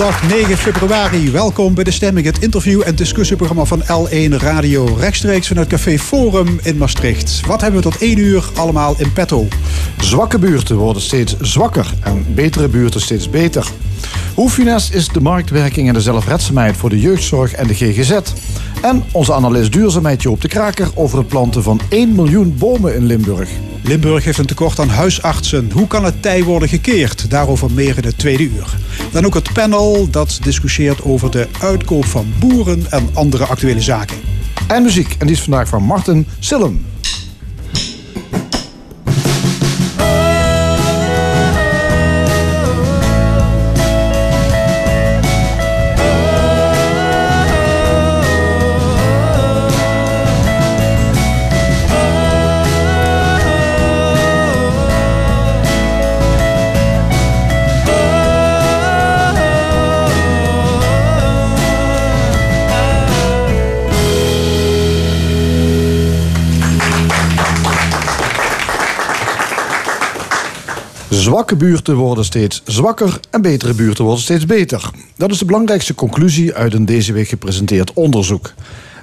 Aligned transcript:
Zondag 0.00 0.28
9 0.28 0.56
februari. 0.56 1.30
Welkom 1.30 1.74
bij 1.74 1.84
De 1.84 1.90
Stemming, 1.90 2.26
het 2.26 2.42
interview- 2.42 2.82
en 2.84 2.94
discussieprogramma 2.94 3.64
van 3.64 3.82
L1 3.82 4.36
Radio. 4.36 4.94
Rechtstreeks 4.98 5.48
vanuit 5.48 5.68
Café 5.68 5.98
Forum 5.98 6.60
in 6.62 6.76
Maastricht. 6.76 7.40
Wat 7.46 7.60
hebben 7.60 7.82
we 7.82 7.90
tot 7.90 8.02
1 8.02 8.18
uur 8.18 8.44
allemaal 8.54 8.94
in 8.98 9.12
petto? 9.12 9.48
Zwakke 9.98 10.38
buurten 10.38 10.76
worden 10.76 11.02
steeds 11.02 11.36
zwakker 11.40 11.92
en 12.02 12.34
betere 12.34 12.68
buurten 12.68 13.00
steeds 13.00 13.30
beter. 13.30 13.66
Hoe 14.34 14.50
funest 14.50 14.94
is 14.94 15.08
de 15.08 15.20
marktwerking 15.20 15.88
en 15.88 15.94
de 15.94 16.00
zelfredzaamheid 16.00 16.76
voor 16.76 16.90
de 16.90 17.00
jeugdzorg 17.00 17.52
en 17.52 17.66
de 17.66 17.74
GGZ? 17.74 18.18
En 18.82 19.02
onze 19.12 19.32
analist 19.32 19.72
duurzaamheid 19.72 20.22
Joop 20.22 20.40
de 20.40 20.48
Kraker 20.48 20.90
over 20.94 21.18
het 21.18 21.26
planten 21.26 21.62
van 21.62 21.80
1 21.88 22.14
miljoen 22.14 22.56
bomen 22.58 22.94
in 22.94 23.06
Limburg. 23.06 23.50
Limburg 23.82 24.24
heeft 24.24 24.38
een 24.38 24.46
tekort 24.46 24.78
aan 24.78 24.88
huisartsen. 24.88 25.70
Hoe 25.72 25.86
kan 25.86 26.04
het 26.04 26.22
tij 26.22 26.44
worden 26.44 26.68
gekeerd? 26.68 27.30
Daarover 27.30 27.70
meer 27.70 27.96
in 27.96 28.04
het 28.04 28.18
tweede 28.18 28.42
uur. 28.42 28.76
Dan 29.12 29.26
ook 29.26 29.34
het 29.34 29.52
panel 29.52 30.10
dat 30.10 30.38
discussieert 30.42 31.02
over 31.02 31.30
de 31.30 31.48
uitkoop 31.60 32.04
van 32.04 32.32
boeren 32.38 32.90
en 32.90 33.08
andere 33.12 33.44
actuele 33.44 33.80
zaken. 33.80 34.16
En 34.68 34.82
muziek, 34.82 35.16
en 35.18 35.26
die 35.26 35.36
is 35.36 35.42
vandaag 35.42 35.68
van 35.68 35.82
Martin 35.82 36.26
Sillem. 36.38 36.84
Zwakke 71.20 71.56
buurten 71.56 71.96
worden 71.96 72.24
steeds 72.24 72.62
zwakker 72.64 73.20
en 73.30 73.42
betere 73.42 73.74
buurten 73.74 74.04
worden 74.04 74.22
steeds 74.22 74.46
beter. 74.46 74.90
Dat 75.16 75.30
is 75.30 75.38
de 75.38 75.44
belangrijkste 75.44 75.94
conclusie 75.94 76.54
uit 76.54 76.74
een 76.74 76.84
deze 76.84 77.12
week 77.12 77.28
gepresenteerd 77.28 77.92
onderzoek. 77.92 78.52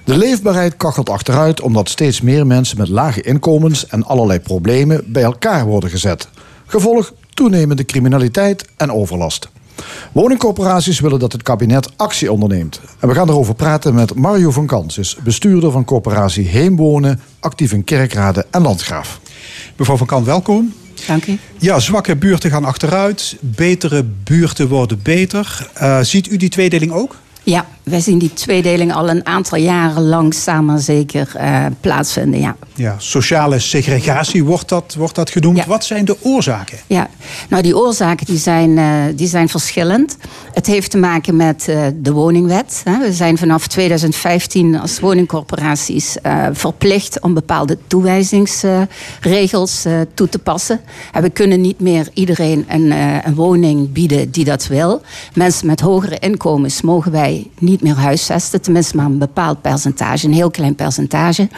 De 0.03 0.17
leefbaarheid 0.17 0.77
kachelt 0.77 1.09
achteruit 1.09 1.61
omdat 1.61 1.89
steeds 1.89 2.21
meer 2.21 2.47
mensen 2.47 2.77
met 2.77 2.87
lage 2.87 3.21
inkomens 3.21 3.87
en 3.87 4.03
allerlei 4.03 4.39
problemen 4.39 5.03
bij 5.11 5.23
elkaar 5.23 5.65
worden 5.65 5.89
gezet. 5.89 6.29
Gevolg 6.65 7.13
toenemende 7.33 7.85
criminaliteit 7.85 8.65
en 8.77 8.91
overlast. 8.91 9.49
Woningcorporaties 10.11 10.99
willen 10.99 11.19
dat 11.19 11.31
het 11.31 11.43
kabinet 11.43 11.89
actie 11.95 12.31
onderneemt. 12.31 12.81
En 12.99 13.07
we 13.07 13.13
gaan 13.13 13.29
erover 13.29 13.55
praten 13.55 13.93
met 13.93 14.15
Mario 14.15 14.51
van 14.51 14.65
Kans, 14.65 15.17
bestuurder 15.23 15.71
van 15.71 15.85
corporatie 15.85 16.47
Heemwonen, 16.47 17.21
actief 17.39 17.71
in 17.71 17.83
Kerkrade 17.83 18.45
en 18.51 18.61
Landgraaf. 18.61 19.19
Mevrouw 19.75 19.97
van 19.97 20.07
Kant, 20.07 20.25
welkom. 20.25 20.73
Dank 21.05 21.27
u. 21.27 21.37
Ja, 21.57 21.79
zwakke 21.79 22.15
buurten 22.15 22.51
gaan 22.51 22.65
achteruit, 22.65 23.37
betere 23.39 24.05
buurten 24.23 24.67
worden 24.67 24.99
beter. 25.03 25.67
Uh, 25.81 25.99
ziet 26.01 26.31
u 26.31 26.37
die 26.37 26.49
tweedeling 26.49 26.91
ook? 26.91 27.15
Ja, 27.43 27.65
wij 27.89 27.99
zien 27.99 28.17
die 28.17 28.33
tweedeling 28.33 28.93
al 28.93 29.09
een 29.09 29.25
aantal 29.25 29.57
jaren 29.57 30.07
langzaam 30.07 30.65
maar 30.65 30.79
zeker 30.79 31.31
uh, 31.35 31.65
plaatsvinden. 31.81 32.39
Ja. 32.39 32.55
ja, 32.75 32.95
sociale 32.97 33.59
segregatie 33.59 34.43
wordt 34.43 34.69
dat, 34.69 34.95
wordt 34.97 35.15
dat 35.15 35.29
genoemd. 35.29 35.65
Wat 35.65 35.85
zijn 35.85 36.05
de 36.05 36.17
oorzaken? 36.21 36.77
Ja, 36.87 37.09
nou 37.49 37.63
die 37.63 37.77
oorzaken 37.77 38.25
die 38.25 38.37
zijn, 38.37 38.69
uh, 38.69 39.03
die 39.15 39.27
zijn 39.27 39.49
verschillend. 39.49 40.17
Het 40.53 40.65
heeft 40.65 40.91
te 40.91 40.97
maken 40.97 41.35
met 41.35 41.65
uh, 41.69 41.85
de 41.95 42.11
woningwet. 42.11 42.81
We 42.83 43.13
zijn 43.13 43.37
vanaf 43.37 43.67
2015 43.67 44.79
als 44.79 44.99
woningcorporaties 44.99 46.15
verplicht 46.51 47.21
om 47.21 47.33
bepaalde 47.33 47.77
toewijzingsregels 47.87 49.85
toe 50.13 50.29
te 50.29 50.39
passen. 50.39 50.79
En 51.11 51.21
we 51.21 51.29
kunnen 51.29 51.61
niet 51.61 51.79
meer 51.79 52.09
iedereen 52.13 52.65
een, 52.67 52.91
een 53.25 53.35
woning 53.35 53.91
bieden 53.91 54.31
die 54.31 54.45
dat 54.45 54.67
wil. 54.67 55.01
Mensen 55.33 55.67
met 55.67 55.79
hogere 55.79 56.19
inkomens 56.19 56.81
mogen 56.81 57.11
wij 57.11 57.47
niet 57.59 57.76
meer 57.81 57.95
huisvesten. 57.95 58.61
Tenminste 58.61 58.95
maar 58.95 59.05
een 59.05 59.17
bepaald 59.17 59.61
percentage, 59.61 60.25
een 60.25 60.33
heel 60.33 60.51
klein 60.51 60.75
percentage. 60.75 61.49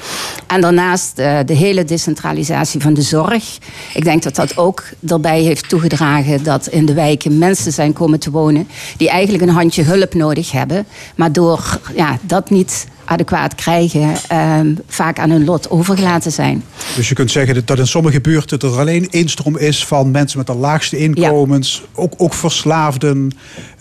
En 0.48 0.62
daarnaast 0.62 1.20
uh, 1.20 1.40
de 1.46 1.54
hele 1.54 1.84
decentralisatie 1.84 2.82
van 2.82 2.94
de 2.94 3.02
zorg. 3.02 3.58
Ik 3.94 4.04
denk 4.04 4.24
dat 4.24 4.36
dat 4.36 4.58
ook 4.58 4.84
erbij 5.08 5.42
heeft 5.42 5.70
toegedragen 5.70 6.44
dat 6.44 6.68
in 6.68 6.86
de 6.86 6.94
wijken 6.94 7.38
mensen 7.38 7.72
zijn 7.72 7.94
komen 7.94 8.20
te 8.20 8.32
wonen 8.32 8.68
die 8.98 9.10
eigenlijk 9.10 9.44
een 9.44 9.50
handje 9.50 9.84
hulp 9.84 10.14
nodig 10.14 10.52
hebben. 10.52 10.86
Maar 11.16 11.32
door 11.32 11.80
ja, 11.96 12.18
dat 12.22 12.50
niet 12.50 12.88
adequaat 13.10 13.56
krijgen, 13.56 14.16
um, 14.34 14.78
vaak 14.88 15.20
aan 15.20 15.30
hun 15.30 15.46
lot 15.46 15.70
overgelaten 15.70 16.32
zijn. 16.32 16.64
Dus 16.96 17.10
je 17.10 17.16
kunt 17.16 17.32
zeggen 17.32 17.66
dat 17.66 17.80
in 17.80 17.88
sommige 17.88 18.22
buurten 18.22 18.60
er 18.60 18.80
alleen 18.80 19.08
instroom 19.10 19.58
is 19.58 19.86
van 19.86 20.12
mensen 20.12 20.38
met 20.38 20.48
de 20.48 20.56
laagste 20.56 20.98
inkomens, 20.98 21.82
ja. 21.82 22.02
ook, 22.02 22.14
ook 22.18 22.34
verslaafden, 22.34 23.32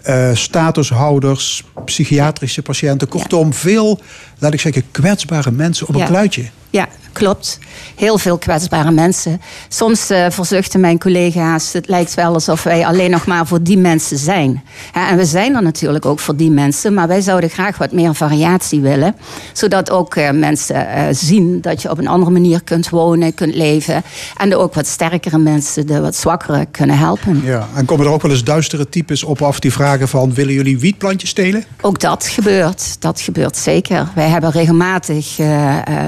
uh, 0.06 0.30
statushouders, 0.34 1.64
psychiatrische 1.84 2.62
patiënten. 2.62 3.08
Kortom, 3.08 3.52
veel, 3.52 4.00
laat 4.38 4.52
ik 4.52 4.60
zeggen, 4.60 4.82
kwetsbare 4.90 5.50
mensen 5.50 5.88
op 5.88 5.94
een 5.94 6.06
kluitje. 6.06 6.44
Ja, 6.70 6.88
klopt. 7.12 7.58
Heel 7.96 8.18
veel 8.18 8.38
kwetsbare 8.38 8.90
mensen. 8.90 9.40
Soms 9.68 10.10
uh, 10.10 10.26
verzuchten 10.30 10.80
mijn 10.80 10.98
collega's, 10.98 11.72
het 11.72 11.88
lijkt 11.88 12.14
wel 12.14 12.34
alsof 12.34 12.62
wij 12.62 12.86
alleen 12.86 13.10
nog 13.10 13.26
maar 13.26 13.46
voor 13.46 13.62
die 13.62 13.78
mensen 13.78 14.18
zijn. 14.18 14.62
En 14.92 15.16
we 15.16 15.24
zijn 15.24 15.54
er 15.54 15.62
natuurlijk 15.62 16.06
ook 16.06 16.18
voor 16.18 16.36
die 16.36 16.50
mensen, 16.50 16.94
maar 16.94 17.08
wij 17.08 17.20
zouden 17.20 17.50
graag 17.50 17.78
wat 17.78 17.92
meer 17.92 18.14
variatie 18.14 18.80
willen. 18.80 19.14
Zodat 19.52 19.90
ook 19.90 20.16
uh, 20.16 20.30
mensen 20.30 20.76
uh, 20.76 21.02
zien 21.10 21.60
dat 21.60 21.82
je 21.82 21.90
op 21.90 21.98
een 21.98 22.08
andere 22.08 22.30
manier 22.30 22.62
kunt 22.62 22.88
wonen, 22.88 23.34
kunt 23.34 23.54
leven. 23.54 24.02
En 24.36 24.48
de 24.48 24.56
ook 24.56 24.74
wat 24.74 24.86
sterkere 24.86 25.38
mensen, 25.38 25.86
de 25.86 26.00
wat 26.00 26.16
zwakkere, 26.16 26.66
kunnen 26.70 26.98
helpen. 26.98 27.42
Ja, 27.44 27.68
en 27.74 27.84
komen 27.84 28.06
er 28.06 28.12
ook 28.12 28.22
wel 28.22 28.30
eens 28.30 28.44
duistere 28.44 28.88
types 28.88 29.24
op 29.24 29.42
af 29.42 29.60
die 29.60 29.72
vragen 29.72 30.08
van... 30.08 30.34
willen 30.34 30.54
jullie 30.54 30.78
wietplantjes 30.78 31.30
stelen? 31.30 31.64
Ook 31.80 32.00
dat 32.00 32.26
gebeurt. 32.26 32.96
Dat 33.00 33.20
gebeurt 33.20 33.56
zeker. 33.56 34.08
Wij 34.14 34.27
hebben 34.28 34.50
regelmatig 34.50 35.36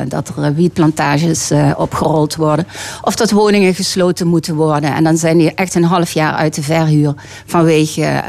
dat 0.08 0.32
er 0.36 0.54
wietplantages 0.54 1.50
opgerold 1.76 2.36
worden. 2.36 2.66
Of 3.02 3.16
dat 3.16 3.30
woningen 3.30 3.74
gesloten 3.74 4.26
moeten 4.26 4.54
worden. 4.54 4.94
En 4.94 5.04
dan 5.04 5.16
zijn 5.16 5.38
die 5.38 5.54
echt 5.54 5.74
een 5.74 5.84
half 5.84 6.12
jaar 6.12 6.32
uit 6.32 6.54
de 6.54 6.62
verhuur 6.62 7.14
vanwege 7.46 8.22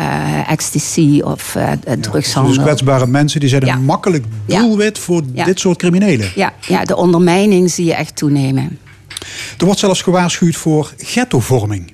ecstasy 0.47 1.21
of 1.23 1.55
uh, 1.55 1.71
drugshandel. 1.99 2.53
dus 2.53 2.63
kwetsbare 2.63 3.07
mensen 3.07 3.39
die 3.39 3.49
zijn 3.49 3.67
een 3.67 3.83
makkelijk 3.83 4.25
doelwit 4.45 4.97
ja. 4.97 5.03
voor 5.03 5.23
dit 5.45 5.59
soort 5.59 5.77
criminelen. 5.77 6.31
Ja, 6.35 6.53
ja, 6.67 6.83
de 6.83 6.95
ondermijning 6.95 7.71
zie 7.71 7.85
je 7.85 7.93
echt 7.93 8.15
toenemen. 8.15 8.79
Er 9.57 9.65
wordt 9.65 9.79
zelfs 9.79 10.01
gewaarschuwd 10.01 10.55
voor 10.55 10.93
ghettovorming. 10.97 11.93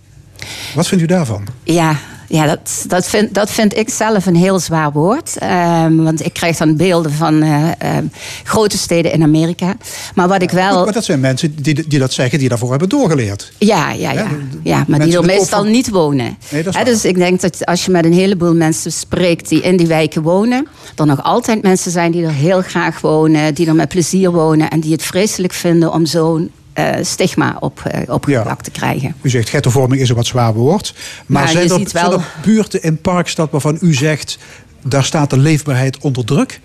Wat 0.76 0.88
vindt 0.88 1.04
u 1.04 1.08
daarvan? 1.08 1.48
Ja, 1.64 1.96
ja, 2.28 2.46
dat, 2.46 2.86
dat, 2.88 3.08
vind, 3.08 3.34
dat 3.34 3.52
vind 3.52 3.78
ik 3.78 3.90
zelf 3.90 4.26
een 4.26 4.36
heel 4.36 4.60
zwaar 4.60 4.92
woord. 4.92 5.36
Um, 5.44 6.04
want 6.04 6.26
ik 6.26 6.34
krijg 6.34 6.58
dan 6.58 6.76
beelden 6.76 7.12
van 7.12 7.44
uh, 7.44 7.50
uh, 7.50 7.98
grote 8.44 8.78
steden 8.78 9.12
in 9.12 9.24
Amerika. 9.24 9.76
Maar 10.16 10.28
wat 10.28 10.42
ik 10.42 10.50
wel. 10.50 10.84
Maar 10.84 10.94
dat 10.94 11.06
zijn 11.06 11.20
mensen 11.20 11.56
die, 11.56 11.88
die 11.88 12.00
dat 12.00 12.14
zeggen, 12.14 12.40
die 12.40 12.50
daarvoor 12.50 12.70
hebben 12.70 12.90
doorgeleerd. 12.90 13.52
Ja, 13.58 13.92
ja, 13.92 14.12
ja. 14.12 14.28
ja 14.64 14.86
maar 14.88 15.00
die 15.00 15.18
er 15.18 15.26
meestal 15.26 15.64
niet 15.64 15.90
wonen. 15.90 16.38
Nee, 16.50 16.64
dat 16.64 16.76
He, 16.76 16.84
dus 16.84 17.06
ik 17.06 17.16
denk 17.16 17.42
dat 17.42 17.66
als 17.66 17.86
je 17.86 17.92
met 17.92 18.06
een 18.06 18.14
heleboel 18.14 18.56
mensen 18.56 18.92
spreekt 18.92 19.50
die 19.50 19.62
in 19.62 19.78
die 19.78 19.88
wijken 19.88 20.22
wonen, 20.22 20.68
er 20.96 21.06
nog 21.06 21.24
altijd 21.24 21.62
mensen 21.62 21.92
zijn 21.92 22.12
die 22.12 22.24
er 22.24 22.34
heel 22.34 22.62
graag 22.62 23.02
wonen, 23.02 23.54
die 23.54 23.68
er 23.68 23.76
met 23.76 23.90
plezier 23.90 24.32
wonen 24.32 24.70
en 24.70 24.80
die 24.80 24.92
het 24.92 25.04
vreselijk 25.04 25.54
vinden 25.54 25.94
om 25.94 26.06
zo'n 26.06 26.52
uh, 26.80 26.96
stigma 27.02 27.58
op, 27.60 27.84
uh, 27.96 28.14
opgeplakt 28.14 28.48
ja. 28.48 28.56
te 28.56 28.72
krijgen. 28.72 29.16
U 29.22 29.30
zegt 29.30 29.50
ghettovorming 29.50 30.02
is 30.02 30.10
een 30.10 30.16
wat 30.16 30.26
zwaar 30.26 30.54
woord. 30.54 30.94
Maar, 31.26 31.44
maar 31.44 31.52
zijn, 31.52 31.70
er, 31.70 31.78
wel... 31.78 31.88
zijn 31.88 32.12
er 32.12 32.26
buurten 32.42 32.84
in 32.84 33.02
Parkstad 33.02 33.52
waarvan 33.52 33.78
u 33.82 33.94
zegt... 33.94 34.38
daar 34.84 35.04
staat 35.04 35.30
de 35.30 35.38
leefbaarheid 35.38 35.98
onder 35.98 36.26
druk? 36.26 36.60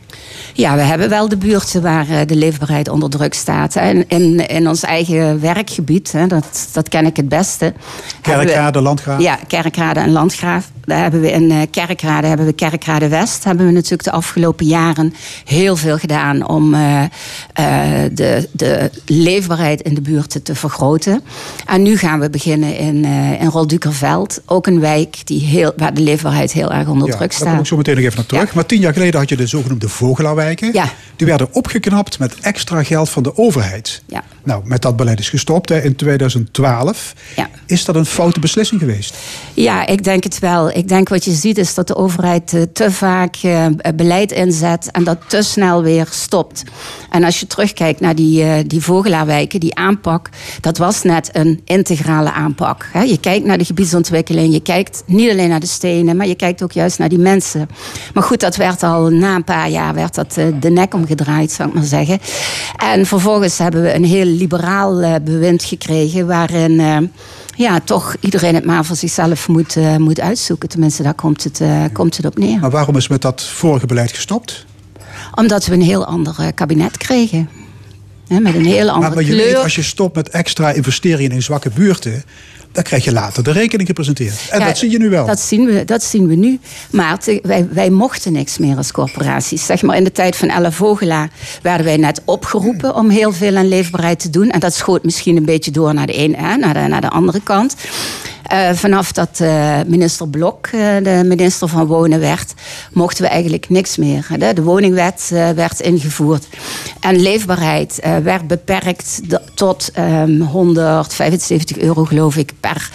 Ja, 0.53 0.75
we 0.75 0.81
hebben 0.81 1.09
wel 1.09 1.29
de 1.29 1.37
buurten 1.37 1.83
waar 1.83 2.09
uh, 2.09 2.17
de 2.27 2.37
leefbaarheid 2.37 2.89
onder 2.89 3.11
druk 3.11 3.35
staat. 3.35 3.77
En 3.77 4.09
in, 4.09 4.49
in 4.49 4.69
ons 4.69 4.83
eigen 4.83 5.41
werkgebied, 5.41 6.13
hè, 6.13 6.27
dat, 6.27 6.69
dat 6.73 6.89
ken 6.89 7.07
ik 7.07 7.17
het 7.17 7.29
beste. 7.29 7.73
Kerkrade, 8.21 8.81
Landgraaf? 8.81 9.21
Ja, 9.21 9.39
Kerkrade 9.47 10.01
en 10.01 10.13
Landgraaf. 10.13 10.71
Daar 10.85 11.03
hebben 11.03 11.21
we 11.21 11.31
in 11.31 11.51
uh, 11.51 11.61
Kerkrade, 11.71 12.27
hebben 12.27 12.47
we 12.47 12.53
Kerkrade 12.53 13.09
West, 13.09 13.45
hebben 13.45 13.67
we 13.67 13.73
natuurlijk 13.73 14.05
de 14.05 14.11
afgelopen 14.11 14.67
jaren 14.67 15.15
heel 15.45 15.77
veel 15.77 15.99
gedaan 15.99 16.49
om 16.49 16.75
uh, 16.75 17.03
de, 18.13 18.49
de 18.53 18.91
leefbaarheid 19.07 19.81
in 19.81 19.95
de 19.95 20.01
buurten 20.01 20.43
te 20.43 20.55
vergroten. 20.55 21.23
En 21.67 21.83
nu 21.83 21.97
gaan 21.97 22.21
we 22.21 22.31
beginnen 22.31 22.77
in, 22.77 23.05
in 23.41 23.47
Roldukerveld, 23.47 24.41
ook 24.47 24.67
een 24.67 24.81
wijk 24.81 25.27
die 25.27 25.41
heel, 25.41 25.73
waar 25.77 25.95
de 25.95 26.01
leefbaarheid 26.01 26.53
heel 26.53 26.73
erg 26.73 26.89
onder 26.89 27.09
ja, 27.09 27.17
druk 27.17 27.33
staat. 27.33 27.45
Daar 27.45 27.53
kom 27.53 27.63
ik 27.63 27.67
zo 27.67 27.77
meteen 27.77 27.95
nog 27.95 28.05
even 28.05 28.17
naar 28.17 28.27
terug. 28.27 28.45
Ja. 28.45 28.51
Maar 28.55 28.67
tien 28.67 28.81
jaar 28.81 28.93
geleden 28.93 29.21
had 29.21 29.29
je 29.29 29.37
de 29.37 29.47
zogenoemde 29.47 29.89
Vogelaarwijken. 30.03 30.73
Ja. 30.73 30.89
Die 31.17 31.27
werden 31.27 31.49
opgeknapt 31.53 32.19
met 32.19 32.41
extra 32.41 32.83
geld 32.83 33.11
van 33.11 33.23
de 33.23 33.37
overheid. 33.37 34.03
Ja. 34.07 34.25
Nou, 34.45 34.63
met 34.65 34.83
dat 34.83 34.97
beleid 34.97 35.19
is 35.19 35.29
gestopt 35.29 35.69
hè, 35.69 35.81
in 35.83 35.97
2012. 35.97 37.15
Ja. 37.37 37.49
Is 37.67 37.85
dat 37.85 37.97
een 37.97 38.07
foute 38.07 38.41
beslissing 38.41 38.81
geweest? 38.81 39.17
Ja, 39.55 39.87
ik 39.87 40.05
denk 40.05 40.25
het 40.25 40.39
wel. 40.39 40.71
Ik 40.71 40.89
denk 40.89 41.09
wat 41.09 41.25
je 41.25 41.33
ziet 41.33 41.59
is 41.59 41.75
dat 41.75 41.87
de 41.87 41.97
overheid 41.97 42.55
eh, 42.55 42.63
te 42.73 42.91
vaak 42.91 43.37
eh, 43.37 43.67
beleid 43.95 44.33
inzet 44.33 44.91
en 44.91 45.05
dat 45.05 45.19
te 45.27 45.43
snel 45.43 45.83
weer 45.83 46.07
stopt. 46.11 46.63
En 47.11 47.25
als 47.25 47.41
je 47.41 47.47
terugkijkt 47.47 48.01
naar 48.01 48.15
die, 48.15 48.45
uh, 48.45 48.55
die 48.67 48.81
vogelaarwijken, 48.81 49.61
die 49.61 49.75
aanpak, 49.75 50.29
dat 50.61 50.79
was 50.79 51.03
net 51.03 51.31
een 51.33 51.61
integrale 51.65 52.33
aanpak. 52.33 52.89
Hè. 52.93 53.03
Je 53.03 53.21
kijkt 53.21 53.47
naar 53.47 53.59
de 53.59 53.65
gebiedsontwikkeling, 53.65 54.53
je 54.53 54.61
kijkt 54.61 55.03
niet 55.07 55.31
alleen 55.31 55.49
naar 55.49 55.61
de 55.61 55.67
stenen, 55.67 56.17
maar 56.17 56.27
je 56.27 56.35
kijkt 56.35 56.63
ook 56.63 56.73
juist 56.73 56.99
naar 56.99 57.09
die 57.09 57.19
mensen. 57.19 57.69
Maar 58.15 58.23
goed, 58.23 58.41
dat 58.41 58.57
werd 58.57 58.83
al 58.83 59.11
na 59.11 59.35
een 59.35 59.45
paar 59.45 59.69
jaar 59.69 59.95
werd 59.95 60.15
dat 60.15 60.35
de 60.61 60.71
nek 60.71 60.95
omgedraaid, 60.95 61.53
zou 61.53 61.69
ik 61.69 61.75
maar 61.75 61.85
zeggen. 61.85 62.19
En 62.77 63.07
vervolgens 63.07 63.59
hebben 63.59 63.83
we 63.83 63.95
een 63.95 64.05
heel 64.05 64.27
liberaal 64.33 65.21
bewind 65.21 65.65
gekregen 65.65 66.27
waarin 66.27 67.11
ja, 67.57 67.81
toch 67.81 68.17
iedereen 68.21 68.55
het 68.55 68.65
maar 68.65 68.85
voor 68.85 68.97
zichzelf 68.97 69.49
moet, 69.49 69.77
uh, 69.77 69.97
moet 69.97 70.21
uitzoeken. 70.21 70.69
Tenminste, 70.69 71.03
daar 71.03 71.15
komt 71.15 71.45
het, 71.45 71.61
komt 71.93 72.17
het 72.17 72.27
op 72.27 72.39
neer. 72.39 72.61
Maar 72.61 72.71
waarom 72.71 72.97
is 72.97 73.09
met 73.09 73.23
dat 73.23 73.43
vorige 73.43 73.87
beleid 73.87 74.13
gestopt? 74.13 74.67
Omdat 75.35 75.67
we 75.67 75.75
een 75.75 75.83
heel 75.83 76.05
ander 76.05 76.53
kabinet 76.55 76.97
kregen. 76.97 77.49
He, 78.29 78.41
met 78.41 78.55
een 78.55 78.65
heel 78.65 78.89
andere 78.89 79.01
maar, 79.01 79.15
maar 79.15 79.25
je 79.25 79.31
kleur. 79.31 79.55
Weet, 79.55 79.63
als 79.63 79.75
je 79.75 79.83
stopt 79.83 80.15
met 80.15 80.29
extra 80.29 80.71
investeringen 80.71 81.31
in 81.31 81.43
zwakke 81.43 81.71
buurten 81.71 82.25
dan 82.73 82.83
krijg 82.83 83.05
je 83.05 83.13
later 83.13 83.43
de 83.45 83.53
rekening 83.53 83.89
gepresenteerd. 83.89 84.35
En 84.51 84.59
Ja, 84.59 84.67
dat 84.67 84.79
zie 84.79 84.91
je 84.91 84.99
nu 84.99 85.11
wel. 85.11 85.27
Dat 85.27 85.41
zien 85.41 85.65
we, 85.65 85.85
dat 85.85 86.03
zien 86.03 86.27
we 86.27 86.35
nu. 86.35 86.61
Maar 86.91 87.19
te- 87.19 87.39
wij, 87.43 87.69
wij 87.71 87.91
mochten 87.91 88.33
niks 88.33 88.59
meer 88.59 88.77
als 88.77 88.93
corporaties. 88.93 89.67
Zeg 89.67 89.83
maar 89.83 89.97
in 89.97 90.05
de 90.05 90.13
tijd 90.13 90.37
van 90.37 90.49
Elle 90.49 90.73
Vogelaar 90.73 91.31
werden 91.63 91.87
wij 91.87 91.97
net 91.97 92.23
opgeroepen 92.25 92.95
om 92.95 93.11
heel 93.11 93.33
veel 93.33 93.57
aan 93.57 93.69
leefbaarheid 93.69 94.19
te 94.21 94.31
doen. 94.31 94.51
En 94.51 94.61
dat 94.61 94.75
schoot 94.75 95.05
misschien 95.05 95.37
een 95.37 95.45
beetje 95.45 95.71
door 95.71 95.95
naar 95.95 96.07
de 96.07 96.19
een 96.19 96.37
en 96.37 96.61
naar 96.61 96.75
de, 96.75 96.81
naar 96.81 97.01
de 97.01 97.11
andere 97.11 97.41
kant. 97.43 97.75
Eh, 98.53 98.73
vanaf 98.73 99.13
dat 99.13 99.41
eh, 99.41 99.81
minister 99.87 100.29
Blok 100.29 100.67
eh, 100.67 100.97
de 101.03 101.23
minister 101.25 101.69
van 101.69 101.87
Wonen 101.87 102.21
werd, 102.21 102.55
mochten 102.93 103.25
we 103.25 103.31
eigenlijk 103.31 103.69
niks 103.69 103.97
meer. 103.97 104.27
De 104.55 104.63
woningwet 104.63 105.29
werd 105.55 105.81
ingevoerd. 105.81 106.47
En 107.01 107.21
leefbaarheid 107.21 108.01
werd 108.23 108.47
beperkt 108.47 109.21
tot 109.55 109.91
ehm, 109.93 110.41
175 110.41 111.79
euro, 111.79 112.05
geloof 112.05 112.37
ik, 112.37 112.53
per, 112.61 112.91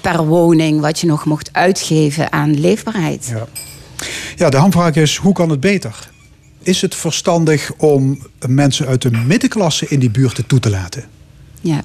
per 0.00 0.26
woning, 0.26 0.80
wat 0.80 1.00
je 1.00 1.06
nog 1.06 1.24
mocht 1.24 1.48
uitgeven 1.52 2.32
aan 2.32 2.60
leefbaarheid. 2.60 3.32
Ja. 3.32 3.46
ja, 4.36 4.50
de 4.50 4.56
hamvraag 4.56 4.94
is, 4.94 5.16
hoe 5.16 5.32
kan 5.32 5.50
het 5.50 5.60
beter? 5.60 6.10
Is 6.62 6.82
het 6.82 6.94
verstandig 6.94 7.72
om 7.76 8.26
mensen 8.46 8.86
uit 8.86 9.02
de 9.02 9.10
middenklasse 9.10 9.86
in 9.88 9.98
die 9.98 10.10
buurten 10.10 10.46
toe 10.46 10.60
te 10.60 10.70
laten? 10.70 11.04
Ja, 11.60 11.84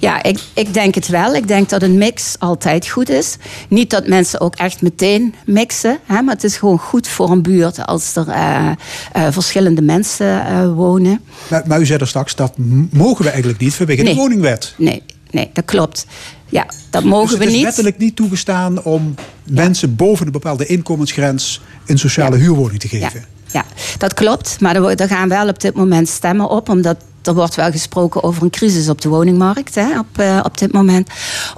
ja 0.00 0.22
ik, 0.22 0.38
ik 0.54 0.74
denk 0.74 0.94
het 0.94 1.08
wel. 1.08 1.34
Ik 1.34 1.48
denk 1.48 1.68
dat 1.68 1.82
een 1.82 1.98
mix 1.98 2.34
altijd 2.38 2.88
goed 2.88 3.08
is. 3.08 3.36
Niet 3.68 3.90
dat 3.90 4.06
mensen 4.06 4.40
ook 4.40 4.54
echt 4.54 4.82
meteen 4.82 5.34
mixen. 5.46 5.98
Hè, 6.06 6.22
maar 6.22 6.34
het 6.34 6.44
is 6.44 6.56
gewoon 6.56 6.78
goed 6.78 7.08
voor 7.08 7.30
een 7.30 7.42
buurt 7.42 7.86
als 7.86 8.16
er 8.16 8.28
eh, 8.28 8.70
eh, 9.12 9.26
verschillende 9.30 9.82
mensen 9.82 10.46
eh, 10.46 10.72
wonen. 10.72 11.20
Maar, 11.48 11.62
maar 11.66 11.80
u 11.80 11.86
zei 11.86 11.98
er 11.98 12.08
straks, 12.08 12.34
dat 12.34 12.52
mogen 12.90 13.22
we 13.24 13.30
eigenlijk 13.30 13.60
niet 13.60 13.74
vanwege 13.74 14.02
Nee. 14.02 14.14
de 14.14 14.20
woningwet. 14.20 14.74
Nee, 14.76 15.02
nee, 15.30 15.50
dat 15.52 15.64
klopt. 15.64 16.06
Ja, 16.46 16.66
dat 16.90 17.02
Dus 17.02 17.10
mogen 17.10 17.28
het 17.28 17.38
we 17.38 17.44
is 17.44 17.52
niet. 17.52 17.62
wettelijk 17.64 17.98
niet 17.98 18.16
toegestaan 18.16 18.82
om 18.82 19.14
mensen 19.44 19.96
boven 19.96 20.26
een 20.26 20.32
bepaalde 20.32 20.66
inkomensgrens 20.66 21.60
een 21.86 21.98
sociale 21.98 22.36
huurwoning 22.36 22.80
te 22.80 22.88
geven. 22.88 23.24
ja, 23.52 23.64
dat 23.98 24.14
klopt. 24.14 24.56
Maar 24.60 24.76
er, 24.76 25.00
er 25.00 25.08
gaan 25.08 25.28
wel 25.28 25.48
op 25.48 25.60
dit 25.60 25.74
moment 25.74 26.08
stemmen 26.08 26.48
op, 26.48 26.68
omdat 26.68 26.96
er 27.22 27.34
wordt 27.34 27.54
wel 27.54 27.70
gesproken 27.70 28.22
over 28.22 28.42
een 28.42 28.50
crisis 28.50 28.88
op 28.88 29.00
de 29.00 29.08
woningmarkt 29.08 29.74
hè, 29.74 29.98
op, 29.98 30.18
eh, 30.18 30.40
op 30.44 30.58
dit 30.58 30.72
moment. 30.72 31.08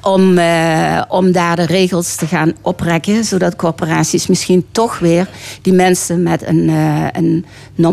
Om, 0.01 0.39
eh, 0.39 1.03
om 1.09 1.33
daar 1.33 1.57
de 1.57 1.67
regels 1.67 2.15
te 2.15 2.27
gaan 2.27 2.53
oprekken, 2.61 3.25
zodat 3.25 3.57
corporaties 3.57 4.27
misschien 4.27 4.65
toch 4.73 4.99
weer 4.99 5.29
die 5.63 5.73
mensen 5.73 6.23
met 6.23 6.47
een, 6.47 6.69
eh, 6.69 7.07
een 7.13 7.45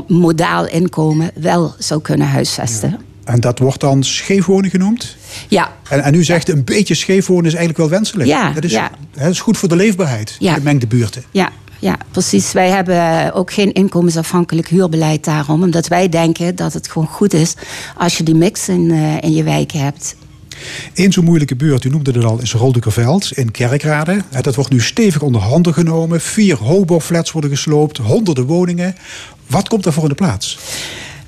modaal 0.07 0.67
inkomen 0.67 1.31
wel 1.35 1.73
zou 1.77 2.01
kunnen 2.01 2.27
huisvesten. 2.27 2.97
En 3.23 3.39
dat 3.39 3.59
wordt 3.59 3.79
dan 3.79 4.03
scheefwonen 4.03 4.69
genoemd. 4.69 5.15
Ja, 5.47 5.71
En, 5.89 6.03
en 6.03 6.13
u 6.13 6.23
zegt 6.23 6.49
een 6.49 6.63
beetje 6.63 6.95
scheefwonen 6.95 7.45
is 7.45 7.53
eigenlijk 7.53 7.77
wel 7.77 7.89
wenselijk. 7.89 8.29
Ja, 8.29 8.51
dat 8.51 8.63
is, 8.63 8.71
ja. 8.71 8.91
hè, 9.17 9.29
is 9.29 9.39
goed 9.39 9.57
voor 9.57 9.69
de 9.69 9.75
leefbaarheid 9.75 10.35
Ja. 10.39 10.49
in 10.49 10.55
gemengde 10.57 10.87
buurten. 10.87 11.23
Ja, 11.31 11.49
ja, 11.79 11.97
precies. 12.11 12.51
Wij 12.51 12.69
hebben 12.69 13.33
ook 13.33 13.53
geen 13.53 13.73
inkomensafhankelijk 13.73 14.67
huurbeleid 14.67 15.23
daarom. 15.23 15.63
Omdat 15.63 15.87
wij 15.87 16.09
denken 16.09 16.55
dat 16.55 16.73
het 16.73 16.87
gewoon 16.87 17.07
goed 17.07 17.33
is 17.33 17.53
als 17.97 18.17
je 18.17 18.23
die 18.23 18.35
mix 18.35 18.69
in, 18.69 18.91
eh, 18.91 19.21
in 19.21 19.33
je 19.33 19.43
wijken 19.43 19.79
hebt. 19.79 20.15
Eén 20.93 21.11
zo'n 21.11 21.23
moeilijke 21.23 21.55
buurt, 21.55 21.83
u 21.83 21.89
noemde 21.89 22.11
het 22.11 22.23
al, 22.23 22.41
is 22.41 22.53
Roldukerveld 22.53 23.31
in 23.31 23.51
Kerkrade. 23.51 24.21
Hè, 24.29 24.41
Dat 24.41 24.55
wordt 24.55 24.71
nu 24.71 24.81
stevig 24.81 25.21
onder 25.21 25.41
handen 25.41 25.73
genomen. 25.73 26.21
Vier 26.21 26.57
hobo-flats 26.57 27.31
worden 27.31 27.49
gesloopt, 27.49 27.97
honderden 27.97 28.45
woningen. 28.45 28.95
Wat 29.47 29.67
komt 29.67 29.83
daarvoor 29.83 30.03
in 30.03 30.09
de 30.09 30.15
plaats? 30.15 30.59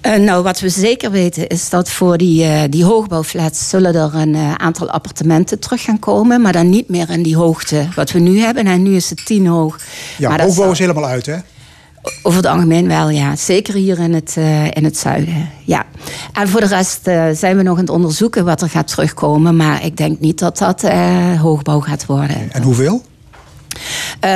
Eh, 0.02 0.16
nou, 0.16 0.44
wat 0.44 0.60
we 0.60 0.70
zeker 0.70 1.12
weten 1.12 1.48
is 1.48 1.70
dat 1.70 1.90
voor 1.90 2.18
die, 2.18 2.44
eh, 2.44 2.62
die 2.70 2.84
hoogbouwflats 2.84 3.70
zullen 3.70 3.96
er 3.96 4.16
een 4.16 4.36
eh, 4.36 4.54
aantal 4.54 4.90
appartementen 4.90 5.60
terug 5.60 5.84
gaan 5.84 6.00
komen. 6.00 6.42
Maar 6.42 6.52
dan 6.54 6.70
niet 6.70 6.90
meer 6.90 7.10
in 7.10 7.24
die 7.24 7.36
hoogte 7.36 7.88
wat 7.96 8.12
we 8.12 8.20
nu 8.20 8.40
hebben. 8.40 8.66
En 8.66 8.82
nu 8.84 8.96
is 8.96 9.10
het 9.10 9.26
tien 9.26 9.48
hoog. 9.48 9.80
Ja, 10.18 10.30
maar 10.30 10.42
hoogbouw 10.42 10.64
zal- 10.64 10.72
is 10.72 10.80
helemaal 10.80 11.06
uit, 11.06 11.26
hè? 11.26 11.36
Over 12.24 12.38
het 12.38 12.48
algemeen 12.48 12.88
wel, 12.88 13.10
ja. 13.10 13.36
Zeker 13.36 13.74
hier 13.74 14.00
in 14.00 14.14
het, 14.14 14.36
in 14.74 14.84
het 14.84 14.98
zuiden. 14.98 15.50
Ja. 15.66 15.86
En 16.34 16.48
voor 16.50 16.60
de 16.60 16.68
rest 16.68 17.00
zijn 17.40 17.58
we 17.58 17.64
nog 17.64 17.74
aan 17.76 17.82
het 17.84 17.90
onderzoeken 17.90 18.46
wat 18.46 18.62
er 18.62 18.70
gaat 18.70 18.88
terugkomen. 18.88 19.56
Maar 19.56 19.86
ik 19.86 19.98
denk 19.98 20.20
niet 20.20 20.40
dat 20.40 20.58
dat 20.58 20.82
hoogbouw 21.42 21.80
gaat 21.80 22.06
worden. 22.06 22.52
En 22.52 22.62
hoeveel? 22.62 23.02
Eh, 24.20 24.30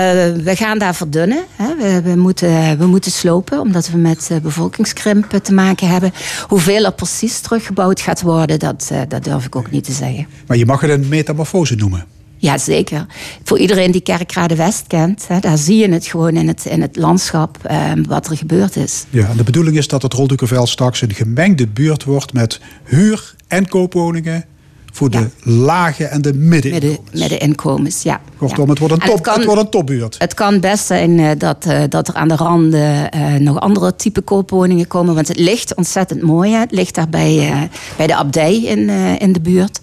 we 0.43 0.55
gaan 0.55 0.77
daar 0.79 0.95
verdunnen. 0.95 1.43
Hè. 1.55 1.75
We, 1.75 2.01
we, 2.01 2.15
moeten, 2.15 2.77
we 2.77 2.85
moeten 2.85 3.11
slopen, 3.11 3.59
omdat 3.59 3.89
we 3.89 3.97
met 3.97 4.27
eh, 4.31 4.37
bevolkingskrimp 4.37 5.29
te 5.29 5.53
maken 5.53 5.87
hebben. 5.87 6.13
Hoeveel 6.47 6.85
er 6.85 6.93
precies 6.93 7.39
teruggebouwd 7.39 8.01
gaat 8.01 8.21
worden, 8.21 8.59
dat, 8.59 8.89
eh, 8.91 9.01
dat 9.07 9.23
durf 9.23 9.45
ik 9.45 9.55
ook 9.55 9.71
niet 9.71 9.83
te 9.83 9.91
zeggen. 9.91 10.27
Maar 10.47 10.57
je 10.57 10.65
mag 10.65 10.81
het 10.81 10.91
een 10.91 11.07
metamorfose 11.07 11.75
noemen. 11.75 12.05
Ja, 12.37 12.57
zeker. 12.57 13.05
Voor 13.43 13.59
iedereen 13.59 13.91
die 13.91 14.01
Kerkrade 14.01 14.55
West 14.55 14.87
kent, 14.87 15.27
hè, 15.27 15.39
daar 15.39 15.57
zie 15.57 15.77
je 15.77 15.91
het 15.91 16.05
gewoon 16.05 16.35
in 16.35 16.47
het, 16.47 16.65
in 16.65 16.81
het 16.81 16.95
landschap 16.95 17.57
eh, 17.63 17.91
wat 18.07 18.29
er 18.29 18.37
gebeurd 18.37 18.75
is. 18.75 19.05
Ja, 19.09 19.29
en 19.29 19.37
de 19.37 19.43
bedoeling 19.43 19.77
is 19.77 19.87
dat 19.87 20.01
het 20.01 20.13
Roldukerveld 20.13 20.69
straks 20.69 21.01
een 21.01 21.13
gemengde 21.13 21.67
buurt 21.67 22.03
wordt 22.03 22.33
met 22.33 22.59
huur- 22.83 23.35
en 23.47 23.67
koopwoningen 23.67 24.45
voor 24.95 25.09
de 25.09 25.29
lage 25.43 26.05
en 26.05 26.21
de 26.21 26.33
Midden, 26.33 26.71
middeninkomens. 26.71 27.19
middeninkomens, 27.19 28.01
ja. 28.03 28.21
Kortom, 28.37 28.69
het 28.69 28.79
wordt 28.79 28.93
een, 28.93 28.99
En 28.99 29.05
top, 29.07 29.15
het, 29.25 29.25
kan- 29.33 29.45
wordt 29.45 29.61
een 29.61 29.69
topbuurt. 29.69 30.15
Het 30.17 30.33
kan 30.33 30.59
best 30.59 30.85
zijn 30.85 31.19
eh, 31.19 31.29
dat, 31.37 31.65
eh, 31.65 31.83
dat 31.89 32.07
er 32.07 32.13
aan 32.13 32.27
de 32.27 32.35
randen 32.35 33.11
eh, 33.11 33.33
nog 33.33 33.59
andere 33.59 33.95
type 33.95 34.21
koopwoningen 34.21 34.87
komen. 34.87 35.15
Want 35.15 35.27
het 35.27 35.39
ligt 35.39 35.75
ontzettend 35.75 36.21
mooi. 36.21 36.51
Hè. 36.51 36.59
Het 36.59 36.71
ligt 36.71 36.95
daar 36.95 37.09
bij, 37.09 37.69
bij 37.97 38.07
de 38.07 38.15
abdij 38.15 38.61
in, 38.63 38.89
in 39.19 39.33
de 39.33 39.41
buurt. 39.41 39.79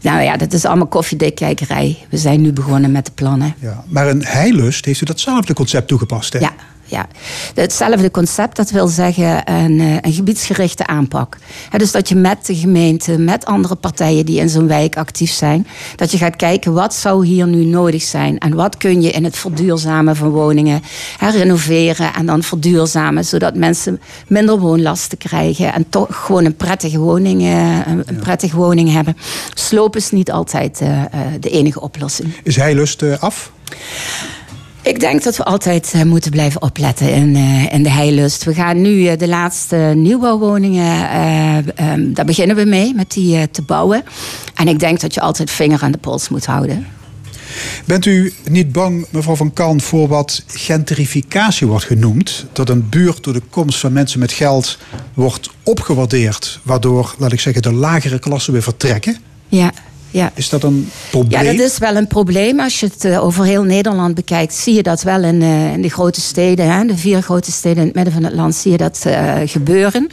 Nou 0.00 0.22
ja, 0.22 0.36
dat 0.36 0.52
is 0.52 0.64
allemaal 0.64 0.86
koffiedikkijkerij. 0.86 1.98
We 2.10 2.16
zijn 2.16 2.40
nu 2.40 2.52
begonnen 2.52 2.92
met 2.92 3.06
de 3.06 3.12
plannen. 3.14 3.54
Ja, 3.58 3.84
maar 3.88 4.08
in 4.08 4.22
Heilust 4.24 4.84
heeft 4.84 5.00
u 5.00 5.04
datzelfde 5.04 5.54
concept 5.54 5.88
toegepast, 5.88 6.32
hè? 6.32 6.38
Ja, 6.38 6.52
ja. 6.84 7.06
Hetzelfde 7.54 8.10
concept, 8.10 8.56
dat 8.56 8.70
wil 8.70 8.86
zeggen 8.86 9.50
een, 9.52 9.80
eh, 9.80 9.96
een 10.00 10.12
gebiedsgerichte 10.12 10.86
aanpak. 10.86 11.36
Dus 11.76 11.92
dat 11.92 12.08
je 12.08 12.14
met 12.14 12.46
de 12.46 12.54
gemeente, 12.54 13.18
met 13.18 13.44
andere 13.44 13.74
partijen 13.74 14.26
die 14.26 14.40
in 14.40 14.48
zo'n 14.48 14.66
wijk 14.66 14.96
actief 14.96 15.32
zijn, 15.32 15.66
dat 15.96 16.10
je 16.10 16.18
gaat 16.18 16.36
kijken 16.36 16.72
wat 16.72 16.94
zou 16.94 17.26
hier 17.26 17.46
nu 17.46 17.64
nodig 17.64 18.02
zijn 18.02 18.38
en 18.38 18.54
wat 18.54 18.76
kun 18.76 19.02
je 19.02 19.10
in 19.10 19.24
het 19.24 19.36
verduurzamen 19.36 20.16
van 20.16 20.28
woningen 20.28 20.82
hè, 21.18 21.30
renoveren 21.30 22.14
en 22.14 22.26
dan 22.26 22.42
verduurzamen, 22.42 23.24
zodat 23.24 23.56
mensen 23.56 24.00
minder 24.28 24.58
woonlasten 24.58 25.18
krijgen 25.18 25.72
en 25.72 25.88
toch 25.88 26.06
gewoon 26.10 26.44
een 26.44 26.56
prettige 26.56 26.98
woning, 26.98 27.42
eh, 27.42 27.86
een, 27.86 28.18
prettige 28.20 28.56
woning 28.56 28.92
hebben. 28.92 29.16
Sloop 29.54 29.96
is 29.96 30.10
niet 30.10 30.30
altijd 30.30 30.80
eh, 30.80 31.02
de 31.40 31.50
enige 31.50 31.80
oplossing. 31.80 32.34
Is 32.42 32.56
Heilust 32.56 33.02
eh, 33.02 33.18
af? 33.18 33.52
Ik 34.84 35.00
denk 35.00 35.22
dat 35.22 35.36
we 35.36 35.44
altijd 35.44 35.92
eh, 35.94 36.02
moeten 36.02 36.30
blijven 36.30 36.62
opletten 36.62 37.12
in, 37.12 37.36
eh, 37.36 37.72
in 37.72 37.82
de 37.82 37.90
heilust. 37.90 38.44
We 38.44 38.54
gaan 38.54 38.80
nu 38.80 39.06
eh, 39.06 39.18
de 39.18 39.28
laatste 39.28 39.76
nieuwbouwwoningen, 39.76 41.10
eh, 41.10 41.56
ehm, 41.74 42.12
daar 42.12 42.24
beginnen 42.24 42.56
we 42.56 42.64
mee 42.64 42.94
met 42.94 43.12
die 43.12 43.50
te 43.50 43.62
bouwen. 43.62 44.04
En 44.54 44.68
ik 44.68 44.78
denk 44.78 45.00
dat 45.00 45.14
je 45.14 45.20
altijd 45.20 45.50
vinger 45.50 45.82
aan 45.82 45.92
de 45.92 45.98
pols 45.98 46.28
moet 46.28 46.46
houden. 46.46 46.86
Bent 47.84 48.06
u 48.06 48.32
niet 48.50 48.72
bang, 48.72 49.06
mevrouw 49.10 49.34
Van 49.36 49.52
Kan, 49.52 49.80
voor 49.80 50.08
wat 50.08 50.42
gentrificatie 50.46 51.66
wordt 51.66 51.84
genoemd? 51.84 52.46
Dat 52.52 52.68
een 52.68 52.88
buurt 52.88 53.24
door 53.24 53.32
de 53.32 53.42
komst 53.50 53.78
van 53.78 53.92
mensen 53.92 54.18
met 54.18 54.32
geld 54.32 54.78
wordt 55.14 55.50
opgewaardeerd, 55.62 56.60
waardoor, 56.62 57.14
laat 57.18 57.32
ik 57.32 57.40
zeggen, 57.40 57.62
de 57.62 57.72
lagere 57.72 58.18
klassen 58.18 58.52
weer 58.52 58.62
vertrekken? 58.62 59.16
Ja, 59.48 59.72
ja. 60.14 60.32
Is 60.34 60.48
dat 60.48 60.62
een 60.62 60.90
probleem? 61.10 61.42
Ja, 61.42 61.52
dat 61.52 61.60
is 61.60 61.78
wel 61.78 61.96
een 61.96 62.06
probleem. 62.06 62.60
Als 62.60 62.80
je 62.80 62.86
het 62.86 63.04
eh, 63.04 63.24
over 63.24 63.44
heel 63.44 63.62
Nederland 63.62 64.14
bekijkt, 64.14 64.54
zie 64.54 64.74
je 64.74 64.82
dat 64.82 65.02
wel 65.02 65.22
in, 65.22 65.40
uh, 65.40 65.72
in 65.72 65.82
de 65.82 65.88
grote 65.88 66.20
steden, 66.20 66.72
hè, 66.72 66.84
de 66.84 66.96
vier 66.96 67.22
grote 67.22 67.52
steden 67.52 67.78
in 67.78 67.86
het 67.86 67.94
midden 67.94 68.12
van 68.12 68.24
het 68.24 68.32
land, 68.32 68.54
zie 68.54 68.70
je 68.70 68.76
dat 68.76 69.04
uh, 69.06 69.34
gebeuren. 69.44 70.10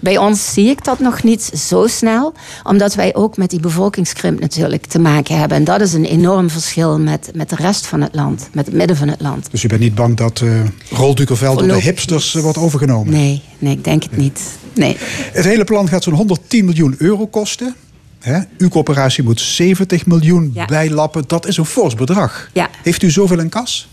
Bij 0.00 0.18
ons 0.18 0.52
zie 0.52 0.68
ik 0.68 0.84
dat 0.84 0.98
nog 0.98 1.22
niet 1.22 1.42
zo 1.68 1.86
snel, 1.86 2.32
omdat 2.62 2.94
wij 2.94 3.14
ook 3.14 3.36
met 3.36 3.50
die 3.50 3.60
bevolkingskrimp 3.60 4.40
natuurlijk 4.40 4.86
te 4.86 4.98
maken 4.98 5.38
hebben. 5.38 5.56
En 5.56 5.64
dat 5.64 5.80
is 5.80 5.92
een 5.92 6.04
enorm 6.04 6.50
verschil 6.50 6.98
met, 6.98 7.30
met 7.34 7.48
de 7.48 7.56
rest 7.56 7.86
van 7.86 8.00
het 8.00 8.14
land, 8.14 8.48
met 8.52 8.66
het 8.66 8.74
midden 8.74 8.96
van 8.96 9.08
het 9.08 9.20
land. 9.20 9.48
Dus 9.50 9.62
je 9.62 9.68
bent 9.68 9.80
niet 9.80 9.94
bang 9.94 10.16
dat 10.16 10.40
uh, 10.40 10.60
Roldukerveld 10.90 11.58
door 11.58 11.68
de 11.68 11.80
hipsters 11.80 12.34
wordt 12.34 12.58
overgenomen? 12.58 13.12
Nee, 13.12 13.42
nee, 13.58 13.72
ik 13.72 13.84
denk 13.84 14.02
het 14.02 14.16
niet. 14.16 14.40
Nee. 14.74 14.96
Het 15.32 15.44
hele 15.44 15.64
plan 15.64 15.88
gaat 15.88 16.02
zo'n 16.02 16.14
110 16.14 16.64
miljoen 16.64 16.94
euro 16.98 17.26
kosten. 17.26 17.74
Hè? 18.20 18.40
Uw 18.58 18.68
coöperatie 18.68 19.24
moet 19.24 19.40
70 19.40 20.06
miljoen 20.06 20.50
ja. 20.54 20.64
bijlappen. 20.64 21.24
Dat 21.26 21.46
is 21.46 21.56
een 21.56 21.64
fors 21.64 21.94
bedrag. 21.94 22.50
Ja. 22.52 22.70
Heeft 22.82 23.02
u 23.02 23.10
zoveel 23.10 23.38
in 23.38 23.48
kas? 23.48 23.88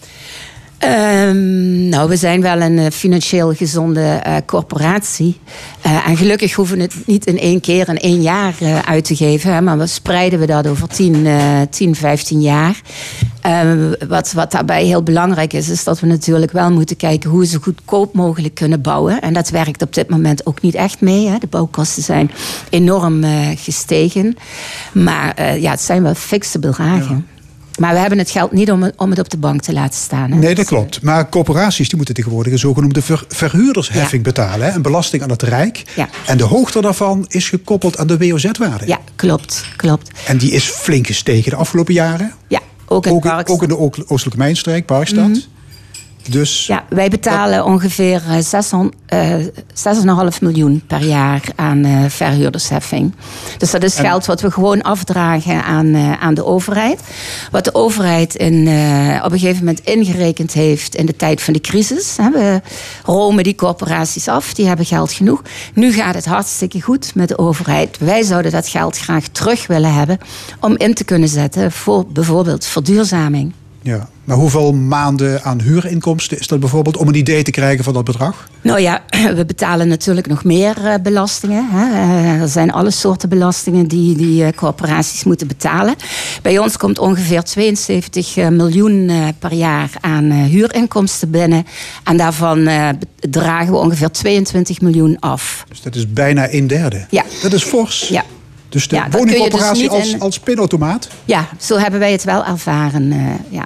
Um, 0.83 1.89
nou, 1.89 2.09
we 2.09 2.15
zijn 2.15 2.41
wel 2.41 2.61
een 2.61 2.77
uh, 2.77 2.85
financieel 2.91 3.53
gezonde 3.53 4.23
uh, 4.27 4.35
corporatie. 4.45 5.39
Uh, 5.85 6.07
en 6.07 6.17
gelukkig 6.17 6.53
hoeven 6.53 6.77
we 6.77 6.83
het 6.83 6.95
niet 7.05 7.25
in 7.25 7.39
één 7.39 7.61
keer 7.61 7.89
in 7.89 7.97
één 7.97 8.21
jaar 8.21 8.55
uit 8.85 9.05
te 9.05 9.15
geven. 9.15 9.53
Hè, 9.53 9.61
maar 9.61 9.77
we 9.77 9.87
spreiden 9.87 10.39
we 10.39 10.45
dat 10.45 10.67
over 10.67 10.87
10, 10.87 11.27
10 11.69 11.95
15 11.95 12.41
jaar. 12.41 12.81
Ehm, 13.41 13.93
wat, 14.07 14.31
wat 14.31 14.51
daarbij 14.51 14.85
heel 14.85 15.03
belangrijk 15.03 15.53
is, 15.53 15.69
is 15.69 15.83
dat 15.83 15.99
we 15.99 16.07
natuurlijk 16.07 16.51
wel 16.51 16.71
moeten 16.71 16.97
kijken 16.97 17.29
hoe 17.29 17.39
we 17.39 17.45
zo 17.45 17.59
goedkoop 17.61 18.13
mogelijk 18.13 18.55
kunnen 18.55 18.81
bouwen. 18.81 19.21
En 19.21 19.33
dat 19.33 19.49
werkt 19.49 19.81
op 19.81 19.93
dit 19.93 20.09
moment 20.09 20.45
ook 20.45 20.61
niet 20.61 20.75
echt 20.75 21.01
mee. 21.01 21.27
Hè. 21.27 21.37
De 21.37 21.47
bouwkosten 21.47 22.03
zijn 22.03 22.31
enorm 22.69 23.23
gestegen. 23.55 24.37
Maar 24.93 25.59
ja, 25.59 25.71
het 25.71 25.81
zijn 25.81 26.03
wel 26.03 26.15
fixe 26.15 26.59
bedragen. 26.59 27.27
Maar 27.77 27.93
we 27.93 27.99
hebben 27.99 28.17
het 28.17 28.29
geld 28.29 28.51
niet 28.51 28.71
om, 28.71 28.91
om 28.95 29.09
het 29.09 29.19
op 29.19 29.29
de 29.29 29.37
bank 29.37 29.61
te 29.61 29.73
laten 29.73 29.99
staan. 29.99 30.31
Hè? 30.31 30.37
Nee, 30.37 30.55
dat 30.55 30.65
klopt. 30.65 31.01
Maar 31.01 31.29
corporaties 31.29 31.87
die 31.87 31.97
moeten 31.97 32.15
tegenwoordig 32.15 32.53
een 32.53 32.59
zogenoemde 32.59 33.01
ver, 33.01 33.25
verhuurdersheffing 33.27 34.25
ja. 34.25 34.31
betalen. 34.31 34.67
Hè? 34.67 34.75
Een 34.75 34.81
belasting 34.81 35.23
aan 35.23 35.29
het 35.29 35.41
Rijk. 35.41 35.83
Ja. 35.95 36.09
En 36.25 36.37
de 36.37 36.43
hoogte 36.43 36.81
daarvan 36.81 37.25
is 37.27 37.49
gekoppeld 37.49 37.97
aan 37.97 38.07
de 38.07 38.17
WOZ-waarde. 38.17 38.87
Ja, 38.87 38.99
klopt, 39.15 39.65
klopt. 39.75 40.11
En 40.25 40.37
die 40.37 40.51
is 40.51 40.65
flink 40.65 41.07
gestegen 41.07 41.51
de 41.51 41.57
afgelopen 41.57 41.93
jaren. 41.93 42.33
Ja, 42.47 42.59
ook 42.85 43.05
in, 43.05 43.11
ook, 43.11 43.49
ook 43.49 43.61
in 43.61 43.67
de 43.67 43.77
Oostelijke 44.07 44.37
Mijnstreek, 44.37 44.85
Parkstad. 44.85 45.27
Mm 45.27 45.33
-hmm. 45.33 45.41
Dus, 46.29 46.65
ja, 46.67 46.83
wij 46.89 47.09
betalen 47.09 47.65
ongeveer 47.65 48.21
6,5 48.21 48.29
uh, 49.13 50.27
miljoen 50.41 50.83
per 50.87 51.03
jaar 51.03 51.41
aan 51.55 51.85
uh, 51.85 52.03
verhuurdersheffing. 52.07 53.13
Dus 53.57 53.71
dat 53.71 53.83
is 53.83 53.95
en, 53.95 54.05
geld 54.05 54.25
wat 54.25 54.41
we 54.41 54.51
gewoon 54.51 54.81
afdragen 54.81 55.63
aan, 55.63 55.95
aan 55.95 56.33
de 56.33 56.45
overheid. 56.45 57.01
Wat 57.51 57.63
de 57.63 57.73
overheid 57.73 58.35
in, 58.35 58.61
op 59.23 59.31
een 59.31 59.39
gegeven 59.39 59.65
moment 59.65 59.79
ingerekend 59.79 60.53
heeft 60.53 60.95
in 60.95 61.05
de 61.05 61.15
tijd 61.15 61.41
van 61.41 61.53
de 61.53 61.61
crisis. 61.61 62.17
Hè. 62.17 62.29
We 62.31 62.61
romen 63.03 63.43
die 63.43 63.55
corporaties 63.55 64.27
af, 64.27 64.53
die 64.53 64.67
hebben 64.67 64.85
geld 64.85 65.11
genoeg. 65.11 65.41
Nu 65.73 65.93
gaat 65.93 66.15
het 66.15 66.25
hartstikke 66.25 66.81
goed 66.81 67.15
met 67.15 67.27
de 67.27 67.37
overheid. 67.37 67.97
Wij 67.97 68.23
zouden 68.23 68.51
dat 68.51 68.67
geld 68.67 68.97
graag 68.97 69.27
terug 69.27 69.67
willen 69.67 69.93
hebben 69.93 70.17
om 70.59 70.77
in 70.77 70.93
te 70.93 71.03
kunnen 71.03 71.29
zetten 71.29 71.71
voor 71.71 72.05
bijvoorbeeld 72.07 72.65
verduurzaming. 72.65 73.53
Ja, 73.87 74.07
maar 74.23 74.37
hoeveel 74.37 74.73
maanden 74.73 75.43
aan 75.43 75.61
huurinkomsten 75.61 76.39
is 76.39 76.47
dat 76.47 76.59
bijvoorbeeld 76.59 76.97
om 76.97 77.07
een 77.07 77.15
idee 77.15 77.43
te 77.43 77.51
krijgen 77.51 77.83
van 77.83 77.93
dat 77.93 78.03
bedrag? 78.03 78.49
Nou 78.61 78.79
ja, 78.79 79.01
we 79.35 79.45
betalen 79.45 79.87
natuurlijk 79.87 80.27
nog 80.27 80.43
meer 80.43 80.77
uh, 80.83 80.93
belastingen. 81.03 81.67
Hè. 81.69 81.85
Uh, 81.85 82.41
er 82.41 82.47
zijn 82.47 82.71
alle 82.71 82.91
soorten 82.91 83.29
belastingen 83.29 83.87
die, 83.87 84.17
die 84.17 84.43
uh, 84.43 84.47
corporaties 84.55 85.23
moeten 85.23 85.47
betalen. 85.47 85.95
Bij 86.41 86.59
ons 86.59 86.77
komt 86.77 86.99
ongeveer 86.99 87.43
72 87.43 88.35
miljoen 88.35 89.11
per 89.39 89.53
jaar 89.53 89.89
aan 90.01 90.31
huurinkomsten 90.31 91.31
binnen. 91.31 91.65
En 92.03 92.17
daarvan 92.17 92.69
dragen 93.19 93.71
we 93.71 93.77
ongeveer 93.77 94.11
22 94.11 94.81
miljoen 94.81 95.19
af. 95.19 95.65
Dus 95.69 95.81
dat 95.81 95.95
is 95.95 96.13
bijna 96.13 96.53
een 96.53 96.67
derde? 96.67 97.05
Ja. 97.09 97.23
Dat 97.41 97.53
is 97.53 97.63
fors? 97.63 98.07
Ja. 98.07 98.23
Dus 98.69 98.87
de 98.87 98.95
ja, 98.95 99.09
woningcorporatie 99.09 99.89
dus 99.89 99.97
als, 99.97 100.13
in... 100.13 100.19
als 100.19 100.39
pinautomaat? 100.39 101.07
Ja, 101.25 101.47
zo 101.59 101.77
hebben 101.77 101.99
wij 101.99 102.11
het 102.11 102.23
wel 102.23 102.45
ervaren. 102.45 103.13
Ja. 103.49 103.65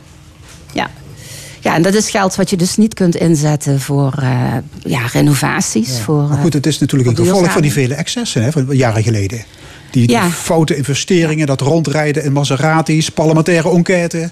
Ja, 1.61 1.75
en 1.75 1.81
dat 1.81 1.93
is 1.93 2.09
geld 2.09 2.35
wat 2.35 2.49
je 2.49 2.57
dus 2.57 2.77
niet 2.77 2.93
kunt 2.93 3.15
inzetten 3.15 3.79
voor 3.79 4.13
uh, 4.19 4.53
ja, 4.83 5.05
renovaties. 5.05 5.97
Ja. 5.97 6.03
Voor, 6.03 6.27
maar 6.27 6.37
goed, 6.37 6.53
het 6.53 6.65
is 6.65 6.79
natuurlijk 6.79 7.09
een 7.09 7.25
gevolg 7.25 7.51
van 7.51 7.61
die 7.61 7.71
vele 7.71 7.93
excessen 7.93 8.43
hè, 8.43 8.51
van 8.51 8.67
jaren 8.69 9.03
geleden. 9.03 9.43
Die, 9.91 10.19
foute 10.19 10.75
investeringen, 10.75 11.47
dat 11.47 11.61
rondrijden 11.61 12.23
in 12.23 12.31
Maseratis, 12.31 13.09
parlementaire 13.09 13.69
enquête. 13.69 14.31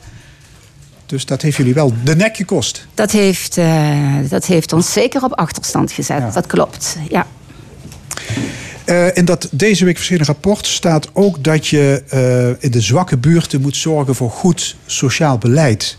Dus 1.05 1.25
dat 1.25 1.41
heeft 1.41 1.57
jullie 1.57 1.73
wel 1.73 1.93
de 2.03 2.15
nek 2.15 2.35
gekost. 2.35 2.87
Dat 2.93 3.11
heeft, 3.11 3.57
uh, 3.57 4.15
dat 4.29 4.45
heeft 4.45 4.73
ons 4.73 4.93
zeker 4.93 5.23
op 5.23 5.33
achterstand 5.33 5.91
gezet. 5.91 6.17
Ja. 6.17 6.31
Dat 6.31 6.47
klopt, 6.47 6.97
ja. 7.09 7.27
Uh, 8.85 9.15
in 9.15 9.25
dat 9.25 9.47
deze 9.51 9.85
week 9.85 9.95
verschenen 9.95 10.25
rapport 10.25 10.67
staat 10.67 11.09
ook 11.13 11.43
dat 11.43 11.67
je 11.67 12.03
uh, 12.13 12.63
in 12.63 12.71
de 12.71 12.81
zwakke 12.81 13.17
buurten 13.17 13.61
moet 13.61 13.75
zorgen 13.75 14.15
voor 14.15 14.31
goed 14.31 14.75
sociaal 14.85 15.37
beleid. 15.37 15.97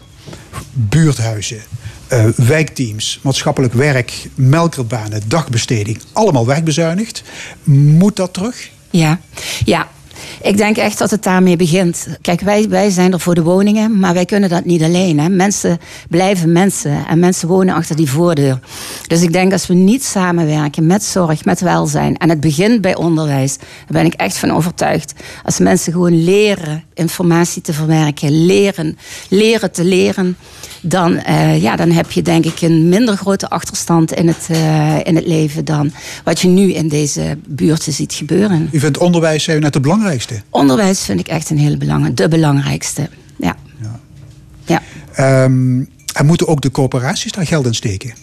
Buurthuizen, 0.73 1.63
uh, 2.13 2.25
wijkteams, 2.37 3.19
maatschappelijk 3.23 3.73
werk, 3.73 4.29
melkertbanen, 4.35 5.23
dagbesteding. 5.27 6.01
Allemaal 6.13 6.47
wegbezuinigd. 6.47 7.23
Moet 7.65 8.17
dat 8.17 8.33
terug? 8.33 8.71
Ja, 8.91 9.21
ja. 9.65 9.89
Ik 10.43 10.57
denk 10.57 10.77
echt 10.77 10.99
dat 10.99 11.11
het 11.11 11.23
daarmee 11.23 11.57
begint. 11.57 12.07
Kijk, 12.21 12.41
wij, 12.41 12.69
wij 12.69 12.91
zijn 12.91 13.13
er 13.13 13.21
voor 13.21 13.35
de 13.35 13.43
woningen, 13.43 13.99
maar 13.99 14.15
wij 14.15 14.25
kunnen 14.25 14.49
dat 14.49 14.65
niet 14.65 14.83
alleen. 14.83 15.19
Hè. 15.21 15.29
Mensen 15.29 15.79
blijven 16.09 16.53
mensen 16.53 17.07
en 17.07 17.19
mensen 17.19 17.49
wonen 17.49 17.75
achter 17.75 17.97
die 17.97 18.11
voordeur. 18.11 18.59
Dus 19.07 19.23
ik 19.23 19.33
denk 19.33 19.53
als 19.53 19.67
we 19.67 19.75
niet 19.75 20.05
samenwerken 20.05 20.87
met 20.87 21.05
zorg, 21.05 21.45
met 21.45 21.61
welzijn... 21.61 22.17
en 22.17 22.29
het 22.29 22.41
begint 22.41 22.81
bij 22.81 22.97
onderwijs, 22.97 23.57
daar 23.57 23.69
ben 23.87 24.05
ik 24.05 24.15
echt 24.15 24.39
van 24.39 24.51
overtuigd. 24.51 25.15
Als 25.45 25.59
mensen 25.59 25.93
gewoon 25.93 26.25
leren 26.25 26.85
informatie 26.95 27.63
te 27.63 27.73
verwerken, 27.73 28.45
leren, 28.47 28.99
leren 29.29 29.73
te 29.73 29.85
leren... 29.85 30.37
dan, 30.81 31.13
uh, 31.29 31.63
ja, 31.63 31.77
dan 31.77 31.91
heb 31.91 32.11
je 32.11 32.23
denk 32.23 32.45
ik 32.45 32.61
een 32.61 32.89
minder 32.89 33.17
grote 33.17 33.49
achterstand 33.49 34.13
in 34.13 34.29
het, 34.29 34.49
uh, 34.51 34.97
in 35.03 35.17
het 35.17 35.27
leven... 35.27 35.65
dan 35.65 35.93
wat 36.25 36.41
je 36.41 36.49
nu 36.49 36.73
in 36.73 36.89
deze 36.89 37.39
buurten 37.47 37.93
ziet 37.93 38.13
gebeuren. 38.13 38.69
U 38.73 38.79
vindt 38.79 38.99
onderwijs 38.99 39.47
net 39.47 39.75
het 39.75 39.83
belangrijkste? 39.83 40.43
Onderwijs 40.51 41.05
vind 41.05 41.21
ik 41.21 41.29
echt 41.29 41.51
een 41.51 41.59
hele 41.59 41.77
belangrijke, 41.77 42.23
de 42.23 42.29
belangrijkste. 42.29 43.09
Ja. 43.37 43.57
Ja. 43.81 44.01
ja. 45.17 45.45
Um, 45.45 45.89
en 46.13 46.27
moeten 46.27 46.49
ook 46.49 46.61
de 46.61 46.71
corporaties 46.71 47.33
daar 47.33 47.47
geld 47.47 47.67
in 47.67 47.75
steken? 47.75 48.15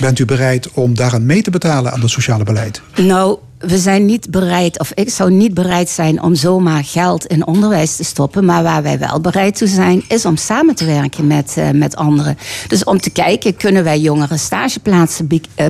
Bent 0.00 0.18
u 0.18 0.24
bereid 0.24 0.70
om 0.72 0.94
daaraan 0.94 1.26
mee 1.26 1.42
te 1.42 1.50
betalen 1.50 1.92
aan 1.92 2.00
het 2.00 2.10
sociale 2.10 2.44
beleid? 2.44 2.82
Nou, 2.96 3.38
we 3.66 3.78
zijn 3.78 4.04
niet 4.04 4.30
bereid, 4.30 4.78
of 4.78 4.92
ik 4.94 5.10
zou 5.10 5.30
niet 5.30 5.54
bereid 5.54 5.88
zijn 5.88 6.22
om 6.22 6.34
zomaar 6.34 6.84
geld 6.84 7.26
in 7.26 7.46
onderwijs 7.46 7.96
te 7.96 8.04
stoppen. 8.04 8.44
Maar 8.44 8.62
waar 8.62 8.82
wij 8.82 8.98
wel 8.98 9.20
bereid 9.20 9.56
toe 9.56 9.68
zijn, 9.68 10.04
is 10.08 10.26
om 10.26 10.36
samen 10.36 10.74
te 10.74 10.84
werken 10.84 11.26
met, 11.26 11.54
uh, 11.58 11.70
met 11.70 11.96
anderen. 11.96 12.38
Dus 12.68 12.84
om 12.84 13.00
te 13.00 13.10
kijken, 13.10 13.56
kunnen 13.56 13.84
wij 13.84 14.00
jongeren 14.00 14.38
stageplaatsen 14.38 15.28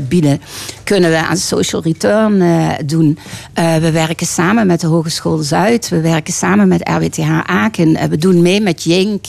bieden? 0.09 0.41
Kunnen 0.85 1.11
we 1.11 1.17
aan 1.17 1.37
social 1.37 1.83
return 1.83 2.35
uh, 2.35 2.71
doen? 2.87 3.19
We 3.55 3.91
werken 3.91 4.27
samen 4.27 4.67
met 4.67 4.81
de 4.81 4.87
Hogeschool 4.87 5.39
Zuid. 5.39 5.89
We 5.89 6.01
werken 6.01 6.33
samen 6.33 6.69
met 6.69 6.89
RWTH 6.89 7.41
Aken. 7.47 8.09
we 8.11 8.17
doen 8.17 8.43
mee 8.43 8.61
met 8.61 8.83
Jink. 8.83 9.27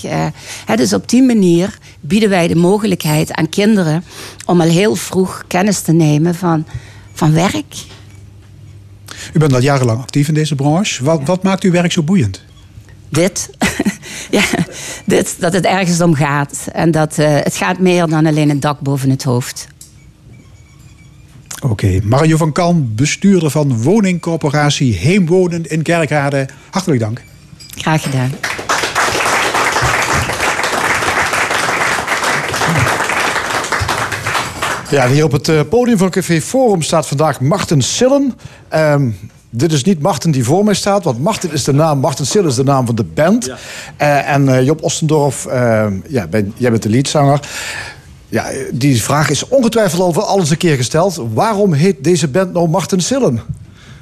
Dus 0.75 0.93
op 0.93 1.10
die 1.10 1.24
manier 1.24 1.77
bieden 2.00 2.29
wij 2.29 2.48
de 2.48 2.55
mogelijkheid 2.55 3.34
aan 3.34 3.50
kinderen 3.50 4.03
om 4.45 4.62
al 4.62 4.67
heel 4.67 4.95
vroeg 4.95 5.43
kennis 5.48 5.81
te 5.81 5.91
nemen 5.91 6.36
van, 6.36 6.65
van 7.13 7.34
werk. 7.34 7.75
U 9.34 9.39
bent 9.39 9.53
al 9.53 9.62
jarenlang 9.62 10.00
actief 10.00 10.27
in 10.27 10.34
deze 10.34 10.55
branche. 10.55 11.03
Wat, 11.03 11.20
ja. 11.20 11.25
wat 11.25 11.44
maakt 11.44 11.63
uw 11.63 11.72
werk 11.72 11.91
zo 11.91 12.03
boeiend? 12.03 12.44
Dit. 13.10 13.50
ja, 14.38 14.44
dit, 15.05 15.36
dat 15.39 15.53
het 15.53 15.65
ergens 15.65 16.01
om 16.01 16.13
gaat. 16.13 16.67
En 16.72 16.91
dat 16.91 17.17
uh, 17.17 17.27
het 17.29 17.55
gaat 17.55 17.79
meer 17.79 18.08
dan 18.08 18.25
alleen 18.25 18.50
een 18.50 18.60
dak 18.60 18.79
boven 18.79 19.10
het 19.10 19.24
hoofd. 19.24 19.67
Oké, 21.55 21.72
okay. 21.72 22.01
Mario 22.03 22.38
van 22.38 22.51
Kan, 22.51 22.91
bestuurder 22.96 23.50
van 23.50 23.82
woningcorporatie 23.82 24.94
Heemwonen 24.94 25.70
in 25.70 25.82
Kerkrade. 25.82 26.48
Hartelijk 26.70 27.00
dank. 27.00 27.22
Graag 27.75 28.01
gedaan. 28.01 28.32
Ja, 34.89 35.07
hier 35.07 35.23
op 35.23 35.31
het 35.31 35.47
uh, 35.47 35.59
podium 35.69 35.97
van 35.97 36.09
Café 36.09 36.41
Forum 36.41 36.81
staat 36.81 37.07
vandaag 37.07 37.41
Marten 37.41 37.81
Sillen. 37.81 38.33
Um, 38.75 39.17
dit 39.49 39.71
is 39.71 39.83
niet 39.83 40.01
Marten 40.01 40.31
die 40.31 40.43
voor 40.43 40.63
mij 40.63 40.73
staat, 40.73 41.03
want 41.03 41.19
Marten 41.19 41.51
is 41.51 41.63
de 41.63 41.73
naam, 41.73 41.99
Marten 41.99 42.25
Sillen 42.25 42.49
is 42.49 42.55
de 42.55 42.63
naam 42.63 42.85
van 42.85 42.95
de 42.95 43.03
band. 43.03 43.45
Ja. 43.45 43.57
Uh, 44.01 44.33
en 44.33 44.45
uh, 44.45 44.65
Job 44.65 44.83
Ostendorf, 44.83 45.47
ja, 46.07 46.27
ben, 46.29 46.53
jij 46.57 46.69
bent 46.69 46.83
de 46.83 46.89
leadzanger. 46.89 47.39
Ja, 48.29 48.45
die 48.71 49.03
vraag 49.03 49.29
is 49.29 49.47
ongetwijfeld 49.47 50.01
al, 50.01 50.25
al 50.25 50.39
eens 50.39 50.49
een 50.49 50.57
keer 50.57 50.75
gesteld. 50.75 51.21
Waarom 51.33 51.73
heet 51.73 52.03
deze 52.03 52.27
band 52.27 52.53
nou 52.53 52.69
Marten 52.69 53.01
Sillen? 53.01 53.41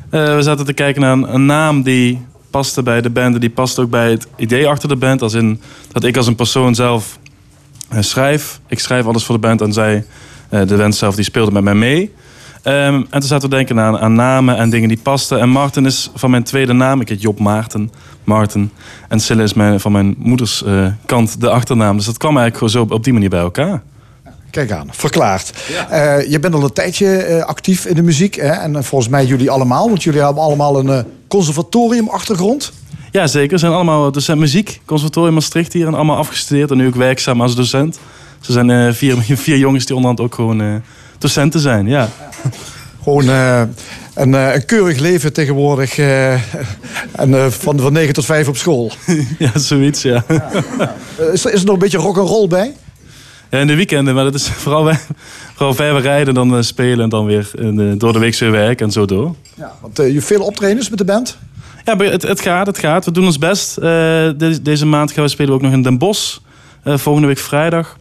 we 0.09 0.41
zaten 0.41 0.65
te 0.65 0.73
kijken 0.73 1.01
naar 1.01 1.17
een, 1.17 1.45
naam 1.45 1.83
die 1.83 2.25
paste 2.49 2.83
bij 2.83 3.01
de 3.01 3.09
band. 3.09 3.41
Die 3.41 3.49
past 3.49 3.79
ook 3.79 3.89
bij 3.89 4.11
het 4.11 4.27
idee 4.35 4.67
achter 4.67 4.89
de 4.89 4.95
band. 4.95 5.21
Als 5.21 5.33
in 5.33 5.61
dat 5.91 6.03
ik 6.03 6.17
als 6.17 6.27
een 6.27 6.35
persoon 6.35 6.75
zelf 6.75 7.19
schrijf. 7.99 8.59
Ik 8.67 8.79
schrijf 8.79 9.05
alles 9.05 9.23
voor 9.23 9.35
de 9.35 9.47
band 9.47 9.61
en 9.61 9.73
zij, 9.73 10.05
de 10.53 10.75
band 10.77 10.95
zelf, 10.95 11.15
die 11.15 11.23
speelde 11.23 11.51
met 11.51 11.63
mij 11.63 11.75
mee. 11.75 12.13
Um, 12.65 12.73
en 12.73 13.07
toen 13.09 13.21
zaten 13.21 13.49
we 13.49 13.55
denken 13.55 13.79
aan, 13.79 13.99
aan, 13.99 14.13
namen 14.13 14.57
en 14.57 14.69
dingen 14.69 14.87
die 14.87 14.99
pasten. 15.03 15.39
En 15.39 15.49
Martin 15.49 15.85
is 15.85 16.11
van 16.15 16.31
mijn 16.31 16.43
tweede 16.43 16.73
naam. 16.73 17.01
Ik 17.01 17.09
heet 17.09 17.21
Job 17.21 17.39
Maarten. 17.39 17.91
Martin. 18.23 18.71
En 19.07 19.19
Sille 19.19 19.43
is 19.43 19.53
mijn, 19.53 19.79
van 19.79 19.91
mijn 19.91 20.15
moeders 20.17 20.63
uh, 20.65 20.87
kant 21.05 21.41
de 21.41 21.49
achternaam. 21.49 21.97
Dus 21.97 22.05
dat 22.05 22.17
kwam 22.17 22.37
eigenlijk 22.37 22.73
gewoon 22.73 22.87
zo 22.87 22.95
op 22.95 23.03
die 23.03 23.13
manier 23.13 23.29
bij 23.29 23.39
elkaar. 23.39 23.81
Kijk 24.51 24.71
aan, 24.71 24.87
verklaard. 24.91 25.53
Ja. 25.69 26.17
Uh, 26.19 26.31
je 26.31 26.39
bent 26.39 26.53
al 26.53 26.63
een 26.63 26.73
tijdje 26.73 27.27
uh, 27.29 27.43
actief 27.43 27.85
in 27.85 27.95
de 27.95 28.03
muziek. 28.03 28.35
Hè? 28.35 28.51
En 28.51 28.83
volgens 28.83 29.11
mij 29.11 29.25
jullie 29.25 29.51
allemaal. 29.51 29.87
Want 29.89 30.03
jullie 30.03 30.21
hebben 30.21 30.43
allemaal 30.43 30.79
een 30.79 31.05
conservatorium-achtergrond. 31.27 32.71
Ja, 33.11 33.27
zeker. 33.27 33.51
We 33.51 33.57
zijn 33.57 33.71
allemaal 33.71 34.11
docent 34.11 34.39
muziek. 34.39 34.81
Conservatorium 34.85 35.33
Maastricht 35.33 35.73
hier. 35.73 35.87
En 35.87 35.93
allemaal 35.93 36.17
afgestudeerd. 36.17 36.71
En 36.71 36.77
nu 36.77 36.87
ook 36.87 36.95
werkzaam 36.95 37.41
als 37.41 37.55
docent. 37.55 37.99
Ze 38.43 38.51
zijn 38.51 38.93
vier, 38.93 39.17
vier 39.45 39.57
jongens 39.57 39.85
die 39.85 39.95
onderhand 39.95 40.21
ook 40.21 40.35
gewoon 40.35 40.81
docenten 41.17 41.59
zijn. 41.59 41.87
Ja. 41.87 42.09
Gewoon 43.03 43.27
een, 43.27 44.33
een, 44.33 44.65
keurig 44.65 44.99
leven 44.99 45.33
tegenwoordig. 45.33 45.97
en 45.97 47.51
van, 47.51 47.79
van 47.79 47.93
9 47.93 48.13
tot 48.13 48.25
5 48.25 48.47
op 48.47 48.57
school. 48.57 48.91
ja, 49.39 49.57
zoiets, 49.59 50.01
ja. 50.01 50.23
ja. 50.27 50.95
Is, 51.31 51.45
er, 51.45 51.53
is 51.53 51.59
er 51.59 51.65
nog 51.65 51.73
een 51.73 51.79
beetje 51.79 51.97
rock 51.97 52.17
and 52.17 52.29
roll 52.29 52.47
bij? 52.47 52.73
Ja, 53.49 53.59
in 53.59 53.67
de 53.67 53.75
weekenden, 53.75 54.15
maar 54.15 54.23
dat 54.23 54.33
is 54.33 54.47
vooral, 54.63 54.93
vooral 55.53 55.73
verder 55.73 56.01
rijden, 56.01 56.33
dan 56.33 56.63
spelen 56.63 56.99
en 56.99 57.09
dan 57.09 57.25
weer 57.25 57.51
door 57.97 58.13
de 58.13 58.19
week 58.19 58.37
weer 58.37 58.51
werken 58.51 58.85
en 58.85 58.91
zo 58.91 59.05
door. 59.05 59.35
Ja, 59.55 59.73
want 59.81 59.97
je 59.97 60.21
veel 60.21 60.41
optredens 60.41 60.89
met 60.89 60.97
de 60.97 61.05
band? 61.05 61.37
Ja, 61.83 61.97
het, 61.97 62.21
het, 62.21 62.41
gaat, 62.41 62.67
het 62.67 62.77
gaat. 62.77 63.05
We 63.05 63.11
doen 63.11 63.25
ons 63.25 63.37
best. 63.37 63.81
Deze, 63.81 64.61
deze, 64.61 64.85
maand 64.85 65.11
gaan 65.11 65.23
we 65.23 65.29
spelen 65.29 65.53
ook 65.53 65.61
nog 65.61 65.71
in 65.71 65.81
Den 65.81 65.97
Bosch. 65.97 66.37
volgende 66.83 67.27
week 67.27 67.37
vrijdag. 67.37 67.97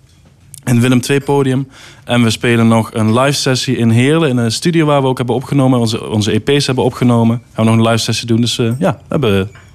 In 0.65 0.81
Willem 0.81 1.01
II 1.09 1.21
podium. 1.21 1.69
En 2.05 2.23
we 2.23 2.31
spelen 2.31 2.69
nog 2.69 2.91
een 2.93 3.19
live 3.19 3.39
sessie 3.39 3.77
in 3.77 3.91
Heerlen. 3.91 4.29
In 4.29 4.37
een 4.37 4.53
studio 4.53 4.87
waar 4.87 5.03
we 5.03 5.09
ook 5.09 5.17
hebben 5.17 5.35
opgenomen. 5.35 5.79
Onze, 5.79 6.09
onze 6.09 6.43
EP's 6.43 6.67
hebben 6.67 6.85
opgenomen. 6.85 7.43
Gaan 7.53 7.65
we 7.65 7.71
nog 7.71 7.81
een 7.81 7.91
live 7.91 8.03
sessie 8.03 8.27
doen. 8.27 8.41
Dus 8.41 8.57
ja, 8.57 8.73
we 8.79 8.97
hebben 9.09 9.31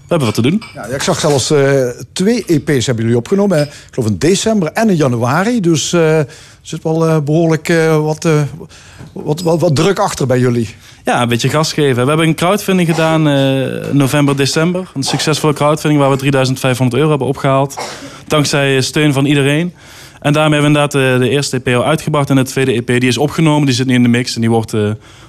we 0.08 0.14
hebben 0.14 0.28
wat 0.28 0.36
te 0.36 0.50
doen. 0.50 0.62
Ja, 0.74 0.86
ik 0.86 1.02
zag 1.02 1.20
zelfs 1.20 1.52
uh, 1.52 1.88
twee 2.14 2.46
EP's 2.46 2.86
hebben 2.86 3.04
jullie 3.04 3.20
opgenomen. 3.20 3.62
Ik 3.62 3.88
geloof 3.92 4.10
in 4.10 4.18
december 4.18 4.72
en 4.72 4.90
in 4.90 4.96
januari. 4.96 5.60
Dus 5.60 5.94
uh, 5.94 6.18
er 6.18 6.28
zit 6.62 6.84
wel 6.84 7.22
behoorlijk 7.22 7.74
wat, 8.02 8.28
wat, 9.14 9.42
wat, 9.42 9.60
wat, 9.60 9.76
druk 9.76 10.00
achter 10.00 10.28
bij 10.28 10.40
jullie. 10.40 10.76
Ja, 11.06 11.22
een 11.22 11.28
beetje 11.28 11.50
gas 11.50 11.74
geven. 11.74 12.04
We 12.04 12.10
hebben 12.10 12.28
een 12.28 12.36
crowdfunding 12.36 12.90
gedaan 12.90 13.22
november, 13.98 14.36
december. 14.36 14.92
Een 14.94 15.04
succesvolle 15.04 15.54
crowdfunding 15.54 16.02
waar 16.02 16.12
we 16.12 16.18
3500 16.18 16.98
euro 16.98 17.10
hebben 17.10 17.28
opgehaald. 17.28 17.78
Dankzij 18.28 18.82
steun 18.82 19.14
van 19.14 19.26
iedereen. 19.26 19.74
En 20.20 20.34
daarmee 20.34 20.60
hebben 20.62 20.74
we 20.74 20.80
inderdaad 20.80 21.20
de, 21.22 21.30
eerste 21.30 21.62
EP 21.64 21.76
al 21.76 21.86
uitgebracht. 21.86 22.30
En 22.30 22.36
de 22.36 22.44
tweede 22.44 22.72
EP 22.72 22.88
die 22.88 23.10
is 23.10 23.18
opgenomen. 23.18 23.66
Die 23.66 23.76
zit 23.76 23.88
nu 23.88 23.94
in 23.94 24.04
de 24.04 24.10
mix. 24.10 24.36
En 24.36 24.42
die 24.42 24.50
wordt 24.50 24.74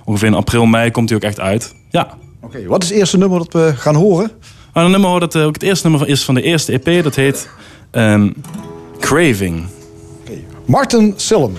ongeveer 0.04 0.28
in 0.28 0.34
april, 0.34 0.66
mei 0.66 0.90
komt 0.90 1.08
die 1.08 1.16
ook 1.16 1.22
echt 1.22 1.40
uit. 1.40 1.74
Ja. 1.90 2.16
Oké, 2.40 2.66
wat 2.66 2.82
is 2.82 2.88
het 2.88 2.98
eerste 2.98 3.18
nummer 3.18 3.38
dat 3.38 3.52
we 3.52 3.72
gaan 3.76 3.94
horen? 3.94 4.30
Maar 4.72 4.84
een 4.84 4.90
nummer 4.90 5.20
dat 5.20 5.36
ook 5.36 5.54
het 5.54 5.62
eerste 5.62 5.88
nummer 5.88 6.08
is 6.08 6.24
van 6.24 6.34
de 6.34 6.42
eerste 6.42 6.80
EP. 6.80 7.02
Dat 7.02 7.14
heet 7.14 7.48
um, 7.92 8.34
Craving. 8.98 9.66
Okay. 10.22 10.44
Martin 10.64 11.12
Sillem. 11.16 11.54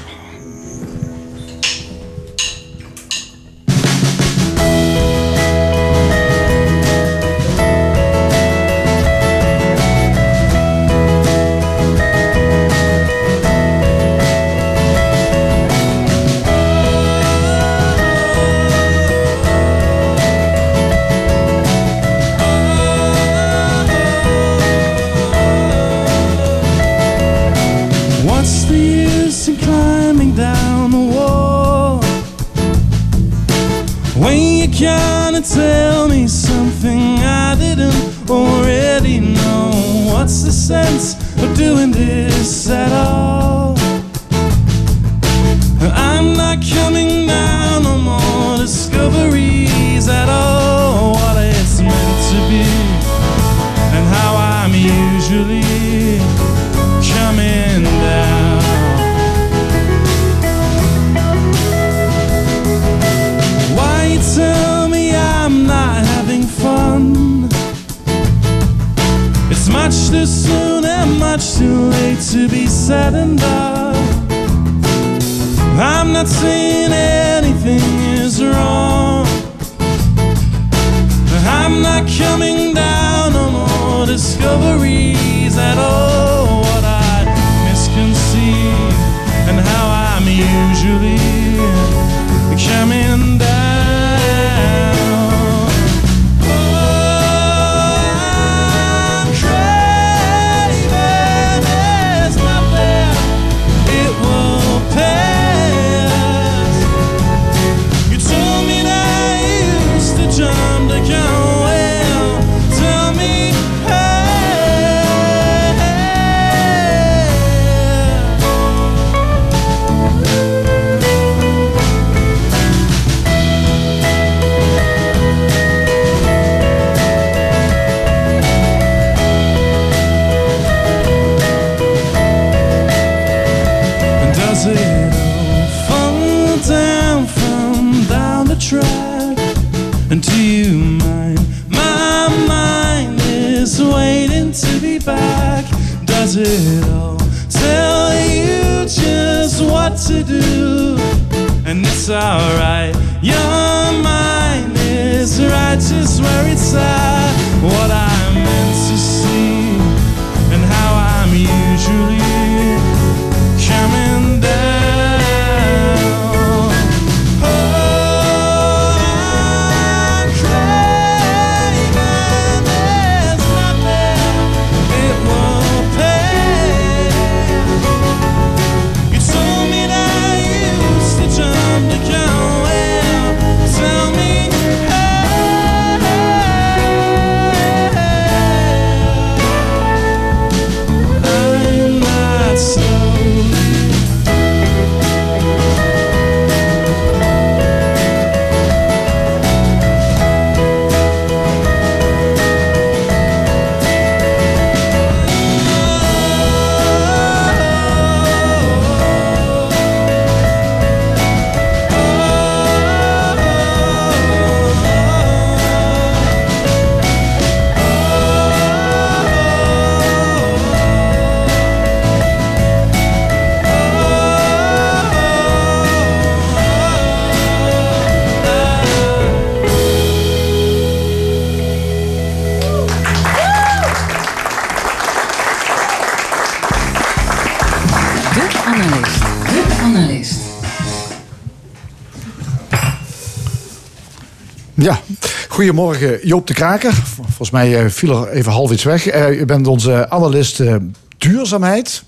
Goedemorgen 245.59 246.27
Joop 246.27 246.47
de 246.47 246.53
Kraker. 246.53 246.93
Volgens 247.21 247.49
mij 247.49 247.79
eh, 247.79 247.89
viel 247.89 248.21
er 248.21 248.31
even 248.31 248.51
half 248.51 248.71
iets 248.71 248.83
weg. 248.83 249.15
Uh, 249.15 249.39
u 249.39 249.45
bent 249.45 249.67
onze 249.67 250.09
analist 250.09 250.59
uh, 250.59 250.75
duurzaamheid. 251.17 252.03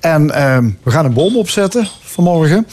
En 0.00 0.26
we 0.82 0.90
gaan 0.90 1.04
een 1.04 1.12
boom 1.12 1.36
opzetten 1.36 1.88
vanmorgen. 2.00 2.66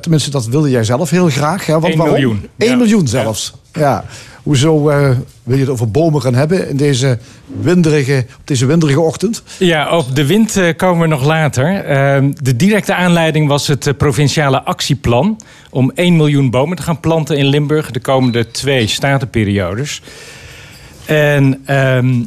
tenminste, 0.00 0.30
dat 0.30 0.46
wilde 0.46 0.70
jij 0.70 0.84
zelf 0.84 1.10
heel 1.10 1.28
graag. 1.28 1.66
Hè? 1.66 1.72
Want 1.72 1.94
1 1.94 1.96
miljoen. 1.96 2.48
1 2.58 2.78
miljoen 2.78 3.08
zelfs. 3.08 3.52
Ja. 3.72 4.04
Hoezo 4.48 4.90
uh, 4.90 5.10
wil 5.42 5.56
je 5.56 5.62
het 5.62 5.70
over 5.70 5.90
bomen 5.90 6.20
gaan 6.22 6.34
hebben 6.34 6.68
in 6.68 6.76
deze 6.76 7.18
winderige, 7.60 8.24
op 8.38 8.46
deze 8.46 8.66
winderige 8.66 9.00
ochtend? 9.00 9.42
Ja, 9.58 9.96
op 9.96 10.14
de 10.14 10.26
wind 10.26 10.56
uh, 10.56 10.76
komen 10.76 11.00
we 11.00 11.06
nog 11.06 11.24
later. 11.24 11.90
Uh, 11.90 12.30
de 12.42 12.56
directe 12.56 12.94
aanleiding 12.94 13.48
was 13.48 13.66
het 13.66 13.96
provinciale 13.96 14.62
actieplan... 14.62 15.40
om 15.70 15.92
1 15.94 16.16
miljoen 16.16 16.50
bomen 16.50 16.76
te 16.76 16.82
gaan 16.82 17.00
planten 17.00 17.36
in 17.36 17.46
Limburg... 17.46 17.90
de 17.90 18.00
komende 18.00 18.50
twee 18.50 18.86
statenperiodes. 18.86 20.02
En 21.06 21.60
ehm, 21.64 22.22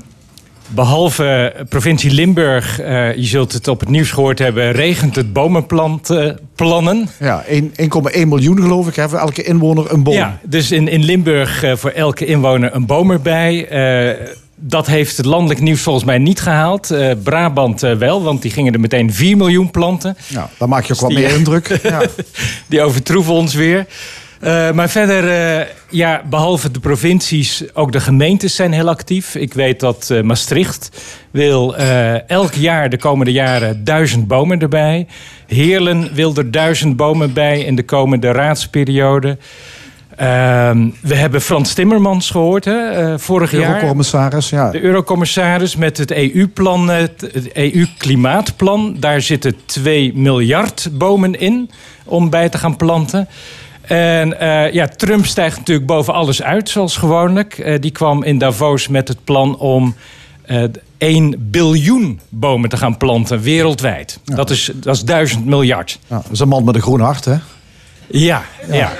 Behalve 0.73 1.53
provincie 1.69 2.12
Limburg, 2.12 2.81
uh, 2.81 3.15
je 3.15 3.25
zult 3.25 3.53
het 3.53 3.67
op 3.67 3.79
het 3.79 3.89
nieuws 3.89 4.12
gehoord 4.12 4.39
hebben, 4.39 4.71
regent 4.71 5.15
het 5.15 5.34
bomenplannen. 5.34 7.10
Ja, 7.19 7.43
1,1 7.47 8.27
miljoen 8.27 8.62
geloof 8.62 8.88
ik, 8.88 8.95
hè, 8.95 9.10
voor 9.10 9.19
elke 9.19 9.43
inwoner 9.43 9.93
een 9.93 10.03
boom. 10.03 10.13
Ja, 10.13 10.39
dus 10.43 10.71
in, 10.71 10.88
in 10.88 11.03
Limburg 11.03 11.63
uh, 11.63 11.75
voor 11.75 11.89
elke 11.89 12.25
inwoner 12.25 12.75
een 12.75 12.86
boom 12.86 13.12
erbij. 13.12 13.71
Uh, 14.10 14.27
dat 14.55 14.88
heeft 14.88 15.17
het 15.17 15.25
landelijk 15.25 15.60
nieuws 15.60 15.81
volgens 15.81 16.05
mij 16.05 16.17
niet 16.17 16.39
gehaald. 16.41 16.93
Brabant 17.23 17.81
wel, 17.81 18.23
want 18.23 18.41
die 18.41 18.51
gingen 18.51 18.73
er 18.73 18.79
meteen 18.79 19.13
4 19.13 19.38
miljoen 19.38 19.71
planten. 19.71 20.17
Ja, 20.27 20.49
dan 20.57 20.69
maak 20.69 20.84
je 20.84 20.93
ook 20.93 20.99
dus 20.99 21.07
wat 21.07 21.17
meer 21.17 21.36
indruk. 21.38 21.79
ja. 21.84 22.01
die 22.67 22.81
overtroeven 22.81 23.34
ons 23.34 23.53
weer. 23.53 23.86
Uh, 24.43 24.71
maar 24.71 24.89
verder, 24.89 25.23
uh, 25.60 25.65
ja, 25.89 26.21
behalve 26.30 26.71
de 26.71 26.80
provincies, 26.80 27.63
ook 27.73 27.91
de 27.91 27.99
gemeentes 27.99 28.56
zijn 28.56 28.71
heel 28.71 28.89
actief. 28.89 29.36
Ik 29.36 29.54
weet 29.54 29.80
dat 29.80 30.10
uh, 30.12 30.21
Maastricht 30.21 30.89
wil 31.32 31.75
elk 32.27 32.54
jaar 32.54 32.89
de 32.89 32.97
komende 32.97 33.32
jaren 33.32 33.84
duizend 33.84 34.27
bomen 34.27 34.60
erbij. 34.60 35.08
Heerlen 35.47 36.13
wil 36.13 36.36
er 36.36 36.51
duizend 36.51 36.95
bomen 36.95 37.34
bij 37.34 37.60
in 37.60 37.75
de 37.75 37.84
komende 37.84 38.32
raadsperiode. 38.32 39.38
Ehm, 40.15 40.89
we 41.01 41.15
hebben 41.15 41.41
Frans 41.41 41.73
Timmermans 41.73 42.30
gehoord 42.30 42.65
hè, 42.65 43.19
vorig 43.19 43.51
jaar. 43.51 43.75
Eurocommissaris, 43.75 44.49
ja. 44.49 44.71
De 44.71 44.82
eurocommissaris 44.82 45.75
met 45.75 45.97
het 45.97 46.12
EU-plan, 46.12 46.89
het 46.89 47.30
EU-klimaatplan. 47.54 48.95
Daar 48.99 49.21
zitten 49.21 49.56
2 49.65 50.12
miljard 50.15 50.89
bomen 50.91 51.39
in 51.39 51.69
om 52.04 52.30
bij 52.30 52.49
te 52.49 52.58
gaan 52.58 52.75
planten. 52.75 53.27
En 53.82 54.36
uh, 54.41 54.72
ja, 54.72 54.88
Trump 54.88 55.26
stijgt 55.26 55.58
natuurlijk 55.58 55.88
boven 55.88 56.13
alles 56.13 56.44
uit, 56.44 56.70
zoals 56.70 56.98
gewoonlijk. 56.98 57.58
Uh, 57.58 57.80
die 57.80 57.91
kwam 57.91 58.24
in 58.24 58.38
Davos 58.38 58.88
met 58.88 59.08
het 59.08 59.24
plan 59.24 59.58
om 59.58 59.96
uh, 60.48 60.63
1 60.98 61.36
biljoen 61.52 62.20
bomen 62.30 62.70
te 62.70 62.78
gaan 62.78 62.98
planten 62.98 63.41
wereldwijd. 63.41 64.20
Ja. 64.24 64.36
Dat, 64.36 64.50
is, 64.50 64.72
dat 64.76 64.96
is 64.96 65.04
duizend 65.04 65.46
miljard. 65.46 66.00
Ja, 66.08 66.15
dat 66.15 66.32
is 66.32 66.39
een 66.39 66.48
man 66.48 66.63
met 66.63 66.76
een 66.76 66.82
groen 66.82 67.00
hart, 67.00 67.26
hè? 67.26 67.36
Ja, 68.08 68.41
ja. 68.72 68.91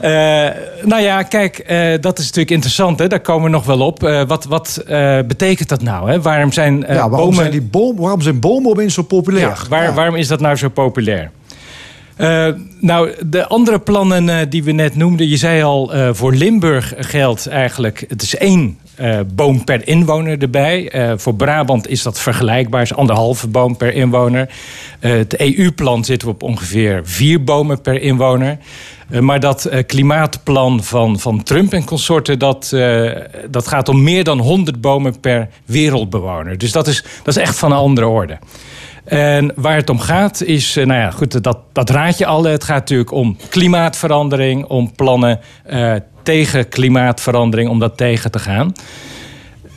ja. 0.00 0.54
nou 0.90 1.02
ja, 1.02 1.22
kijk, 1.22 1.56
dat 2.00 2.18
is 2.18 2.24
natuurlijk 2.24 2.50
interessant. 2.50 2.98
Hè? 2.98 3.06
Daar 3.06 3.20
komen 3.20 3.44
we 3.44 3.50
nog 3.50 3.64
wel 3.64 3.80
op. 3.80 4.00
wat 4.26 4.44
wat 4.44 4.82
betekent 5.26 5.68
dat 5.68 5.82
nou? 5.82 6.10
Hè? 6.10 6.20
Waarom 6.20 6.52
zijn 6.52 6.78
ja, 6.80 6.86
waarom 6.86 7.10
bomen... 7.10 7.34
Zijn 7.34 7.50
die 7.50 7.62
boom, 7.62 7.96
waarom 7.96 8.20
zijn 8.20 8.40
bomen 8.40 8.70
opeens 8.70 8.94
zo 8.94 9.02
populair? 9.02 9.48
Ja, 9.48 9.56
waar, 9.68 9.94
Waarom 9.94 10.14
is 10.14 10.28
dat 10.28 10.40
nou 10.40 10.56
zo 10.56 10.68
populair? 10.68 11.30
Uh, 12.18 12.48
nou, 12.80 13.12
de 13.26 13.46
andere 13.46 13.78
plannen 13.78 14.28
uh, 14.28 14.36
die 14.48 14.64
we 14.64 14.72
net 14.72 14.96
noemden, 14.96 15.28
je 15.28 15.36
zei 15.36 15.62
al, 15.62 15.94
uh, 15.94 16.08
voor 16.12 16.34
Limburg 16.34 16.94
geldt 16.96 17.46
eigenlijk, 17.46 18.04
het 18.08 18.22
is 18.22 18.36
één 18.36 18.78
boom 19.34 19.64
per 19.64 19.88
inwoner 19.88 20.38
erbij. 20.38 20.92
voor 21.16 21.34
Brabant 21.34 21.88
is 21.88 22.02
dat 22.02 22.20
vergelijkbaar, 22.20 22.82
is 22.82 22.94
anderhalve 22.94 23.48
boom 23.48 23.76
per 23.76 23.94
inwoner. 23.94 24.50
het 25.00 25.40
EU-plan 25.40 26.04
zitten 26.04 26.28
we 26.28 26.34
op 26.34 26.42
ongeveer 26.42 27.00
vier 27.04 27.44
bomen 27.44 27.80
per 27.80 28.02
inwoner. 28.02 28.58
maar 29.20 29.40
dat 29.40 29.70
klimaatplan 29.86 30.84
van, 30.84 31.18
van 31.18 31.42
Trump 31.42 31.72
en 31.72 31.84
consorten, 31.84 32.38
dat, 32.38 32.76
dat 33.50 33.68
gaat 33.68 33.88
om 33.88 34.02
meer 34.02 34.24
dan 34.24 34.38
100 34.38 34.80
bomen 34.80 35.20
per 35.20 35.48
wereldbewoner. 35.64 36.58
Dus 36.58 36.72
dat 36.72 36.86
is, 36.86 37.04
dat 37.22 37.36
is 37.36 37.42
echt 37.42 37.58
van 37.58 37.70
een 37.72 37.78
andere 37.78 38.06
orde. 38.06 38.38
En 39.08 39.52
waar 39.54 39.76
het 39.76 39.90
om 39.90 39.98
gaat 39.98 40.42
is, 40.42 40.76
eh, 40.76 40.86
nou 40.86 41.00
ja, 41.00 41.10
goed, 41.10 41.42
dat, 41.42 41.58
dat 41.72 41.90
raad 41.90 42.18
je 42.18 42.26
al. 42.26 42.44
Het 42.44 42.64
gaat 42.64 42.78
natuurlijk 42.78 43.12
om 43.12 43.36
klimaatverandering, 43.48 44.64
om 44.64 44.92
plannen 44.92 45.40
uh, 45.70 45.94
tegen 46.22 46.68
klimaatverandering, 46.68 47.70
om 47.70 47.78
dat 47.78 47.96
tegen 47.96 48.30
te 48.30 48.38
gaan. 48.38 48.72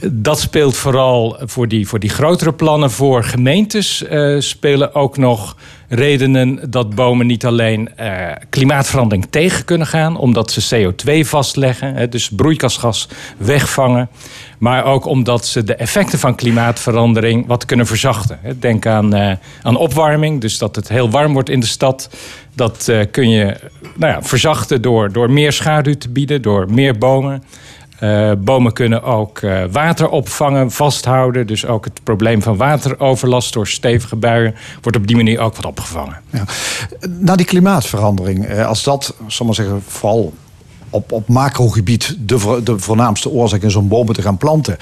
Dat 0.10 0.40
speelt 0.40 0.78
vooral 0.78 1.38
voor 1.40 1.68
die, 1.68 1.88
voor 1.88 2.00
die 2.00 2.10
grotere 2.10 2.54
plannen. 2.54 2.92
Voor 2.92 3.24
gemeentes 3.24 4.04
uh, 4.04 4.40
spelen 4.40 4.96
ook 4.96 5.18
nog 5.18 5.56
redenen 5.90 6.72
dat 6.72 6.96
bomen 6.96 7.28
niet 7.28 7.46
alleen 7.46 7.90
uh, 8.00 8.28
klimaatverandering 8.50 9.28
tegen 9.30 9.66
kunnen 9.66 9.88
gaan, 9.88 10.18
omdat 10.18 10.52
ze 10.52 10.92
CO2 10.92 11.20
vastleggen, 11.20 11.96
hè, 11.96 12.10
dus 12.10 12.30
broeikasgas 12.30 13.08
wegvangen. 13.38 14.10
Maar 14.58 14.86
ook 14.86 15.06
omdat 15.06 15.46
ze 15.46 15.64
de 15.64 15.76
effecten 15.76 16.20
van 16.20 16.36
klimaatverandering 16.36 17.48
wat 17.48 17.66
kunnen 17.66 17.88
verzachten. 17.88 18.40
Denk 18.60 18.86
aan, 18.86 19.16
uh, 19.16 19.32
aan 19.62 19.78
opwarming, 19.78 20.42
dus 20.42 20.58
dat 20.58 20.76
het 20.76 20.90
heel 20.90 21.10
warm 21.10 21.34
wordt 21.34 21.50
in 21.50 21.60
de 21.60 21.66
stad. 21.66 22.10
Dat 22.56 22.92
kun 23.12 23.30
je 23.30 23.58
nou 23.96 24.14
ja, 24.14 24.22
verzachten 24.22 24.82
door, 24.82 25.12
door 25.12 25.32
meer 25.32 25.52
schaduw 25.52 25.98
te 25.98 26.10
bieden, 26.10 26.42
door 26.42 26.72
meer 26.72 26.98
bomen. 26.98 27.44
Uh, 28.04 28.32
bomen 28.38 28.74
kunnen 28.74 29.04
ook 29.04 29.42
uh, 29.42 29.64
water 29.72 30.10
opvangen, 30.10 30.72
vasthouden. 30.72 31.48
Dus 31.48 31.66
ook 31.66 31.86
het 31.86 32.04
probleem 32.04 32.42
van 32.42 32.58
wateroverlast 32.58 33.54
door 33.54 33.68
stevige 33.68 34.16
buien 34.16 34.56
wordt 34.82 34.98
op 34.98 35.08
die 35.08 35.16
manier 35.16 35.40
ook 35.40 35.56
wat 35.56 35.66
opgevangen. 35.66 36.22
Ja. 36.30 36.44
Na 37.20 37.36
die 37.36 37.46
klimaatverandering, 37.46 38.64
als 38.64 38.84
dat, 38.84 39.16
maar 39.46 39.56
zeggen, 39.56 39.82
vooral 39.88 40.34
op, 40.90 41.12
op 41.12 41.28
macrogebied 41.28 42.16
de, 42.20 42.62
de 42.64 42.80
voornaamste 42.80 43.30
oorzaak 43.30 43.62
in 43.62 43.72
zo'n 43.72 43.88
bomen 43.88 44.16
te 44.16 44.22
gaan 44.22 44.38
planten. 44.38 44.78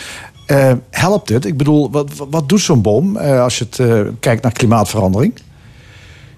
Helpt 0.89 1.29
het? 1.29 1.45
Ik 1.45 1.57
bedoel, 1.57 1.91
wat, 1.91 2.11
wat 2.29 2.49
doet 2.49 2.61
zo'n 2.61 2.81
boom 2.81 3.17
als 3.17 3.57
je 3.57 3.65
het, 3.69 4.09
kijkt 4.19 4.43
naar 4.43 4.51
klimaatverandering? 4.51 5.33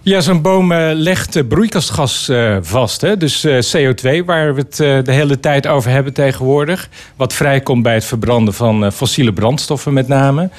Ja, 0.04 0.22
zo'n 0.22 0.42
boom 0.42 0.74
legt 0.94 1.48
broeikasgas 1.48 2.32
vast. 2.62 3.02
Hè? 3.02 3.18
Dus 3.18 3.48
CO2, 3.48 4.26
waar 4.26 4.56
we 4.56 4.62
het 4.62 5.06
de 5.06 5.12
hele 5.12 5.40
tijd 5.40 5.68
over 5.68 5.92
hebben 5.92 6.14
tegenwoordig. 6.14 6.90
Wat 7.16 7.34
vrijkomt 7.34 7.84
bij 7.84 7.94
het 7.94 8.06
verbranden 8.06 8.54
van 8.54 8.92
fossiele 8.92 9.34
brandstoffen 9.34 9.94
met 9.94 10.08
name. 10.08 10.50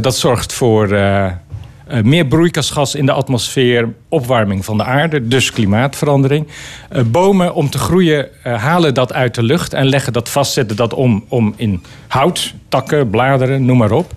dat 0.00 0.16
zorgt 0.16 0.52
voor 0.52 0.88
meer 2.02 2.26
broeikasgas 2.26 2.94
in 2.94 3.06
de 3.06 3.12
atmosfeer, 3.12 3.88
opwarming 4.08 4.64
van 4.64 4.76
de 4.76 4.84
aarde, 4.84 5.28
dus 5.28 5.50
klimaatverandering. 5.50 6.46
Bomen 7.06 7.54
om 7.54 7.70
te 7.70 7.78
groeien 7.78 8.28
halen 8.42 8.94
dat 8.94 9.12
uit 9.12 9.34
de 9.34 9.42
lucht 9.42 9.72
en 9.72 9.86
leggen 9.86 10.12
dat 10.12 10.28
vast, 10.28 10.52
zetten 10.52 10.76
dat 10.76 10.94
om, 10.94 11.24
om 11.28 11.54
in 11.56 11.82
hout, 12.08 12.54
takken, 12.68 13.10
bladeren, 13.10 13.64
noem 13.64 13.78
maar 13.78 13.92
op. 13.92 14.12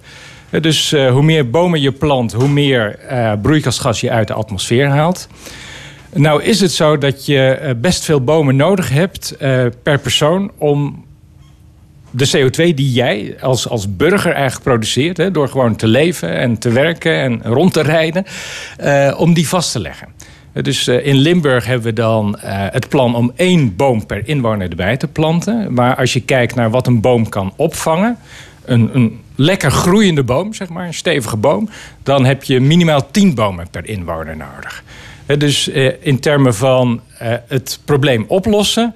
dus 0.61 0.91
hoe 0.91 1.23
meer 1.23 1.49
bomen 1.49 1.81
je 1.81 1.91
plant, 1.91 2.33
hoe 2.33 2.47
meer 2.47 2.99
broeikasgas 3.41 4.01
je 4.01 4.11
uit 4.11 4.27
de 4.27 4.33
atmosfeer 4.33 4.87
haalt. 4.87 5.27
Nou 6.13 6.43
is 6.43 6.59
het 6.59 6.71
zo 6.71 6.97
dat 6.97 7.25
je 7.25 7.75
best 7.81 8.05
veel 8.05 8.23
bomen 8.23 8.55
nodig 8.55 8.89
hebt 8.89 9.35
per 9.83 9.99
persoon 9.99 10.51
om 10.57 11.05
de 12.11 12.27
CO2 12.27 12.73
die 12.73 12.91
jij 12.91 13.35
als, 13.41 13.69
als 13.69 13.95
burger 13.95 14.31
eigenlijk 14.31 14.63
produceert, 14.63 15.17
hè, 15.17 15.31
door 15.31 15.47
gewoon 15.47 15.75
te 15.75 15.87
leven 15.87 16.37
en 16.37 16.57
te 16.57 16.69
werken 16.69 17.21
en 17.21 17.41
rond 17.43 17.73
te 17.73 17.81
rijden, 17.81 18.25
om 19.17 19.33
die 19.33 19.47
vast 19.47 19.71
te 19.71 19.79
leggen. 19.79 20.07
Dus 20.53 20.87
in 20.87 21.15
Limburg 21.15 21.65
hebben 21.65 21.85
we 21.85 21.93
dan 21.93 22.37
het 22.45 22.89
plan 22.89 23.15
om 23.15 23.31
één 23.35 23.75
boom 23.75 24.05
per 24.05 24.27
inwoner 24.27 24.69
erbij 24.69 24.97
te 24.97 25.07
planten. 25.07 25.73
Maar 25.73 25.95
als 25.95 26.13
je 26.13 26.21
kijkt 26.21 26.55
naar 26.55 26.69
wat 26.69 26.87
een 26.87 27.01
boom 27.01 27.29
kan 27.29 27.53
opvangen, 27.55 28.17
een, 28.65 28.89
een 28.93 29.21
lekker 29.35 29.71
groeiende 29.71 30.23
boom, 30.23 30.53
zeg 30.53 30.69
maar, 30.69 30.85
een 30.85 30.93
stevige 30.93 31.37
boom, 31.37 31.69
dan 32.03 32.25
heb 32.25 32.43
je 32.43 32.59
minimaal 32.59 33.11
tien 33.11 33.35
bomen 33.35 33.69
per 33.71 33.87
inwoner 33.87 34.37
nodig. 34.37 34.83
dus 35.37 35.67
in 35.99 36.19
termen 36.19 36.55
van 36.55 37.01
het 37.47 37.79
probleem 37.85 38.25
oplossen 38.27 38.93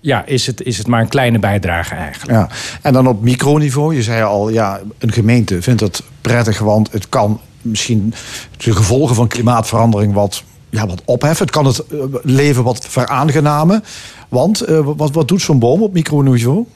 ja, 0.00 0.24
is 0.26 0.46
het, 0.46 0.62
is 0.62 0.78
het 0.78 0.86
maar 0.86 1.00
een 1.00 1.08
kleine 1.08 1.38
bijdrage 1.38 1.94
eigenlijk. 1.94 2.38
Ja. 2.38 2.48
En 2.82 2.92
dan 2.92 3.06
op 3.06 3.22
microniveau, 3.22 3.94
je 3.94 4.02
zei 4.02 4.22
al, 4.22 4.48
ja, 4.48 4.80
een 4.98 5.12
gemeente 5.12 5.62
vindt 5.62 5.80
het 5.80 6.02
prettig, 6.20 6.58
want 6.58 6.92
het 6.92 7.08
kan 7.08 7.40
misschien 7.62 8.14
de 8.56 8.72
gevolgen 8.72 9.14
van 9.14 9.28
klimaatverandering 9.28 10.12
wat, 10.12 10.42
ja, 10.70 10.86
wat 10.86 11.02
opheffen. 11.04 11.46
Het 11.46 11.54
kan 11.54 11.64
het 11.64 11.86
eh, 11.86 11.98
leven 12.22 12.62
wat 12.64 12.86
veraangenamen. 12.88 13.84
Want 14.28 14.64
wat, 14.84 15.10
wat 15.10 15.28
doet 15.28 15.42
zo'n 15.42 15.58
boom 15.58 15.82
op 15.82 15.92
microniveau? 15.92 16.66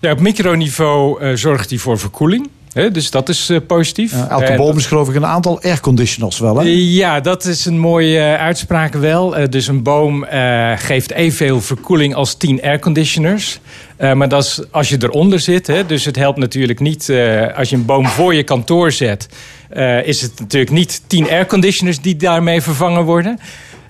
Ja, 0.00 0.12
op 0.12 0.20
microniveau 0.20 1.22
uh, 1.24 1.36
zorgt 1.36 1.70
hij 1.70 1.78
voor 1.78 1.98
verkoeling. 1.98 2.48
Dus 2.92 3.10
dat 3.10 3.28
is 3.28 3.48
eh, 3.50 3.58
positief. 3.66 4.12
Elke 4.28 4.54
boom 4.56 4.76
is 4.76 4.86
geloof 4.86 5.08
ik 5.08 5.14
een 5.14 5.26
aantal 5.26 5.62
airconditioners 5.62 6.38
wel, 6.38 6.56
hè? 6.56 6.62
ja, 6.76 7.20
dat 7.20 7.44
is 7.44 7.64
een 7.64 7.78
mooie 7.78 8.18
eh, 8.18 8.34
uitspraak 8.34 8.94
wel. 8.94 9.36
Eh, 9.36 9.48
dus 9.48 9.66
een 9.68 9.82
boom 9.82 10.24
eh, 10.24 10.72
geeft 10.76 11.12
evenveel 11.12 11.60
verkoeling 11.60 12.14
als 12.14 12.34
10 12.34 12.62
airconditioners. 12.62 13.60
Eh, 13.96 14.12
maar 14.12 14.28
dat 14.28 14.42
is 14.44 14.60
als 14.70 14.88
je 14.88 14.96
eronder 15.00 15.40
zit. 15.40 15.66
Hè, 15.66 15.86
dus 15.86 16.04
het 16.04 16.16
helpt 16.16 16.38
natuurlijk 16.38 16.80
niet 16.80 17.08
eh, 17.08 17.56
als 17.56 17.68
je 17.70 17.76
een 17.76 17.84
boom 17.84 18.06
voor 18.06 18.34
je 18.34 18.42
kantoor 18.42 18.92
zet. 18.92 19.28
eh, 19.68 20.06
is 20.06 20.20
het 20.22 20.32
natuurlijk 20.40 20.72
niet 20.72 21.02
10 21.06 21.30
airconditioners 21.30 22.00
die 22.00 22.16
daarmee 22.16 22.60
vervangen 22.60 23.02
worden. 23.04 23.38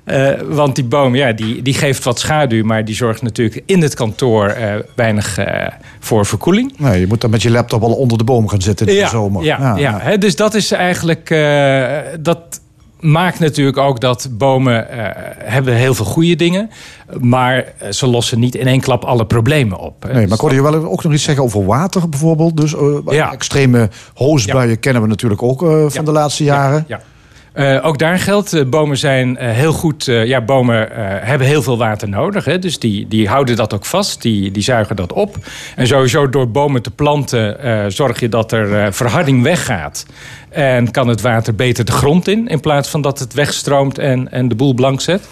Eh, 0.09 0.41
want 0.49 0.75
die 0.75 0.85
boom 0.85 1.15
ja, 1.15 1.33
die, 1.33 1.63
die 1.63 1.75
geeft 1.75 2.05
wat 2.05 2.19
schaduw, 2.19 2.65
maar 2.65 2.85
die 2.85 2.95
zorgt 2.95 3.23
natuurlijk 3.23 3.63
in 3.67 3.83
het 3.83 3.95
kantoor 3.95 4.47
eh, 4.47 4.75
weinig 4.95 5.39
eh, 5.39 5.67
voor 6.01 6.27
verkoeling. 6.27 6.73
Nee, 6.79 7.01
je 7.01 7.07
moet 7.07 7.21
dan 7.21 7.31
met 7.31 7.43
je 7.43 7.51
laptop 7.51 7.83
al 7.83 7.93
onder 7.93 8.19
de 8.19 8.25
boom 8.25 8.49
gaan 8.49 8.63
zitten 8.63 8.87
in 8.87 8.95
de 9.03 9.09
zomer. 9.09 9.45
Ja, 9.45 9.77
ja. 9.77 9.99
Hè, 10.01 10.19
dus 10.19 10.37
dat 10.37 10.55
is 10.55 10.73
eigenlijk. 10.73 11.29
dat 12.21 12.61
maakt 13.01 13.39
natuurlijk 13.39 13.77
ook 13.77 14.01
dat 14.01 14.29
bomen 14.31 14.87
hebben 15.39 15.75
heel 15.75 15.95
veel 15.95 16.05
goede 16.05 16.37
dingen. 16.37 16.71
Maar 17.21 17.65
ze 17.91 18.07
lossen 18.07 18.39
niet 18.39 18.55
in 18.55 18.67
één 18.67 18.81
klap 18.81 19.05
alle 19.05 19.27
problemen 19.27 19.79
op. 19.79 20.05
Nee, 20.05 20.13
maar 20.13 20.23
Dus 20.23 20.33
ik 20.33 20.41
hoorde 20.41 20.55
je 20.55 20.63
wel 20.63 20.75
ook 20.75 21.03
nog 21.03 21.13
iets 21.13 21.23
zeggen 21.23 21.45
over 21.45 21.65
water 21.65 22.09
bijvoorbeeld. 22.09 22.57
Dus 22.57 22.75
Ja. 23.09 23.33
extreme 23.33 23.89
hoosbuien 24.15 24.79
kennen 24.81 25.03
we 25.03 25.09
natuurlijk 25.09 25.43
ook 25.43 25.59
van 25.61 25.91
Ja. 25.93 26.03
de 26.03 26.13
laatste 26.13 26.45
jaren. 26.45 26.85
Ja. 26.89 27.01
Eh, 27.53 27.87
ook 27.87 27.99
daar 27.99 28.19
geldt, 28.19 28.53
eh, 28.53 28.65
bomen 28.65 28.97
zijn 28.97 29.37
eh, 29.37 29.51
heel 29.51 29.73
goed. 29.73 30.05
ja, 30.05 30.41
bomen 30.41 30.89
hebben 31.23 31.47
heel 31.47 31.63
veel 31.63 31.79
water 31.79 32.09
nodig. 32.09 32.45
Hè, 32.45 32.59
dus 32.59 32.79
die, 32.79 33.09
die 33.09 33.29
houden 33.29 33.57
dat 33.57 33.75
ook 33.75 33.85
vast, 33.85 34.23
die, 34.23 34.51
die 34.51 34.63
zuigen 34.63 34.97
dat 34.97 35.13
op. 35.13 35.37
En 35.77 35.87
sowieso 35.87 36.29
door 36.29 36.51
bomen 36.51 36.83
te 36.83 36.91
planten 36.91 37.57
zorg 37.93 38.21
je 38.21 38.29
dat 38.29 38.53
er 38.53 38.93
verharding 38.95 39.43
weggaat. 39.43 40.07
En 40.49 40.91
kan 40.91 41.09
het 41.09 41.21
water 41.21 41.55
beter 41.55 41.85
de 41.85 41.93
grond 41.93 42.29
in, 42.29 42.49
in 42.49 42.61
plaats 42.61 42.89
van 42.89 43.01
dat 43.01 43.19
het 43.19 43.35
wegstroomt 43.35 43.99
en, 43.99 44.33
en 44.33 44.49
de 44.49 44.55
boel 44.55 44.75
blank 44.75 45.01
zet. 45.01 45.29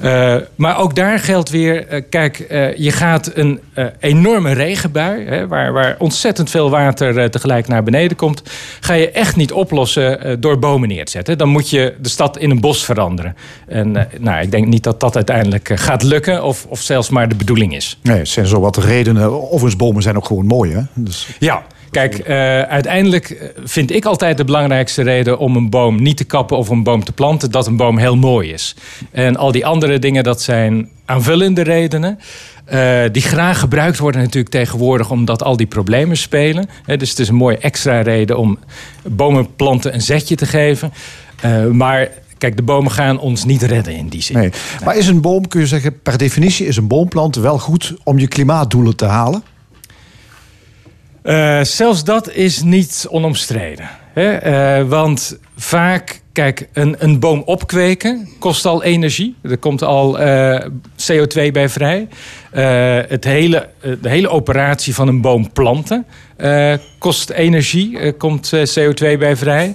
Eh, 0.00 0.36
maar 0.54 0.78
ook 0.78 0.94
daar 0.94 1.18
geldt 1.18 1.50
weer, 1.50 1.86
eh, 1.86 2.02
kijk, 2.10 2.38
eh, 2.38 2.76
je 2.76 2.90
gaat 2.90 3.30
een 3.34 3.60
enorme 4.00 4.52
regenbui, 4.52 5.24
hè, 5.24 5.48
waar, 5.48 5.72
waar 5.72 5.96
ontzettend 5.98 6.50
veel 6.50 6.70
water 6.70 7.30
tegelijk 7.30 7.68
naar 7.68 7.82
beneden 7.82 8.16
komt, 8.16 8.42
ga 8.80 8.94
je 8.94 9.10
echt 9.10 9.36
niet 9.36 9.52
oplossen 9.52 10.40
door 10.40 10.58
bomen 10.58 10.88
neer 10.88 11.04
te 11.04 11.10
zetten. 11.10 11.38
Dan 11.38 11.48
moet 11.48 11.70
je 11.70 11.94
de 12.00 12.08
stad 12.08 12.38
in 12.38 12.50
een 12.50 12.60
bos 12.60 12.84
veranderen. 12.84 13.36
En 13.66 14.08
nou, 14.18 14.42
ik 14.42 14.50
denk 14.50 14.66
niet 14.66 14.82
dat 14.82 15.00
dat 15.00 15.14
uiteindelijk 15.14 15.70
gaat 15.74 16.02
lukken, 16.02 16.44
of, 16.44 16.66
of 16.68 16.80
zelfs 16.80 17.08
maar 17.08 17.28
de 17.28 17.34
bedoeling 17.34 17.74
is. 17.74 17.98
Nee, 18.02 18.18
het 18.18 18.28
zijn 18.28 18.46
zo 18.46 18.60
wat 18.60 18.76
redenen. 18.76 19.42
Overigens, 19.42 19.76
bomen 19.76 20.02
zijn 20.02 20.16
ook 20.16 20.26
gewoon 20.26 20.46
mooi, 20.46 20.72
hè? 20.72 20.80
Dus, 20.94 21.28
Ja, 21.38 21.62
kijk, 21.94 22.18
eh, 22.18 22.60
uiteindelijk 22.60 23.30
eh, 23.30 23.48
vind 23.64 23.90
ik 23.90 24.04
altijd 24.04 24.36
de 24.36 24.44
belangrijkste 24.44 25.02
reden 25.02 25.38
om 25.38 25.56
een 25.56 25.70
boom 25.70 26.02
niet 26.02 26.16
te 26.16 26.24
kappen 26.24 26.56
of 26.56 26.68
een 26.68 26.82
boom 26.82 27.04
te 27.04 27.12
planten, 27.12 27.50
dat 27.50 27.66
een 27.66 27.76
boom 27.76 27.98
heel 27.98 28.16
mooi 28.16 28.52
is. 28.52 28.74
En 29.10 29.36
al 29.36 29.52
die 29.52 29.66
andere 29.66 29.98
dingen, 29.98 30.22
dat 30.22 30.42
zijn 30.42 30.88
aanvullende 31.04 31.62
redenen. 31.62 32.18
eh, 32.64 33.02
die 33.12 33.22
graag 33.22 33.58
gebruikt 33.58 33.98
worden 33.98 34.20
natuurlijk 34.20 34.54
tegenwoordig 34.54 35.10
omdat 35.10 35.42
al 35.42 35.56
die 35.56 35.66
problemen 35.66 36.16
spelen. 36.16 36.68
Dus 36.86 37.10
het 37.10 37.18
is 37.18 37.28
een 37.28 37.34
mooie 37.34 37.58
extra 37.58 38.00
reden 38.00 38.38
om 38.38 38.58
bomen 39.02 39.54
planten 39.56 39.94
een 39.94 40.02
zetje 40.02 40.34
te 40.34 40.46
geven. 40.46 40.92
Maar 41.72 42.08
kijk, 42.38 42.56
de 42.56 42.62
bomen 42.62 42.92
gaan 42.92 43.18
ons 43.18 43.44
niet 43.44 43.62
redden 43.62 43.94
in 43.94 44.08
die 44.08 44.22
zin. 44.22 44.38
nee. 44.38 44.50
Maar 44.84 44.96
is 44.96 45.06
een 45.06 45.20
boom, 45.20 45.48
kun 45.48 45.60
je 45.60 45.66
zeggen, 45.66 46.02
per 46.02 46.18
definitie 46.18 46.66
is 46.66 46.76
een 46.76 46.86
boomplant 46.86 47.36
wel 47.36 47.58
goed 47.58 47.94
om 48.04 48.18
je 48.18 48.28
klimaatdoelen 48.28 48.96
te 48.96 49.04
halen? 49.04 49.42
Eh, 51.24 51.62
zelfs 51.62 52.04
dat 52.04 52.32
is 52.32 52.62
niet 52.62 53.06
onomstreden. 53.10 53.88
Hè? 54.12 54.32
Eh, 54.32 54.88
want 54.88 55.38
vaak, 55.56 56.20
kijk, 56.32 56.68
een, 56.72 56.96
een 56.98 57.18
boom 57.18 57.42
opkweken 57.44 58.28
kost 58.38 58.66
al 58.66 58.82
energie. 58.82 59.36
Er 59.42 59.58
komt 59.58 59.82
al 59.82 60.18
eh, 60.18 60.66
CO2 60.96 61.50
bij 61.52 61.68
vrij. 61.68 62.08
Het 63.08 63.24
hele, 63.24 63.68
de 64.00 64.08
hele 64.08 64.28
operatie 64.28 64.94
van 64.94 65.08
een 65.08 65.20
boom 65.20 65.52
planten 65.52 66.06
kost 66.98 67.30
energie, 67.30 67.98
eh, 67.98 68.12
komt 68.18 68.52
eh, 68.52 68.62
CO2 68.62 69.18
bij 69.18 69.36
vrij. 69.36 69.74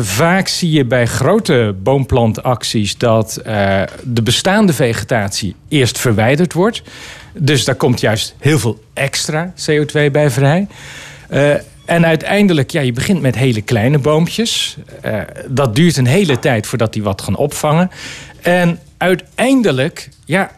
Vaak 0.00 0.48
zie 0.48 0.70
je 0.70 0.84
bij 0.84 1.06
grote 1.06 1.74
boomplantacties 1.82 2.98
dat 2.98 3.40
de 4.04 4.22
bestaande 4.22 4.72
vegetatie 4.72 5.54
eerst 5.68 5.98
verwijderd 5.98 6.52
wordt. 6.52 6.82
Dus 7.32 7.64
daar 7.64 7.74
komt 7.74 8.00
juist 8.00 8.34
heel 8.38 8.58
veel 8.58 8.84
extra 8.92 9.52
CO2 9.70 10.10
bij 10.12 10.30
vrij. 10.30 10.66
Eh, 11.28 11.54
en 11.84 12.06
uiteindelijk, 12.06 12.70
ja, 12.70 12.80
je 12.80 12.92
begint 12.92 13.20
met 13.20 13.34
hele 13.34 13.62
kleine 13.62 13.98
boompjes. 13.98 14.76
Eh, 15.00 15.20
dat 15.48 15.74
duurt 15.74 15.96
een 15.96 16.06
hele 16.06 16.38
tijd 16.38 16.66
voordat 16.66 16.92
die 16.92 17.02
wat 17.02 17.22
gaan 17.22 17.36
opvangen. 17.36 17.90
En 18.40 18.78
uiteindelijk, 18.96 20.08
ja, 20.24 20.50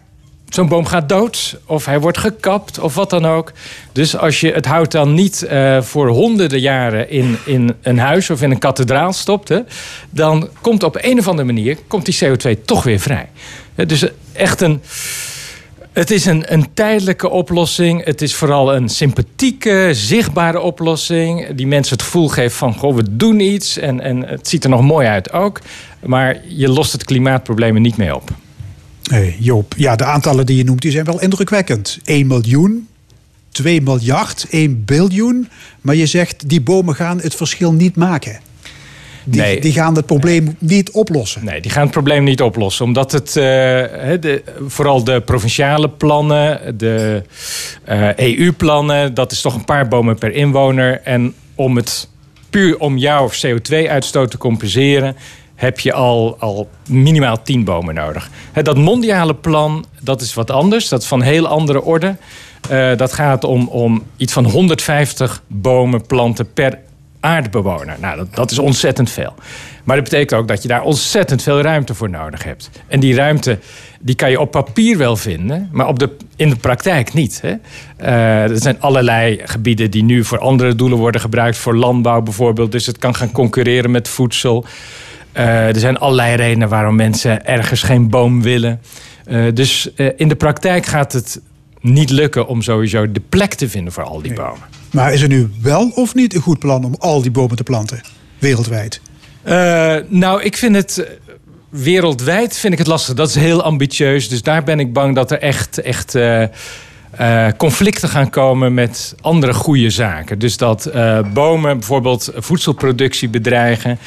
zo'n 0.48 0.68
boom 0.68 0.86
gaat 0.86 1.08
dood. 1.08 1.58
Of 1.66 1.84
hij 1.84 2.00
wordt 2.00 2.18
gekapt, 2.18 2.78
of 2.78 2.94
wat 2.94 3.10
dan 3.10 3.26
ook. 3.26 3.52
Dus 3.92 4.16
als 4.16 4.40
je 4.40 4.52
het 4.52 4.66
hout 4.66 4.90
dan 4.90 5.14
niet 5.14 5.42
eh, 5.42 5.82
voor 5.82 6.08
honderden 6.08 6.60
jaren 6.60 7.10
in, 7.10 7.38
in 7.44 7.74
een 7.82 7.98
huis 7.98 8.30
of 8.30 8.42
in 8.42 8.50
een 8.50 8.58
kathedraal 8.58 9.12
stopt... 9.12 9.48
Hè, 9.48 9.60
dan 10.10 10.48
komt 10.60 10.82
op 10.82 10.98
een 11.00 11.18
of 11.18 11.28
andere 11.28 11.52
manier 11.52 11.78
komt 11.86 12.04
die 12.04 12.18
CO2 12.24 12.64
toch 12.64 12.82
weer 12.82 13.00
vrij. 13.00 13.28
Dus 13.74 14.06
echt 14.32 14.60
een... 14.60 14.82
Het 15.94 16.10
is 16.10 16.24
een, 16.24 16.52
een 16.52 16.66
tijdelijke 16.74 17.28
oplossing. 17.28 18.04
Het 18.04 18.22
is 18.22 18.34
vooral 18.34 18.74
een 18.74 18.88
sympathieke, 18.88 19.90
zichtbare 19.92 20.60
oplossing. 20.60 21.54
Die 21.54 21.66
mensen 21.66 21.92
het 21.96 22.04
gevoel 22.04 22.28
geeft 22.28 22.56
van, 22.56 22.74
goh, 22.74 22.94
we 22.94 23.16
doen 23.16 23.40
iets. 23.40 23.78
En, 23.78 24.00
en 24.00 24.28
het 24.28 24.48
ziet 24.48 24.64
er 24.64 24.70
nog 24.70 24.82
mooi 24.82 25.06
uit 25.06 25.32
ook. 25.32 25.60
Maar 26.06 26.40
je 26.48 26.68
lost 26.68 26.92
het 26.92 27.04
klimaatprobleem 27.04 27.80
niet 27.80 27.96
mee 27.96 28.14
op. 28.14 28.30
Nee, 29.02 29.36
Joop, 29.38 29.74
ja, 29.76 29.96
de 29.96 30.04
aantallen 30.04 30.46
die 30.46 30.56
je 30.56 30.64
noemt 30.64 30.82
die 30.82 30.90
zijn 30.90 31.04
wel 31.04 31.20
indrukwekkend. 31.20 31.98
1 32.04 32.26
miljoen, 32.26 32.88
2 33.50 33.82
miljard, 33.82 34.46
1 34.50 34.84
biljoen. 34.84 35.48
Maar 35.80 35.94
je 35.94 36.06
zegt, 36.06 36.48
die 36.48 36.60
bomen 36.60 36.94
gaan 36.94 37.20
het 37.20 37.34
verschil 37.34 37.72
niet 37.72 37.96
maken. 37.96 38.40
Die, 39.24 39.40
Nee. 39.40 39.60
die 39.60 39.72
gaan 39.72 39.96
het 39.96 40.06
probleem 40.06 40.56
niet 40.58 40.90
oplossen. 40.90 41.44
Nee, 41.44 41.60
die 41.60 41.70
gaan 41.70 41.82
het 41.82 41.90
probleem 41.90 42.24
niet 42.24 42.42
oplossen. 42.42 42.84
Omdat 42.84 43.12
het 43.12 43.28
eh, 43.28 43.34
de, 44.20 44.42
vooral 44.66 45.04
de 45.04 45.20
provinciale 45.20 45.88
plannen, 45.88 46.78
de 46.78 47.22
eh, 47.84 48.16
EU-plannen, 48.16 49.14
dat 49.14 49.32
is 49.32 49.40
toch 49.40 49.54
een 49.54 49.64
paar 49.64 49.88
bomen 49.88 50.18
per 50.18 50.32
inwoner. 50.34 51.00
En 51.04 51.34
om 51.54 51.76
het 51.76 52.08
puur 52.50 52.78
om 52.78 52.96
jouw 52.96 53.30
CO2-uitstoot 53.30 54.30
te 54.30 54.38
compenseren, 54.38 55.16
heb 55.54 55.80
je 55.80 55.92
al, 55.92 56.36
al 56.38 56.68
minimaal 56.88 57.42
10 57.42 57.64
bomen 57.64 57.94
nodig. 57.94 58.30
Dat 58.62 58.76
mondiale 58.76 59.34
plan, 59.34 59.84
dat 60.00 60.20
is 60.20 60.34
wat 60.34 60.50
anders. 60.50 60.88
Dat 60.88 61.02
is 61.02 61.08
van 61.08 61.22
heel 61.22 61.46
andere 61.46 61.82
orde. 61.82 62.16
Eh, 62.70 62.96
dat 62.96 63.12
gaat 63.12 63.44
om, 63.44 63.68
om 63.68 64.02
iets 64.16 64.32
van 64.32 64.44
150 64.44 65.42
bomen 65.46 66.06
planten 66.06 66.52
per 66.52 66.78
aardbewoner. 67.24 67.96
Nou, 68.00 68.16
dat, 68.16 68.34
dat 68.34 68.50
is 68.50 68.58
ontzettend 68.58 69.10
veel. 69.10 69.34
Maar 69.84 69.96
dat 69.96 70.04
betekent 70.04 70.40
ook 70.40 70.48
dat 70.48 70.62
je 70.62 70.68
daar 70.68 70.82
ontzettend 70.82 71.42
veel 71.42 71.60
ruimte 71.60 71.94
voor 71.94 72.10
nodig 72.10 72.44
hebt. 72.44 72.70
En 72.88 73.00
die 73.00 73.14
ruimte 73.14 73.58
die 74.00 74.14
kan 74.14 74.30
je 74.30 74.40
op 74.40 74.50
papier 74.50 74.98
wel 74.98 75.16
vinden, 75.16 75.68
maar 75.72 75.88
op 75.88 75.98
de, 75.98 76.10
in 76.36 76.48
de 76.48 76.56
praktijk 76.56 77.12
niet. 77.12 77.40
Hè? 77.42 77.54
Eh, 77.96 78.50
er 78.50 78.60
zijn 78.60 78.80
allerlei 78.80 79.40
gebieden 79.44 79.90
die 79.90 80.02
nu 80.02 80.24
voor 80.24 80.38
andere 80.38 80.74
doelen 80.74 80.98
worden 80.98 81.20
gebruikt, 81.20 81.56
voor 81.56 81.76
landbouw 81.76 82.20
bijvoorbeeld. 82.20 82.72
Dus 82.72 82.86
het 82.86 82.98
kan 82.98 83.14
gaan 83.14 83.32
concurreren 83.32 83.90
met 83.90 84.08
voedsel. 84.08 84.64
Eh, 85.32 85.68
er 85.68 85.78
zijn 85.78 85.98
allerlei 85.98 86.36
redenen 86.36 86.68
waarom 86.68 86.96
mensen 86.96 87.46
ergens 87.46 87.82
geen 87.82 88.08
boom 88.08 88.42
willen. 88.42 88.80
Eh, 89.24 89.44
dus 89.54 89.90
in 90.16 90.28
de 90.28 90.36
praktijk 90.36 90.86
gaat 90.86 91.12
het 91.12 91.40
niet 91.80 92.10
lukken 92.10 92.46
om 92.46 92.62
sowieso 92.62 93.12
de 93.12 93.22
plek 93.28 93.54
te 93.54 93.68
vinden 93.68 93.92
voor 93.92 94.04
al 94.04 94.22
die 94.22 94.32
bomen. 94.32 94.83
Maar 94.94 95.12
is 95.12 95.22
er 95.22 95.28
nu 95.28 95.50
wel 95.62 95.90
of 95.94 96.14
niet 96.14 96.34
een 96.34 96.40
goed 96.40 96.58
plan 96.58 96.84
om 96.84 96.94
al 96.98 97.22
die 97.22 97.30
bomen 97.30 97.56
te 97.56 97.62
planten? 97.62 98.00
Wereldwijd. 98.38 99.00
Eh, 99.42 99.96
nou, 100.08 100.42
ik 100.42 100.56
vind 100.56 100.76
het 100.76 100.98
eh, 100.98 101.10
wereldwijd 101.68 102.56
vind 102.56 102.72
ik 102.72 102.78
het 102.78 102.88
lastig. 102.88 103.14
Dat 103.14 103.28
is 103.28 103.34
heel 103.34 103.62
ambitieus. 103.62 104.28
Dus 104.28 104.42
daar 104.42 104.64
ben 104.64 104.80
ik 104.80 104.92
bang 104.92 105.14
dat 105.14 105.30
er 105.30 105.38
echt, 105.38 105.80
echt 105.80 106.14
eh, 106.14 106.46
conflicten 107.56 108.08
gaan 108.08 108.30
komen 108.30 108.74
met 108.74 109.14
andere 109.20 109.54
goede 109.54 109.90
zaken. 109.90 110.38
Dus 110.38 110.56
dat 110.56 110.90
bomen 111.32 111.78
bijvoorbeeld 111.78 112.32
voedselproductie 112.36 113.28
bedreigen. 113.28 113.98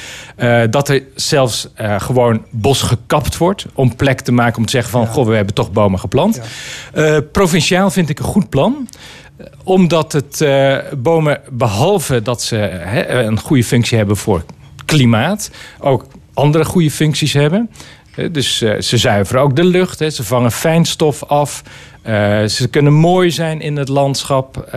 Dat 0.70 0.90
er 0.90 1.04
zelfs 1.16 1.70
gewoon 1.98 2.46
bos 2.50 2.82
gekapt 2.82 3.38
wordt 3.38 3.66
om 3.74 3.96
plek 3.96 4.22
te 4.22 4.32
maken 4.32 4.58
om 4.58 4.66
te 4.66 4.72
zeggen 4.72 4.92
van... 4.92 5.08
goh, 5.08 5.28
we 5.28 5.36
hebben 5.36 5.54
toch 5.54 5.72
bomen 5.72 6.00
geplant. 6.00 6.42
Provinciaal 7.32 7.90
vind 7.90 8.10
ik 8.10 8.20
een 8.20 8.26
goed 8.26 8.50
plan 8.50 8.88
omdat 9.64 10.12
het 10.12 10.42
eh, 10.42 10.78
bomen, 10.98 11.42
behalve 11.50 12.22
dat 12.22 12.42
ze 12.42 12.58
een 13.10 13.40
goede 13.40 13.64
functie 13.64 13.98
hebben 13.98 14.18
voor 14.18 14.44
klimaat, 14.86 15.52
ook 15.80 16.06
andere 16.34 16.66
goede 16.66 16.92
functies 16.92 17.34
hebben. 17.34 17.70
Eh, 18.16 18.26
Dus 18.32 18.62
eh, 18.62 18.82
ze 18.82 18.98
zuiveren 18.98 19.42
ook 19.42 19.56
de 19.56 19.64
lucht, 19.64 19.98
ze 19.98 20.24
vangen 20.24 20.52
fijnstof 20.52 21.24
af. 21.24 21.64
eh, 22.02 22.46
ze 22.46 22.68
kunnen 22.70 22.94
mooi 22.94 23.32
zijn 23.32 23.62
in 23.62 23.78
het 23.78 23.90
landschap. 23.90 24.68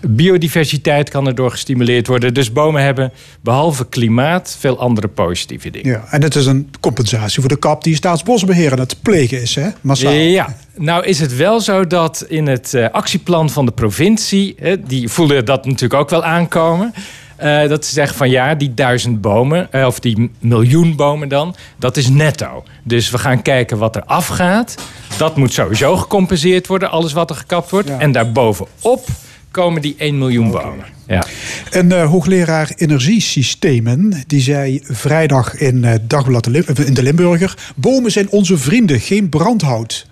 Biodiversiteit 0.00 1.10
kan 1.10 1.26
erdoor 1.26 1.50
gestimuleerd 1.50 2.06
worden. 2.06 2.34
Dus 2.34 2.52
bomen 2.52 2.82
hebben 2.82 3.12
behalve 3.40 3.88
klimaat 3.88 4.56
veel 4.58 4.78
andere 4.78 5.08
positieve 5.08 5.70
dingen. 5.70 5.90
Ja, 5.90 6.04
en 6.10 6.22
het 6.22 6.34
is 6.34 6.46
een 6.46 6.70
compensatie 6.80 7.40
voor 7.40 7.48
de 7.48 7.58
kap 7.58 7.84
die 7.84 7.94
Staatsbosbeheer 7.94 8.72
aan 8.72 8.78
het 8.78 8.96
plegen 9.02 9.42
is, 9.42 9.54
hè? 9.54 9.68
Massaal. 9.80 10.12
Ja, 10.12 10.56
nou 10.76 11.04
is 11.04 11.20
het 11.20 11.36
wel 11.36 11.60
zo 11.60 11.86
dat 11.86 12.24
in 12.28 12.46
het 12.46 12.74
eh, 12.74 12.86
actieplan 12.90 13.50
van 13.50 13.66
de 13.66 13.72
provincie, 13.72 14.54
die 14.86 15.08
voelden 15.08 15.44
dat 15.44 15.64
natuurlijk 15.64 16.00
ook 16.00 16.10
wel 16.10 16.24
aankomen. 16.24 16.94
eh, 17.36 17.68
dat 17.68 17.84
ze 17.86 17.92
zeggen 17.92 18.16
van 18.16 18.30
ja, 18.30 18.54
die 18.54 18.74
duizend 18.74 19.20
bomen, 19.20 19.72
eh, 19.72 19.86
of 19.86 20.00
die 20.00 20.30
miljoen 20.38 20.96
bomen 20.96 21.28
dan, 21.28 21.54
dat 21.76 21.96
is 21.96 22.08
netto. 22.08 22.64
Dus 22.84 23.10
we 23.10 23.18
gaan 23.18 23.42
kijken 23.42 23.78
wat 23.78 23.96
er 23.96 24.04
afgaat. 24.04 24.74
Dat 25.16 25.36
moet 25.36 25.52
sowieso 25.52 25.96
gecompenseerd 25.96 26.66
worden, 26.66 26.90
alles 26.90 27.12
wat 27.12 27.30
er 27.30 27.36
gekapt 27.36 27.70
wordt. 27.70 27.88
Ja. 27.88 27.98
En 27.98 28.12
daarbovenop 28.12 29.06
komen 29.50 29.82
die 29.82 29.94
1 29.98 30.18
miljoen 30.18 30.50
bomen. 30.50 30.84
Ja. 31.06 31.24
Een 31.70 31.92
eh, 31.92 32.06
hoogleraar 32.10 32.72
energiesystemen 32.76 34.22
die 34.26 34.40
zei 34.40 34.80
vrijdag 34.84 35.54
in, 35.58 35.84
eh, 35.84 35.94
Dagblad 36.02 36.44
de 36.44 36.50
Lim- 36.50 36.64
eh, 36.76 36.86
in 36.86 36.94
de 36.94 37.02
Limburger: 37.02 37.72
bomen 37.76 38.10
zijn 38.10 38.30
onze 38.30 38.58
vrienden, 38.58 39.00
geen 39.00 39.28
brandhout. 39.28 40.06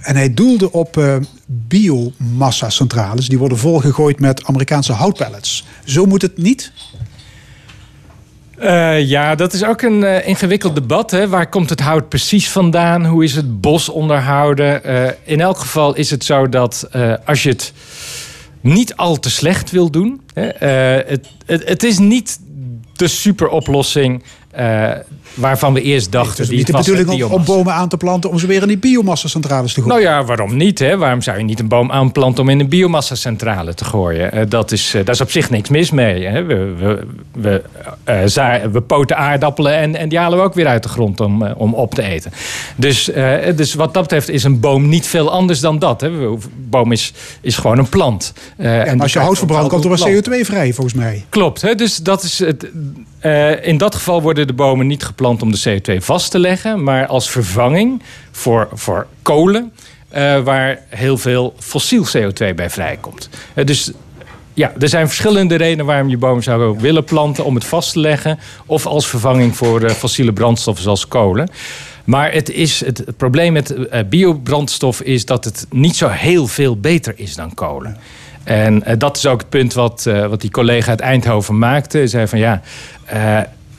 En 0.00 0.16
hij 0.16 0.34
doelde 0.34 0.72
op 0.72 0.96
eh 0.96 1.16
biomassa-centrales 1.46 3.28
die 3.28 3.38
worden 3.38 3.58
volgegooid 3.58 4.20
met 4.20 4.44
Amerikaanse 4.44 4.92
houtpellets. 4.92 5.64
Zo 5.84 6.06
moet 6.06 6.22
het 6.22 6.38
niet. 6.38 6.72
Eh, 8.58 9.00
ja, 9.08 9.34
dat 9.34 9.52
is 9.52 9.64
ook 9.64 9.82
een 9.82 10.04
eh, 10.04 10.28
ingewikkeld 10.28 10.74
debat. 10.74 11.10
Hè? 11.10 11.28
Waar 11.28 11.48
komt 11.48 11.70
het 11.70 11.80
hout 11.80 12.08
precies 12.08 12.48
vandaan? 12.50 13.06
Hoe 13.06 13.24
is 13.24 13.34
het 13.34 13.60
bos 13.60 13.88
onderhouden? 13.88 14.84
Eh, 14.84 15.12
in 15.24 15.40
elk 15.40 15.58
geval 15.58 15.94
is 15.94 16.10
het 16.10 16.24
zo 16.24 16.48
dat 16.48 16.88
eh, 16.90 17.14
als 17.24 17.42
je 17.42 17.48
het 17.48 17.72
niet 18.66 18.96
al 18.96 19.18
te 19.18 19.30
slecht 19.30 19.70
wil 19.70 19.90
doen... 19.90 20.20
Eh, 20.34 20.50
het, 21.06 21.28
het, 21.46 21.68
het 21.68 21.82
is 21.82 21.98
niet 21.98 22.40
de 22.92 23.08
superoplossing 23.08 24.22
eh, 24.50 24.90
waarvan 25.36 25.72
we 25.74 25.82
eerst 25.82 26.12
dachten... 26.12 26.42
Is 26.42 26.48
die 26.48 26.56
niet 26.58 26.66
de 26.66 26.72
bedoeling 26.72 27.24
om, 27.24 27.32
om 27.32 27.44
bomen 27.44 27.72
aan 27.72 27.88
te 27.88 27.96
planten 27.96 28.30
om 28.30 28.38
ze 28.38 28.46
weer 28.46 28.62
in 28.62 28.68
die 28.68 28.78
biomassa-centrales 28.78 29.72
te 29.72 29.82
gooien. 29.82 30.02
Nou 30.02 30.14
ja, 30.14 30.24
waarom 30.24 30.56
niet? 30.56 30.78
Hè? 30.78 30.96
Waarom 30.96 31.22
zou 31.22 31.38
je 31.38 31.44
niet 31.44 31.60
een 31.60 31.68
boom 31.68 31.90
aanplanten 31.92 32.42
om 32.42 32.48
in 32.48 32.60
een 32.60 32.68
biomassa-centrale 32.68 33.74
te 33.74 33.84
gooien? 33.84 34.32
Eh, 34.32 34.44
dat, 34.48 34.72
is, 34.72 34.94
eh, 34.94 35.04
daar 35.04 35.14
is 35.14 35.20
op 35.20 35.30
zich 35.30 35.50
niks 35.50 35.68
mis 35.68 35.90
mee. 35.90 36.24
Hè? 36.26 36.44
We, 36.44 36.74
we, 36.76 37.62
we, 38.04 38.28
za- 38.28 38.70
we 38.70 38.80
poten 38.80 39.16
aardappelen 39.16 39.76
en, 39.76 39.96
en 39.96 40.08
die 40.08 40.18
halen 40.18 40.38
we 40.38 40.44
ook 40.44 40.54
weer 40.54 40.66
uit 40.66 40.82
de 40.82 40.88
grond 40.88 41.20
om, 41.20 41.42
om 41.42 41.74
op 41.74 41.94
te 41.94 42.02
eten. 42.02 42.32
Dus, 42.76 43.10
dus 43.56 43.74
wat 43.74 43.94
dat 43.94 44.02
betreft 44.02 44.28
is 44.28 44.44
een 44.44 44.60
boom 44.60 44.88
niet 44.88 45.06
veel 45.06 45.30
anders 45.30 45.60
dan 45.60 45.78
dat. 45.78 46.00
Hè? 46.00 46.08
Een 46.08 46.40
boom 46.56 46.92
is, 46.92 47.12
is 47.40 47.56
gewoon 47.56 47.78
een 47.78 47.88
plant. 47.88 48.32
Ja, 48.58 48.84
en 48.84 49.00
als 49.00 49.12
je 49.12 49.18
hout 49.18 49.38
verbrandt, 49.38 49.68
komt 49.68 49.84
er 49.84 49.90
wel 49.90 49.98
bepaald 49.98 50.40
CO2 50.42 50.46
vrij, 50.46 50.72
volgens 50.72 50.96
mij. 50.96 51.24
Klopt, 51.28 51.62
hè? 51.62 51.74
dus 51.74 51.96
dat 51.96 52.22
is 52.22 52.38
het. 52.38 52.66
in 53.62 53.76
dat 53.76 53.94
geval 53.94 54.22
worden 54.22 54.46
de 54.46 54.52
bomen 54.52 54.86
niet 54.86 55.04
geplant 55.04 55.25
om 55.26 55.52
de 55.52 55.80
CO2 55.80 55.96
vast 56.04 56.30
te 56.30 56.38
leggen, 56.38 56.82
maar 56.82 57.06
als 57.06 57.30
vervanging 57.30 58.02
voor, 58.30 58.68
voor 58.72 59.06
kolen, 59.22 59.72
eh, 60.08 60.40
waar 60.40 60.78
heel 60.88 61.18
veel 61.18 61.54
fossiel 61.58 62.04
CO2 62.04 62.54
bij 62.54 62.70
vrijkomt. 62.70 63.28
Eh, 63.54 63.64
dus 63.64 63.90
ja, 64.54 64.72
er 64.78 64.88
zijn 64.88 65.06
verschillende 65.06 65.54
redenen 65.54 65.86
waarom 65.86 66.08
je 66.08 66.18
bomen 66.18 66.42
zou 66.42 66.78
willen 66.78 67.04
planten 67.04 67.44
om 67.44 67.54
het 67.54 67.64
vast 67.64 67.92
te 67.92 68.00
leggen, 68.00 68.38
of 68.66 68.86
als 68.86 69.06
vervanging 69.06 69.56
voor 69.56 69.82
eh, 69.82 69.90
fossiele 69.90 70.32
brandstoffen 70.32 70.84
zoals 70.84 71.08
kolen. 71.08 71.48
Maar 72.04 72.32
het, 72.32 72.50
is, 72.50 72.84
het, 72.84 73.04
probleem 73.16 73.52
met 73.52 73.74
biobrandstof 74.08 75.00
is 75.00 75.24
dat 75.24 75.44
het 75.44 75.66
niet 75.70 75.96
zo 75.96 76.08
heel 76.08 76.46
veel 76.46 76.76
beter 76.76 77.12
is 77.16 77.34
dan 77.34 77.54
kolen. 77.54 77.96
En 78.44 78.84
dat 78.98 79.16
is 79.16 79.26
ook 79.26 79.40
het 79.40 79.48
punt 79.48 79.74
wat, 79.74 80.02
wat 80.28 80.40
die 80.40 80.50
collega 80.50 80.90
uit 80.90 81.00
Eindhoven 81.00 81.58
maakte. 81.58 81.96
Hij 81.98 82.06
zei 82.06 82.26
van 82.26 82.38
ja, 82.38 82.62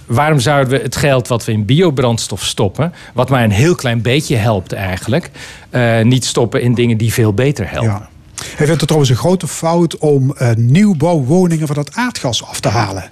waarom 0.07 0.39
zouden 0.39 0.77
we 0.77 0.83
het 0.83 0.95
geld 0.95 1.27
wat 1.27 1.45
we 1.45 1.51
in 1.51 1.65
biobrandstof 1.65 2.43
stoppen, 2.43 2.93
wat 3.13 3.29
maar 3.29 3.43
een 3.43 3.51
heel 3.51 3.75
klein 3.75 4.01
beetje 4.01 4.35
helpt 4.35 4.73
eigenlijk, 4.73 5.29
eh, 5.69 6.01
niet 6.01 6.25
stoppen 6.25 6.61
in 6.61 6.73
dingen 6.73 6.97
die 6.97 7.13
veel 7.13 7.33
beter 7.33 7.69
helpen? 7.69 7.91
Ja. 7.91 8.09
Hij 8.35 8.65
vindt 8.65 8.71
het 8.71 8.79
trouwens 8.79 9.09
een 9.09 9.17
grote 9.17 9.47
fout 9.47 9.97
om 9.97 10.33
eh, 10.35 10.51
nieuwbouwwoningen 10.55 11.67
van 11.67 11.75
dat 11.75 11.95
aardgas 11.95 12.43
af 12.45 12.59
te 12.59 12.69
halen. 12.69 13.07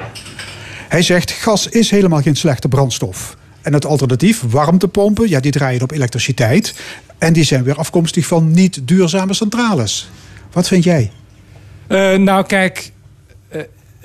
Hij 0.87 1.01
zegt, 1.01 1.31
gas 1.31 1.67
is 1.67 1.91
helemaal 1.91 2.21
geen 2.21 2.35
slechte 2.35 2.67
brandstof. 2.67 3.37
En 3.61 3.73
het 3.73 3.85
alternatief, 3.85 4.43
warmtepompen, 4.49 5.29
ja, 5.29 5.39
die 5.39 5.51
draaien 5.51 5.81
op 5.81 5.91
elektriciteit. 5.91 6.75
En 7.17 7.33
die 7.33 7.43
zijn 7.43 7.63
weer 7.63 7.77
afkomstig 7.77 8.25
van 8.25 8.51
niet 8.51 8.87
duurzame 8.87 9.33
centrales. 9.33 10.09
Wat 10.51 10.67
vind 10.67 10.83
jij? 10.83 11.11
Eh, 11.87 12.15
nou, 12.15 12.45
kijk. 12.45 12.91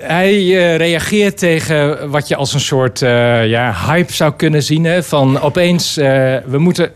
Hij 0.01 0.33
eh, 0.33 0.75
reageert 0.75 1.37
tegen 1.37 2.09
wat 2.09 2.27
je 2.27 2.35
als 2.35 2.53
een 2.53 2.59
soort 2.59 3.01
eh, 3.01 3.47
ja, 3.47 3.75
hype 3.85 4.13
zou 4.13 4.33
kunnen 4.33 4.63
zien. 4.63 4.83
Hè, 4.83 5.03
van 5.03 5.41
opeens, 5.41 5.97
eh, 5.97 6.05
we 6.45 6.57
moeten 6.57 6.91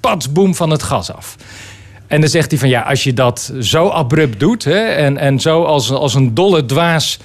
patsboom 0.00 0.54
van 0.54 0.70
het 0.70 0.82
gas 0.82 1.12
af. 1.12 1.36
En 2.06 2.20
dan 2.20 2.30
zegt 2.30 2.50
hij 2.50 2.60
van 2.60 2.68
ja, 2.68 2.80
als 2.80 3.04
je 3.04 3.12
dat 3.12 3.52
zo 3.60 3.88
abrupt 3.88 4.40
doet... 4.40 4.64
Hè, 4.64 4.84
en, 4.84 5.18
en 5.18 5.40
zo 5.40 5.64
als, 5.64 5.90
als 5.90 6.14
een 6.14 6.34
dolle 6.34 6.64
dwaas 6.66 7.18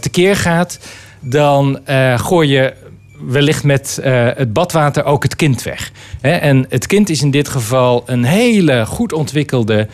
tekeer 0.00 0.36
gaat... 0.36 0.78
dan 1.20 1.80
gooi 2.16 2.48
je 2.48 2.72
wellicht 3.26 3.64
met 3.64 3.98
het 4.36 4.52
badwater 4.52 5.04
ook 5.04 5.22
het 5.22 5.36
kind 5.36 5.62
weg. 5.62 5.92
En 6.20 6.66
het 6.68 6.86
kind 6.86 7.08
is 7.08 7.22
in 7.22 7.30
dit 7.30 7.48
geval 7.48 8.02
een 8.06 8.24
hele 8.24 8.86
goed 8.86 9.12
ontwikkelde 9.12 9.88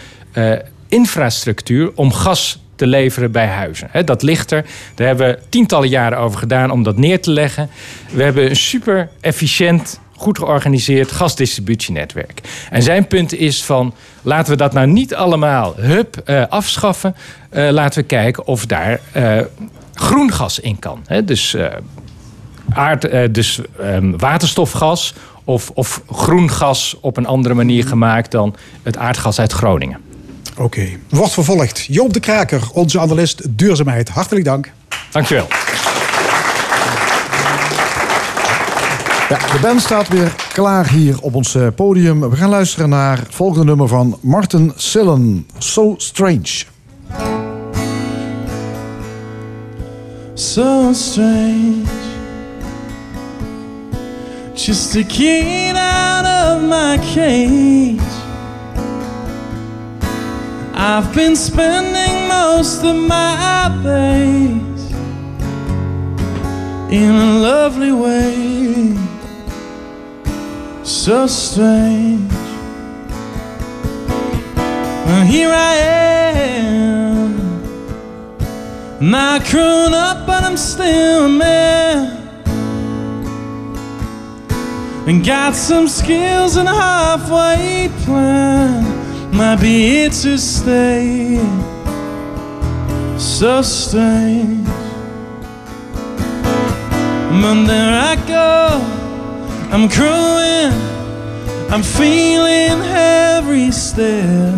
infrastructuur 0.88 1.90
om 1.94 2.12
gas 2.12 2.58
te 2.76 2.86
leveren 2.86 3.30
bij 3.32 3.46
huizen. 3.46 3.90
Dat 4.04 4.22
ligt 4.22 4.50
er. 4.50 4.64
Daar 4.94 5.06
hebben 5.06 5.26
we 5.26 5.38
tientallen 5.48 5.88
jaren 5.88 6.18
over 6.18 6.38
gedaan 6.38 6.70
om 6.70 6.82
dat 6.82 6.96
neer 6.96 7.20
te 7.20 7.30
leggen. 7.30 7.70
We 8.10 8.22
hebben 8.22 8.50
een 8.50 8.56
super 8.56 9.08
efficiënt, 9.20 10.00
goed 10.16 10.38
georganiseerd 10.38 11.12
gasdistributienetwerk. 11.12 12.40
En 12.70 12.82
zijn 12.82 13.06
punt 13.06 13.34
is 13.34 13.64
van, 13.64 13.94
laten 14.22 14.52
we 14.52 14.58
dat 14.58 14.72
nou 14.72 14.86
niet 14.86 15.14
allemaal 15.14 15.74
hup 15.76 16.16
eh, 16.16 16.42
afschaffen. 16.48 17.16
Eh, 17.50 17.70
laten 17.70 18.00
we 18.00 18.06
kijken 18.06 18.46
of 18.46 18.66
daar 18.66 19.00
eh, 19.12 19.38
groen 19.94 20.32
gas 20.32 20.60
in 20.60 20.78
kan. 20.78 21.04
Dus 21.24 21.56
aard, 22.72 23.34
dus 23.34 23.60
ehm, 23.80 24.16
waterstofgas 24.16 25.14
of, 25.44 25.70
of 25.70 26.02
groen 26.10 26.50
gas 26.50 26.96
op 27.00 27.16
een 27.16 27.26
andere 27.26 27.54
manier 27.54 27.86
gemaakt 27.86 28.30
dan 28.30 28.54
het 28.82 28.96
aardgas 28.96 29.40
uit 29.40 29.52
Groningen. 29.52 30.05
Oké, 30.56 30.88
wordt 31.08 31.32
vervolgd. 31.32 31.84
Joop 31.84 32.12
de 32.12 32.20
Kraker, 32.20 32.62
onze 32.72 33.00
analist 33.00 33.58
duurzaamheid. 33.58 34.08
Hartelijk 34.08 34.44
dank. 34.44 34.72
Dankjewel. 35.10 35.46
Ja, 39.28 39.38
de 39.38 39.58
band 39.60 39.80
staat 39.80 40.08
weer 40.08 40.34
klaar 40.52 40.88
hier 40.88 41.20
op 41.20 41.34
ons 41.34 41.54
eh, 41.54 41.66
podium. 41.74 42.30
We 42.30 42.36
gaan 42.36 42.48
luisteren 42.48 42.88
naar 42.88 43.18
het 43.18 43.34
volgende 43.34 43.64
nummer 43.64 43.88
van 43.88 44.18
Martin 44.22 44.72
Sillen. 44.76 45.46
So 45.58 45.94
Strange. 45.96 46.64
so 50.36 50.92
strange. 50.92 51.86
Just 54.54 54.96
a 54.96 55.02
kid 55.04 55.74
out 55.76 56.24
of 56.24 56.62
my 56.62 56.98
cage. 56.98 58.25
I've 60.88 61.12
been 61.12 61.34
spending 61.34 62.28
most 62.28 62.84
of 62.84 62.94
my 62.94 63.76
days 63.82 64.92
in 66.92 67.10
a 67.10 67.38
lovely 67.40 67.90
way. 67.90 68.94
So 70.84 71.26
strange. 71.26 72.30
Well, 75.06 75.26
here 75.26 75.50
I 75.52 75.74
am. 76.60 77.34
Not 79.00 79.44
grown 79.46 79.92
up, 79.92 80.24
but 80.24 80.44
I'm 80.44 80.56
still 80.56 81.26
a 81.26 81.28
man. 81.28 82.46
And 85.08 85.24
got 85.26 85.56
some 85.56 85.88
skills 85.88 86.54
and 86.54 86.68
a 86.68 86.74
halfway 86.74 87.90
plan. 88.04 88.95
Might 89.32 89.58
be 89.60 89.88
here 89.88 90.10
to 90.10 90.38
stay. 90.38 91.38
So 93.18 93.62
strange. 93.62 94.66
But 97.46 97.66
there 97.66 97.92
I 98.10 98.16
go. 98.26 98.80
I'm 99.72 99.86
growing. 99.88 100.72
I'm 101.70 101.82
feeling 101.82 102.82
every 102.86 103.70
step. 103.70 104.54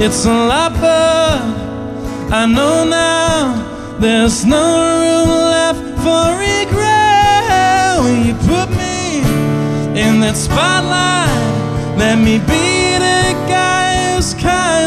It's 0.00 0.24
a 0.24 0.32
lot, 0.32 0.72
but 0.80 1.42
I 2.32 2.46
know 2.46 2.84
now 2.84 3.96
there's 4.00 4.44
no 4.44 4.64
room 5.02 5.28
left 5.28 5.84
for 6.02 6.38
regret. 6.38 8.00
When 8.02 8.26
you 8.26 8.34
put 8.50 8.70
me 8.70 9.18
in 10.00 10.20
that 10.20 10.36
spotlight, 10.36 11.28
let 11.98 12.16
me 12.18 12.38
be 12.38 12.81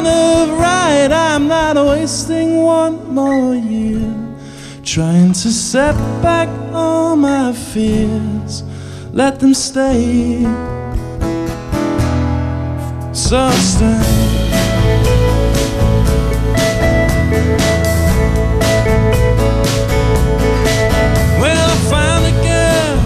kind 0.05 0.51
of 0.51 0.59
right. 0.59 1.11
I'm 1.11 1.47
not 1.47 1.75
wasting 1.75 2.57
one 2.57 3.13
more 3.13 3.55
year 3.55 4.13
trying 4.83 5.33
to 5.33 5.49
set 5.51 5.95
back 6.21 6.47
all 6.73 7.15
my 7.15 7.53
fears. 7.53 8.63
Let 9.11 9.39
them 9.39 9.53
stay. 9.53 10.43
So 13.13 13.49
stay. 13.51 14.01
Well, 21.41 21.69
I 21.69 22.19
a 22.25 22.35
girl 22.49 22.97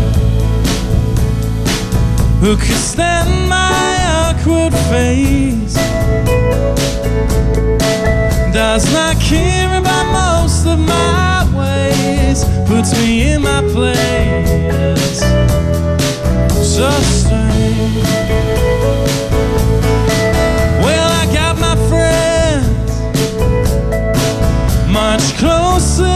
who 2.41 2.57
could 2.57 2.83
stand 2.93 3.49
my 3.49 3.69
awkward 4.17 4.73
face. 4.89 6.59
Does 8.51 8.91
not 8.91 9.15
care 9.21 9.77
about 9.77 10.11
most 10.11 10.65
of 10.65 10.79
my 10.79 11.45
ways, 11.55 12.43
puts 12.67 12.91
me 12.99 13.31
in 13.31 13.43
my 13.43 13.61
place. 13.61 15.19
So 16.75 16.89
strange. 17.01 18.03
Well, 20.83 21.09
I 21.21 21.25
got 21.33 21.59
my 21.59 21.75
friends 21.89 22.91
much 24.91 25.37
closer 25.37 26.09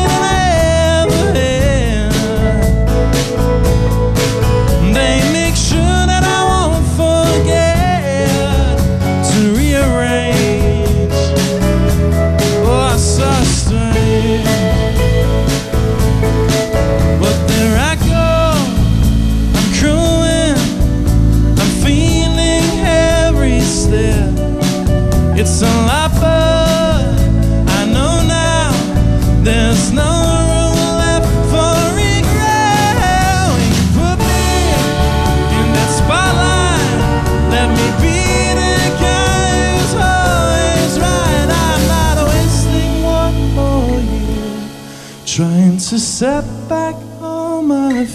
to 45.93 45.99
set 45.99 46.43
back 46.67 46.95
all 47.21 47.61
my. 47.61 48.07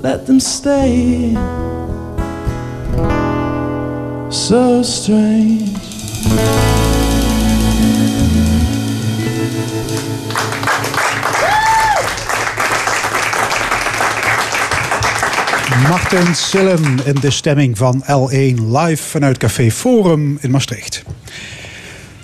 Let 0.00 0.24
them 0.24 0.40
stay. 0.40 1.32
Martin 15.88 16.34
in 17.04 17.14
de 17.20 17.30
stemming 17.30 17.78
van 17.78 18.02
L1 18.04 18.54
live 18.70 19.02
vanuit 19.02 19.38
Café 19.38 19.70
Forum 19.70 20.38
in 20.40 20.50
Maastricht. 20.50 21.02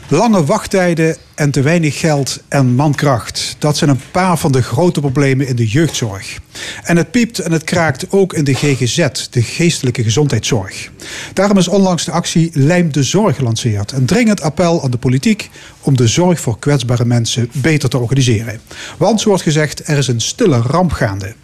Lange 0.09 0.45
wachttijden 0.45 1.17
en 1.35 1.51
te 1.51 1.63
weinig 1.63 1.99
geld 2.01 2.43
en 2.49 2.75
mankracht. 2.75 3.50
Dat 3.61 3.77
zijn 3.77 3.91
een 3.91 4.01
paar 4.11 4.39
van 4.39 4.53
de 4.53 4.63
grote 4.63 5.01
problemen 5.01 5.47
in 5.47 5.57
de 5.57 5.67
jeugdzorg. 5.67 6.39
En 6.83 6.97
het 6.97 7.11
piept 7.11 7.39
en 7.39 7.53
het 7.53 7.65
kraakt 7.65 8.07
ook 8.11 8.33
in 8.35 8.45
de 8.45 8.55
GGZ, 8.55 9.29
de 9.31 9.43
geestelijke 9.43 10.03
gezondheidszorg. 10.03 10.91
Daarom 11.33 11.59
is 11.59 11.69
onlangs 11.69 12.05
de 12.05 12.11
actie 12.11 12.51
Lijm 12.53 12.93
de 12.93 13.03
Zorg 13.03 13.37
gelanceerd. 13.37 13.93
Een 13.93 14.07
dringend 14.07 14.41
appel 14.41 14.83
aan 14.83 14.91
de 14.91 14.99
politiek 14.99 15.51
om 15.81 15.97
de 15.97 16.07
zorg 16.07 16.41
voor 16.41 16.59
kwetsbare 16.59 17.05
mensen 17.05 17.51
beter 17.53 17.89
te 17.89 17.99
organiseren. 17.99 18.61
Want, 18.97 19.21
zo 19.21 19.29
wordt 19.29 19.43
gezegd, 19.43 19.89
er 19.89 19.99
is 19.99 20.09
een 20.09 20.21
stille 20.21 20.59
ramp 20.59 20.93
gaande. 20.93 21.35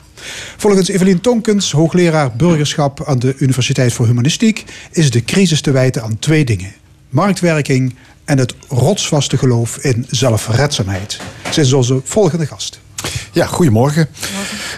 Volgens 0.56 0.88
Evelien 0.88 1.20
Tonkens, 1.20 1.72
hoogleraar 1.72 2.36
burgerschap 2.36 3.04
aan 3.06 3.18
de 3.18 3.34
Universiteit 3.38 3.92
voor 3.92 4.06
Humanistiek, 4.06 4.64
is 4.90 5.10
de 5.10 5.24
crisis 5.24 5.60
te 5.60 5.70
wijten 5.70 6.02
aan 6.02 6.18
twee 6.18 6.44
dingen: 6.44 6.72
marktwerking 7.08 7.94
en 8.26 8.38
het 8.38 8.54
rotsvaste 8.68 9.38
geloof 9.38 9.76
in 9.76 10.06
zelfredzaamheid. 10.10 11.20
Zij 11.50 11.62
is 11.62 11.72
onze 11.72 12.00
volgende 12.04 12.46
gast. 12.46 12.80
Ja, 13.32 13.46
goedemorgen. 13.46 14.08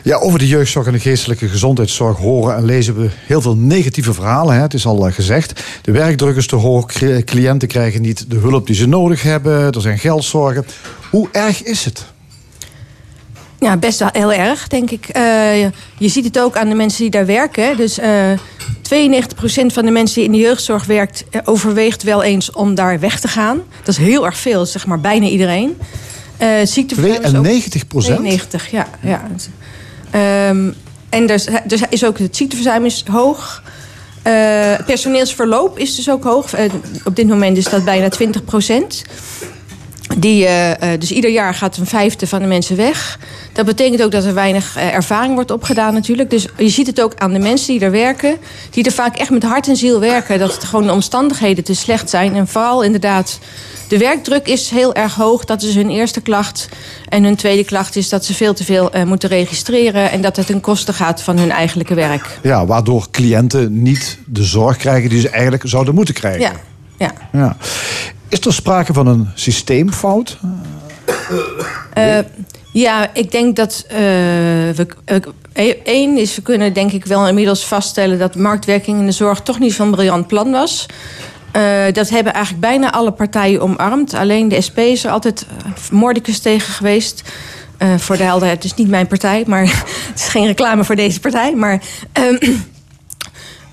Ja, 0.03 0.17
over 0.17 0.39
de 0.39 0.47
jeugdzorg 0.47 0.87
en 0.87 0.93
de 0.93 0.99
geestelijke 0.99 1.49
gezondheidszorg 1.49 2.19
horen 2.19 2.57
en 2.57 2.65
lezen 2.65 2.97
we 3.01 3.09
heel 3.27 3.41
veel 3.41 3.57
negatieve 3.57 4.15
verhalen. 4.15 4.55
Hè. 4.55 4.61
Het 4.61 4.75
is 4.75 4.87
al 4.87 5.07
eh, 5.07 5.13
gezegd. 5.15 5.63
De 5.83 5.93
werkdruk 5.93 6.37
is 6.37 6.47
te 6.47 6.57
hoog, 6.57 6.87
cli- 6.87 7.25
cliënten 7.25 7.69
krijgen 7.69 8.03
niet 8.03 8.31
de 8.31 8.37
hulp 8.37 8.67
die 8.67 8.77
ze 8.77 8.87
nodig 8.87 9.23
hebben, 9.23 9.73
er 9.73 9.81
zijn 9.81 9.99
geldzorgen. 9.99 10.67
Hoe 11.11 11.29
erg 11.33 11.63
is 11.63 11.85
het? 11.85 12.05
Ja, 13.59 13.77
best 13.77 13.99
wel 13.99 14.09
heel 14.13 14.33
erg, 14.33 14.69
denk 14.69 14.91
ik. 14.91 15.09
Eh, 15.09 15.63
je 15.99 16.09
ziet 16.09 16.25
het 16.25 16.39
ook 16.39 16.57
aan 16.57 16.69
de 16.69 16.75
mensen 16.75 17.01
die 17.03 17.11
daar 17.11 17.27
werken. 17.27 17.77
Dus 17.77 17.99
eh 17.99 18.31
92% 18.83 19.73
van 19.73 19.85
de 19.85 19.91
mensen 19.91 20.15
die 20.15 20.25
in 20.25 20.33
de 20.33 20.39
jeugdzorg 20.39 20.85
werkt... 20.85 21.25
eh, 21.31 21.41
overweegt 21.45 22.03
wel 22.03 22.23
eens 22.23 22.51
om 22.51 22.75
daar 22.75 23.01
weg 23.01 23.21
te 23.21 23.29
gaan. 23.29 23.61
Dat 23.79 23.89
is 23.89 23.97
heel 23.97 24.27
erg 24.27 24.39
veel, 24.39 24.67
zeg 24.67 24.87
maar 24.87 25.01
bijna 25.01 25.27
iedereen. 25.27 25.79
Eh 26.37 26.49
ziekteverzuim 26.65 27.13
is 27.23 27.27
ook- 27.29 27.43
92 27.43 27.87
procent? 27.87 28.19
92, 28.19 28.71
ja. 28.71 28.87
ja. 29.01 29.23
Ehm, 30.11 30.71
en 31.09 31.27
dus, 31.27 31.47
dus 31.67 31.81
is 31.91 32.05
ook 32.05 32.19
het 32.19 32.37
ziekteverzuim 32.37 32.85
is 32.85 33.05
hoog. 33.11 33.63
Eh, 34.23 34.33
personeelsverloop 34.87 35.79
is 35.79 35.95
dus 35.97 36.11
ook 36.11 36.25
hoog. 36.25 36.53
Eh, 36.55 36.71
op 37.05 37.17
dit 37.17 37.29
moment 37.29 37.57
is 37.57 37.65
dat 37.65 37.85
bijna 37.85 38.09
20 38.09 38.45
procent. 38.45 39.05
Die, 40.21 40.47
eh, 40.47 40.93
eh, 40.93 41.01
dus 41.01 41.13
ieder 41.13 41.31
jaar 41.31 41.55
gaat 41.55 41.77
een 41.77 41.87
vijfde 41.87 42.27
van 42.27 42.41
de 42.41 42.47
mensen 42.47 42.77
weg. 42.77 43.19
Dat 43.53 43.67
betekent 43.67 44.03
ook 44.03 44.11
dat 44.11 44.25
er 44.25 44.35
weinig 44.35 44.77
eh, 44.77 44.95
ervaring 44.95 45.35
wordt 45.35 45.51
opgedaan 45.51 45.95
natuurlijk. 45.95 46.31
Dus 46.31 46.47
je 46.57 46.69
ziet 46.69 46.87
het 46.87 47.01
ook 47.03 47.13
aan 47.17 47.33
de 47.33 47.39
mensen 47.39 47.73
die 47.73 47.81
er 47.81 47.91
werken. 47.91 48.37
Die 48.71 48.85
er 48.85 48.93
vaak 48.93 49.17
echt 49.17 49.31
met 49.31 49.43
hart 49.43 49.69
en 49.69 49.77
ziel 49.77 50.01
werken. 50.01 50.39
Dat 50.39 50.55
het 50.55 50.65
gewoon 50.65 50.87
de 50.87 50.93
omstandigheden 50.93 51.65
te 51.65 51.75
slecht 51.75 52.11
zijn. 52.11 52.35
En 52.35 52.49
vooral 52.49 52.83
inderdaad, 52.83 53.39
de 53.89 53.99
werkdruk 53.99 54.47
is 54.47 54.71
heel 54.71 54.95
erg 54.95 55.15
hoog. 55.15 55.45
Dat 55.45 55.63
is 55.63 55.75
hun 55.75 55.91
eerste 55.91 56.21
klacht. 56.21 56.69
En 57.09 57.25
hun 57.25 57.37
tweede 57.37 57.65
klacht 57.65 57.97
is 57.97 58.09
dat 58.09 58.25
ze 58.25 58.35
veel 58.35 58.55
te 58.55 58.65
veel 58.65 58.91
moeten 59.07 59.29
registreren. 59.29 60.11
En 60.11 60.21
dat 60.21 60.37
het 60.37 60.47
ten 60.47 60.61
koste 60.61 60.93
gaat 60.93 61.23
van 61.23 61.39
hun 61.39 61.51
eigenlijke 61.51 61.95
werk. 61.95 62.39
Ja, 62.43 62.67
waardoor 62.67 63.07
cliënten 63.11 63.83
niet 63.83 64.19
de 64.27 64.45
zorg 64.45 64.77
krijgen 64.77 65.11
die 65.11 65.21
ze 65.21 65.29
eigenlijk 65.29 65.63
zouden 65.67 65.95
moeten 65.95 66.15
krijgen. 66.15 66.41
Ja, 66.41 66.53
ja. 66.99 67.13
Ja. 67.33 67.57
Is 68.29 68.41
er 68.41 68.53
sprake 68.53 68.93
van 68.93 69.07
een 69.07 69.29
systeemfout? 69.35 70.39
Eh, 71.93 72.19
ja, 72.73 73.15
ik 73.15 73.31
denk 73.31 73.57
dat 73.57 73.85
eh, 73.89 73.97
we. 73.97 74.87
eh, 75.53 76.17
is, 76.17 76.37
we 76.37 76.43
kunnen 76.43 76.73
denk 76.73 76.93
ik 76.93 77.05
wel 77.05 77.29
inmiddels 77.29 77.65
vaststellen 77.65 78.19
dat 78.19 78.37
marktwerking 78.37 78.99
in 78.99 79.07
de 79.07 79.13
zorg 79.13 79.41
toch 79.41 79.59
niet 79.59 79.73
zo'n 79.73 79.91
briljant 79.91 80.27
plan 80.27 80.51
was. 80.51 80.87
Dat 81.93 82.09
hebben 82.09 82.33
eigenlijk 82.33 82.67
bijna 82.67 82.93
alle 82.93 83.13
partijen 83.13 83.61
omarmd. 83.61 84.15
Alleen 84.15 84.49
de 84.49 84.61
SP 84.67 84.79
is 84.79 85.05
er 85.05 85.11
altijd 85.11 85.47
mordicus 85.91 86.39
tegen 86.39 86.73
geweest. 86.73 87.23
Voor 87.97 88.17
de 88.17 88.23
helderheid, 88.23 88.63
het 88.63 88.73
is 88.73 88.79
niet 88.79 88.89
mijn 88.89 89.07
partij, 89.07 89.45
maar 89.47 89.63
het 90.09 90.13
is 90.19 90.29
geen 90.29 90.47
reclame 90.47 90.85
voor 90.85 90.97
deze 90.97 91.21
partij. 91.21 91.55
Maar 91.55 91.81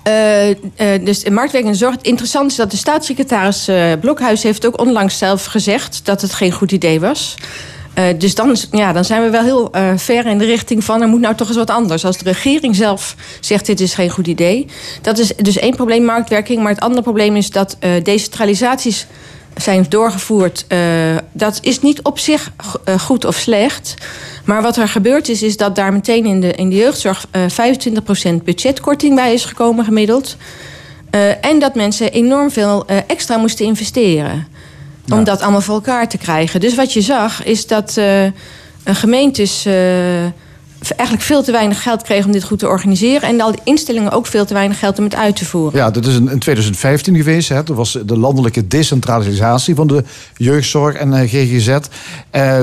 eh, 0.06 0.50
eh, 0.50 0.56
dus 1.04 1.28
marktwerking 1.28 1.76
zorg. 1.76 1.94
Het 1.94 2.06
interessante 2.06 2.50
is 2.50 2.56
dat 2.56 2.70
de 2.70 2.76
staatssecretaris 2.76 3.68
eh, 3.68 3.92
Blokhuis 4.00 4.42
heeft 4.42 4.66
ook 4.66 4.80
onlangs 4.80 5.18
zelf 5.18 5.44
gezegd 5.44 6.00
dat 6.04 6.22
het 6.22 6.34
geen 6.34 6.52
goed 6.52 6.72
idee 6.72 7.00
was. 7.00 7.34
Dus 8.18 8.34
dan, 8.34 8.56
ja, 8.70 8.92
dan 8.92 9.04
zijn 9.04 9.22
we 9.22 9.30
wel 9.30 9.42
heel 9.42 9.70
ver 9.96 10.26
in 10.26 10.38
de 10.38 10.44
richting 10.44 10.84
van 10.84 11.02
er 11.02 11.08
moet 11.08 11.20
nou 11.20 11.34
toch 11.34 11.48
eens 11.48 11.56
wat 11.56 11.70
anders. 11.70 12.04
Als 12.04 12.18
de 12.18 12.24
regering 12.24 12.76
zelf 12.76 13.14
zegt 13.40 13.66
dit 13.66 13.80
is 13.80 13.94
geen 13.94 14.10
goed 14.10 14.26
idee. 14.26 14.66
Dat 15.02 15.18
is 15.18 15.32
dus 15.36 15.58
één 15.58 15.76
probleem, 15.76 16.04
marktwerking. 16.04 16.62
Maar 16.62 16.72
het 16.72 16.80
andere 16.80 17.02
probleem 17.02 17.36
is 17.36 17.50
dat 17.50 17.76
decentralisaties 18.02 19.06
zijn 19.56 19.86
doorgevoerd. 19.88 20.64
Eh, 20.68 20.78
dat 21.32 21.58
is 21.62 21.80
niet 21.80 22.02
op 22.02 22.18
zich 22.18 22.50
eh, 22.84 23.00
goed 23.00 23.24
of 23.24 23.36
slecht. 23.36 23.94
Maar 24.44 24.62
wat 24.62 24.76
er 24.76 24.88
gebeurd 24.88 25.28
is, 25.28 25.42
is 25.42 25.56
dat 25.56 25.76
daar 25.76 25.92
meteen 25.92 26.26
in 26.26 26.40
de, 26.40 26.52
in 26.52 26.68
de 26.68 26.76
jeugdzorg 26.76 27.26
eh 27.30 27.42
25% 27.42 28.42
budgetkorting 28.44 29.14
bij 29.14 29.32
is 29.32 29.44
gekomen 29.44 29.84
gemiddeld. 29.84 30.36
En 31.40 31.58
dat 31.58 31.74
mensen 31.74 32.12
enorm 32.12 32.50
veel 32.50 32.86
extra 33.06 33.36
moesten 33.36 33.66
investeren. 33.66 34.46
Om 35.12 35.24
dat 35.24 35.42
allemaal 35.42 35.60
voor 35.60 35.74
elkaar 35.74 36.08
te 36.08 36.18
krijgen. 36.18 36.60
Dus 36.60 36.74
wat 36.74 36.92
je 36.92 37.00
zag, 37.00 37.44
is 37.44 37.66
dat 37.66 37.96
een 37.96 38.94
gemeentes 38.94 39.66
eigenlijk 40.94 41.28
veel 41.28 41.42
te 41.42 41.52
weinig 41.52 41.82
geld 41.82 42.02
kregen 42.02 42.26
om 42.26 42.32
dit 42.32 42.44
goed 42.44 42.58
te 42.58 42.68
organiseren. 42.68 43.28
En 43.28 43.40
al 43.40 43.50
die 43.50 43.60
instellingen 43.64 44.12
ook 44.12 44.26
veel 44.26 44.44
te 44.44 44.54
weinig 44.54 44.78
geld 44.78 44.98
om 44.98 45.04
het 45.04 45.14
uit 45.14 45.36
te 45.36 45.44
voeren. 45.44 45.78
Ja, 45.78 45.90
dat 45.90 46.06
is 46.06 46.14
in 46.14 46.30
in 46.30 46.38
2015 46.38 47.16
geweest. 47.16 47.48
Hè. 47.48 47.62
Dat 47.62 47.76
was 47.76 47.98
de 48.04 48.18
landelijke 48.18 48.66
decentralisatie 48.66 49.74
van 49.74 49.86
de 49.86 50.04
jeugdzorg 50.36 50.94
en 50.94 51.12
eh, 51.12 51.28
GGZ. 51.28 51.68
Eh, 51.68 51.78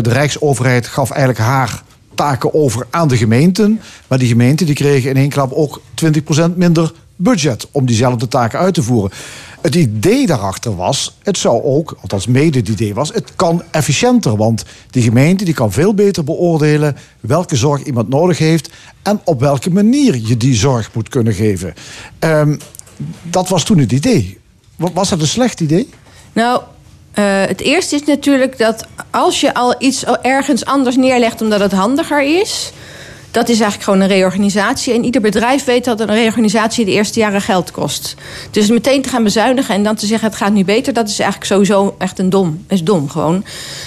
de 0.01 0.09
Rijksoverheid 0.09 0.87
gaf 0.87 1.09
eigenlijk 1.09 1.39
haar 1.39 1.83
taken 2.15 2.53
over 2.53 2.87
aan 2.89 3.07
de 3.07 3.17
gemeenten. 3.17 3.81
Maar 4.07 4.19
die 4.19 4.27
gemeenten 4.27 4.65
die 4.65 4.75
kregen 4.75 5.09
in 5.09 5.17
één 5.17 5.29
klap 5.29 5.51
ook 5.51 5.81
20% 5.95 6.55
minder 6.55 6.91
budget 7.15 7.67
om 7.71 7.85
diezelfde 7.85 8.27
taken 8.27 8.59
uit 8.59 8.73
te 8.73 8.83
voeren. 8.83 9.11
Het 9.63 9.75
idee 9.75 10.25
daarachter 10.27 10.75
was, 10.75 11.17
het 11.21 11.37
zou 11.37 11.63
ook, 11.63 11.97
althans 12.01 12.27
mede 12.27 12.57
het 12.59 12.67
idee 12.67 12.93
was, 12.93 13.13
het 13.13 13.31
kan 13.35 13.63
efficiënter. 13.71 14.35
Want 14.37 14.63
die 14.89 15.03
gemeente 15.03 15.45
die 15.45 15.53
kan 15.53 15.71
veel 15.71 15.93
beter 15.93 16.23
beoordelen 16.23 16.97
welke 17.19 17.55
zorg 17.55 17.83
iemand 17.83 18.09
nodig 18.09 18.37
heeft 18.37 18.69
en 19.01 19.21
op 19.23 19.39
welke 19.39 19.69
manier 19.69 20.15
je 20.25 20.37
die 20.37 20.55
zorg 20.55 20.89
moet 20.93 21.09
kunnen 21.09 21.33
geven. 21.33 21.73
Ehm, 22.19 22.57
dat 23.21 23.49
was 23.49 23.63
toen 23.63 23.77
het 23.77 23.91
idee. 23.91 24.37
Wa- 24.75 24.91
Was 24.93 25.09
dat 25.09 25.21
een 25.21 25.27
slecht 25.27 25.59
idee? 25.59 25.89
Nou, 26.33 26.61
eh, 27.11 27.23
het 27.45 27.61
eerste 27.61 27.95
is 27.95 28.03
natuurlijk 28.03 28.57
dat 28.57 28.85
als 29.11 29.41
je 29.41 29.53
al 29.53 29.75
iets 29.79 30.03
ergens 30.21 30.65
anders 30.65 30.95
neerlegt 30.95 31.41
omdat 31.41 31.59
het 31.59 31.71
handiger 31.71 32.39
is. 32.39 32.71
Dat 33.33 33.49
is 33.49 33.59
eigenlijk 33.59 33.83
gewoon 33.83 33.99
een 33.99 34.07
reorganisatie. 34.07 34.93
En 34.93 35.03
ieder 35.03 35.21
bedrijf 35.21 35.63
weet 35.63 35.85
dat 35.85 35.99
een 35.99 36.07
reorganisatie 36.13 36.85
de 36.85 36.91
eerste 36.91 37.19
jaren 37.19 37.41
geld 37.41 37.71
kost. 37.71 38.15
Dus 38.51 38.69
meteen 38.69 39.01
te 39.01 39.09
gaan 39.09 39.23
bezuinigen 39.23 39.75
en 39.75 39.83
dan 39.83 39.95
te 39.95 40.05
zeggen 40.05 40.27
het 40.27 40.37
gaat 40.37 40.53
nu 40.53 40.65
beter, 40.65 40.93
dat 40.93 41.09
is 41.09 41.19
eigenlijk 41.19 41.51
sowieso 41.51 41.95
echt 41.97 42.19
een 42.19 42.29
dom. 42.29 42.65
Is 42.67 42.83
dom 42.83 43.09
gewoon. 43.09 43.45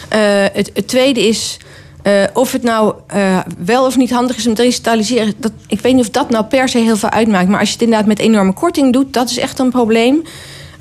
Eh, 0.08 0.20
het, 0.52 0.88
tweede 0.88 1.28
is. 1.28 1.56
eh, 2.02 2.22
of 2.32 2.52
het 2.52 2.62
nou 2.62 2.94
eh, 3.06 3.38
wel 3.64 3.86
of 3.86 3.96
niet 3.96 4.10
handig 4.10 4.36
is 4.36 4.46
om 4.46 4.54
te 4.54 4.62
digitaliseren, 4.62 5.34
dat, 5.38 5.52
ik 5.66 5.80
weet 5.80 5.94
niet 5.94 6.04
of 6.04 6.10
dat 6.10 6.30
nou 6.30 6.44
per 6.44 6.68
se 6.68 6.78
heel 6.78 6.96
veel 6.96 7.10
uitmaakt. 7.10 7.48
Maar 7.48 7.58
als 7.60 7.68
je 7.68 7.74
het 7.74 7.82
inderdaad 7.82 8.06
met 8.08 8.18
enorme 8.18 8.52
korting 8.52 8.92
doet, 8.92 9.12
dat 9.12 9.30
is 9.30 9.38
echt 9.38 9.58
een 9.58 9.70
probleem. 9.70 10.22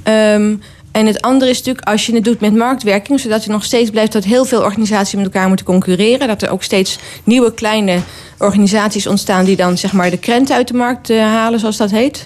Ehm, 0.04 0.56
en 0.96 1.06
het 1.06 1.22
andere 1.22 1.52
is 1.52 1.58
natuurlijk 1.58 1.88
als 1.88 2.06
je 2.06 2.14
het 2.14 2.24
doet 2.24 2.40
met 2.40 2.56
marktwerking, 2.56 3.20
zodat 3.20 3.46
er 3.46 3.52
nog 3.52 3.64
steeds 3.64 3.90
blijft 3.90 4.12
dat 4.12 4.24
heel 4.24 4.46
veel 4.46 4.62
organisaties 4.62 5.14
met 5.14 5.24
elkaar 5.24 5.48
moeten 5.48 5.66
concurreren. 5.66 6.28
Dat 6.28 6.42
er 6.42 6.50
ook 6.50 6.64
steeds 6.64 7.00
nieuwe 7.24 7.54
kleine 7.54 8.00
organisaties 8.38 9.08
ontstaan 9.08 9.46
die 9.46 9.56
dan 9.56 9.78
zeg 9.78 9.94
maar 9.94 10.10
de 10.10 10.18
krent 10.18 10.52
uit 10.52 10.68
de 10.68 10.74
markt 10.74 11.10
eh, 11.10 11.20
halen, 11.20 11.60
zoals 11.60 11.78
dat 11.78 11.92
heet. 11.92 12.26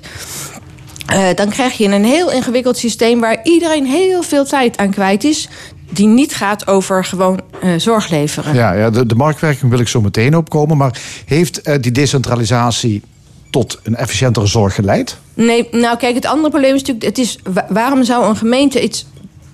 Eh, 1.05 1.27
dan 1.35 1.49
krijg 1.49 1.77
je 1.77 1.85
een 1.87 2.03
heel 2.03 2.31
ingewikkeld 2.31 2.77
systeem 2.77 3.19
waar 3.19 3.39
iedereen 3.43 3.85
heel 3.85 4.23
veel 4.23 4.45
tijd 4.45 4.77
aan 4.77 4.91
kwijt 4.91 5.23
is. 5.23 5.49
Die 5.89 6.07
niet 6.07 6.35
gaat 6.35 6.67
over 6.67 7.05
gewoon 7.05 7.41
eh, 7.61 7.69
zorg 7.77 8.09
leveren. 8.09 8.53
Ja, 8.53 8.73
ja 8.73 8.89
de, 8.89 9.05
de 9.05 9.15
marktwerking 9.15 9.71
wil 9.71 9.79
ik 9.79 9.87
zo 9.87 10.01
meteen 10.01 10.35
opkomen. 10.35 10.77
Maar 10.77 10.99
heeft 11.25 11.83
die 11.83 11.91
decentralisatie 11.91 13.01
tot 13.49 13.79
een 13.83 13.95
efficiëntere 13.95 14.45
zorg 14.45 14.75
geleid? 14.75 15.17
Nee, 15.45 15.67
nou 15.71 15.97
kijk, 15.97 16.15
het 16.15 16.25
andere 16.25 16.49
probleem 16.49 16.75
is 16.75 16.79
natuurlijk... 16.81 17.05
Het 17.05 17.17
is, 17.17 17.37
wa- 17.53 17.65
waarom 17.69 18.03
zou 18.03 18.25
een 18.29 18.35
gemeente 18.35 18.83
iets 18.83 19.05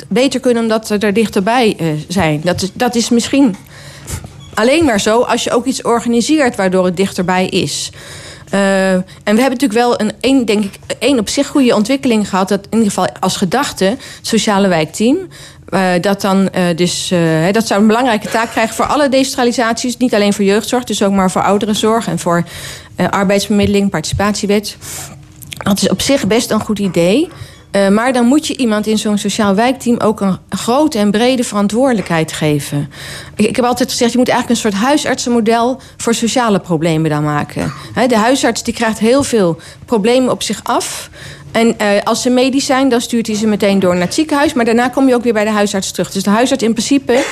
beter 0.07 0.39
kunnen 0.39 0.63
omdat 0.63 0.88
ze 0.88 0.97
er 0.97 1.13
dichterbij 1.13 1.75
eh, 1.79 1.88
zijn? 2.07 2.41
Dat 2.43 2.61
is, 2.61 2.69
dat 2.73 2.95
is 2.95 3.09
misschien 3.09 3.55
alleen 4.53 4.86
maar 4.86 4.99
zo 4.99 5.21
als 5.21 5.43
je 5.43 5.51
ook 5.51 5.65
iets 5.65 5.81
organiseert 5.81 6.55
waardoor 6.55 6.86
het 6.86 6.97
dichterbij 6.97 7.45
is. 7.47 7.89
Eh, 8.49 8.91
en 8.93 9.03
we 9.23 9.41
hebben 9.41 9.49
natuurlijk 9.59 9.73
wel 9.79 9.99
een, 10.01 10.11
één, 10.19 10.45
denk 10.45 10.63
ik, 10.63 10.73
één 10.99 11.19
op 11.19 11.29
zich 11.29 11.47
goede 11.47 11.75
ontwikkeling 11.75 12.29
gehad. 12.29 12.49
Dat 12.49 12.59
in 12.69 12.77
ieder 12.77 12.88
geval 12.88 13.07
als 13.19 13.38
gedachte, 13.38 13.97
sociale 14.21 14.67
wijkteam. 14.67 15.17
eh, 15.69 15.89
dat 16.01 16.21
dan 16.21 16.49
dus, 16.75 17.13
dat 17.51 17.67
zou 17.67 17.81
een 17.81 17.88
belangrijke 17.88 18.27
taak 18.29 18.49
krijgen 18.51 18.75
voor 18.75 18.86
alle 18.86 19.09
decentralisaties. 19.09 19.97
Niet 19.97 20.13
alleen 20.13 20.33
voor 20.33 20.45
jeugdzorg, 20.45 20.83
dus 20.83 21.03
ook 21.03 21.11
maar 21.13 21.31
voor 21.31 21.43
ouderenzorg 21.43 22.07
en 22.07 22.19
voor 22.19 22.43
arbeidsbemiddeling, 23.09 23.89
participatiewet. 23.89 24.77
Dat 25.64 25.82
is 25.82 25.89
op 25.89 26.01
zich 26.01 26.28
best 26.28 26.51
een 26.51 26.60
goed 26.60 26.80
idee. 26.80 27.30
Eh, 27.76 27.88
maar 27.88 28.14
dan 28.14 28.26
moet 28.26 28.47
je 28.47 28.58
iemand 28.58 28.88
in 28.88 28.97
zo'n 28.97 29.18
sociaal 29.18 29.56
wijkteam 29.56 29.99
ook 29.99 30.22
een 30.22 30.38
grote 30.49 30.97
en 30.97 31.12
brede 31.12 31.43
verantwoordelijkheid 31.43 32.32
geven. 32.32 32.91
Ik, 33.36 33.56
heb 33.56 33.66
altijd 33.66 33.91
gezegd, 33.91 34.12
je 34.12 34.18
moet 34.18 34.30
eigenlijk 34.30 34.60
een 34.60 34.72
soort 34.72 34.84
huisartsenmodel 34.84 35.80
voor 35.97 36.14
sociale 36.14 36.60
problemen 36.60 37.10
dan 37.10 37.24
maken. 37.24 37.74
De 38.08 38.18
huisarts 38.18 38.64
die 38.64 38.74
krijgt 38.74 38.99
heel 38.99 39.24
veel 39.24 39.60
problemen 39.86 40.32
op 40.32 40.43
zich 40.43 40.60
af. 40.64 41.10
En 41.51 41.80
eh, 41.80 41.88
als 42.03 42.22
ze 42.22 42.30
medisch 42.30 42.66
zijn, 42.66 42.89
dan 42.89 43.01
stuurt 43.01 43.28
hij 43.28 43.36
ze 43.36 43.47
meteen 43.47 43.80
door 43.80 43.93
naar 43.93 44.03
het 44.03 44.14
ziekenhuis. 44.14 44.53
Maar 44.53 44.66
daarna 44.66 44.88
kom 44.88 45.08
je 45.08 45.16
ook 45.16 45.24
weer 45.24 45.34
bij 45.34 45.43
de 45.43 45.49
huisarts 45.49 45.91
terug. 45.91 46.12
Dus 46.12 46.24
de 46.24 46.30
huisarts 46.30 46.64
in 46.64 46.74
principe, 46.74 47.24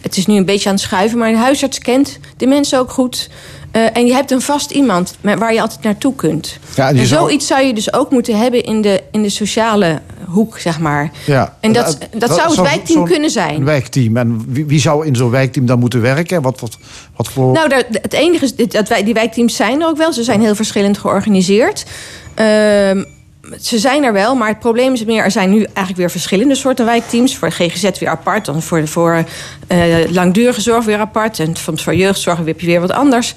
het 0.00 0.16
is 0.16 0.26
nu 0.26 0.36
een 0.36 0.44
beetje 0.44 0.68
aan 0.68 0.74
het 0.74 0.84
schuiven, 0.84 1.18
maar 1.18 1.30
de 1.30 1.36
huisarts 1.36 1.78
kent 1.78 2.18
de 2.36 2.46
mensen 2.46 2.78
ook 2.78 2.90
goed. 2.90 3.28
Eh, 3.70 3.96
en 3.96 4.06
je 4.06 4.12
hebt 4.12 4.30
een 4.30 4.40
vast 4.40 4.70
iemand 4.70 5.16
waar 5.20 5.54
je 5.54 5.60
altijd 5.60 5.82
naartoe 5.82 6.14
kunt. 6.14 6.58
Ja, 6.74 6.88
en 6.88 6.96
en 6.96 7.06
zoiets 7.06 7.46
zou 7.46 7.62
je 7.62 7.74
dus 7.74 7.92
ook 7.92 8.10
moeten 8.10 8.38
hebben 8.38 8.62
in 8.64 8.80
de, 8.80 9.02
in 9.12 9.22
de 9.22 9.28
sociale 9.28 10.00
hoek, 10.26 10.58
zeg 10.58 10.78
maar. 10.78 11.10
Ja. 11.26 11.56
En 11.60 11.72
dat, 11.72 11.98
dat 12.16 12.34
zou 12.34 12.48
het 12.50 12.60
wijkteam 12.60 13.04
kunnen 13.04 13.22
Een 13.24 13.30
zijn. 13.30 13.64
wijkteam. 13.64 14.16
En 14.16 14.44
wie, 14.48 14.66
wie 14.66 14.80
zou 14.80 15.06
in 15.06 15.16
zo'n 15.16 15.30
wijkteam 15.30 15.66
dan 15.66 15.78
moeten 15.78 16.00
werken? 16.00 16.42
Wat, 16.42 16.60
wat, 16.60 16.78
wat 17.16 17.28
voor... 17.28 17.52
Nou, 17.52 17.68
daar- 17.68 17.84
het 17.90 18.12
enige 18.12 18.52
is, 18.56 18.68
dat 18.68 18.88
wij, 18.88 19.04
die 19.04 19.14
wijkteams 19.14 19.56
zijn 19.56 19.80
er 19.80 19.86
ook 19.86 19.96
wel. 19.96 20.12
Ze 20.12 20.22
zijn 20.22 20.40
heel 20.40 20.54
verschillend 20.54 20.98
georganiseerd. 20.98 21.84
Ehm, 22.34 23.04
ze 23.60 23.78
zijn 23.78 24.04
er 24.04 24.12
wel, 24.12 24.34
maar 24.34 24.48
het 24.48 24.58
probleem 24.58 24.92
is 24.92 25.04
meer... 25.04 25.24
er 25.24 25.30
zijn 25.30 25.50
nu 25.50 25.56
eigenlijk 25.62 25.96
weer 25.96 26.10
verschillende 26.10 26.54
soorten 26.54 26.84
wijkteams. 26.84 27.36
Voor 27.36 27.52
GGZ 27.52 27.98
weer 27.98 28.08
apart, 28.08 28.44
dan 28.44 28.62
voor, 28.62 28.88
voor 28.88 29.24
eh, 29.66 29.94
langdurige 30.10 30.60
zorg 30.60 30.84
weer 30.84 30.98
apart... 30.98 31.38
en 31.38 31.56
soms 31.56 31.82
voor 31.84 31.94
jeugdzorg 31.94 32.38
heb 32.44 32.60
je 32.60 32.66
weer 32.66 32.80
wat 32.80 32.92
anders... 32.92 33.34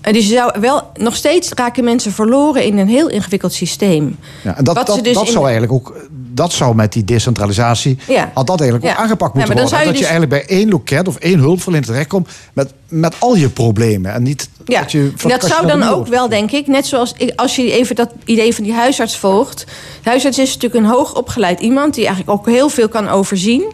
Eh, 0.00 0.12
Dus 0.12 0.28
je 0.28 0.34
zou 0.34 0.60
wel 0.60 0.90
nog 0.94 1.16
steeds 1.16 1.48
raken 1.52 1.84
mensen 1.84 2.12
verloren 2.12 2.64
in 2.64 2.78
een 2.78 2.88
heel 2.88 3.08
ingewikkeld 3.08 3.52
systeem. 3.52 4.18
ja, 4.42 4.56
en 4.56 4.64
dat, 4.64 4.74
dat, 4.74 4.86
dus 5.02 5.14
dat 5.14 5.26
in- 5.26 5.32
zou 5.32 5.44
eigenlijk 5.44 5.72
ook... 5.72 5.94
Dat 6.34 6.52
zou 6.52 6.74
met 6.74 6.92
die 6.92 7.04
decentralisatie... 7.04 7.98
Ja. 8.08 8.30
had 8.34 8.46
dat 8.46 8.60
eigenlijk 8.60 8.90
ook 8.90 8.98
aangepakt 8.98 9.34
moeten 9.34 9.54
worden. 9.54 9.78
je 9.78 9.84
dat 9.84 9.94
je 9.94 10.00
dus- 10.00 10.10
eigenlijk 10.10 10.46
bij 10.46 10.58
één 10.58 10.68
loket 10.68 11.08
of 11.08 11.16
één 11.16 11.38
hulpverlener 11.38 11.86
terechtkomt... 11.86 12.28
met, 12.52 12.72
met 12.88 13.14
al 13.18 13.34
je 13.34 13.48
problemen. 13.48 14.12
En 14.12 14.22
niet 14.22 14.48
Ja, 14.64 14.80
dat 14.80 14.92
je... 14.92 15.12
van 15.16 15.30
dat 15.30 15.44
zou 15.44 15.66
dan 15.66 15.82
ook 15.82 16.06
wel, 16.06 16.28
denk 16.28 16.50
ik. 16.50 16.66
Net 16.66 16.86
zoals 16.86 17.14
ik, 17.16 17.32
als 17.36 17.56
je 17.56 17.72
even 17.72 17.96
dat 17.96 18.10
idee 18.24 18.54
van 18.54 18.64
die 18.64 18.72
huisarts 18.72 19.16
volgt. 19.16 19.66
De 20.02 20.08
huisarts 20.08 20.38
is 20.38 20.54
natuurlijk 20.54 20.84
een 20.84 20.90
hoogopgeleid 20.90 21.60
iemand... 21.60 21.94
die 21.94 22.06
eigenlijk 22.06 22.38
ook 22.38 22.46
heel 22.46 22.68
veel 22.68 22.88
kan 22.88 23.08
overzien. 23.08 23.72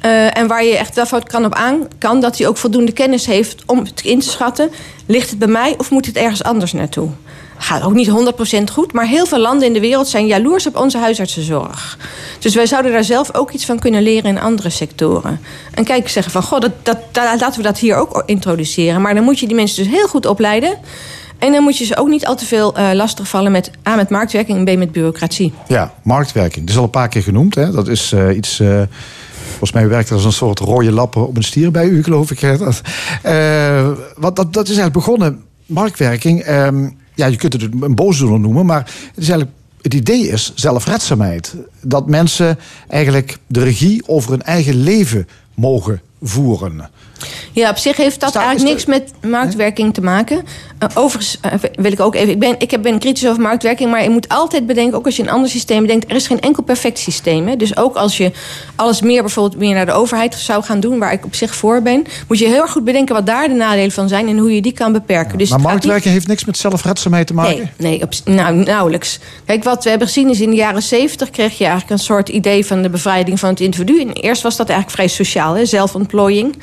Eh, 0.00 0.38
en 0.38 0.46
waar 0.46 0.64
je 0.64 0.76
echt 0.76 0.94
wel 0.94 1.22
kan 1.22 1.44
op 1.44 1.54
aan 1.54 1.88
kan... 1.98 2.20
dat 2.20 2.38
hij 2.38 2.46
ook 2.46 2.56
voldoende 2.56 2.92
kennis 2.92 3.26
heeft 3.26 3.62
om 3.66 3.78
het 3.78 4.00
in 4.04 4.20
te 4.20 4.28
schatten... 4.28 4.70
ligt 5.06 5.30
het 5.30 5.38
bij 5.38 5.48
mij 5.48 5.74
of 5.78 5.90
moet 5.90 6.06
het 6.06 6.16
ergens 6.16 6.42
anders 6.42 6.72
naartoe? 6.72 7.08
Gaat 7.58 7.82
ook 7.82 7.92
niet 7.94 8.08
100% 8.10 8.72
goed, 8.72 8.92
maar 8.92 9.06
heel 9.06 9.26
veel 9.26 9.38
landen 9.40 9.66
in 9.66 9.72
de 9.72 9.80
wereld 9.80 10.08
zijn 10.08 10.26
jaloers 10.26 10.66
op 10.66 10.76
onze 10.76 10.98
huisartsenzorg. 10.98 11.98
Dus 12.38 12.54
wij 12.54 12.66
zouden 12.66 12.92
daar 12.92 13.04
zelf 13.04 13.34
ook 13.34 13.50
iets 13.50 13.64
van 13.64 13.78
kunnen 13.78 14.02
leren 14.02 14.30
in 14.30 14.40
andere 14.40 14.70
sectoren. 14.70 15.40
En 15.74 15.84
kijk, 15.84 16.08
zeggen 16.08 16.32
van, 16.32 16.42
goh, 16.42 16.60
dat, 16.60 16.70
dat, 16.82 16.98
da- 17.12 17.36
laten 17.38 17.56
we 17.56 17.62
dat 17.66 17.78
hier 17.78 17.96
ook 17.96 18.22
introduceren. 18.26 19.00
Maar 19.02 19.14
dan 19.14 19.24
moet 19.24 19.38
je 19.38 19.46
die 19.46 19.56
mensen 19.56 19.84
dus 19.84 19.92
heel 19.92 20.08
goed 20.08 20.26
opleiden. 20.26 20.78
En 21.38 21.52
dan 21.52 21.62
moet 21.62 21.78
je 21.78 21.84
ze 21.84 21.96
ook 21.96 22.08
niet 22.08 22.26
al 22.26 22.36
te 22.36 22.44
veel 22.46 22.74
eh 22.76 22.90
lastigvallen 22.92 23.52
met 23.52 23.70
A, 23.88 23.94
met 23.94 24.10
marktwerking 24.10 24.58
en 24.68 24.74
B, 24.74 24.78
met 24.78 24.92
bureaucratie. 24.92 25.52
Ja, 25.68 25.92
marktwerking. 26.02 26.60
Dat 26.60 26.70
is 26.74 26.76
al 26.76 26.84
een 26.84 26.90
paar 26.90 27.08
keer 27.08 27.22
genoemd. 27.22 27.54
Hè? 27.54 27.70
Dat 27.70 27.88
is 27.88 28.12
eh, 28.12 28.36
iets... 28.36 28.60
eh, 28.60 28.82
volgens 29.48 29.72
mij 29.72 29.88
werkt 29.88 30.08
er 30.08 30.14
als 30.14 30.24
een 30.24 30.32
soort 30.32 30.58
rode 30.58 30.92
lappen 30.92 31.26
op 31.28 31.36
een 31.36 31.42
stier 31.42 31.70
bij 31.70 31.86
u, 31.86 32.02
geloof 32.02 32.30
ik. 32.30 32.42
eh, 32.42 33.88
wat, 34.16 34.36
dat 34.36 34.46
is 34.68 34.76
eigenlijk 34.76 34.92
begonnen. 34.92 35.42
Marktwerking, 35.66 36.40
ehm, 36.42 36.88
ja, 37.16 37.26
je 37.26 37.36
kunt 37.36 37.52
het 37.52 37.62
een 37.62 37.94
boosdoener 37.94 38.40
noemen... 38.40 38.66
maar 38.66 38.80
het, 39.14 39.22
is 39.22 39.28
eigenlijk, 39.28 39.50
het 39.82 39.94
idee 39.94 40.28
is 40.28 40.52
zelfredzaamheid. 40.54 41.54
Dat 41.80 42.06
mensen 42.06 42.58
eigenlijk 42.88 43.38
de 43.46 43.62
regie 43.62 44.08
over 44.08 44.30
hun 44.30 44.42
eigen 44.42 44.82
leven 44.82 45.28
mogen 45.54 46.00
voeren. 46.22 46.90
Ja, 47.52 47.70
op 47.70 47.76
zich 47.76 47.96
heeft 47.96 48.20
dat 48.20 48.28
Staat- 48.30 48.42
eigenlijk 48.42 48.74
niks 48.74 48.86
met 48.86 49.12
marktwerking 49.30 49.94
te 49.94 50.00
maken. 50.00 50.44
Eh, 50.78 50.88
overigens 50.94 51.38
eh, 51.40 51.52
wil 51.74 51.92
ik 51.92 52.00
ook 52.00 52.14
even... 52.14 52.28
Ik 52.30 52.38
ben, 52.38 52.54
ik 52.58 52.70
heb- 52.70 52.82
ben 52.82 52.98
kritisch 52.98 53.28
over 53.28 53.42
marktwerking, 53.42 53.90
maar 53.90 54.02
je 54.02 54.10
moet 54.10 54.28
altijd 54.28 54.66
bedenken... 54.66 54.98
ook 54.98 55.04
als 55.06 55.16
je 55.16 55.22
een 55.22 55.30
ander 55.30 55.50
systeem 55.50 55.80
bedenkt... 55.82 56.10
er 56.10 56.16
is 56.16 56.26
geen 56.26 56.40
enkel 56.40 56.62
perfect 56.62 56.98
systeem. 56.98 57.46
Hè? 57.48 57.56
Dus 57.56 57.76
ook 57.76 57.96
als 57.96 58.16
je 58.16 58.32
alles 58.76 59.00
meer 59.00 59.20
bijvoorbeeld 59.22 59.60
meer 59.60 59.74
naar 59.74 59.86
de 59.86 59.92
overheid 59.92 60.34
zou 60.34 60.62
gaan 60.62 60.80
doen... 60.80 60.98
waar 60.98 61.12
ik 61.12 61.24
op 61.24 61.34
zich 61.34 61.54
voor 61.54 61.82
ben... 61.82 62.04
moet 62.28 62.38
je 62.38 62.46
heel 62.46 62.60
erg 62.62 62.70
goed 62.70 62.84
bedenken 62.84 63.14
wat 63.14 63.26
daar 63.26 63.48
de 63.48 63.54
nadelen 63.54 63.90
van 63.90 64.08
zijn... 64.08 64.28
en 64.28 64.38
hoe 64.38 64.54
je 64.54 64.62
die 64.62 64.72
kan 64.72 64.92
beperken. 64.92 65.38
Dus 65.38 65.48
maar 65.48 65.58
niet- 65.58 65.66
marktwerking 65.68 66.12
heeft 66.14 66.26
niks 66.26 66.44
met 66.44 66.56
zelfredzaamheid 66.58 67.26
te 67.26 67.34
maken? 67.34 67.56
Nee, 67.56 67.70
nee 67.76 68.02
op, 68.02 68.12
nou, 68.24 68.54
nauwelijks. 68.56 69.18
Kijk, 69.44 69.64
wat 69.64 69.84
we 69.84 69.90
hebben 69.90 70.06
gezien 70.08 70.30
is 70.30 70.40
in 70.40 70.50
de 70.50 70.56
jaren 70.56 70.82
zeventig 70.82 71.30
kreeg 71.30 71.58
je 71.58 71.64
eigenlijk 71.64 71.92
een 71.92 72.04
soort 72.06 72.28
idee 72.28 72.66
van 72.66 72.82
de 72.82 72.90
bevrijding 72.90 73.40
van 73.40 73.48
het 73.48 73.60
individu. 73.60 74.00
En 74.00 74.12
eerst 74.12 74.42
was 74.42 74.56
dat 74.56 74.68
eigenlijk 74.68 74.98
vrij 74.98 75.08
sociaal, 75.08 75.54
hè, 75.54 75.64
zelfontplooiing. 75.66 76.56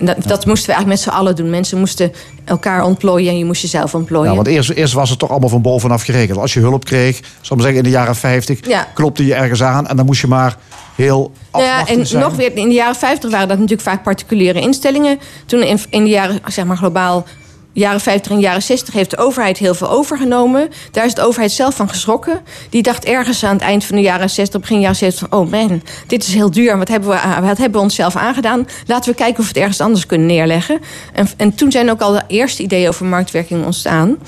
Dat, 0.00 0.16
dat 0.22 0.46
moesten 0.46 0.66
we 0.68 0.72
eigenlijk 0.74 0.86
met 0.86 1.00
z'n 1.00 1.08
allen 1.08 1.36
doen. 1.36 1.50
Mensen 1.50 1.78
moesten 1.78 2.12
elkaar 2.44 2.84
ontplooien 2.84 3.30
en 3.30 3.38
je 3.38 3.44
moest 3.44 3.62
jezelf 3.62 3.94
ontplooien. 3.94 4.30
Ja, 4.30 4.34
want 4.36 4.46
eerst, 4.46 4.70
eerst 4.70 4.92
was 4.94 5.10
het 5.10 5.18
toch 5.18 5.30
allemaal 5.30 5.48
van 5.48 5.62
bovenaf 5.62 6.02
geregeld. 6.02 6.38
Als 6.38 6.54
je 6.54 6.60
hulp 6.60 6.84
kreeg, 6.84 7.20
zal 7.40 7.56
ik 7.56 7.62
zeggen, 7.62 7.78
in 7.78 7.84
de 7.84 7.90
jaren 7.96 8.16
50, 8.16 8.66
Ja. 8.66 8.86
klopte 8.94 9.26
je 9.26 9.34
ergens 9.34 9.62
aan 9.62 9.86
en 9.86 9.96
dan 9.96 10.06
moest 10.06 10.20
je 10.20 10.26
maar 10.26 10.56
heel 10.94 11.32
Ja, 11.34 11.48
afwachtend 11.50 11.98
en 11.98 12.06
zijn. 12.06 12.22
nog 12.22 12.34
weer, 12.36 12.56
in 12.56 12.68
de 12.68 12.74
jaren 12.74 12.94
50 12.96 13.30
waren 13.30 13.48
dat 13.48 13.56
natuurlijk 13.58 13.88
vaak 13.88 14.02
particuliere 14.02 14.60
instellingen. 14.60 15.18
Toen 15.46 15.62
in, 15.62 15.78
in 15.90 16.04
de 16.04 16.10
jaren, 16.10 16.40
zeg 16.46 16.64
maar 16.64 16.76
globaal, 16.76 17.26
jaren 17.72 18.00
50 18.00 18.32
en 18.32 18.40
jaren 18.40 18.62
60 18.62 18.94
heeft 18.94 19.10
de 19.10 19.16
overheid 19.16 19.58
heel 19.58 19.74
veel 19.74 19.90
overgenomen. 19.90 20.68
Daar 20.90 21.04
is 21.04 21.14
de 21.14 21.22
overheid 21.22 21.52
zelf 21.52 21.74
van 21.74 21.88
geschrokken. 21.88 22.40
Die 22.70 22.82
dacht 22.82 23.04
ergens 23.04 23.44
aan 23.44 23.52
het 23.52 23.62
eind 23.62 23.84
van 23.84 23.96
de 23.96 24.02
jaren 24.02 24.30
60, 24.30 24.60
begin 24.60 24.80
jaren 24.80 24.96
60... 24.96 25.28
van, 25.28 25.38
oh 25.38 25.50
man, 25.50 25.82
dit 26.06 26.22
is 26.22 26.34
heel 26.34 26.50
duur. 26.50 26.78
Wat 26.78 26.88
hebben 26.88 27.08
we, 27.08 27.18
wat 27.40 27.58
hebben 27.58 27.78
we 27.78 27.86
onszelf 27.86 28.16
aangedaan? 28.16 28.66
Laten 28.86 29.10
we 29.10 29.16
kijken 29.16 29.38
of 29.38 29.44
we 29.44 29.52
het 29.52 29.60
ergens 29.62 29.80
anders 29.80 30.06
kunnen 30.06 30.26
neerleggen. 30.26 30.80
En, 31.12 31.28
en 31.36 31.54
toen 31.54 31.72
zijn 31.72 31.90
ook 31.90 32.00
al 32.00 32.12
de 32.12 32.22
eerste 32.26 32.62
ideeën 32.62 32.88
over 32.88 33.06
marktwerking 33.06 33.64
ontstaan. 33.64 34.18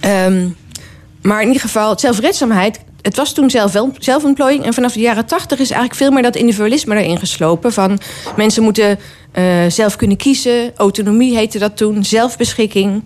Ehm, 0.00 0.48
maar 1.22 1.40
in 1.40 1.46
ieder 1.46 1.62
geval, 1.62 1.98
zelfredzaamheid 1.98 2.80
het 3.02 3.16
was 3.16 3.32
toen 3.32 3.50
zelf 3.50 3.72
wel 3.72 3.92
zelfontplooiing. 3.98 4.64
En 4.64 4.74
vanaf 4.74 4.92
de 4.92 5.00
jaren 5.00 5.26
tachtig 5.26 5.58
is 5.58 5.70
eigenlijk 5.70 6.00
veel 6.00 6.10
meer 6.10 6.22
dat 6.22 6.36
individualisme 6.36 6.96
erin 6.96 7.18
geslopen. 7.18 7.72
Van 7.72 8.00
mensen 8.36 8.62
moeten 8.62 8.98
eh, 9.32 9.44
zelf 9.68 9.96
kunnen 9.96 10.16
kiezen. 10.16 10.72
Autonomie 10.76 11.36
heette 11.36 11.58
dat 11.58 11.76
toen. 11.76 12.04
Zelfbeschikking. 12.04 13.02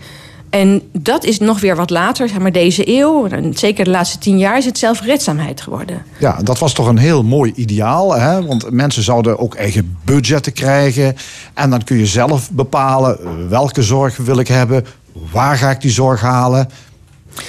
En 0.50 0.82
dat 0.92 1.24
is 1.24 1.38
nog 1.38 1.60
weer 1.60 1.76
wat 1.76 1.90
later, 1.90 2.28
zeg 2.28 2.38
maar 2.38 2.52
deze 2.52 2.98
eeuw. 2.98 3.28
Zeker 3.52 3.84
de 3.84 3.90
laatste 3.90 4.18
tien 4.18 4.38
jaar 4.38 4.58
is 4.58 4.64
het 4.64 4.78
zelfredzaamheid 4.78 5.60
geworden. 5.60 6.02
Ja, 6.18 6.38
dat 6.42 6.58
was 6.58 6.72
toch 6.72 6.86
een 6.86 6.98
heel 6.98 7.22
mooi 7.22 7.52
ideaal. 7.54 8.14
Hè? 8.14 8.46
Want 8.46 8.70
mensen 8.70 9.02
zouden 9.02 9.38
ook 9.38 9.54
eigen 9.54 9.98
budgetten 10.04 10.52
krijgen. 10.52 11.16
En 11.54 11.70
dan 11.70 11.84
kun 11.84 11.98
je 11.98 12.06
zelf 12.06 12.50
bepalen 12.50 13.48
welke 13.48 13.82
zorg 13.82 14.16
wil 14.16 14.38
ik 14.38 14.48
hebben. 14.48 14.86
Waar 15.32 15.56
ga 15.56 15.70
ik 15.70 15.80
die 15.80 15.90
zorg 15.90 16.20
halen? 16.20 16.68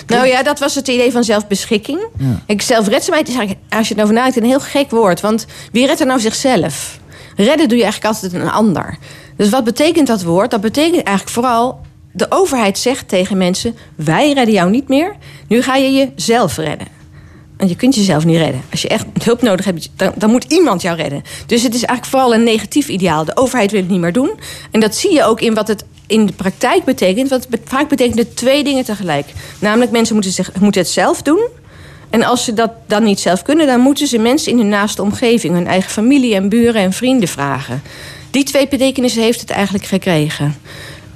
Nou 0.07 0.27
ja, 0.27 0.43
dat 0.43 0.59
was 0.59 0.75
het 0.75 0.87
idee 0.87 1.11
van 1.11 1.23
zelfbeschikking. 1.23 1.99
Ja. 2.17 2.41
Ik, 2.45 2.61
zelfredzaamheid 2.61 3.27
is 3.27 3.35
eigenlijk, 3.35 3.73
als 3.73 3.87
je 3.87 3.95
erover 3.95 4.13
nadenkt, 4.13 4.37
een 4.37 4.43
heel 4.43 4.59
gek 4.59 4.89
woord. 4.89 5.21
Want 5.21 5.45
wie 5.71 5.85
redt 5.85 5.99
er 5.99 6.05
nou 6.05 6.19
zichzelf? 6.19 6.99
Redden 7.37 7.67
doe 7.67 7.77
je 7.77 7.83
eigenlijk 7.83 8.13
altijd 8.13 8.33
een 8.33 8.49
ander. 8.49 8.97
Dus 9.35 9.49
wat 9.49 9.63
betekent 9.63 10.07
dat 10.07 10.23
woord? 10.23 10.51
Dat 10.51 10.61
betekent 10.61 11.03
eigenlijk 11.03 11.29
vooral... 11.29 11.79
de 12.11 12.25
overheid 12.29 12.77
zegt 12.77 13.07
tegen 13.07 13.37
mensen... 13.37 13.75
wij 13.95 14.33
redden 14.33 14.53
jou 14.53 14.69
niet 14.69 14.87
meer, 14.87 15.15
nu 15.47 15.61
ga 15.61 15.75
je 15.75 15.91
jezelf 15.91 16.57
redden. 16.57 16.87
Want 17.57 17.69
je 17.69 17.75
kunt 17.75 17.95
jezelf 17.95 18.25
niet 18.25 18.37
redden. 18.37 18.61
Als 18.71 18.81
je 18.81 18.87
echt 18.87 19.05
hulp 19.23 19.41
nodig 19.41 19.65
hebt, 19.65 19.89
dan, 19.95 20.13
dan, 20.15 20.29
moet 20.29 20.43
iemand 20.43 20.81
jou 20.81 20.97
redden. 20.97 21.23
Dus 21.45 21.63
het 21.63 21.73
is 21.73 21.83
eigenlijk 21.83 22.09
vooral 22.09 22.33
een 22.33 22.43
negatief 22.43 22.87
ideaal. 22.87 23.25
De 23.25 23.37
overheid 23.37 23.71
wil 23.71 23.81
het 23.81 23.89
niet 23.89 23.99
meer 23.99 24.13
doen. 24.13 24.31
En 24.71 24.79
dat 24.79 24.95
zie 24.95 25.13
je 25.13 25.23
ook 25.23 25.41
in 25.41 25.53
wat 25.53 25.67
het 25.67 25.85
in 26.07 26.25
de 26.25 26.33
praktijk 26.33 26.83
betekent. 26.83 27.29
Want 27.29 27.47
vaak 27.65 27.89
betekent 27.89 28.17
het 28.17 28.35
twee 28.35 28.63
dingen 28.63 28.85
tegelijk. 28.85 29.25
Namelijk, 29.59 29.91
mensen 29.91 30.13
moeten, 30.13 30.33
zich, 30.33 30.51
moeten 30.59 30.81
het 30.81 30.89
zelf 30.89 31.21
doen. 31.21 31.47
En 32.09 32.23
als 32.23 32.43
ze 32.43 32.53
dat 32.53 32.71
dan 32.85 33.03
niet 33.03 33.19
zelf 33.19 33.41
kunnen, 33.41 33.67
dan 33.67 33.79
moeten 33.79 34.07
ze 34.07 34.17
mensen 34.17 34.51
in 34.51 34.57
hun 34.57 34.69
naaste 34.69 35.01
omgeving, 35.01 35.53
hun 35.53 35.67
eigen 35.67 35.91
familie 35.91 36.35
en 36.35 36.49
buren 36.49 36.81
en 36.81 36.93
vrienden 36.93 37.27
vragen. 37.27 37.81
Die 38.31 38.43
twee 38.43 38.67
betekenissen 38.67 39.21
heeft 39.21 39.41
het 39.41 39.49
eigenlijk 39.49 39.85
gekregen. 39.85 40.55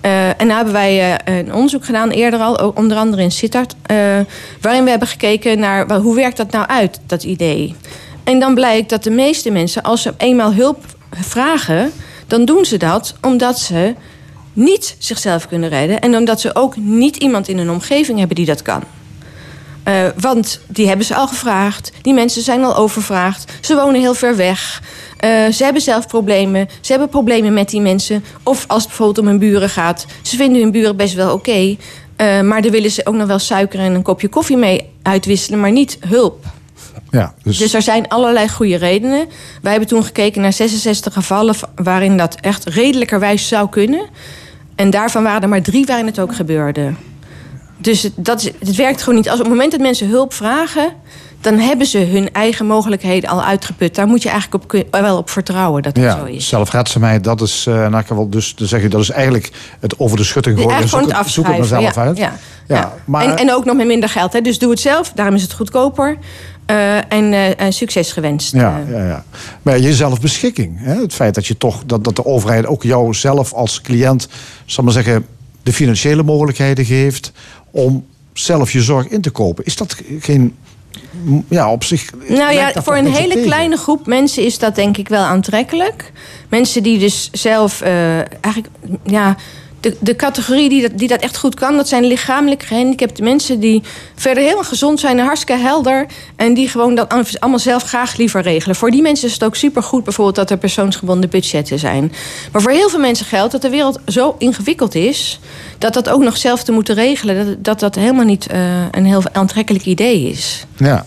Uh, 0.05 0.27
en 0.27 0.47
daar 0.47 0.55
hebben 0.55 0.73
wij 0.73 1.11
uh, 1.11 1.37
een 1.37 1.53
onderzoek 1.53 1.85
gedaan, 1.85 2.09
eerder 2.09 2.39
al, 2.39 2.71
onder 2.75 2.97
andere 2.97 3.21
in 3.21 3.31
Sittard, 3.31 3.75
uh, 3.91 3.97
waarin 4.61 4.83
we 4.83 4.89
hebben 4.89 5.07
gekeken 5.07 5.59
naar 5.59 5.95
hoe 5.95 6.15
werkt 6.15 6.37
dat 6.37 6.51
nou 6.51 6.67
uit, 6.67 6.99
dat 7.07 7.23
idee. 7.23 7.75
En 8.23 8.39
dan 8.39 8.53
blijkt 8.53 8.89
dat 8.89 9.03
de 9.03 9.09
meeste 9.09 9.51
mensen, 9.51 9.83
als 9.83 10.01
ze 10.01 10.13
eenmaal 10.17 10.53
hulp 10.53 10.85
vragen, 11.09 11.91
dan 12.27 12.45
doen 12.45 12.65
ze 12.65 12.77
dat 12.77 13.15
omdat 13.21 13.59
ze 13.59 13.95
niet 14.53 14.95
zichzelf 14.99 15.47
kunnen 15.47 15.69
redden 15.69 16.01
en 16.01 16.15
omdat 16.15 16.41
ze 16.41 16.55
ook 16.55 16.75
niet 16.77 17.15
iemand 17.15 17.47
in 17.47 17.57
hun 17.57 17.71
omgeving 17.71 18.17
hebben 18.17 18.35
die 18.35 18.45
dat 18.45 18.61
kan. 18.61 18.83
Uh, 19.87 20.07
want 20.19 20.59
die 20.67 20.87
hebben 20.87 21.05
ze 21.05 21.15
al 21.15 21.27
gevraagd. 21.27 21.91
Die 22.01 22.13
mensen 22.13 22.41
zijn 22.41 22.63
al 22.63 22.75
overvraagd. 22.75 23.51
Ze 23.61 23.75
wonen 23.75 24.01
heel 24.01 24.13
ver 24.13 24.35
weg. 24.35 24.81
Uh, 25.23 25.47
ze 25.47 25.63
hebben 25.63 25.81
zelf 25.81 26.07
problemen. 26.07 26.69
Ze 26.81 26.91
hebben 26.91 27.09
problemen 27.09 27.53
met 27.53 27.69
die 27.69 27.81
mensen. 27.81 28.23
Of 28.43 28.63
als 28.67 28.79
het 28.79 28.87
bijvoorbeeld 28.87 29.17
om 29.17 29.27
hun 29.27 29.39
buren 29.39 29.69
gaat. 29.69 30.05
Ze 30.21 30.35
vinden 30.35 30.61
hun 30.61 30.71
buren 30.71 30.95
best 30.95 31.13
wel 31.13 31.33
oké. 31.33 31.49
Okay, 31.49 31.77
uh, 32.17 32.47
maar 32.47 32.61
daar 32.61 32.71
willen 32.71 32.91
ze 32.91 33.05
ook 33.05 33.15
nog 33.15 33.27
wel 33.27 33.39
suiker 33.39 33.79
en 33.79 33.93
een 33.93 34.01
kopje 34.01 34.27
koffie 34.27 34.57
mee 34.57 34.89
uitwisselen. 35.01 35.59
Maar 35.59 35.71
niet 35.71 35.97
hulp. 35.99 36.45
Ja, 37.09 37.33
dus... 37.43 37.57
dus 37.57 37.73
er 37.73 37.81
zijn 37.81 38.07
allerlei 38.07 38.49
goede 38.49 38.75
redenen. 38.75 39.27
Wij 39.61 39.71
hebben 39.71 39.89
toen 39.89 40.03
gekeken 40.03 40.41
naar 40.41 40.53
66 40.53 41.13
gevallen 41.13 41.55
waarin 41.75 42.17
dat 42.17 42.35
echt 42.35 42.65
redelijkerwijs 42.65 43.47
zou 43.47 43.69
kunnen. 43.69 44.09
En 44.75 44.89
daarvan 44.89 45.23
waren 45.23 45.41
er 45.41 45.49
maar 45.49 45.61
drie 45.61 45.85
waarin 45.85 46.05
het 46.05 46.19
ook 46.19 46.35
gebeurde. 46.35 46.93
Dus 47.81 48.03
het, 48.03 48.13
dat 48.15 48.41
is, 48.41 48.51
het 48.59 48.75
werkt 48.75 49.01
gewoon 49.01 49.15
niet. 49.15 49.29
Als 49.29 49.39
op 49.39 49.45
het 49.45 49.53
moment 49.53 49.71
dat 49.71 49.81
mensen 49.81 50.07
hulp 50.07 50.33
vragen, 50.33 50.93
dan 51.41 51.59
hebben 51.59 51.85
ze 51.85 51.97
hun 51.97 52.33
eigen 52.33 52.65
mogelijkheden 52.65 53.29
al 53.29 53.43
uitgeput. 53.43 53.95
Daar 53.95 54.07
moet 54.07 54.23
je 54.23 54.29
eigenlijk 54.29 54.63
op, 54.63 54.85
wel 54.91 55.17
op 55.17 55.29
vertrouwen 55.29 55.81
dat 55.81 55.95
het 55.95 56.05
ja, 56.05 56.17
zo 56.17 56.23
is. 56.25 56.47
Zelfredzaamheid, 56.47 57.23
dat 57.23 57.41
is, 57.41 57.65
uh, 57.69 57.87
nou, 57.87 58.29
dus 58.29 58.55
dan 58.55 58.67
zeg 58.67 58.81
je, 58.81 58.89
dat 58.89 59.01
is 59.01 59.09
eigenlijk 59.09 59.51
het 59.79 59.99
over 59.99 60.17
de 60.17 60.23
schutting 60.23 60.59
gooien. 60.59 60.79
Ja, 60.79 60.87
zoek, 60.87 61.11
het, 61.11 61.29
zoek 61.29 61.47
het 61.47 61.57
maar 61.57 61.67
zelf 61.67 61.95
ja, 61.95 62.01
uit. 62.01 62.17
Ja, 62.17 62.33
ja. 62.67 62.93
Maar, 63.05 63.25
en, 63.25 63.37
en 63.37 63.53
ook 63.53 63.65
nog 63.65 63.75
met 63.75 63.87
minder 63.87 64.09
geld. 64.09 64.33
Hè. 64.33 64.41
Dus 64.41 64.59
doe 64.59 64.69
het 64.69 64.79
zelf, 64.79 65.11
daarom 65.15 65.35
is 65.35 65.41
het 65.41 65.53
goedkoper. 65.53 66.17
Uh, 66.67 67.11
en, 67.11 67.31
uh, 67.31 67.59
en, 67.59 67.73
succes 67.73 68.11
gewenst. 68.11 68.53
Ja, 68.53 68.81
ja, 68.89 69.05
ja. 69.05 69.23
Maar 69.61 69.79
je 69.79 69.93
zelfbeschikking. 69.93 70.79
Hè? 70.79 71.01
Het 71.01 71.13
feit 71.13 71.35
dat 71.35 71.47
je 71.47 71.57
toch 71.57 71.83
dat, 71.85 72.03
dat 72.03 72.15
de 72.15 72.25
overheid 72.25 72.65
ook 72.65 72.83
jou 72.83 73.13
zelf 73.13 73.53
als 73.53 73.81
cliënt, 73.81 74.27
zal 74.65 74.83
maar 74.83 74.93
zeggen, 74.93 75.25
de 75.63 75.73
financiële 75.73 76.23
mogelijkheden 76.23 76.85
geeft 76.85 77.31
om 77.71 78.05
zelf 78.33 78.71
je 78.71 78.81
zorg 78.81 79.07
in 79.07 79.21
te 79.21 79.29
kopen. 79.29 79.65
Is 79.65 79.75
dat 79.75 79.95
geen. 80.19 80.55
Ja, 81.49 81.71
op 81.71 81.83
zich. 81.83 82.09
Nou 82.27 82.53
ja, 82.53 82.71
voor 82.81 82.95
een 82.95 83.13
hele 83.13 83.33
tegen. 83.33 83.47
kleine 83.47 83.77
groep 83.77 84.05
mensen 84.05 84.43
is 84.45 84.59
dat 84.59 84.75
denk 84.75 84.97
ik 84.97 85.07
wel 85.07 85.23
aantrekkelijk. 85.23 86.11
Mensen 86.49 86.83
die 86.83 86.99
dus 86.99 87.29
zelf 87.31 87.81
uh, 87.81 88.17
eigenlijk. 88.17 88.67
Ja, 89.03 89.37
de, 89.81 89.95
de 89.99 90.15
categorie 90.15 90.69
die 90.69 90.81
dat, 90.81 90.91
die 90.97 91.07
dat 91.07 91.21
echt 91.21 91.37
goed 91.37 91.55
kan, 91.55 91.75
dat 91.75 91.87
zijn 91.87 92.05
lichamelijk 92.05 92.63
gehandicapte 92.63 93.23
mensen 93.23 93.59
die 93.59 93.83
verder 94.15 94.43
helemaal 94.43 94.63
gezond 94.63 94.99
zijn 94.99 95.19
hartstikke 95.19 95.61
helder. 95.61 96.05
En 96.35 96.53
die 96.53 96.67
gewoon 96.67 96.95
dat 96.95 97.13
allemaal 97.39 97.59
zelf 97.59 97.83
graag 97.83 98.17
liever 98.17 98.41
regelen. 98.41 98.75
Voor 98.75 98.91
die 98.91 99.01
mensen 99.01 99.27
is 99.27 99.33
het 99.33 99.43
ook 99.43 99.55
supergoed 99.55 100.03
bijvoorbeeld 100.03 100.35
dat 100.35 100.49
er 100.49 100.57
persoonsgebonden 100.57 101.29
budgetten 101.29 101.79
zijn. 101.79 102.11
Maar 102.51 102.61
voor 102.61 102.71
heel 102.71 102.89
veel 102.89 102.99
mensen 102.99 103.25
geldt 103.25 103.51
dat 103.51 103.61
de 103.61 103.69
wereld 103.69 103.99
zo 104.05 104.35
ingewikkeld 104.37 104.95
is. 104.95 105.39
Dat 105.77 105.93
dat 105.93 106.09
ook 106.09 106.21
nog 106.21 106.37
zelf 106.37 106.63
te 106.63 106.71
moeten 106.71 106.95
regelen, 106.95 107.45
dat 107.45 107.71
dat, 107.71 107.79
dat 107.79 108.03
helemaal 108.03 108.25
niet 108.25 108.47
uh, 108.51 108.85
een 108.91 109.05
heel 109.05 109.23
aantrekkelijk 109.31 109.85
idee 109.85 110.29
is. 110.29 110.65
Ja, 110.77 111.05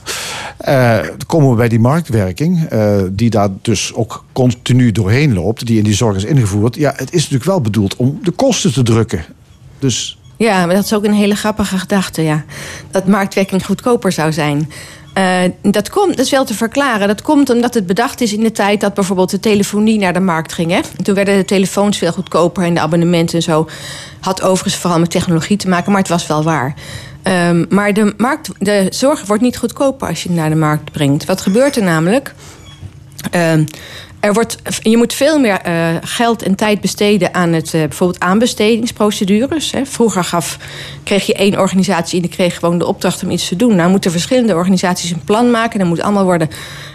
dan 1.06 1.26
komen 1.26 1.50
we 1.50 1.56
bij 1.56 1.68
die 1.68 1.78
marktwerking, 1.80 2.72
uh, 2.72 3.02
die 3.10 3.30
daar 3.30 3.48
dus 3.62 3.94
ook 3.94 4.24
continu 4.32 4.92
doorheen 4.92 5.34
loopt, 5.34 5.66
die 5.66 5.78
in 5.78 5.84
die 5.84 5.94
zorg 5.94 6.16
is 6.16 6.24
ingevoerd. 6.24 6.76
Ja, 6.76 6.92
het 6.96 7.12
is 7.12 7.20
natuurlijk 7.20 7.44
wel 7.44 7.60
bedoeld 7.60 7.96
om 7.96 8.18
de 8.22 8.30
kosten 8.30 8.63
te 8.72 8.82
drukken. 8.82 9.24
Dus... 9.78 10.18
Ja, 10.36 10.66
maar 10.66 10.74
dat 10.74 10.84
is 10.84 10.94
ook 10.94 11.04
een 11.04 11.12
hele 11.12 11.36
grappige 11.36 11.78
gedachte, 11.78 12.22
ja. 12.22 12.44
Dat 12.90 13.06
marktwerking 13.06 13.64
goedkoper 13.64 14.12
zou 14.12 14.32
zijn. 14.32 14.70
Uh, 15.18 15.40
dat, 15.62 15.90
komt, 15.90 16.16
dat 16.16 16.24
is 16.24 16.30
wel 16.30 16.44
te 16.44 16.54
verklaren. 16.54 17.08
Dat 17.08 17.22
komt 17.22 17.50
omdat 17.50 17.74
het 17.74 17.86
bedacht 17.86 18.20
is 18.20 18.32
in 18.32 18.40
de 18.40 18.52
tijd 18.52 18.80
dat 18.80 18.94
bijvoorbeeld 18.94 19.30
de 19.30 19.40
telefonie 19.40 19.98
naar 19.98 20.12
de 20.12 20.20
markt 20.20 20.52
ging. 20.52 20.70
Hè? 20.70 20.80
En 20.96 21.04
toen 21.04 21.14
werden 21.14 21.36
de 21.36 21.44
telefoons 21.44 21.98
veel 21.98 22.12
goedkoper 22.12 22.64
en 22.64 22.74
de 22.74 22.80
abonnementen 22.80 23.36
en 23.36 23.42
zo. 23.42 23.68
Had 24.20 24.42
overigens 24.42 24.76
vooral 24.76 24.98
met 24.98 25.10
technologie 25.10 25.56
te 25.56 25.68
maken, 25.68 25.92
maar 25.92 26.00
het 26.00 26.10
was 26.10 26.26
wel 26.26 26.42
waar. 26.42 26.74
Um, 27.22 27.66
maar 27.68 27.92
de, 27.92 28.14
markt, 28.16 28.50
de 28.58 28.86
zorg 28.90 29.26
wordt 29.26 29.42
niet 29.42 29.56
goedkoper 29.56 30.08
als 30.08 30.22
je 30.22 30.28
het 30.28 30.38
naar 30.38 30.50
de 30.50 30.56
markt 30.56 30.92
brengt. 30.92 31.24
Wat 31.24 31.40
gebeurt 31.40 31.76
er 31.76 31.82
namelijk? 31.82 32.34
Um, 33.34 33.66
er 34.24 34.32
wordt, 34.32 34.56
je 34.82 34.96
moet 34.96 35.12
veel 35.12 35.38
meer 35.38 35.60
uh, 35.66 35.96
geld 36.00 36.42
en 36.42 36.54
tijd 36.54 36.80
besteden 36.80 37.34
aan 37.34 37.52
het 37.52 37.72
uh, 37.72 37.80
bijvoorbeeld 37.80 38.20
aanbestedingsprocedures. 38.20 39.72
Hè. 39.72 39.86
Vroeger 39.86 40.24
gaf, 40.24 40.58
kreeg 41.02 41.26
je 41.26 41.34
één 41.34 41.58
organisatie 41.58 42.16
en 42.16 42.22
die 42.22 42.36
kreeg 42.36 42.58
gewoon 42.58 42.78
de 42.78 42.86
opdracht 42.86 43.22
om 43.22 43.30
iets 43.30 43.48
te 43.48 43.56
doen. 43.56 43.76
Nou 43.76 43.90
moeten 43.90 44.10
verschillende 44.10 44.54
organisaties 44.54 45.10
een 45.10 45.24
plan 45.24 45.50
maken. 45.50 45.78
Dan 45.78 45.88
moet 45.88 46.00
allemaal 46.00 46.24
worden, 46.24 46.48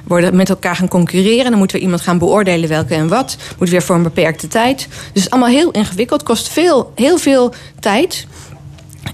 worden 0.03 0.35
met 0.35 0.49
elkaar 0.49 0.75
gaan 0.75 0.87
concurreren. 0.87 1.49
Dan 1.49 1.59
moet 1.59 1.71
weer 1.71 1.81
iemand 1.81 2.01
gaan 2.01 2.17
beoordelen 2.17 2.69
welke 2.69 2.95
en 2.95 3.07
wat. 3.07 3.37
Moet 3.59 3.69
weer 3.69 3.81
voor 3.81 3.95
een 3.95 4.03
beperkte 4.03 4.47
tijd. 4.47 4.87
Dus 5.13 5.29
allemaal 5.29 5.49
heel 5.49 5.71
ingewikkeld. 5.71 6.23
Kost 6.23 6.49
veel, 6.49 6.91
heel 6.95 7.17
veel 7.17 7.53
tijd. 7.79 8.27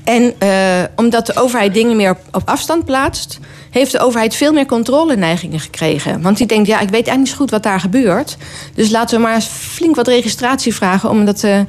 En 0.03 0.33
uh, 0.43 0.83
omdat 0.95 1.25
de 1.25 1.35
overheid 1.35 1.73
dingen 1.73 1.95
meer 1.95 2.17
op 2.31 2.41
afstand 2.45 2.85
plaatst 2.85 3.39
heeft 3.79 3.91
de 3.91 3.99
overheid 3.99 4.35
veel 4.35 4.53
meer 4.53 4.65
controleneigingen 4.65 5.59
gekregen. 5.59 6.21
Want 6.21 6.37
die 6.37 6.47
denkt, 6.47 6.67
ja, 6.67 6.75
ik 6.75 6.81
weet 6.81 6.93
eigenlijk 6.93 7.17
niet 7.17 7.29
zo 7.29 7.35
goed 7.35 7.49
wat 7.49 7.63
daar 7.63 7.79
gebeurt. 7.79 8.37
Dus 8.73 8.89
laten 8.89 9.17
we 9.17 9.23
maar 9.23 9.33
eens 9.35 9.45
flink 9.45 9.95
wat 9.95 10.07
registratie 10.07 10.75
vragen... 10.75 11.09
omdat, 11.09 11.43
uh, 11.43 11.59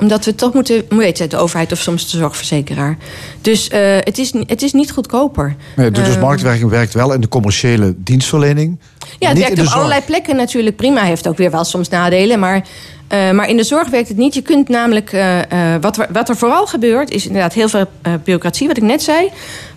omdat 0.00 0.24
we 0.24 0.34
toch 0.34 0.54
moeten, 0.54 0.84
heet 0.88 1.18
het, 1.18 1.30
de 1.30 1.36
overheid 1.36 1.72
of 1.72 1.78
soms 1.78 2.10
de 2.10 2.16
zorgverzekeraar. 2.16 2.96
Dus 3.40 3.68
uh, 3.68 3.78
het, 3.98 4.18
is, 4.18 4.32
het 4.46 4.62
is 4.62 4.72
niet 4.72 4.90
goedkoper. 4.90 5.56
Nee, 5.76 5.90
dus 5.90 6.08
uh, 6.08 6.20
marktwerking 6.20 6.70
werkt 6.70 6.94
wel 6.94 7.12
in 7.12 7.20
de 7.20 7.28
commerciële 7.28 7.94
dienstverlening. 7.96 8.78
Ja, 9.18 9.28
het 9.28 9.38
werkt 9.38 9.60
op 9.60 9.66
allerlei 9.66 10.00
plekken 10.00 10.36
natuurlijk 10.36 10.76
prima. 10.76 11.02
Heeft 11.02 11.28
ook 11.28 11.36
weer 11.36 11.50
wel 11.50 11.64
soms 11.64 11.88
nadelen, 11.88 12.38
maar... 12.38 12.64
Uh, 13.12 13.30
maar 13.30 13.48
in 13.48 13.56
de 13.56 13.64
zorg 13.64 13.88
werkt 13.88 14.08
het 14.08 14.16
niet. 14.16 14.34
Je 14.34 14.42
kunt 14.42 14.68
namelijk, 14.68 15.12
uh, 15.12 15.38
uh, 15.38 15.44
wat, 15.80 15.98
er, 15.98 16.06
wat 16.12 16.28
er 16.28 16.36
vooral 16.36 16.66
gebeurt, 16.66 17.10
is 17.10 17.26
inderdaad 17.26 17.52
heel 17.52 17.68
veel 17.68 17.84
bureaucratie, 18.02 18.66
wat 18.66 18.76
ik 18.76 18.82
net 18.82 19.02
zei. 19.02 19.30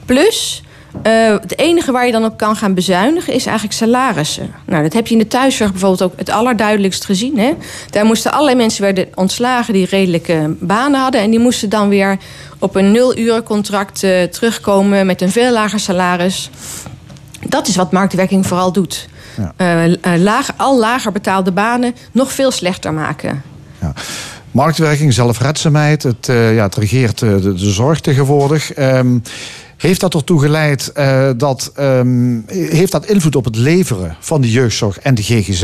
Plus 0.05 0.63
Eh, 1.01 1.35
het 1.41 1.59
enige 1.59 1.91
waar 1.91 2.05
je 2.05 2.11
dan 2.11 2.25
op 2.25 2.37
kan 2.37 2.55
gaan 2.55 2.73
bezuinigen 2.73 3.33
is 3.33 3.45
eigenlijk 3.45 3.77
salarissen. 3.77 4.53
Nou, 4.65 4.83
dat 4.83 4.93
heb 4.93 5.07
je 5.07 5.13
in 5.13 5.19
de 5.19 5.27
thuiszorg 5.27 5.71
bijvoorbeeld 5.71 6.01
ook 6.01 6.13
het 6.17 6.29
allerduidelijkst 6.29 7.05
gezien. 7.05 7.37
Hè? 7.37 7.53
Daar 7.89 8.05
moesten 8.05 8.31
allerlei 8.31 8.57
mensen 8.57 8.81
werden 8.81 9.07
ontslagen 9.15 9.73
die 9.73 9.85
redelijke 9.85 10.55
banen 10.59 10.99
hadden. 10.99 11.21
En 11.21 11.29
die 11.29 11.39
moesten 11.39 11.69
dan 11.69 11.89
weer 11.89 12.17
op 12.59 12.75
een 12.75 12.91
nul-urencontract 12.91 14.03
uh, 14.03 14.23
terugkomen 14.23 15.05
met 15.05 15.21
een 15.21 15.31
veel 15.31 15.51
lager 15.51 15.79
salaris. 15.79 16.49
Dat 17.47 17.67
is 17.67 17.75
wat 17.75 17.91
marktwerking 17.91 18.47
vooral 18.47 18.71
doet. 18.71 19.07
Ja. 19.57 19.85
Uh, 19.85 19.93
laag, 20.17 20.49
al 20.57 20.79
lager 20.79 21.11
betaalde 21.11 21.51
banen 21.51 21.95
nog 22.11 22.31
veel 22.31 22.51
slechter 22.51 22.93
maken. 22.93 23.43
Ja. 23.81 23.93
Marktwerking, 24.51 25.13
zelfredzaamheid, 25.13 26.03
het, 26.03 26.25
ja, 26.27 26.63
het 26.63 26.75
regeert 26.75 27.19
de, 27.19 27.53
de, 27.53 27.71
zorg 27.71 27.99
tegenwoordig. 27.99 28.77
Um, 28.77 29.21
heeft 29.77 29.99
dat 29.99 30.13
ertoe 30.13 30.39
geleid 30.39 30.91
uh, 30.97 31.29
dat. 31.37 31.71
Um, 31.79 32.43
heeft 32.47 32.91
dat 32.91 33.05
invloed 33.05 33.35
op 33.35 33.45
het 33.45 33.55
leveren 33.55 34.15
van 34.19 34.41
de 34.41 34.51
jeugdzorg 34.51 34.99
en 34.99 35.15
de 35.15 35.23
GGZ? 35.23 35.63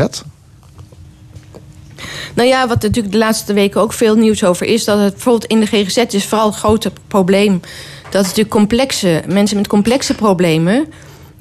Nou 2.33 2.47
ja, 2.47 2.67
wat 2.67 2.81
natuurlijk 2.81 3.13
de 3.13 3.19
laatste 3.19 3.53
weken 3.53 3.81
ook 3.81 3.93
veel 3.93 4.15
nieuws 4.15 4.43
over 4.43 4.65
is, 4.65 4.83
dat 4.83 4.99
het 4.99 5.13
bijvoorbeeld 5.13 5.45
in 5.45 5.59
de 5.59 5.65
GGZ 5.65 5.97
is 5.97 6.25
vooral 6.25 6.47
het 6.47 6.55
grote 6.55 6.91
probleem. 7.07 7.59
Dat 8.09 8.23
natuurlijk 8.23 8.49
complexe 8.49 9.23
mensen 9.27 9.57
met 9.57 9.67
complexe 9.67 10.15
problemen. 10.15 10.87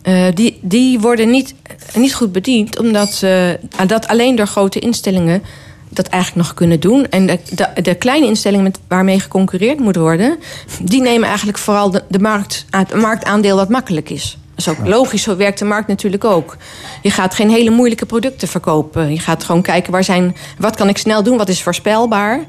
Uh, 0.02 0.26
die, 0.34 0.58
die 0.62 1.00
worden 1.00 1.30
niet, 1.30 1.54
niet 1.94 2.14
goed 2.14 2.32
bediend, 2.32 2.78
omdat 2.78 3.20
uh, 3.24 3.50
dat 3.86 4.06
alleen 4.06 4.36
door 4.36 4.46
grote 4.46 4.78
instellingen 4.78 5.42
dat 5.90 6.06
eigenlijk 6.06 6.46
nog 6.46 6.54
kunnen 6.54 6.80
doen. 6.80 7.08
En 7.08 7.26
de, 7.26 7.38
de, 7.54 7.82
de 7.82 7.94
kleine 7.94 8.26
instellingen 8.26 8.64
met, 8.64 8.78
waarmee 8.88 9.20
geconcurreerd 9.20 9.78
moet 9.78 9.96
worden, 9.96 10.38
die 10.82 11.00
nemen 11.00 11.28
eigenlijk 11.28 11.58
vooral 11.58 11.90
de, 11.90 12.02
de 12.08 12.18
markt, 12.18 12.64
het 12.70 12.94
marktaandeel 12.94 13.56
wat 13.56 13.68
makkelijk 13.68 14.10
is. 14.10 14.38
Dat 14.54 14.74
is 14.74 14.80
ook 14.80 14.86
logisch, 14.86 15.22
zo 15.22 15.36
werkt 15.36 15.58
de 15.58 15.64
markt 15.64 15.88
natuurlijk 15.88 16.24
ook. 16.24 16.56
Je 17.02 17.10
gaat 17.10 17.34
geen 17.34 17.50
hele 17.50 17.70
moeilijke 17.70 18.06
producten 18.06 18.48
verkopen. 18.48 19.12
Je 19.12 19.18
gaat 19.18 19.44
gewoon 19.44 19.62
kijken 19.62 19.92
waar 19.92 20.04
zijn, 20.04 20.36
wat 20.58 20.76
kan 20.76 20.88
ik 20.88 20.98
snel 20.98 21.22
doen, 21.22 21.36
wat 21.36 21.48
is 21.48 21.62
voorspelbaar. 21.62 22.40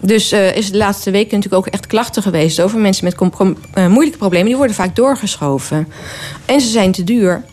Dus 0.00 0.32
uh, 0.32 0.56
is 0.56 0.70
de 0.70 0.76
laatste 0.76 1.10
weken 1.10 1.36
natuurlijk 1.36 1.66
ook 1.66 1.72
echt 1.72 1.86
klachten 1.86 2.22
geweest 2.22 2.60
over 2.60 2.78
mensen 2.78 3.04
met 3.04 3.14
uh, 3.20 3.86
moeilijke 3.86 4.18
problemen. 4.18 4.46
Die 4.46 4.56
worden 4.56 4.76
vaak 4.76 4.96
doorgeschoven. 4.96 5.88
En 6.44 6.60
ze 6.60 6.68
zijn 6.68 6.92
te 6.92 7.04
duur. 7.04 7.44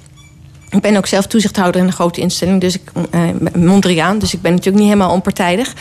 Ik 0.71 0.81
ben 0.81 0.97
ook 0.97 1.07
zelf 1.07 1.27
toezichthouder 1.27 1.81
in 1.81 1.87
een 1.87 1.93
grote 1.93 2.21
instelling, 2.21 2.61
dus 2.61 2.75
ik, 2.75 2.91
uh, 3.15 3.21
Mondriaan, 3.55 4.19
dus 4.19 4.33
ik 4.33 4.41
ben 4.41 4.51
natuurlijk 4.51 4.77
niet 4.77 4.93
helemaal 4.93 5.13
onpartijdig. 5.13 5.73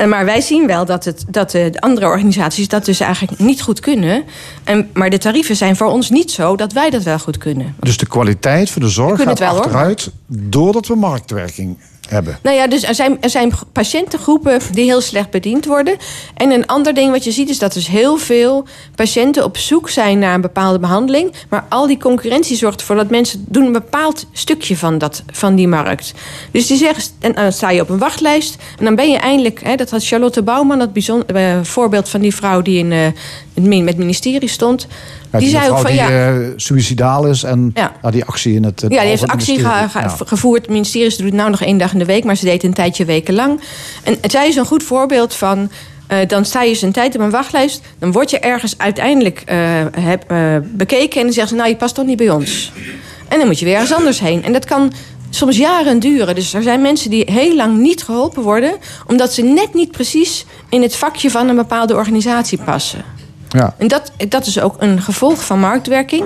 Uh, 0.00 0.06
maar 0.06 0.24
wij 0.24 0.40
zien 0.40 0.66
wel 0.66 0.84
dat, 0.84 1.04
het, 1.04 1.24
dat 1.28 1.50
de 1.50 1.72
andere 1.80 2.06
organisaties 2.06 2.68
dat 2.68 2.84
dus 2.84 3.00
eigenlijk 3.00 3.38
niet 3.38 3.62
goed 3.62 3.80
kunnen. 3.80 4.24
En, 4.64 4.90
maar 4.92 5.10
de 5.10 5.18
tarieven 5.18 5.56
zijn 5.56 5.76
voor 5.76 5.86
ons 5.86 6.10
niet 6.10 6.30
zo 6.30 6.56
dat 6.56 6.72
wij 6.72 6.90
dat 6.90 7.02
wel 7.02 7.18
goed 7.18 7.38
kunnen. 7.38 7.74
Dus 7.80 7.96
de 7.96 8.06
kwaliteit 8.06 8.70
voor 8.70 8.82
de 8.82 8.88
zorg 8.88 9.22
gaat 9.22 9.38
wel, 9.38 9.58
achteruit 9.58 10.04
hoor. 10.04 10.38
doordat 10.50 10.86
we 10.86 10.94
marktwerking 10.94 11.78
Nou 12.42 12.56
ja, 12.56 12.66
dus 12.66 12.82
er 12.82 12.94
zijn, 12.94 13.16
er 13.20 13.30
zijn 13.30 13.52
patiëntengroepen 13.72 14.60
die 14.72 14.84
heel 14.84 15.00
slecht 15.00 15.30
bediend 15.30 15.64
worden. 15.64 15.96
En 16.34 16.50
een 16.50 16.66
ander 16.66 16.94
ding 16.94 17.10
wat 17.10 17.24
je 17.24 17.30
ziet 17.30 17.48
is 17.48 17.58
dat 17.58 17.72
dus 17.72 17.86
heel 17.86 18.16
veel 18.16 18.66
patiënten 18.94 19.44
op 19.44 19.56
zoek 19.56 19.90
zijn 19.90 20.18
naar 20.18 20.34
een 20.34 20.40
bepaalde 20.40 20.78
behandeling. 20.78 21.32
Maar 21.48 21.64
al 21.68 21.86
die 21.86 21.98
concurrentie 21.98 22.56
zorgt 22.56 22.80
ervoor 22.80 22.96
dat 22.96 23.10
mensen 23.10 23.44
doen 23.48 23.64
een 23.64 23.72
bepaald 23.72 24.26
stukje 24.32 24.76
van, 24.76 24.98
dat, 24.98 25.22
van 25.32 25.54
die 25.54 25.68
markt. 25.68 26.14
Dus 26.50 26.66
die 26.66 26.76
zeggen, 26.76 27.04
en 27.20 27.32
dan 27.32 27.52
sta 27.52 27.70
je 27.70 27.80
op 27.80 27.88
een 27.88 27.98
wachtlijst. 27.98 28.56
En 28.78 28.84
dan 28.84 28.94
ben 28.94 29.10
je 29.10 29.18
eindelijk, 29.18 29.60
hè, 29.62 29.74
dat 29.74 29.90
had 29.90 30.06
Charlotte 30.06 30.42
Bouwman, 30.42 30.78
dat 30.78 30.92
bijzonder, 30.92 31.36
uh, 31.36 31.62
voorbeeld 31.62 32.08
van 32.08 32.20
die 32.20 32.34
vrouw 32.34 32.62
die 32.62 32.78
in 32.78 32.90
uh, 32.90 33.78
met 33.78 33.88
het 33.88 33.96
ministerie 33.96 34.48
stond. 34.48 34.86
Die, 35.30 35.40
die 35.40 35.48
zei 35.48 35.70
ook 35.70 35.78
van 35.78 35.90
die, 35.90 35.94
ja. 35.94 36.32
Uh, 36.32 36.48
suicidaal 36.56 37.26
is 37.26 37.42
en 37.42 37.70
ja. 37.74 37.92
ja. 38.02 38.10
die 38.10 38.24
actie 38.24 38.54
in 38.54 38.64
het. 38.64 38.80
ja, 38.80 38.88
die 38.88 38.98
heeft 38.98 39.26
actie 39.26 39.58
ge 39.58 39.88
ge 39.88 40.26
gevoerd. 40.26 40.60
Het 40.60 40.70
ministerie 40.70 41.10
doet 41.10 41.20
het 41.20 41.34
nou 41.34 41.50
nog 41.50 41.62
één 41.62 41.78
dag 41.78 41.92
in 41.92 41.98
de 41.98 42.04
week, 42.04 42.24
maar 42.24 42.36
ze 42.36 42.44
deed 42.44 42.62
een 42.62 42.74
tijdje 42.74 43.04
wekenlang. 43.04 43.60
En 44.02 44.18
zij 44.30 44.48
is 44.48 44.56
een 44.56 44.66
goed 44.66 44.82
voorbeeld 44.82 45.34
van. 45.34 45.70
Uh, 46.12 46.18
dan 46.26 46.44
sta 46.44 46.62
je 46.62 46.68
eens 46.68 46.82
een 46.82 46.92
tijd 46.92 47.14
op 47.14 47.20
een 47.20 47.30
wachtlijst. 47.30 47.82
Dan 47.98 48.12
word 48.12 48.30
je 48.30 48.38
ergens 48.38 48.78
uiteindelijk 48.78 49.42
uh, 49.48 49.56
heb, 50.00 50.24
bekeken. 50.64 51.16
En 51.18 51.22
dan 51.22 51.32
zeggen 51.32 51.48
ze: 51.48 51.54
Nou, 51.54 51.68
je 51.68 51.76
past 51.76 51.94
toch 51.94 52.06
niet 52.06 52.16
bij 52.16 52.30
ons. 52.30 52.72
En 53.28 53.38
dan 53.38 53.46
moet 53.46 53.58
je 53.58 53.64
weer 53.64 53.74
ergens 53.74 53.94
anders 53.94 54.20
heen. 54.20 54.44
En 54.44 54.52
dat 54.52 54.64
kan 54.64 54.92
soms 55.30 55.56
jaren 55.56 55.98
duren. 55.98 56.34
Dus 56.34 56.54
er 56.54 56.62
zijn 56.62 56.80
mensen 56.80 57.10
die 57.10 57.32
heel 57.32 57.56
lang 57.56 57.78
niet 57.78 58.02
geholpen 58.02 58.42
worden. 58.42 58.72
omdat 59.06 59.32
ze 59.32 59.42
net 59.42 59.74
niet 59.74 59.90
precies 59.90 60.46
in 60.68 60.82
het 60.82 60.96
vakje 60.96 61.30
van 61.30 61.48
een 61.48 61.56
bepaalde 61.56 61.94
organisatie 61.94 62.58
passen. 62.58 63.17
Ja. 63.48 63.74
En 63.78 63.88
dat, 63.88 64.12
dat 64.28 64.46
is 64.46 64.60
ook 64.60 64.74
een 64.78 65.02
gevolg 65.02 65.44
van 65.44 65.60
marktwerking. 65.60 66.24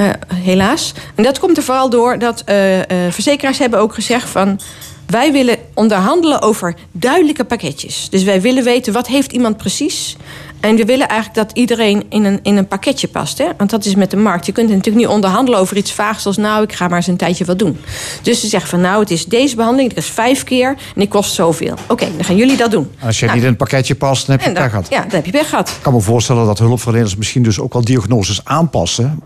Uh, 0.00 0.08
helaas. 0.34 0.92
En 1.14 1.22
dat 1.22 1.38
komt 1.38 1.56
er 1.56 1.62
vooral 1.62 1.90
door 1.90 2.18
dat 2.18 2.42
uh, 2.48 2.78
uh, 2.78 2.84
verzekeraars 3.10 3.58
hebben 3.58 3.78
ook 3.78 3.94
gezegd 3.94 4.28
van... 4.28 4.60
wij 5.06 5.32
willen 5.32 5.58
onderhandelen 5.74 6.42
over 6.42 6.74
duidelijke 6.92 7.44
pakketjes. 7.44 8.08
Dus 8.10 8.22
wij 8.22 8.40
willen 8.40 8.64
weten 8.64 8.92
wat 8.92 9.06
heeft 9.06 9.32
iemand 9.32 9.56
precies... 9.56 10.16
En 10.60 10.76
we 10.76 10.84
willen 10.84 11.08
eigenlijk 11.08 11.48
dat 11.48 11.58
iedereen 11.58 12.04
in 12.08 12.24
een, 12.24 12.40
in 12.42 12.56
een 12.56 12.68
pakketje 12.68 13.08
past. 13.08 13.38
Hè? 13.38 13.46
Want 13.56 13.70
dat 13.70 13.84
is 13.84 13.94
met 13.94 14.10
de 14.10 14.16
markt. 14.16 14.46
Je 14.46 14.52
kunt 14.52 14.68
natuurlijk 14.68 14.96
niet 14.96 15.06
onderhandelen 15.06 15.60
over 15.60 15.76
iets 15.76 15.92
vaags 15.92 16.26
als... 16.26 16.36
nou, 16.36 16.62
ik 16.62 16.72
ga 16.72 16.88
maar 16.88 16.96
eens 16.96 17.06
een 17.06 17.16
tijdje 17.16 17.44
wat 17.44 17.58
doen. 17.58 17.78
Dus 18.22 18.40
ze 18.40 18.46
zeggen 18.46 18.70
van 18.70 18.80
nou, 18.80 19.00
het 19.00 19.10
is 19.10 19.24
deze 19.24 19.56
behandeling. 19.56 19.88
Het 19.88 19.98
is 19.98 20.10
vijf 20.10 20.44
keer 20.44 20.68
en 20.68 20.76
die 20.94 21.08
kost 21.08 21.34
zoveel. 21.34 21.72
Oké, 21.72 21.92
okay, 21.92 22.10
dan 22.16 22.24
gaan 22.24 22.36
jullie 22.36 22.56
dat 22.56 22.70
doen. 22.70 22.90
Als 23.00 23.18
je 23.18 23.24
nou, 23.24 23.36
niet 23.36 23.46
in 23.46 23.52
een 23.52 23.56
pakketje 23.56 23.94
past, 23.94 24.26
dan 24.26 24.36
heb 24.36 24.46
je 24.46 24.52
pech 24.52 24.70
gehad. 24.70 24.86
Ja, 24.90 25.00
dan 25.00 25.10
heb 25.10 25.24
je 25.24 25.32
pech 25.32 25.48
gehad. 25.48 25.68
Ik 25.68 25.82
kan 25.82 25.92
me 25.92 26.00
voorstellen 26.00 26.46
dat 26.46 26.58
hulpverleners 26.58 27.16
misschien 27.16 27.42
dus 27.42 27.60
ook 27.60 27.72
wel 27.72 27.84
diagnoses 27.84 28.44
aanpassen... 28.44 29.20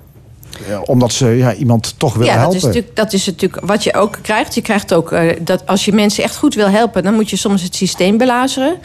Ja, 0.69 0.81
omdat 0.81 1.13
ze 1.13 1.27
ja, 1.27 1.55
iemand 1.55 1.95
toch 1.99 2.15
willen 2.15 2.33
ja, 2.33 2.39
helpen. 2.39 2.53
Dat 2.53 2.63
is, 2.63 2.67
natuurlijk, 2.67 2.97
dat 2.97 3.13
is 3.13 3.27
natuurlijk 3.27 3.67
wat 3.67 3.85
je 3.85 3.95
ook 3.95 4.19
krijgt. 4.23 4.55
Je 4.55 4.63
krijgt 4.63 4.95
ook 4.95 5.13
uh, 5.13 5.33
dat 5.41 5.67
als 5.67 5.85
je 5.85 5.93
mensen 5.93 6.25
echt 6.25 6.37
goed 6.37 6.55
wil 6.55 6.69
helpen, 6.69 7.03
dan 7.03 7.15
moet 7.15 7.31
je 7.31 7.37
soms 7.37 7.63
het 7.63 7.75
systeem 7.75 8.17
belazeren. 8.17 8.77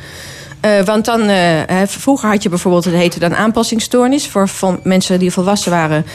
Uh, 0.66 0.82
want 0.86 1.06
dan, 1.06 1.30
uh, 1.30 1.62
vroeger 1.86 2.30
had 2.30 2.44
je 2.44 2.50
bijvoorbeeld, 2.50 2.86
het 2.86 2.94
heette 2.94 3.20
dan 3.20 3.36
aanpassingsstoornis 3.36 4.28
voor 4.28 4.80
mensen 4.84 5.20
die 5.20 5.32
volwassen 5.32 5.72
waren. 5.72 6.06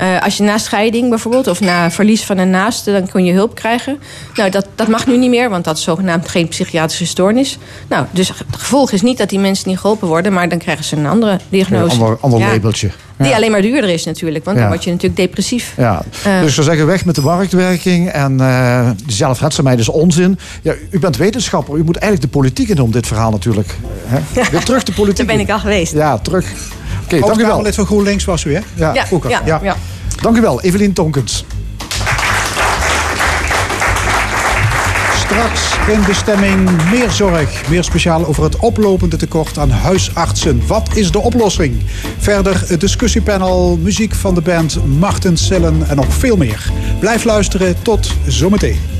Uh, 0.00 0.22
als 0.22 0.36
je 0.36 0.42
na 0.42 0.58
scheiding 0.58 1.08
bijvoorbeeld, 1.08 1.46
of 1.46 1.60
na 1.60 1.90
verlies 1.90 2.24
van 2.24 2.38
een 2.38 2.50
naaste, 2.50 2.92
dan 2.92 3.10
kon 3.10 3.24
je 3.24 3.32
hulp 3.32 3.54
krijgen. 3.54 3.98
Nou, 4.34 4.50
dat, 4.50 4.66
dat 4.74 4.88
mag 4.88 5.06
nu 5.06 5.16
niet 5.16 5.30
meer, 5.30 5.50
want 5.50 5.64
dat 5.64 5.76
is 5.76 5.82
zogenaamd 5.82 6.28
geen 6.28 6.48
psychiatrische 6.48 7.06
stoornis. 7.06 7.58
Nou, 7.88 8.06
dus 8.10 8.28
het 8.28 8.36
gevolg 8.50 8.92
is 8.92 9.02
niet 9.02 9.18
dat 9.18 9.28
die 9.28 9.38
mensen 9.38 9.68
niet 9.68 9.78
geholpen 9.78 10.08
worden, 10.08 10.32
maar 10.32 10.48
dan 10.48 10.58
krijgen 10.58 10.84
ze 10.84 10.96
een 10.96 11.06
andere 11.06 11.38
diagnose. 11.48 11.94
Een 11.94 12.00
ander, 12.00 12.18
ander 12.20 12.38
ja. 12.38 12.50
labeltje. 12.52 12.90
Die 13.18 13.34
alleen 13.34 13.50
maar 13.50 13.62
duurder 13.62 13.90
is 13.90 14.04
natuurlijk, 14.04 14.44
want 14.44 14.56
ja. 14.56 14.62
dan 14.62 14.72
word 14.72 14.84
je 14.84 14.90
natuurlijk 14.90 15.20
depressief. 15.20 15.74
Ja. 15.76 16.02
Uh, 16.26 16.40
dus 16.40 16.56
we 16.56 16.62
zeggen 16.62 16.86
weg 16.86 17.04
met 17.04 17.14
de 17.14 17.20
marktwerking 17.20 18.08
en 18.08 18.32
uh, 18.40 18.90
zelfredzaamheid 19.06 19.78
is 19.78 19.88
onzin. 19.88 20.38
Ja, 20.62 20.74
u 20.90 20.98
bent 20.98 21.16
wetenschapper, 21.16 21.76
u 21.76 21.84
moet 21.84 21.96
eigenlijk 21.96 22.32
de 22.32 22.38
politiek 22.38 22.68
in 22.68 22.80
om 22.80 22.90
dit 22.90 23.06
verhaal 23.06 23.30
natuurlijk. 23.30 23.76
Hè? 24.04 24.42
Weer 24.50 24.64
terug 24.64 24.82
de 24.82 24.92
politiek. 24.92 25.26
Daar 25.26 25.36
ben 25.36 25.44
ik 25.44 25.50
al 25.50 25.58
geweest. 25.58 25.92
Ja, 25.92 26.18
terug. 26.18 26.44
Oké, 27.04 27.16
okay, 27.16 27.28
dank 27.28 27.40
u 27.40 27.46
wel. 27.46 27.62
lid 27.62 27.74
van 27.74 27.86
GroenLinks 27.86 28.24
was 28.24 28.44
u, 28.44 28.54
hè? 28.54 28.60
Ja, 28.74 28.94
ja, 28.94 29.04
ja, 29.28 29.42
ja. 29.44 29.60
ja. 29.62 29.76
Dank 30.20 30.36
u 30.36 30.40
wel, 30.40 30.60
Evelien 30.60 30.92
Tonkens. 30.92 31.44
Straks 35.16 35.76
in 35.88 36.02
de 36.02 36.14
stemming 36.14 36.90
meer 36.90 37.10
zorg. 37.10 37.68
Meer 37.68 37.84
speciaal 37.84 38.26
over 38.26 38.42
het 38.42 38.56
oplopende 38.56 39.16
tekort 39.16 39.58
aan 39.58 39.70
huisartsen. 39.70 40.62
Wat 40.66 40.88
is 40.94 41.10
de 41.10 41.18
oplossing? 41.18 41.82
Verder 42.18 42.64
het 42.66 42.80
discussiepanel, 42.80 43.78
muziek 43.82 44.14
van 44.14 44.34
de 44.34 44.40
band 44.40 44.78
Martin 44.98 45.36
Sillen 45.36 45.88
en 45.88 45.96
nog 45.96 46.12
veel 46.12 46.36
meer. 46.36 46.70
Blijf 46.98 47.24
luisteren, 47.24 47.82
tot 47.82 48.12
zometeen. 48.26 48.97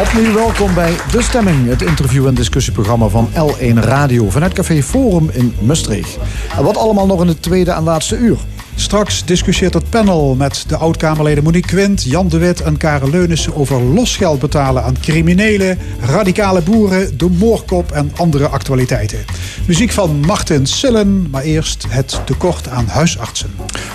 Opnieuw 0.00 0.34
welkom 0.34 0.74
bij 0.74 0.96
De 1.10 1.22
Stemming, 1.22 1.68
het 1.68 1.82
interview- 1.82 2.26
en 2.26 2.34
discussieprogramma 2.34 3.08
van 3.08 3.28
L1 3.32 3.78
Radio 3.78 4.30
vanuit 4.30 4.52
Café 4.52 4.82
Forum 4.82 5.30
in 5.30 5.54
Maastricht. 5.60 6.18
En 6.56 6.64
wat 6.64 6.76
allemaal 6.76 7.06
nog 7.06 7.20
in 7.20 7.28
het 7.28 7.42
tweede 7.42 7.70
en 7.70 7.82
laatste 7.82 8.16
uur. 8.16 8.36
Straks 8.78 9.24
discussieert 9.24 9.74
het 9.74 9.90
panel 9.90 10.34
met 10.34 10.64
de 10.68 10.76
oud-Kamerleden 10.76 11.44
Monique 11.44 11.68
Quint, 11.68 12.02
Jan 12.02 12.28
de 12.28 12.38
Wit 12.38 12.60
en 12.60 12.76
Karel 12.76 13.10
Leunissen 13.10 13.56
over 13.56 13.82
losgeld 13.82 14.40
betalen 14.40 14.82
aan 14.82 15.00
criminelen, 15.00 15.78
radicale 16.00 16.62
boeren, 16.62 17.18
de 17.18 17.30
moorkop 17.30 17.92
en 17.92 18.12
andere 18.16 18.48
actualiteiten. 18.48 19.24
Muziek 19.66 19.90
van 19.90 20.20
Martin 20.20 20.66
Sillen, 20.66 21.30
maar 21.30 21.42
eerst 21.42 21.84
het 21.88 22.20
tekort 22.24 22.68
aan 22.68 22.86
huisartsen. 22.86 23.50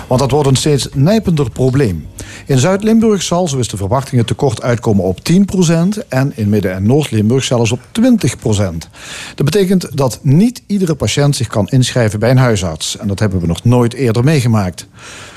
Want 0.06 0.20
dat 0.20 0.30
wordt 0.30 0.48
een 0.48 0.56
steeds 0.56 0.88
nijpender 0.94 1.50
probleem. 1.50 2.06
In 2.46 2.58
Zuid-Limburg 2.58 3.22
zal, 3.22 3.48
zo 3.48 3.58
is 3.58 3.68
de 3.68 3.76
verwachting, 3.76 4.16
het 4.16 4.26
tekort 4.26 4.62
uitkomen 4.62 5.04
op 5.04 5.18
10% 5.22 6.06
en 6.08 6.32
in 6.34 6.48
Midden- 6.48 6.74
en 6.74 6.86
Noord-Limburg 6.86 7.44
zelfs 7.44 7.72
op 7.72 7.80
20%. 7.92 8.88
Dat 9.34 9.44
betekent 9.44 9.96
dat 9.96 10.18
niet 10.22 10.62
iedere 10.66 10.94
patiënt 10.94 11.36
zich 11.36 11.46
kan 11.46 11.68
inschrijven 11.68 12.18
bij 12.18 12.30
een 12.30 12.36
huisarts. 12.36 12.96
En 12.96 13.08
dat 13.08 13.18
hebben 13.18 13.40
we 13.40 13.46
nog 13.46 13.64
nooit 13.64 13.94
eerder 13.94 14.24
meegemaakt. 14.24 14.71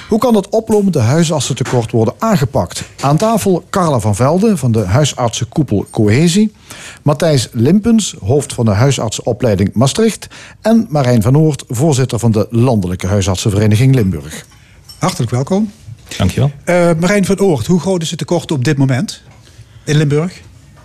Hoe 0.09 0.19
kan 0.19 0.33
dat 0.33 0.49
oplopende 0.49 0.99
huisartsentekort 0.99 1.91
worden 1.91 2.13
aangepakt? 2.19 2.83
Aan 2.99 3.17
tafel 3.17 3.65
Carla 3.69 3.99
van 3.99 4.15
Velde 4.15 4.57
van 4.57 4.71
de 4.71 4.85
huisartsenkoepel 4.85 5.85
Cohesie. 5.91 6.53
Matthijs 7.01 7.49
Limpens, 7.51 8.15
hoofd 8.23 8.53
van 8.53 8.65
de 8.65 8.71
huisartsenopleiding 8.71 9.73
Maastricht. 9.73 10.27
En 10.61 10.85
Marijn 10.89 11.21
van 11.21 11.37
Oort, 11.37 11.63
voorzitter 11.67 12.19
van 12.19 12.31
de 12.31 12.47
Landelijke 12.49 13.07
Huisartsenvereniging 13.07 13.95
Limburg. 13.95 14.45
Hartelijk 14.99 15.31
welkom. 15.31 15.71
Dankjewel. 16.17 16.51
Uh, 16.65 16.91
Marijn 16.99 17.25
van 17.25 17.39
Oort, 17.39 17.65
hoe 17.65 17.79
groot 17.79 18.01
is 18.01 18.09
het 18.09 18.19
tekort 18.19 18.51
op 18.51 18.63
dit 18.63 18.77
moment 18.77 19.21
in 19.83 19.97
Limburg? 19.97 20.41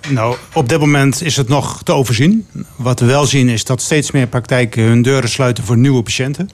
Nou, 0.08 0.36
op 0.54 0.68
dit 0.68 0.78
moment 0.78 1.22
is 1.22 1.36
het 1.36 1.48
nog 1.48 1.82
te 1.82 1.92
overzien. 1.92 2.46
Wat 2.76 3.00
we 3.00 3.06
wel 3.06 3.26
zien 3.26 3.48
is 3.48 3.64
dat 3.64 3.82
steeds 3.82 4.10
meer 4.10 4.26
praktijken 4.26 4.82
hun 4.82 5.02
deuren 5.02 5.30
sluiten 5.30 5.64
voor 5.64 5.76
nieuwe 5.76 6.02
patiënten. 6.02 6.50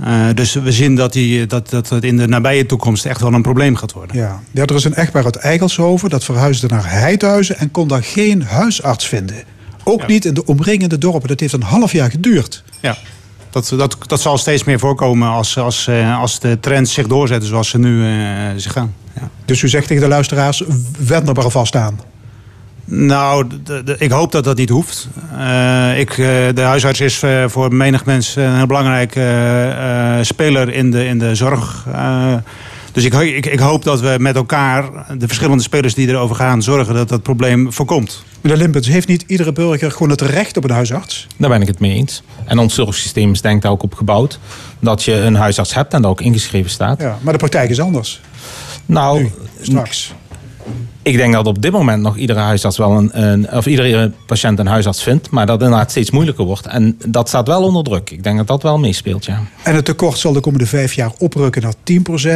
Uh, 0.00 0.26
dus 0.34 0.54
we 0.54 0.72
zien 0.72 0.94
dat, 0.94 1.12
die, 1.12 1.46
dat, 1.46 1.70
dat 1.70 1.88
het 1.88 2.04
in 2.04 2.16
de 2.16 2.28
nabije 2.28 2.66
toekomst 2.66 3.06
echt 3.06 3.20
wel 3.20 3.32
een 3.32 3.42
probleem 3.42 3.76
gaat 3.76 3.92
worden. 3.92 4.16
Ja, 4.16 4.40
ja 4.50 4.64
er 4.64 4.74
is 4.74 4.84
een 4.84 4.94
echtpaar 4.94 5.24
uit 5.24 5.36
Eigelshoven 5.36 6.10
dat 6.10 6.24
verhuisde 6.24 6.66
naar 6.66 6.90
Heidhuizen 6.90 7.58
en 7.58 7.70
kon 7.70 7.88
daar 7.88 8.02
geen 8.02 8.42
huisarts 8.42 9.06
vinden. 9.06 9.36
Ook 9.84 10.00
ja. 10.00 10.06
niet 10.06 10.24
in 10.24 10.34
de 10.34 10.44
omringende 10.44 10.98
dorpen. 10.98 11.28
Dat 11.28 11.40
heeft 11.40 11.52
een 11.52 11.62
half 11.62 11.92
jaar 11.92 12.10
geduurd. 12.10 12.64
Ja, 12.80 12.96
dat, 13.50 13.72
dat, 13.76 13.96
dat 14.06 14.20
zal 14.20 14.38
steeds 14.38 14.64
meer 14.64 14.78
voorkomen 14.78 15.28
als, 15.28 15.58
als, 15.58 15.86
uh, 15.86 16.20
als 16.20 16.40
de 16.40 16.60
trends 16.60 16.92
zich 16.92 17.06
doorzetten 17.06 17.48
zoals 17.48 17.68
ze 17.68 17.78
nu 17.78 18.02
uh, 18.02 18.50
zich 18.56 18.72
gaan. 18.72 18.94
Ja. 19.14 19.30
Dus 19.44 19.62
u 19.62 19.68
zegt 19.68 19.86
tegen 19.86 20.02
de 20.02 20.08
luisteraars, 20.08 20.62
wend 20.98 21.28
er 21.28 21.34
maar 21.34 21.44
alvast 21.44 21.76
aan. 21.76 22.00
Nou, 22.88 23.46
de, 23.64 23.82
de, 23.82 23.96
ik 23.98 24.10
hoop 24.10 24.32
dat 24.32 24.44
dat 24.44 24.56
niet 24.56 24.68
hoeft. 24.68 25.08
Uh, 25.32 25.98
ik, 25.98 26.10
uh, 26.10 26.26
de 26.54 26.60
huisarts 26.60 27.00
is 27.00 27.22
uh, 27.22 27.44
voor 27.48 27.74
menig 27.74 28.04
mens 28.04 28.36
een 28.36 28.56
heel 28.56 28.66
belangrijke 28.66 30.18
speler 30.22 30.72
in 30.72 30.90
de, 30.90 31.04
in 31.04 31.18
de 31.18 31.34
zorg. 31.34 31.86
dus 32.92 33.04
ik, 33.04 33.14
ik, 33.14 33.46
ik, 33.46 33.58
hoop 33.58 33.84
dat 33.84 34.00
we 34.00 34.16
met 34.18 34.36
elkaar, 34.36 35.06
de 35.18 35.26
verschillende 35.26 35.62
spelers 35.62 35.94
die 35.94 36.08
erover 36.08 36.36
gaan, 36.36 36.62
zorgen 36.62 36.94
dat 36.94 37.08
dat 37.08 37.22
probleem 37.22 37.72
voorkomt. 37.72 38.24
Meneer 38.40 38.58
Limpens, 38.58 38.86
heeft 38.86 39.08
niet 39.08 39.24
iedere 39.26 39.52
burger 39.52 39.90
gewoon 39.90 40.10
het 40.10 40.20
recht 40.20 40.56
op 40.56 40.64
een 40.64 40.70
huisarts? 40.70 41.26
Daar 41.36 41.50
ben 41.50 41.60
ik 41.60 41.66
het 41.66 41.80
mee 41.80 41.92
eens. 41.92 42.22
En 42.44 42.58
ons 42.58 42.74
zorgsysteem 42.74 43.32
is 43.32 43.40
denk 43.40 43.64
ik 43.64 43.70
ook 43.70 43.82
op 43.82 43.94
gebouwd 43.94 44.38
dat 44.80 45.02
je 45.02 45.12
een 45.12 45.34
huisarts 45.34 45.74
hebt 45.74 45.92
en 45.92 46.02
dat 46.02 46.10
ook 46.10 46.20
ingeschreven 46.20 46.70
staat. 46.70 47.00
Ja, 47.00 47.18
maar 47.20 47.32
de 47.32 47.38
praktijk 47.38 47.70
is 47.70 47.80
anders. 47.80 48.20
Nou, 48.86 49.22
nu, 49.22 49.30
straks. 49.60 50.14
Ik 51.02 51.16
denk 51.16 51.32
dat 51.32 51.46
op 51.46 51.62
dit 51.62 51.72
moment 51.72 52.02
nog 52.02 52.16
iedere 52.16 52.38
huisarts 52.38 52.76
wel 52.76 52.90
een, 52.90 53.22
een, 53.22 53.52
of 53.52 53.66
iedere 53.66 54.12
patiënt 54.26 54.58
een 54.58 54.66
huisarts 54.66 55.02
vindt, 55.02 55.30
maar 55.30 55.46
dat 55.46 55.54
het 55.54 55.64
inderdaad 55.64 55.90
steeds 55.90 56.10
moeilijker 56.10 56.44
wordt. 56.44 56.66
En 56.66 56.98
dat 57.06 57.28
staat 57.28 57.46
wel 57.46 57.62
onder 57.62 57.84
druk. 57.84 58.10
Ik 58.10 58.22
denk 58.22 58.36
dat 58.36 58.46
dat 58.46 58.62
wel 58.62 58.78
meespeelt, 58.78 59.24
ja. 59.24 59.42
En 59.62 59.74
het 59.74 59.84
tekort 59.84 60.18
zal 60.18 60.32
de 60.32 60.40
komende 60.40 60.66
vijf 60.66 60.94
jaar 60.94 61.12
oprukken 61.18 61.62
naar 61.62 61.74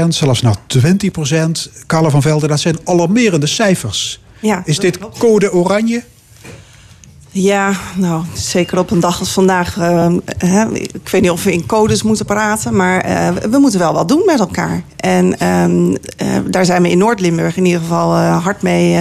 10%, 0.05 0.09
zelfs 0.09 0.43
naar 0.43 0.57
20%. 0.67 1.87
Carla 1.87 2.11
van 2.11 2.23
Velden, 2.23 2.49
dat 2.49 2.61
zijn 2.61 2.79
alarmerende 2.85 3.47
cijfers. 3.47 4.21
Ja, 4.41 4.63
Is 4.65 4.79
dit 4.79 4.99
code 5.19 5.53
oranje? 5.53 6.03
Ja, 7.33 7.73
nou, 7.97 8.25
zeker 8.35 8.79
op 8.79 8.91
een 8.91 9.01
dag 9.01 9.19
als 9.19 9.33
vandaag. 9.33 9.77
Uh, 9.77 10.13
hè, 10.39 10.73
ik 10.75 11.09
weet 11.11 11.21
niet 11.21 11.31
of 11.31 11.45
we 11.45 11.53
in 11.53 11.67
codes 11.67 12.03
moeten 12.03 12.27
praten, 12.27 12.77
maar 12.77 13.09
uh, 13.09 13.29
we 13.51 13.59
moeten 13.59 13.81
wel 13.81 13.93
wat 13.93 14.09
doen 14.09 14.23
met 14.27 14.39
elkaar. 14.39 14.83
En 14.97 15.35
uh, 15.43 16.37
daar 16.51 16.65
zijn 16.65 16.83
we 16.83 16.91
in 16.91 16.99
Noord-Limburg 16.99 17.57
in 17.57 17.65
ieder 17.65 17.81
geval 17.81 18.17
hard 18.17 18.63
mee 18.63 18.99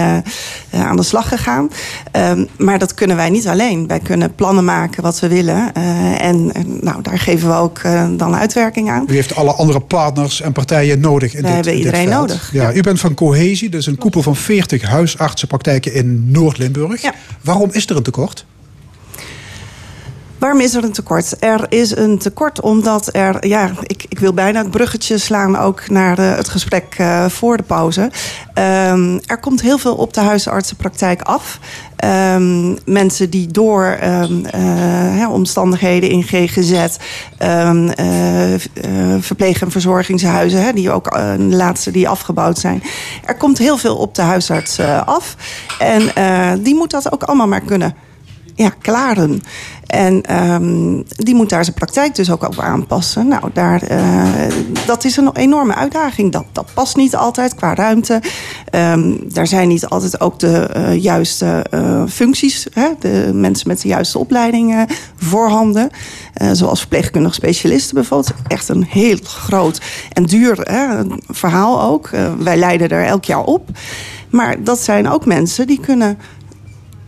aan 0.72 0.96
de 0.96 1.02
slag 1.02 1.28
gegaan. 1.28 1.70
Ehm, 2.12 2.44
maar 2.58 2.78
dat 2.78 2.94
kunnen 2.94 3.16
wij 3.16 3.30
niet 3.30 3.48
alleen. 3.48 3.86
Wij 3.86 3.98
kunnen 3.98 4.34
plannen 4.34 4.64
maken 4.64 5.02
wat 5.02 5.20
we 5.20 5.28
willen. 5.28 5.74
en 6.18 6.52
nou, 6.80 7.02
daar 7.02 7.18
geven 7.18 7.48
we 7.48 7.54
ook 7.54 7.80
dan 8.16 8.34
uitwerking 8.34 8.90
aan. 8.90 9.04
U 9.06 9.14
heeft 9.14 9.34
alle 9.34 9.52
andere 9.52 9.80
partners 9.80 10.40
en 10.40 10.52
partijen 10.52 11.00
nodig 11.00 11.34
in 11.34 11.40
we 11.40 11.46
dit 11.46 11.54
hebben 11.54 11.76
iedereen 11.76 12.04
dit 12.04 12.14
nodig. 12.14 12.50
Ja, 12.52 12.74
u 12.74 12.80
bent 12.80 13.00
van 13.00 13.14
Cohesie, 13.14 13.68
dus 13.68 13.86
een 13.86 13.98
koepel 13.98 14.22
van 14.22 14.36
40 14.36 14.82
huisartsenpraktijken 14.82 15.94
in 15.94 16.30
Noord-Limburg. 16.30 17.02
Ja. 17.02 17.14
Waarom 17.40 17.68
is 17.72 17.86
er 17.86 17.96
een 17.96 18.02
tekort? 18.02 18.19
Waarom 20.40 20.60
is 20.60 20.74
er 20.74 20.84
een 20.84 20.92
tekort? 20.92 21.36
Er 21.38 21.66
is 21.68 21.96
een 21.96 22.18
tekort 22.18 22.60
omdat 22.60 23.14
er, 23.14 23.46
ja, 23.46 23.70
ik, 23.82 24.04
ik 24.08 24.18
wil 24.18 24.34
bijna 24.34 24.60
het 24.60 24.70
bruggetje 24.70 25.18
slaan 25.18 25.58
ook 25.58 25.88
naar 25.88 26.16
de, 26.16 26.22
het 26.22 26.48
gesprek 26.48 26.96
uh, 27.00 27.28
voor 27.28 27.56
de 27.56 27.62
pauze. 27.62 28.00
Um, 28.54 29.20
er 29.26 29.38
komt 29.40 29.60
heel 29.60 29.78
veel 29.78 29.94
op 29.94 30.14
de 30.14 30.20
huisartsenpraktijk 30.20 31.22
af. 31.22 31.58
Um, 32.04 32.78
mensen 32.84 33.30
die 33.30 33.46
door 33.46 33.98
um, 34.04 34.44
uh, 34.54 35.30
omstandigheden 35.30 36.10
in 36.10 36.22
GGZ, 36.22 36.96
verpleeg- 39.20 39.60
en 39.60 39.70
verzorgingshuizen, 39.70 40.74
die 40.74 40.90
ook 40.90 41.12
de 41.12 41.36
laatste 41.38 41.90
die 41.90 42.08
afgebouwd 42.08 42.58
zijn. 42.58 42.82
Er 43.24 43.36
komt 43.36 43.58
heel 43.58 43.76
veel 43.76 43.96
op 43.96 44.14
de 44.14 44.22
huisarts 44.22 44.80
af. 45.04 45.36
En 45.78 46.02
die 46.62 46.74
moet 46.74 46.90
dat 46.90 47.12
ook 47.12 47.22
allemaal 47.22 47.48
maar 47.48 47.60
kunnen 47.60 47.94
ja, 48.54 48.68
klaren. 48.68 49.42
En 49.86 50.42
um, 50.52 51.04
die 51.06 51.34
moet 51.34 51.48
daar 51.48 51.64
zijn 51.64 51.76
praktijk 51.76 52.14
dus 52.14 52.30
ook 52.30 52.46
op 52.46 52.58
aanpassen. 52.58 53.28
Nou, 53.28 53.50
daar, 53.52 53.90
uh, 53.90 54.24
dat 54.86 55.04
is 55.04 55.16
een 55.16 55.36
enorme 55.36 55.74
uitdaging. 55.74 56.32
Dat, 56.32 56.44
dat 56.52 56.66
past 56.74 56.96
niet 56.96 57.16
altijd 57.16 57.54
qua 57.54 57.74
ruimte. 57.74 58.22
Um, 58.72 59.32
daar 59.32 59.46
zijn 59.46 59.68
niet 59.68 59.86
altijd 59.86 60.20
ook 60.20 60.38
de 60.38 60.70
uh, 60.76 61.02
juiste 61.02 61.66
uh, 61.74 62.02
functies. 62.08 62.66
Hè? 62.72 62.88
De 62.98 63.30
mensen 63.34 63.68
met 63.68 63.80
de 63.80 63.88
juiste 63.88 64.18
opleidingen 64.18 64.86
voorhanden. 65.16 65.90
zoals 66.52 66.78
verpleegkundig 66.78 67.34
specialisten 67.34 67.94
bijvoorbeeld. 67.94 68.34
Echt 68.46 68.68
een 68.68 68.84
heel 68.88 69.18
groot 69.22 69.80
en 70.12 70.24
duur 70.24 70.58
hè, 70.60 71.02
verhaal 71.28 71.82
ook. 71.82 72.10
wij 72.38 72.56
leiden 72.56 72.88
er 72.88 73.04
elk 73.04 73.24
jaar 73.24 73.44
op. 73.44 73.68
Maar 74.30 74.64
dat 74.64 74.80
zijn 74.80 75.08
ook 75.08 75.26
mensen 75.26 75.66
die 75.66 75.80
kunnen 75.80 76.18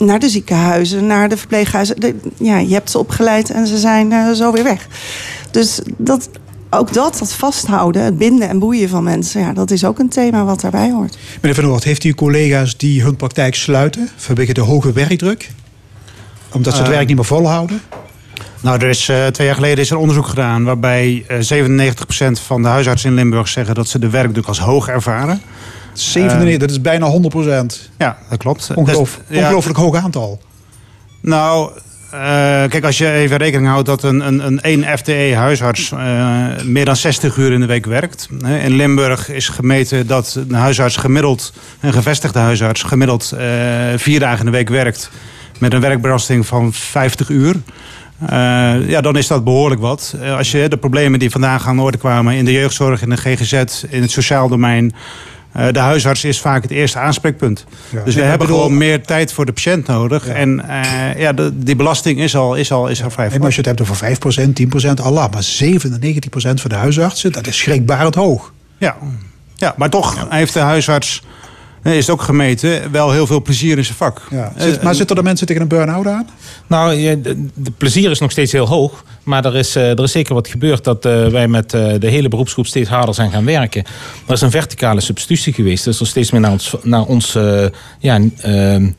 naar 0.05 0.18
de 0.18 0.28
ziekenhuizen, 0.28 1.07
naar 1.07 1.28
de 1.28 1.36
verpleeghuizen. 1.36 2.00
De, 2.00 2.14
ja, 2.36 2.59
je 2.59 2.74
hebt 2.74 2.90
ze 2.90 2.98
opgeleid 2.98 3.50
en 3.50 3.66
ze 3.66 3.78
zijn 3.78 4.11
uh, 4.11 4.30
zo 4.30 4.53
weer 4.53 4.64
weg. 4.64 4.86
Dus 5.50 5.80
dat, 5.96 6.28
ook 6.70 6.92
dat, 6.92 7.18
dat 7.18 7.32
vasthouden, 7.32 8.03
het 8.03 8.18
binden 8.18 8.48
en 8.48 8.59
boeien 8.59 8.88
van 8.88 9.03
mensen... 9.05 9.40
Ja, 9.40 9.53
dat 9.53 9.70
is 9.70 9.84
ook 9.84 9.98
een 9.98 10.09
thema 10.09 10.44
wat 10.44 10.61
daarbij 10.61 10.90
hoort. 10.90 11.18
Meneer 11.40 11.62
Van 11.62 11.70
Oort, 11.70 11.84
heeft 11.84 12.05
u 12.05 12.14
collega's 12.14 12.76
die 12.76 13.03
hun 13.03 13.16
praktijk 13.16 13.55
sluiten... 13.55 14.09
vanwege 14.16 14.53
de 14.53 14.61
hoge 14.61 14.92
werkdruk? 14.92 15.50
Omdat 16.53 16.72
ze 16.72 16.78
het 16.78 16.88
uh, 16.88 16.94
werk 16.94 17.07
niet 17.07 17.16
meer 17.16 17.24
volhouden? 17.24 17.80
Nou, 18.61 18.80
er 18.80 18.88
is, 18.88 19.09
uh, 19.09 19.26
twee 19.26 19.46
jaar 19.46 19.57
geleden 19.57 19.78
is 19.78 19.90
er 19.90 19.96
onderzoek 19.96 20.26
gedaan... 20.26 20.64
waarbij 20.64 21.24
uh, 21.30 21.68
97% 21.68 21.92
van 22.32 22.62
de 22.62 22.68
huisartsen 22.68 23.11
in 23.11 23.16
Limburg 23.16 23.48
zeggen... 23.48 23.74
dat 23.74 23.88
ze 23.88 23.98
de 23.98 24.11
werkdruk 24.11 24.46
als 24.46 24.61
hoog 24.61 24.88
ervaren... 24.88 25.42
97, 25.93 26.55
uh, 26.55 26.61
dat 26.61 26.70
is 26.70 26.80
bijna 26.80 27.07
100 27.07 27.34
procent. 27.34 27.90
Ja, 27.99 28.16
dat 28.30 28.38
klopt. 28.38 28.70
Ongeloof, 28.74 29.20
dus, 29.28 29.38
ongelooflijk 29.38 29.78
ja, 29.78 29.84
hoog 29.84 29.97
aantal. 29.97 30.40
Nou, 31.20 31.70
uh, 32.14 32.20
kijk, 32.68 32.84
als 32.84 32.99
je 32.99 33.12
even 33.12 33.36
rekening 33.36 33.68
houdt 33.70 33.86
dat 33.86 34.03
een, 34.03 34.26
een, 34.26 34.47
een 34.47 34.61
1 34.61 34.99
FTE-huisarts 34.99 35.90
uh, 35.90 35.99
meer 36.64 36.84
dan 36.84 36.97
60 36.97 37.36
uur 37.36 37.53
in 37.53 37.61
de 37.61 37.66
week 37.66 37.86
werkt. 37.86 38.28
In 38.62 38.76
Limburg 38.76 39.30
is 39.30 39.49
gemeten 39.49 40.07
dat 40.07 40.38
een 40.49 40.55
huisarts 40.55 40.97
gemiddeld, 40.97 41.53
een 41.80 41.93
gevestigde 41.93 42.38
huisarts, 42.38 42.82
gemiddeld 42.82 43.32
uh, 43.34 43.40
vier 43.97 44.20
dagen 44.20 44.38
in 44.38 44.45
de 44.45 44.51
week 44.51 44.68
werkt. 44.68 45.11
Met 45.59 45.72
een 45.72 45.80
werkbelasting 45.80 46.47
van 46.47 46.72
50 46.72 47.28
uur. 47.28 47.57
Ja, 48.86 49.01
dan 49.01 49.16
is 49.16 49.26
dat 49.26 49.45
behoorlijk 49.45 49.80
wat. 49.80 50.14
Als 50.36 50.51
je 50.51 50.68
de 50.68 50.76
problemen 50.76 51.18
die 51.18 51.30
vandaag 51.30 51.66
aan 51.66 51.76
de 51.76 51.82
orde 51.82 51.99
kwamen 51.99 52.34
in 52.34 52.45
de 52.45 52.53
jeugdzorg, 52.53 53.03
in 53.03 53.09
de 53.09 53.16
GGZ, 53.16 53.82
in 53.88 54.03
het 54.03 54.11
sociaal 54.11 54.49
domein. 54.49 54.95
Uh, 55.57 55.68
de 55.72 55.78
huisarts 55.78 56.24
is 56.24 56.40
vaak 56.40 56.62
het 56.62 56.70
eerste 56.70 56.98
aanspreekpunt. 56.98 57.64
Ja. 57.90 58.03
Dus 58.05 58.14
we 58.14 58.20
hebben 58.20 58.46
bedoel... 58.46 58.62
gewoon 58.62 58.76
meer 58.76 59.03
tijd 59.03 59.32
voor 59.32 59.46
de 59.46 59.53
patiënt 59.53 59.86
nodig. 59.86 60.26
Ja. 60.26 60.32
En 60.32 60.62
uh, 60.68 61.20
ja, 61.20 61.32
de, 61.32 61.59
die 61.59 61.76
belasting 61.76 62.20
is 62.20 62.36
al, 62.36 62.55
is 62.55 62.72
al, 62.72 62.88
is 62.88 63.03
al 63.03 63.11
vrij 63.11 63.28
maar 63.28 63.40
Als 63.40 63.55
je 63.55 63.61
het 63.68 63.78
hebt 63.78 63.90
over 63.90 64.46
5%, 64.46 64.88
10%, 64.88 65.03
Allah. 65.03 65.32
Maar 65.32 65.44
97% 65.44 66.30
van 66.32 66.70
de 66.70 66.74
huisartsen, 66.74 67.32
dat 67.32 67.46
is 67.46 67.59
schrikbarend 67.59 68.14
hoog. 68.14 68.53
Ja, 68.78 68.96
ja 69.57 69.74
maar 69.76 69.90
toch 69.90 70.26
heeft 70.28 70.53
de 70.53 70.61
huisarts 70.61 71.22
eh, 71.24 71.31
is 71.82 71.96
het 72.06 72.10
ook 72.10 72.22
gemeten, 72.22 72.92
wel 72.92 73.10
heel 73.12 73.26
veel 73.26 73.42
plezier 73.42 73.78
in 73.78 73.84
zijn 73.84 73.96
vak. 73.96 74.22
Ja. 74.30 74.52
Eh, 74.56 74.62
Zit- 74.62 74.82
maar 74.82 74.94
zitten 74.94 75.16
er 75.16 75.22
mensen 75.22 75.46
tegen 75.46 75.62
een 75.62 75.68
burn-out 75.68 76.06
aan? 76.06 76.28
Nou, 76.66 76.96
de, 77.22 77.46
de 77.54 77.70
plezier 77.76 78.10
is 78.10 78.18
nog 78.18 78.30
steeds 78.30 78.52
heel 78.52 78.66
hoog. 78.66 79.04
Maar 79.22 79.44
er 79.44 79.56
is, 79.56 79.76
eh, 79.76 79.90
er 79.90 80.02
is 80.02 80.12
zeker 80.12 80.34
wat 80.34 80.48
gebeurd 80.48 80.84
dat 80.84 81.04
eh, 81.04 81.26
wij 81.26 81.48
met 81.48 81.74
eh, 81.74 81.94
de 81.98 82.06
hele 82.08 82.28
beroepsgroep 82.28 82.66
steeds 82.66 82.88
harder 82.88 83.14
zijn 83.14 83.30
gaan 83.30 83.44
werken. 83.44 83.84
Er 84.26 84.32
is 84.32 84.40
een 84.40 84.50
verticale 84.50 85.00
substitutie 85.00 85.52
geweest. 85.52 85.84
Dus 85.84 85.96
er 85.96 86.02
is 86.02 86.08
steeds 86.08 86.30
meer 86.30 86.40
naar, 86.40 86.50
ons, 86.50 86.74
naar, 86.82 87.04
ons, 87.04 87.34
eh, 87.34 87.64
ja, 87.98 88.20
eh, 88.40 88.52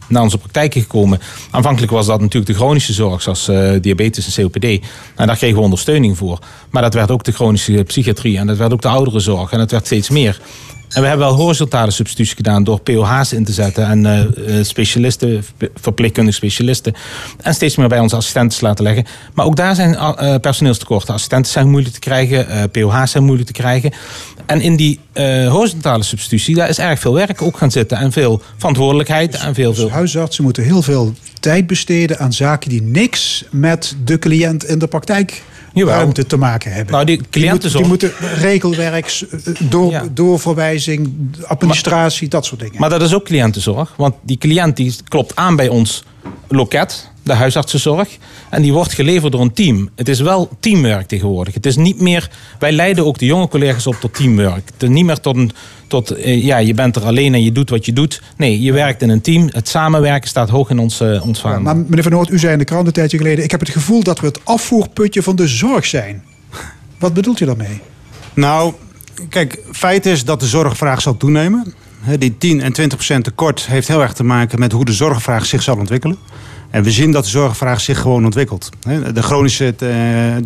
naar 0.07 0.21
onze 0.21 0.37
praktijken 0.37 0.81
gekomen. 0.81 1.19
Aanvankelijk 1.51 1.91
was 1.91 2.05
dat 2.05 2.19
natuurlijk 2.21 2.51
de 2.51 2.57
chronische 2.57 2.93
zorg, 2.93 3.21
zoals 3.21 3.47
eh, 3.47 3.71
diabetes 3.81 4.37
en 4.37 4.43
COPD. 4.43 4.63
En 5.15 5.27
daar 5.27 5.37
kregen 5.37 5.57
we 5.57 5.63
ondersteuning 5.63 6.17
voor. 6.17 6.39
Maar 6.69 6.81
dat 6.81 6.93
werd 6.93 7.11
ook 7.11 7.23
de 7.23 7.31
chronische 7.31 7.83
psychiatrie 7.87 8.37
en 8.37 8.47
dat 8.47 8.57
werd 8.57 8.73
ook 8.73 8.81
de 8.81 8.87
ouderenzorg. 8.87 9.51
En 9.51 9.57
dat 9.57 9.71
werd 9.71 9.85
steeds 9.85 10.09
meer. 10.09 10.39
En 10.93 11.01
we 11.01 11.07
hebben 11.07 11.27
wel 11.27 11.35
horizontale 11.35 11.91
substitutie 11.91 12.35
gedaan 12.35 12.63
door 12.63 12.79
POH's 12.79 13.31
in 13.31 13.43
te 13.43 13.51
zetten 13.51 13.85
en 13.85 14.05
eh, 14.05 14.21
eh, 14.59 14.65
specialisten, 14.65 15.43
ver- 15.57 15.71
verpleegkundige 15.75 16.37
specialisten. 16.37 16.93
En 17.41 17.53
steeds 17.53 17.75
meer 17.75 17.87
bij 17.87 17.99
onze 17.99 18.15
assistenten 18.15 18.57
te 18.57 18.65
laten 18.65 18.83
leggen. 18.83 19.05
Maar 19.33 19.45
ook 19.45 19.55
daar 19.55 19.75
zijn 19.75 19.95
eh, 19.95 20.35
personeelstekorten. 20.35 21.13
Assistenten 21.13 21.51
zijn 21.51 21.69
moeilijk 21.69 21.93
te 21.93 21.99
krijgen, 21.99 22.71
POH's 22.71 23.11
zijn 23.11 23.23
moeilijk 23.23 23.47
te 23.47 23.53
krijgen. 23.53 23.91
En 24.45 24.61
in 24.61 24.75
die 24.75 24.99
horizontale 25.49 26.03
substitutie, 26.03 26.55
daar 26.55 26.69
is 26.69 26.79
erg 26.79 26.99
veel 26.99 27.13
werk 27.13 27.41
ook 27.41 27.57
gaan 27.57 27.71
zitten. 27.71 27.97
En 27.97 28.11
veel 28.11 28.41
verantwoordelijkheid 28.57 29.35
en 29.35 29.53
veel, 29.53 29.73
veel 29.73 29.83
Dus 29.83 29.93
huisartsen 29.93 30.43
moeten 30.43 30.63
heel 30.63 30.81
veel 30.81 31.13
tijd 31.39 31.67
besteden 31.67 32.19
aan 32.19 32.33
zaken 32.33 32.69
die 32.69 32.81
niks 32.81 33.45
met 33.51 33.95
de 34.03 34.19
cliënt 34.19 34.63
in 34.63 34.79
de 34.79 34.87
praktijk 34.87 35.43
Ruimte 35.73 36.25
te 36.25 36.37
maken 36.37 36.71
hebben. 36.73 36.93
Nou, 36.93 37.05
die 37.05 37.17
die, 37.17 37.27
cliëntenzorg- 37.29 37.87
moeten, 37.87 38.09
die 38.09 38.27
moeten 38.29 38.39
regelwerk, 38.41 39.09
s- 39.09 39.25
eh, 39.29 39.37
door, 39.59 39.91
Ja. 39.91 40.03
doorverwijzing, 40.11 41.13
administratie, 41.47 42.27
dat 42.27 42.45
soort 42.45 42.59
dingen. 42.61 42.79
Maar 42.79 42.89
dat 42.89 43.01
is 43.01 43.13
ook 43.13 43.23
cliëntenzorg. 43.25 43.93
Want 43.97 44.15
die 44.21 44.37
cliënt 44.37 44.75
die 44.75 44.95
klopt 45.07 45.35
aan 45.35 45.55
bij 45.55 45.67
ons 45.67 46.03
loket, 46.47 47.09
de 47.23 47.33
huisartsenzorg. 47.33 48.17
En 48.49 48.61
die 48.61 48.73
wordt 48.73 48.93
geleverd 48.93 49.31
door 49.31 49.41
een 49.41 49.53
team. 49.53 49.89
Het 49.95 50.09
is 50.09 50.19
wel 50.19 50.49
teamwork 50.59 51.07
tegenwoordig. 51.07 51.53
Het 51.53 51.65
is 51.65 51.75
niet 51.75 52.01
meer, 52.01 52.29
wij 52.59 52.71
leiden 52.71 53.05
ook 53.05 53.17
de 53.17 53.25
jonge 53.25 53.47
collega's 53.47 53.87
op 53.87 53.95
tot 53.99 54.13
teamwork. 54.13 54.69
Het 54.73 54.83
is 54.83 54.89
niet 54.89 55.05
meer 55.05 55.19
tot, 55.19 55.35
een, 55.35 55.51
tot 55.87 56.11
eh, 56.11 56.43
ja, 56.43 56.57
je 56.57 56.73
bent 56.73 56.95
er 56.95 57.03
alleen 57.03 57.33
en 57.33 57.43
je 57.43 57.51
doet 57.51 57.69
wat 57.69 57.85
je 57.85 57.93
doet. 57.93 58.21
Nee, 58.37 58.61
je 58.61 58.71
werkt 58.71 59.01
in 59.01 59.09
een 59.09 59.21
team. 59.21 59.49
Het 59.51 59.67
samenwerken 59.67 60.29
staat 60.29 60.49
hoog 60.49 60.69
in 60.69 60.79
ons, 60.79 60.99
eh 60.99 61.25
ons 61.25 61.41
Ja, 61.41 61.43
vaandel. 61.43 61.61
maar 61.63 61.75
meneer 61.75 62.03
Van 62.03 62.11
Noort, 62.11 62.29
u 62.29 62.39
zei 62.39 62.51
in 62.53 62.59
de 62.59 62.65
krant 62.65 62.87
een 62.87 62.93
tijdje 62.93 63.17
geleden... 63.17 63.43
ik 63.43 63.51
heb 63.51 63.59
het 63.59 63.69
gevoel 63.69 64.03
dat 64.03 64.19
we 64.19 64.25
het 64.27 64.39
afvoerputje 64.45 65.23
van 65.23 65.35
de 65.35 65.47
zorg 65.47 65.85
zijn. 65.85 66.23
Wat 66.99 67.13
bedoelt 67.13 67.39
u 67.39 67.45
daarmee? 67.45 67.81
Nou, 68.33 68.73
kijk, 69.29 69.59
feit 69.71 70.05
is 70.05 70.25
dat 70.25 70.39
de 70.39 70.47
zorgvraag 70.47 71.01
zal 71.01 71.17
toenemen. 71.17 71.73
Hè, 71.99 72.17
Die 72.17 72.37
10 72.37 72.61
en 72.61 72.73
20 72.73 72.97
procent 72.97 73.23
tekort 73.23 73.65
heeft 73.67 73.87
heel 73.87 74.01
erg 74.01 74.13
te 74.13 74.23
maken 74.23 74.59
met 74.59 74.71
hoe 74.71 74.85
de 74.85 74.93
zorgvraag 74.93 75.45
zich 75.45 75.61
zal 75.61 75.77
ontwikkelen. 75.77 76.17
En 76.73 76.83
we 76.83 76.91
zien 76.91 77.11
dat 77.11 77.23
de 77.23 77.29
zorgvraag 77.29 77.81
zich 77.81 77.99
gewoon 77.99 78.25
ontwikkelt. 78.25 78.69
De 79.13 79.21
chronische 79.21 79.65
eh, 79.65 79.75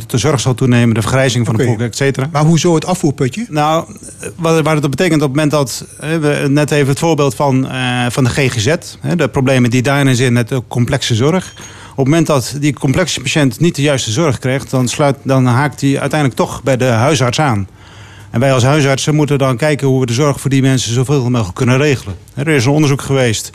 de 0.08 0.18
zorg 0.18 0.40
zal 0.40 0.54
toenemen, 0.54 0.96
de 0.96 1.02
vergrijzing 1.02 1.46
van 1.46 1.56
de 1.56 1.62
bevolking, 1.62 1.90
et 1.90 1.96
cetera. 1.96 2.30
Maar 2.32 2.44
hoezo 2.44 2.76
het 2.76 2.86
afvoerputje? 2.86 3.46
Nou, 3.50 3.86
wat, 4.36 4.62
wat 4.62 4.82
het 4.82 4.90
betekent 4.90 5.22
op 5.22 5.28
het 5.28 5.36
moment 5.36 5.52
dat... 5.52 5.86
we 6.00 6.46
net 6.50 6.72
even 6.72 6.88
het 6.88 7.00
voorbeeld 7.00 7.36
van, 7.36 7.70
eh, 7.70 8.06
van 8.10 8.24
de 8.24 8.30
GGZ. 8.30 8.76
De 9.16 9.28
problemen 9.28 9.70
die 9.70 9.82
daarin 9.82 10.16
zitten 10.16 10.34
met 10.34 10.50
de 10.50 10.62
complexe 10.68 11.16
zorg. 11.16 11.54
Op 11.92 11.98
het 11.98 12.06
moment 12.06 12.28
dat 12.28 12.56
die 12.60 12.74
complexe 12.74 13.22
patiënt 13.22 13.60
niet 13.60 13.76
de 13.76 13.82
juiste 13.82 14.12
zorg 14.12 14.40
krijgt... 14.40 14.70
dan, 14.70 14.88
sluit, 14.88 15.16
dan 15.24 15.46
haakt 15.46 15.82
hij 15.82 16.00
uiteindelijk 16.00 16.40
toch 16.40 16.64
bij 16.64 16.78
de 16.78 16.86
huisarts 16.86 17.40
aan. 17.40 17.68
En 18.32 18.40
wij 18.40 18.54
als 18.54 18.64
huisartsen 18.64 19.16
moeten 19.16 19.38
dan 19.38 19.58
kijken 19.58 19.88
hoe 19.88 20.00
we 20.00 20.06
de 20.06 20.14
zorg 20.14 20.40
voor 20.40 20.50
die 20.50 20.62
mensen 20.62 20.94
zoveel 20.94 21.30
mogelijk 21.30 21.56
kunnen 21.56 21.78
regelen. 21.78 22.16
Er 22.34 22.48
is 22.48 22.66
een 22.66 22.72
onderzoek 22.72 23.02
geweest 23.02 23.52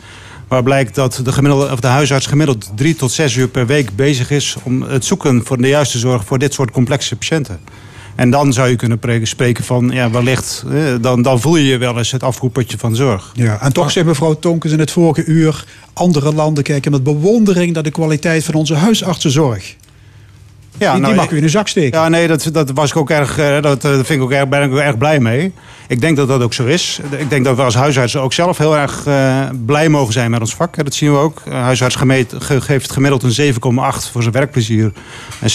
waar 0.53 0.63
blijkt 0.63 0.95
dat 0.95 1.21
de, 1.23 1.31
gemiddelde, 1.31 1.71
of 1.71 1.79
de 1.79 1.87
huisarts 1.87 2.25
gemiddeld 2.25 2.71
drie 2.75 2.95
tot 2.95 3.11
zes 3.11 3.35
uur 3.35 3.47
per 3.47 3.65
week 3.65 3.95
bezig 3.95 4.31
is 4.31 4.55
om 4.63 4.81
het 4.81 5.05
zoeken 5.05 5.45
voor 5.45 5.57
de 5.57 5.67
juiste 5.67 5.97
zorg 5.97 6.25
voor 6.25 6.39
dit 6.39 6.53
soort 6.53 6.71
complexe 6.71 7.15
patiënten. 7.15 7.59
En 8.15 8.29
dan 8.29 8.53
zou 8.53 8.69
je 8.69 8.75
kunnen 8.75 8.99
pre- 8.99 9.25
spreken 9.25 9.63
van, 9.63 9.89
ja, 9.89 10.09
wellicht, 10.11 10.63
eh, 10.71 10.93
dan, 11.01 11.21
dan 11.21 11.39
voel 11.39 11.55
je 11.55 11.65
je 11.65 11.77
wel 11.77 11.97
eens 11.97 12.11
het 12.11 12.23
afvoerputje 12.23 12.77
van 12.77 12.95
zorg. 12.95 13.31
Ja, 13.33 13.61
en 13.61 13.73
toch 13.73 13.91
zei 13.91 14.05
mevrouw 14.05 14.33
Tonkens 14.33 14.73
in 14.73 14.79
het 14.79 14.91
vorige 14.91 15.25
uur... 15.25 15.65
andere 15.93 16.33
landen 16.33 16.63
kijken 16.63 16.91
met 16.91 17.03
bewondering 17.03 17.73
naar 17.73 17.83
de 17.83 17.91
kwaliteit 17.91 18.43
van 18.43 18.53
onze 18.53 18.75
huisartsenzorg. 18.75 19.75
Ja, 20.83 20.91
die, 20.91 21.01
nou, 21.01 21.13
die 21.13 21.21
mag 21.21 21.31
u 21.31 21.37
in 21.37 21.43
uw 21.43 21.49
zak 21.49 21.67
steken. 21.67 21.99
Ja, 21.99 22.09
nee, 22.09 22.27
dat, 22.27 22.49
dat 22.51 22.71
was 22.73 22.89
ik 22.89 22.95
ook 22.97 23.09
erg, 23.09 23.37
eh, 23.37 23.61
dat 23.61 23.85
eh, 23.85 23.91
vind 23.91 24.09
ik 24.09 24.21
ook 24.21 24.31
erg, 24.31 24.47
ben 24.47 24.63
ik 24.63 24.71
ook 24.71 24.77
erg 24.79 24.97
blij 24.97 25.19
mee. 25.19 25.53
Ik 25.87 26.01
denk 26.01 26.17
dat 26.17 26.27
dat 26.27 26.41
ook 26.41 26.53
zo 26.53 26.65
is. 26.65 26.99
Ik 27.17 27.29
denk 27.29 27.45
dat 27.45 27.55
we 27.55 27.61
als 27.61 27.75
huisartsen 27.75 28.21
ook 28.21 28.33
zelf 28.33 28.57
heel 28.57 28.77
erg 28.77 29.05
eh, 29.05 29.39
blij 29.65 29.89
mogen 29.89 30.13
zijn 30.13 30.31
met 30.31 30.39
ons 30.39 30.55
vak. 30.55 30.83
Dat 30.83 30.93
zien 30.93 31.11
we 31.11 31.17
ook. 31.17 31.41
Een 31.45 31.51
huisarts 31.53 31.95
gemeet, 31.95 32.33
ge- 32.39 32.61
geeft 32.61 32.91
gemiddeld 32.91 33.23
een 33.23 33.53
7,8 33.53 33.59
voor 34.11 34.21
zijn 34.21 34.33
werkplezier. 34.33 34.91
En 35.39 35.49
60% 35.49 35.53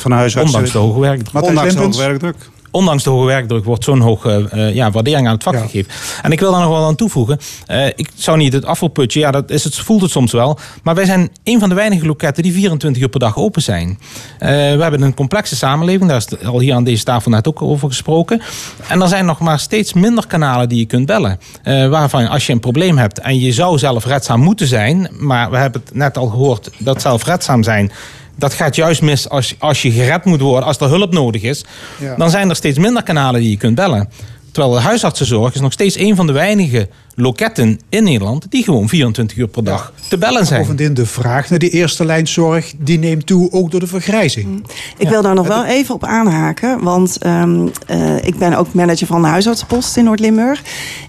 van 0.00 0.10
de 0.10 0.16
huisartsen... 0.16 0.40
Ondanks 0.42 0.72
de 0.72 0.78
hoge 0.78 1.00
werkdruk. 1.00 1.44
Ondanks 1.44 1.74
de 1.74 1.80
hoge 1.80 1.98
werkdruk. 1.98 2.36
Ondanks 2.70 3.02
de 3.04 3.10
hoge 3.10 3.26
werkdruk 3.26 3.64
wordt 3.64 3.84
zo'n 3.84 4.00
hoge 4.00 4.48
eh, 4.50 4.74
ja, 4.74 4.90
waardering 4.90 5.26
aan 5.26 5.34
het 5.34 5.42
vak 5.42 5.54
Ja. 5.54 5.60
gegeven. 5.60 5.92
En 6.22 6.32
ik 6.32 6.40
wil 6.40 6.50
daar 6.50 6.60
nog 6.60 6.70
wel 6.70 6.84
aan 6.86 6.94
toevoegen. 6.96 7.38
Eh, 7.66 7.86
ik 7.86 8.10
zou 8.14 8.36
niet 8.38 8.52
het 8.52 8.64
afvalputje, 8.64 9.20
ja, 9.20 9.30
dat 9.30 9.50
is 9.50 9.64
het, 9.64 9.76
voelt 9.76 10.02
het 10.02 10.10
soms 10.10 10.32
wel. 10.32 10.58
Maar 10.82 10.94
wij 10.94 11.04
zijn 11.04 11.30
een 11.44 11.60
van 11.60 11.68
de 11.68 11.74
weinige 11.74 12.06
loketten 12.06 12.42
die 12.42 12.52
24 12.52 13.02
uur 13.02 13.08
per 13.08 13.20
dag 13.20 13.36
open 13.36 13.62
zijn. 13.62 13.98
Eh, 14.38 14.48
we 14.48 14.82
hebben 14.82 15.02
een 15.02 15.14
complexe 15.14 15.56
samenleving, 15.56 16.08
daar 16.08 16.16
is 16.16 16.44
al 16.44 16.60
hier 16.60 16.74
aan 16.74 16.84
deze 16.84 17.04
tafel 17.04 17.30
net 17.30 17.48
ook 17.48 17.62
over 17.62 17.88
gesproken. 17.88 18.40
En 18.88 19.02
er 19.02 19.08
zijn 19.08 19.24
nog 19.26 19.38
maar 19.38 19.58
steeds 19.58 19.92
minder 19.92 20.26
kanalen 20.26 20.68
die 20.68 20.78
je 20.78 20.86
kunt 20.86 21.06
bellen. 21.06 21.38
Eh, 21.62 21.88
waarvan 21.88 22.28
als 22.28 22.46
je 22.46 22.52
een 22.52 22.60
probleem 22.60 22.98
hebt 22.98 23.18
en 23.18 23.38
je 23.40 23.52
zou 23.52 23.78
zelfredzaam 23.78 24.40
moeten 24.40 24.66
zijn, 24.66 25.10
maar 25.18 25.50
we 25.50 25.56
hebben 25.56 25.80
het 25.84 25.94
net 25.94 26.18
al 26.18 26.26
gehoord 26.26 26.70
dat 26.78 27.00
zelfredzaam 27.00 27.62
zijn 27.62 27.92
dat 28.38 28.54
gaat 28.54 28.76
juist 28.76 29.02
mis 29.02 29.28
als, 29.28 29.54
als 29.58 29.82
je 29.82 29.90
gered 29.90 30.24
moet 30.24 30.40
worden, 30.40 30.64
als 30.64 30.78
er 30.78 30.88
hulp 30.88 31.12
nodig 31.12 31.42
is. 31.42 31.64
Ja. 32.00 32.14
Dan 32.16 32.30
zijn 32.30 32.48
er 32.48 32.56
steeds 32.56 32.78
minder 32.78 33.02
kanalen 33.02 33.40
die 33.40 33.50
je 33.50 33.56
kunt 33.56 33.74
bellen. 33.74 34.08
Terwijl 34.52 34.74
de 34.74 34.80
huisartsenzorg 34.80 35.54
is 35.54 35.60
nog 35.60 35.72
steeds 35.72 35.98
een 35.98 36.16
van 36.16 36.26
de 36.26 36.32
weinige 36.32 36.88
loketten 37.20 37.80
in 37.88 38.04
Nederland 38.04 38.46
die 38.50 38.62
gewoon 38.62 38.88
24 38.88 39.36
uur 39.36 39.48
per 39.48 39.64
dag 39.64 39.92
te 40.08 40.18
bellen 40.18 40.46
zijn. 40.46 40.60
Bovendien 40.60 40.94
de 40.94 41.06
vraag 41.06 41.50
naar 41.50 41.58
die 41.58 41.70
eerste 41.70 42.04
lijnzorg... 42.04 42.72
die 42.78 42.98
neemt 42.98 43.26
toe 43.26 43.52
ook 43.52 43.70
door 43.70 43.80
de 43.80 43.86
vergrijzing. 43.86 44.66
Ik 44.96 45.08
wil 45.08 45.22
daar 45.22 45.34
nog 45.34 45.46
wel 45.46 45.64
even 45.64 45.94
op 45.94 46.04
aanhaken. 46.04 46.82
Want 46.82 47.18
ehm, 47.18 47.68
eh, 47.86 48.24
ik 48.24 48.38
ben 48.38 48.54
ook 48.54 48.72
manager 48.72 49.06
van 49.06 49.22
de 49.22 49.28
huisartsenpost 49.28 49.96
in 49.96 50.04
Noord-Limburg. 50.04 50.62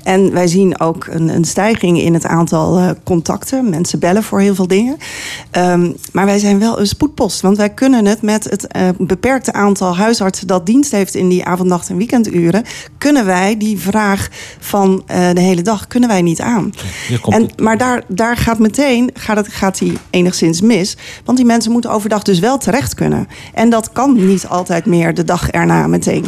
En 0.04 0.32
wij 0.34 0.48
zien 0.48 0.80
ook 0.80 1.08
een, 1.10 1.30
een 1.30 1.46
stijging 1.46 2.02
in 2.02 2.14
het 2.14 2.26
aantal 2.26 2.78
eh, 2.78 2.90
contacten. 3.04 3.70
Mensen 3.70 4.00
bellen 4.00 4.24
voor 4.24 4.40
heel 4.40 4.56
veel 4.56 4.68
dingen. 4.68 4.98
Ehm, 5.52 5.92
maar 6.12 6.26
wij 6.26 6.40
zijn 6.40 6.60
wel 6.60 6.80
een 6.80 6.88
spoedpost. 6.88 7.42
Want 7.42 7.58
wij 7.58 7.70
kunnen 7.70 8.06
het 8.06 8.22
met 8.22 8.44
het 8.44 8.68
eh, 8.68 8.90
beperkte 8.98 9.54
aantal 9.54 9.98
huisartsen... 9.98 10.48
dat 10.48 10.66
dienst 10.66 10.92
heeft 10.92 11.16
in 11.16 11.30
die 11.30 11.46
avond, 11.46 11.70
nacht 11.70 11.90
en 11.90 11.98
weekenduren... 11.98 12.64
kunnen 12.98 13.26
wij 13.26 13.58
die 13.58 13.80
vraag 13.80 14.30
van 14.60 15.04
eh, 15.06 15.30
de 15.34 15.42
hele 15.42 15.62
dag 15.62 15.88
kunnen 15.88 15.99
wij 16.08 16.22
niet 16.22 16.42
aan. 16.42 16.74
En, 17.30 17.50
maar 17.58 17.78
daar, 17.78 18.04
daar 18.08 18.38
gaat 18.38 18.60
meteen 18.60 19.10
gaat 19.14 19.38
het, 19.38 19.48
gaat 19.48 19.78
die 19.78 19.98
enigszins 20.10 20.62
mis. 20.62 20.98
Want 21.26 21.38
die 21.38 21.48
mensen 21.48 21.72
moeten 21.72 21.92
overdag 21.92 22.24
dus 22.24 22.40
wel 22.40 22.58
terecht 22.58 22.94
kunnen. 22.94 23.28
En 23.54 23.70
dat 23.70 23.92
kan 23.92 24.26
niet 24.26 24.48
altijd 24.48 24.86
meer 24.86 25.14
de 25.14 25.24
dag 25.24 25.50
erna 25.50 25.88
meteen. 25.88 26.26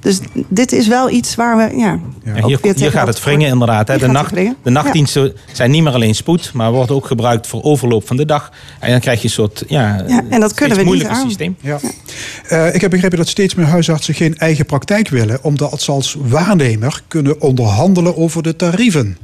Dus 0.00 0.20
dit 0.48 0.72
is 0.72 0.88
wel 0.88 1.10
iets 1.10 1.34
waar 1.34 1.56
we. 1.56 1.76
Ja, 1.76 1.98
hier, 2.46 2.90
gaat 2.90 3.06
het 3.06 3.24
wringen 3.24 3.48
inderdaad. 3.48 3.88
Hè. 3.88 3.98
De, 3.98 4.06
nacht, 4.06 4.30
wringen. 4.30 4.56
de 4.62 4.70
nachtdiensten 4.70 5.32
zijn 5.52 5.70
niet 5.70 5.82
meer 5.82 5.92
alleen 5.92 6.14
spoed, 6.14 6.50
maar 6.52 6.72
worden 6.72 6.96
ook 6.96 7.06
gebruikt 7.06 7.46
voor 7.46 7.62
overloop 7.62 8.06
van 8.06 8.16
de 8.16 8.24
dag. 8.24 8.52
En 8.80 8.90
dan 8.90 9.00
krijg 9.00 9.18
je 9.18 9.24
een 9.24 9.30
soort 9.30 9.64
ja, 9.68 10.04
Ja, 10.06 10.22
en 10.28 10.40
dat 10.40 10.54
kunnen 10.54 10.76
we 10.76 10.84
niet 10.84 11.04
aan. 11.04 11.26
systeem. 11.26 11.56
Ja. 11.60 11.78
Eh, 12.48 12.74
ik 12.74 12.80
heb 12.80 12.90
begrepen 12.90 13.18
dat 13.18 13.28
steeds 13.28 13.54
meer 13.54 13.66
huisartsen 13.66 14.14
geen 14.14 14.36
eigen 14.38 14.66
praktijk 14.66 15.08
willen... 15.08 15.38
omdat 15.42 15.82
ze 15.82 15.92
als 15.92 16.16
waarnemer 16.18 17.02
kunnen 17.08 17.40
onderhandelen 17.40 18.16
over 18.16 18.42
de 18.42 18.56
tarieven. 18.56 19.16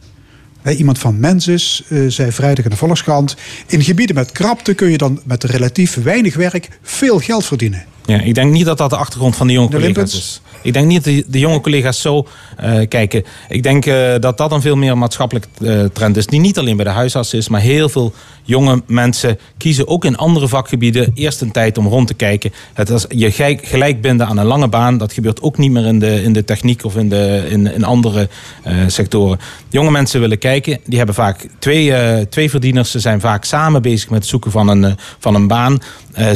Iemand 0.77 0.99
van 0.99 1.21
Mensis 1.21 1.83
eh, 1.89 2.01
zei 2.09 2.33
vrijdag 2.33 2.65
in 2.65 2.71
de 2.71 2.77
Volkskrant... 2.77 3.37
in 3.67 3.83
gebieden 3.83 4.15
met 4.15 4.33
krapte 4.33 4.75
kun 4.75 4.91
je 4.91 4.99
dan 4.99 5.21
met 5.25 5.45
relatief 5.45 6.03
weinig 6.03 6.37
werk 6.37 6.69
veel 6.83 7.19
geld 7.19 7.45
verdienen. 7.45 7.85
Ja, 8.09 8.21
ik 8.21 8.35
denk 8.35 8.53
niet 8.53 8.65
dat 8.65 8.79
dat 8.79 8.91
de 8.91 8.97
achtergrond 8.97 9.37
van 9.37 9.47
de 9.47 9.53
jonge 9.53 9.71
De 9.71 9.77
collega's 9.77 10.15
is. 10.15 10.41
Ik 10.63 10.73
denk 10.73 10.87
niet 10.87 11.05
dat 11.05 11.15
de, 11.15 11.25
de 11.27 11.39
jonge 11.39 11.61
collega's 11.61 12.01
zo 12.01 12.27
eh, 12.57 12.89
kijken. 12.89 13.25
Ik 13.49 13.63
denk 13.63 13.87
eh, 13.87 14.15
dat 14.21 14.37
dat 14.39 14.53
een 14.53 14.61
veel 14.61 14.77
meer 14.77 14.99
maatschappelijk 14.99 15.47
eh, 15.61 15.85
trend 15.85 16.17
is. 16.17 16.27
Die 16.27 16.41
niet 16.41 16.59
alleen 16.59 16.77
bij 16.77 16.85
de 16.85 16.91
huisarts 16.91 17.35
is, 17.35 17.49
maar 17.49 17.61
heel 17.61 17.89
veel 17.89 18.13
jonge 18.49 18.83
mensen 18.87 19.39
kiezen 19.57 19.89
ook 19.89 20.05
in 20.05 20.17
andere 20.17 20.49
vakgebieden 20.49 21.11
eerst 21.15 21.41
een 21.41 21.51
tijd 21.51 21.79
om 21.79 21.87
rond 21.87 22.07
te 22.07 22.15
kijken. 22.15 22.53
Het 22.75 23.07
je 23.09 23.31
gelijk, 23.63 24.01
binden 24.01 24.27
aan 24.27 24.39
een 24.39 24.47
lange 24.47 24.69
baan, 24.69 24.99
dat 24.99 25.13
gebeurt 25.13 25.43
ook 25.43 25.59
niet 25.59 25.71
meer 25.71 25.87
in 25.87 25.99
de, 25.99 26.23
in 26.23 26.33
de 26.33 26.45
techniek 26.45 26.85
of 26.85 26.97
in, 26.97 27.09
de, 27.09 27.47
in, 27.49 27.85
andere 27.85 28.29
eh, 28.63 28.75
sectoren. 28.87 29.39
Jonge 29.69 29.91
mensen 29.91 30.21
willen 30.21 30.39
kijken, 30.39 30.81
die 30.85 30.97
hebben 30.97 31.15
vaak 31.15 31.47
twee, 31.59 31.95
eh, 31.95 32.27
twee 32.27 32.51
verdieners. 32.51 32.91
Ze 32.91 33.01
zijn 33.01 33.21
vaak 33.21 33.45
samen 33.45 33.83
bezig 33.83 34.11
met 34.11 34.19
het 34.19 34.29
zoeken 34.29 34.51
van 34.51 34.69
een, 34.69 34.85
eh, 34.85 34.93
van 35.19 35.35
een 35.35 35.47
baan. 35.47 35.79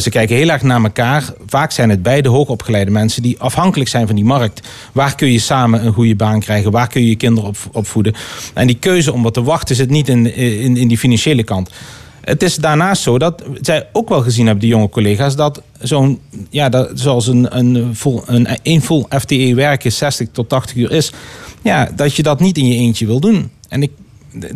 Ze 0.01 0.11
kijken 0.11 0.37
heel 0.37 0.49
erg 0.49 0.63
naar 0.63 0.83
elkaar. 0.83 1.25
Vaak 1.47 1.71
zijn 1.73 1.91
het 1.91 2.03
beide 2.03 2.29
hoogopgeleide 2.29 2.91
mensen 2.91 3.23
die 3.23 3.39
afhankelijk 3.39 3.91
zijn 3.91 4.07
van 4.07 4.17
die 4.17 4.25
markt. 4.25 4.69
Waar 4.93 5.15
kun 5.15 5.33
je 5.33 5.39
samen 5.39 5.87
een 5.87 5.93
goede 5.93 6.17
baan 6.17 6.41
krijgen? 6.41 6.71
Waar 6.71 6.89
kun 6.89 7.01
je 7.01 7.09
je 7.09 7.17
kinderen 7.17 7.49
op, 7.49 7.57
opvoeden? 7.73 8.15
En 8.55 8.67
die 8.67 8.77
keuze 8.77 9.13
om 9.13 9.23
wat 9.23 9.35
te 9.35 9.43
wachten 9.43 9.77
zit 9.77 9.91
niet 9.91 10.09
in, 10.09 10.35
in, 10.35 10.77
in 10.77 10.89
die 10.89 10.99
financiële 10.99 11.43
kant. 11.43 11.71
Het 12.25 12.43
is 12.43 12.57
daarnaast 12.57 13.03
zo 13.03 13.19
dat 13.19 13.43
zij 13.61 13.89
ook 13.93 14.09
wel 14.09 14.21
gezien 14.21 14.45
hebben, 14.45 14.65
die 14.65 14.73
jonge 14.73 14.89
collega's, 14.89 15.37
dat 15.37 15.63
zo'n, 15.81 16.21
ja, 16.51 16.69
dat, 16.69 16.91
zoals 16.95 17.27
een, 17.27 17.59
een, 17.59 17.95
een, 18.27 18.59
een 18.63 18.83
full 18.83 19.05
FTE 19.09 19.53
werken 19.55 19.93
60 19.93 20.29
tot 20.33 20.49
80 20.49 20.77
uur 20.77 20.91
is, 20.91 21.13
ja, 21.63 21.91
dat 21.97 22.17
je 22.17 22.23
dat 22.23 22.41
niet 22.41 22.59
in 22.59 22.67
je 22.67 22.75
eentje 22.75 23.07
wil 23.07 23.21
doen. 23.21 23.51
En 23.69 23.83
ik, 23.83 23.91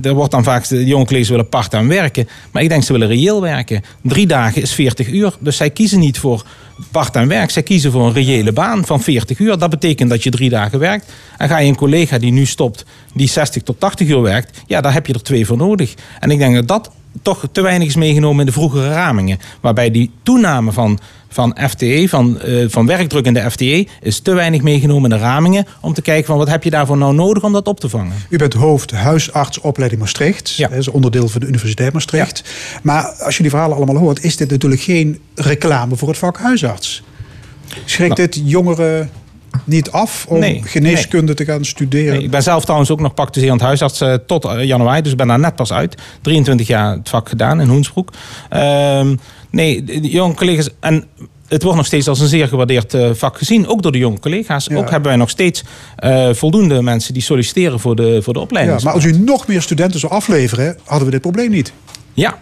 er 0.03 0.15
wordt 0.15 0.31
dan 0.31 0.45
vaak, 0.45 0.69
de 0.69 0.85
jonge 0.85 1.05
collega's 1.05 1.29
willen 1.29 1.49
part-time 1.49 1.89
werken, 1.89 2.29
maar 2.51 2.63
ik 2.63 2.69
denk 2.69 2.83
ze 2.83 2.93
willen 2.93 3.09
reëel 3.09 3.41
werken. 3.41 3.83
Drie 4.03 4.27
dagen 4.27 4.63
is 4.63 4.73
40 4.73 5.09
uur, 5.09 5.37
dus 5.41 5.57
zij 5.57 5.71
kiezen 5.71 5.99
niet 5.99 6.19
voor 6.19 6.45
part-time 6.91 7.27
werk, 7.27 7.51
zij 7.51 7.63
kiezen 7.63 7.93
voor 7.93 8.07
een 8.07 8.13
reële 8.13 8.53
baan 8.53 8.87
van 8.87 9.01
40 9.03 9.39
uur. 9.39 9.59
Dat 9.59 9.71
betekent 9.71 10.11
dat 10.11 10.23
je 10.23 10.31
drie 10.31 10.51
dagen 10.51 10.79
werkt. 10.79 11.13
En 11.39 11.49
ga 11.49 11.59
je 11.59 11.69
een 11.69 11.77
collega 11.77 12.19
die 12.19 12.33
nu 12.33 12.47
stopt, 12.47 12.85
die 13.15 13.29
60 13.29 13.63
tot 13.63 13.81
80 13.81 14.09
uur 14.09 14.23
werkt, 14.23 14.63
ja, 14.67 14.81
daar 14.81 14.93
heb 14.93 15.07
je 15.07 15.13
er 15.13 15.23
twee 15.23 15.47
voor 15.47 15.57
nodig. 15.57 15.95
En 16.21 16.31
ik 16.31 16.39
denk 16.39 16.55
dat 16.55 16.69
dat 16.69 16.91
toch 17.23 17.45
te 17.53 17.61
weinig 17.61 17.89
is 17.89 17.97
meegenomen 17.97 18.41
in 18.41 18.47
de 18.47 18.53
vroegere 18.53 18.89
ramingen. 18.89 19.39
Waarbij 19.61 19.91
die 19.91 20.11
toename 20.23 20.73
van, 20.73 20.99
van 21.29 21.57
FTE, 21.69 22.07
van, 22.09 22.41
eh, 22.41 22.65
van 22.69 22.87
werkdruk 22.87 23.27
in 23.27 23.35
de 23.35 23.51
FTE, 23.51 23.87
is 24.01 24.21
te 24.21 24.35
weinig 24.35 24.63
meegenomen 24.63 25.11
in 25.11 25.17
de 25.17 25.23
ramingen. 25.23 25.67
Om 25.81 25.93
te 25.93 26.03
kijken 26.03 26.27
van 26.27 26.39
wat 26.39 26.49
heb 26.49 26.63
je 26.63 26.71
daarvoor 26.71 26.97
nou 26.97 27.15
nodig 27.15 27.43
om 27.43 27.53
dat 27.53 27.69
op 27.69 27.81
te 27.81 27.89
vangen. 27.89 28.15
U 28.29 28.37
bent 28.37 28.55
hoofd 28.55 28.91
huisartsopleiding 28.91 30.01
Maastricht. 30.01 30.59
Dat 30.59 30.73
is 30.73 30.89
onderdeel 30.89 31.29
van 31.29 31.41
de 31.41 31.47
Universiteit 31.47 31.93
Maastricht. 31.93 32.43
Maar 32.83 33.05
als 33.05 33.37
je 33.37 33.43
die 33.43 33.51
verhalen 33.51 33.77
allemaal 33.77 33.97
hoort, 33.97 34.25
is 34.25 34.37
dit 34.37 34.51
natuurlijk 34.51 34.83
geen 34.83 35.21
reclame 35.35 35.97
voor 35.97 36.09
het 36.09 36.19
vak 36.19 36.39
huisarts. 36.39 37.03
Schrikt 37.85 38.17
dit 38.17 38.41
jongeren 38.45 39.11
niet 39.65 39.91
af 39.91 40.27
om 40.29 40.39
Nee, 40.39 40.63
geneeskunde 40.65 41.35
te 41.35 41.45
gaan 41.45 41.65
studeren? 41.65 42.15
Nee, 42.15 42.23
ik 42.23 42.31
ben 42.31 42.43
zelf 42.43 42.63
trouwens 42.63 42.91
ook 42.91 43.01
nog 43.01 43.15
praktiserend 43.15 43.61
huisarts 43.61 44.01
eh, 44.01 44.15
tot 44.27 44.45
eh, 44.45 44.65
januari. 44.65 45.03
Dus 45.03 45.13
ik 45.13 45.19
ben 45.19 45.27
daar 45.29 45.39
net 45.39 45.57
pas 45.57 45.73
uit. 45.73 46.03
23 46.21 46.67
jaar 46.67 46.97
het 46.97 47.09
vak 47.09 47.29
gedaan 47.29 47.61
in 47.61 47.69
Hoensbroek. 47.69 48.13
Ehm, 48.49 49.17
nee, 49.51 49.85
de, 49.85 50.01
jonge 50.01 50.35
collega's... 50.35 50.69
En 50.81 51.05
het 51.49 51.63
wordt 51.63 51.77
nog 51.77 51.87
steeds 51.87 52.09
als 52.09 52.21
een 52.21 52.29
zeer 52.29 52.49
gewaardeerd 52.49 52.95
eh, 52.95 53.11
vak 53.13 53.39
gezien. 53.39 53.69
Ook 53.69 53.83
door 53.83 53.93
de 53.93 53.99
jonge 53.99 54.19
collega's. 54.19 54.71
Ook 54.71 54.91
hebben 54.91 55.09
wij 55.09 55.17
nog 55.17 55.31
steeds 55.31 55.65
voldoende 56.33 56.83
mensen 56.83 57.15
die 57.15 57.23
solliciteren 57.23 57.81
voor 57.81 57.97
de, 57.97 58.23
voor 58.23 58.33
de 58.33 58.39
ja, 58.39 58.45
opleiding. 58.45 58.83
maar 58.83 58.93
als 58.93 59.05
u 59.05 59.13
nog 59.13 59.47
meer 59.47 59.63
studenten 59.63 60.01
zou 60.01 60.13
afleveren, 60.13 60.79
hadden 60.85 61.07
we 61.07 61.13
dit 61.13 61.21
probleem 61.21 61.51
niet. 61.51 61.73
Ja. 62.15 62.39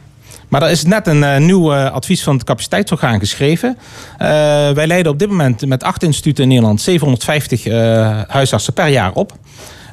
Maar 0.54 0.62
er 0.62 0.70
is 0.70 0.84
net 0.84 1.06
een 1.06 1.24
eh, 1.24 1.40
nieuw 1.40 1.72
eh, 1.72 1.92
advies 1.92 2.22
van 2.22 2.34
het 2.34 2.44
capaciteitsorgaan 2.44 3.18
geschreven. 3.18 3.78
Eh, 4.18 4.28
wij 4.70 4.86
leiden 4.86 5.12
op 5.12 5.18
dit 5.18 5.28
moment 5.28 5.66
met 5.66 5.82
acht 5.82 6.02
instituten 6.02 6.42
in 6.42 6.48
Nederland 6.48 6.80
750 6.80 7.66
eh, 7.66 8.20
huisartsen 8.28 8.72
per 8.72 8.88
jaar 8.88 9.12
op. 9.12 9.32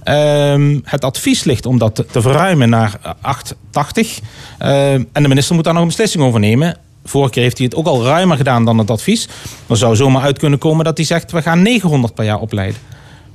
Ehm, 0.03 0.79
het 0.83 1.05
advies 1.05 1.43
ligt 1.43 1.65
om 1.65 1.77
dat 1.77 2.03
te, 2.11 2.21
verruimen 2.21 2.69
naar 2.69 2.97
eh, 3.01 3.11
880. 3.21 4.19
Ehm, 4.57 5.03
en 5.11 5.23
de 5.23 5.27
minister 5.27 5.55
moet 5.55 5.63
daar 5.63 5.73
nog 5.73 5.81
een 5.81 5.87
beslissing 5.87 6.23
over 6.23 6.39
nemen. 6.39 6.77
Vorige 7.05 7.31
keer 7.31 7.43
heeft 7.43 7.57
hij 7.57 7.65
het 7.65 7.75
ook 7.75 7.87
al 7.87 8.03
ruimer 8.03 8.37
gedaan 8.37 8.65
dan 8.65 8.77
het 8.77 8.89
advies. 8.89 9.27
Er 9.67 9.77
zou 9.77 9.95
zomaar 9.95 10.23
uit 10.23 10.39
kunnen 10.39 10.59
komen 10.59 10.85
dat 10.85 10.97
hij 10.97 11.05
zegt... 11.05 11.31
we 11.31 11.41
gaan 11.41 11.61
900 11.61 12.13
per 12.13 12.25
jaar 12.25 12.39
opleiden. 12.39 12.79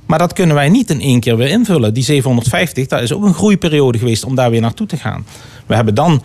Maar 0.05 0.19
dat 0.19 0.33
kunnen 0.33 0.55
wij 0.55 0.69
niet 0.69 0.89
in 0.89 1.01
één 1.01 1.19
keer 1.19 1.37
weer 1.37 1.49
invullen. 1.49 1.93
Die 1.93 2.03
750, 2.03 2.87
dat 2.87 3.01
is 3.01 3.13
ook 3.13 3.23
een 3.23 3.33
groeiperiode 3.33 3.97
geweest 3.97 4.23
om 4.23 4.35
daar 4.35 4.49
weer 4.49 4.61
naartoe 4.61 4.87
te 4.87 4.97
gaan. 4.97 5.25
We 5.65 5.75
hebben 5.75 5.95
dan 5.95 6.23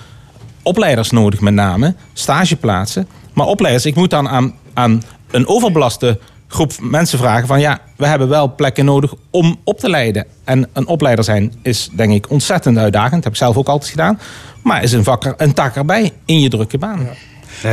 opleiders 0.62 1.10
nodig 1.10 1.40
met 1.40 1.54
name, 1.54 1.94
stageplaatsen. 2.12 3.08
Maar 3.32 3.46
opleiders, 3.46 3.86
ik 3.86 3.94
moet 3.94 4.10
dan 4.10 4.28
aan, 4.28 4.54
aan 4.74 5.02
een 5.30 5.46
overbelaste 5.46 6.18
groep 6.48 6.72
mensen 6.80 7.18
vragen 7.18 7.46
van... 7.46 7.60
ja, 7.60 7.78
we 7.96 8.06
hebben 8.06 8.28
wel 8.28 8.54
plekken 8.54 8.84
nodig 8.84 9.14
om 9.30 9.60
op 9.64 9.78
te 9.78 9.88
leiden. 9.88 10.26
En 10.44 10.68
een 10.72 10.86
opleider 10.86 11.24
zijn 11.24 11.52
is 11.62 11.88
denk 11.92 12.12
ik 12.12 12.30
ontzettend 12.30 12.78
uitdagend. 12.78 13.12
Dat 13.14 13.24
heb 13.24 13.32
ik 13.32 13.38
zelf 13.38 13.56
ook 13.56 13.68
altijd 13.68 13.90
gedaan. 13.90 14.20
Maar 14.62 14.82
is 14.82 14.92
een, 14.92 15.04
vak, 15.04 15.34
een 15.36 15.54
tak 15.54 15.76
erbij 15.76 16.12
in 16.24 16.40
je 16.40 16.48
drukke 16.48 16.78
baan. 16.78 17.08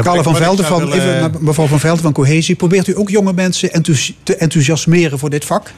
Carle 0.01 0.23
van 0.23 0.35
Velden 0.35 0.65
van, 0.65 0.79
willen- 0.89 0.93
even 1.25 1.31
mevrouw 1.39 1.67
van 1.67 1.79
Velden 1.79 2.03
van 2.03 2.13
Cohesie. 2.13 2.55
Probeert 2.55 2.87
u 2.87 2.97
ook 2.97 3.09
jonge 3.09 3.33
mensen 3.33 3.73
enthousi- 3.73 4.15
te 4.23 4.35
enthousiasmeren 4.35 5.19
voor 5.19 5.29
dit 5.29 5.45
vak? 5.45 5.71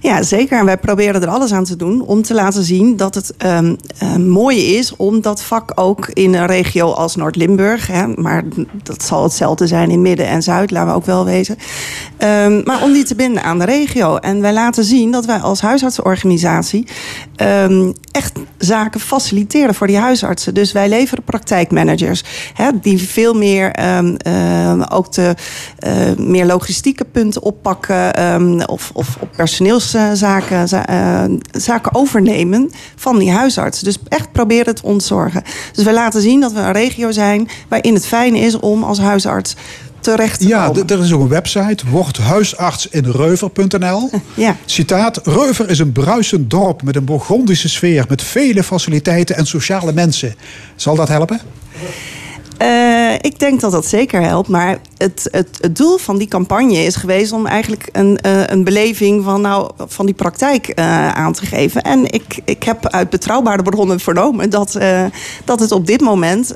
Ja, 0.00 0.22
zeker. 0.22 0.58
En 0.58 0.64
wij 0.64 0.76
proberen 0.76 1.22
er 1.22 1.28
alles 1.28 1.52
aan 1.52 1.64
te 1.64 1.76
doen 1.76 2.02
om 2.02 2.22
te 2.22 2.34
laten 2.34 2.64
zien 2.64 2.96
dat 2.96 3.14
het 3.14 3.36
ehm 3.36 3.74
eh, 3.98 4.16
mooi 4.16 4.76
is 4.76 4.96
om 4.96 5.20
dat 5.20 5.42
vak 5.42 5.72
ook 5.74 6.08
in 6.08 6.34
een 6.34 6.46
regio 6.46 6.90
als 6.90 7.16
Noord-Limburg, 7.16 7.90
maar 8.16 8.44
dat 8.82 9.02
zal 9.02 9.22
hetzelfde 9.22 9.66
zijn 9.66 9.90
in 9.90 10.02
Midden 10.02 10.26
en 10.26 10.42
Zuid, 10.42 10.70
laten 10.70 10.88
we 10.90 10.94
ook 10.94 11.06
wel 11.06 11.24
wezen. 11.24 11.56
Ehm, 12.16 12.60
maar 12.64 12.82
om 12.82 12.92
die 12.92 13.04
te 13.04 13.14
binden 13.14 13.42
aan 13.42 13.58
de 13.58 13.64
regio. 13.64 14.16
En 14.16 14.40
wij 14.40 14.52
laten 14.52 14.84
zien 14.84 15.10
dat 15.10 15.24
wij 15.24 15.38
als 15.38 15.60
huisartsenorganisatie 15.60 16.86
ehm, 17.36 17.92
echt 18.10 18.32
zaken 18.58 19.00
faciliteren 19.00 19.74
voor 19.74 19.86
die 19.86 19.98
huisartsen. 19.98 20.54
Dus 20.54 20.72
wij 20.72 20.88
leveren 20.88 21.24
praktijkmanagers 21.24 22.24
hè, 22.54 22.70
die 22.80 22.98
veel 22.98 23.34
meer 23.34 23.70
ehm, 23.70 24.14
ehm, 24.16 24.82
ook 24.82 25.12
de 25.12 25.34
eh, 25.78 25.92
meer 26.16 26.46
logistieke 26.46 27.04
punten 27.04 27.42
oppakken 27.42 28.14
ehm, 28.14 28.60
of, 28.60 28.90
of 28.94 29.16
op 29.20 29.28
personeelszaken 29.36 29.85
eh, 29.94 31.24
zaken 31.52 31.94
overnemen 31.94 32.70
van 32.96 33.18
die 33.18 33.30
huisarts. 33.30 33.80
Dus 33.80 33.98
echt 34.08 34.32
proberen 34.32 34.66
het 34.66 34.80
ontzorgen. 34.80 35.42
Dus 35.72 35.84
wij 35.84 35.94
laten 35.94 36.20
zien 36.20 36.40
dat 36.40 36.52
we 36.52 36.58
een 36.60 36.72
regio 36.72 37.10
zijn 37.10 37.48
waarin 37.68 37.94
het 37.94 38.06
fijn 38.06 38.34
is 38.34 38.58
om 38.58 38.82
als 38.84 38.98
huisarts 38.98 39.54
terecht 40.00 40.40
te 40.40 40.48
Ja, 40.48 40.66
komen. 40.66 40.88
er 40.88 41.02
is 41.02 41.12
ook 41.12 41.20
een 41.20 41.28
website, 41.28 41.84
wordhuisartsinreuver.nl. 41.90 44.10
Ja. 44.34 44.56
Citaat, 44.64 45.20
Reuver 45.24 45.70
is 45.70 45.78
een 45.78 45.92
bruisend 45.92 46.50
dorp 46.50 46.82
met 46.82 46.96
een 46.96 47.04
Bourgondische 47.04 47.68
sfeer... 47.68 48.04
met 48.08 48.22
vele 48.22 48.62
faciliteiten 48.62 49.36
en 49.36 49.46
sociale 49.46 49.92
mensen. 49.92 50.34
Zal 50.76 50.94
dat 50.94 51.08
helpen? 51.08 51.40
Eh, 52.58 53.14
ik 53.20 53.38
denk 53.38 53.60
dat 53.60 53.72
dat 53.72 53.86
zeker 53.86 54.22
helpt. 54.22 54.48
Maar 54.48 54.78
het, 54.98 55.28
het, 55.30 55.58
het 55.60 55.76
doel 55.76 55.96
van 55.96 56.18
die 56.18 56.28
campagne 56.28 56.76
is 56.76 56.96
geweest 56.96 57.32
om 57.32 57.46
eigenlijk 57.46 57.88
een, 57.92 58.18
eh, 58.18 58.46
een 58.46 58.64
beleving 58.64 59.24
van, 59.24 59.40
nou, 59.40 59.70
van 59.86 60.06
die 60.06 60.14
praktijk 60.14 60.68
eh, 60.68 61.08
aan 61.08 61.32
te 61.32 61.46
geven. 61.46 61.82
En 61.82 62.04
ik, 62.04 62.40
ik 62.44 62.62
heb 62.62 62.88
uit 62.88 63.10
betrouwbare 63.10 63.62
bronnen 63.62 64.00
vernomen 64.00 64.50
dat, 64.50 64.74
eh, 64.74 65.04
dat 65.44 65.60
het 65.60 65.72
op 65.72 65.86
dit 65.86 66.00
moment 66.00 66.54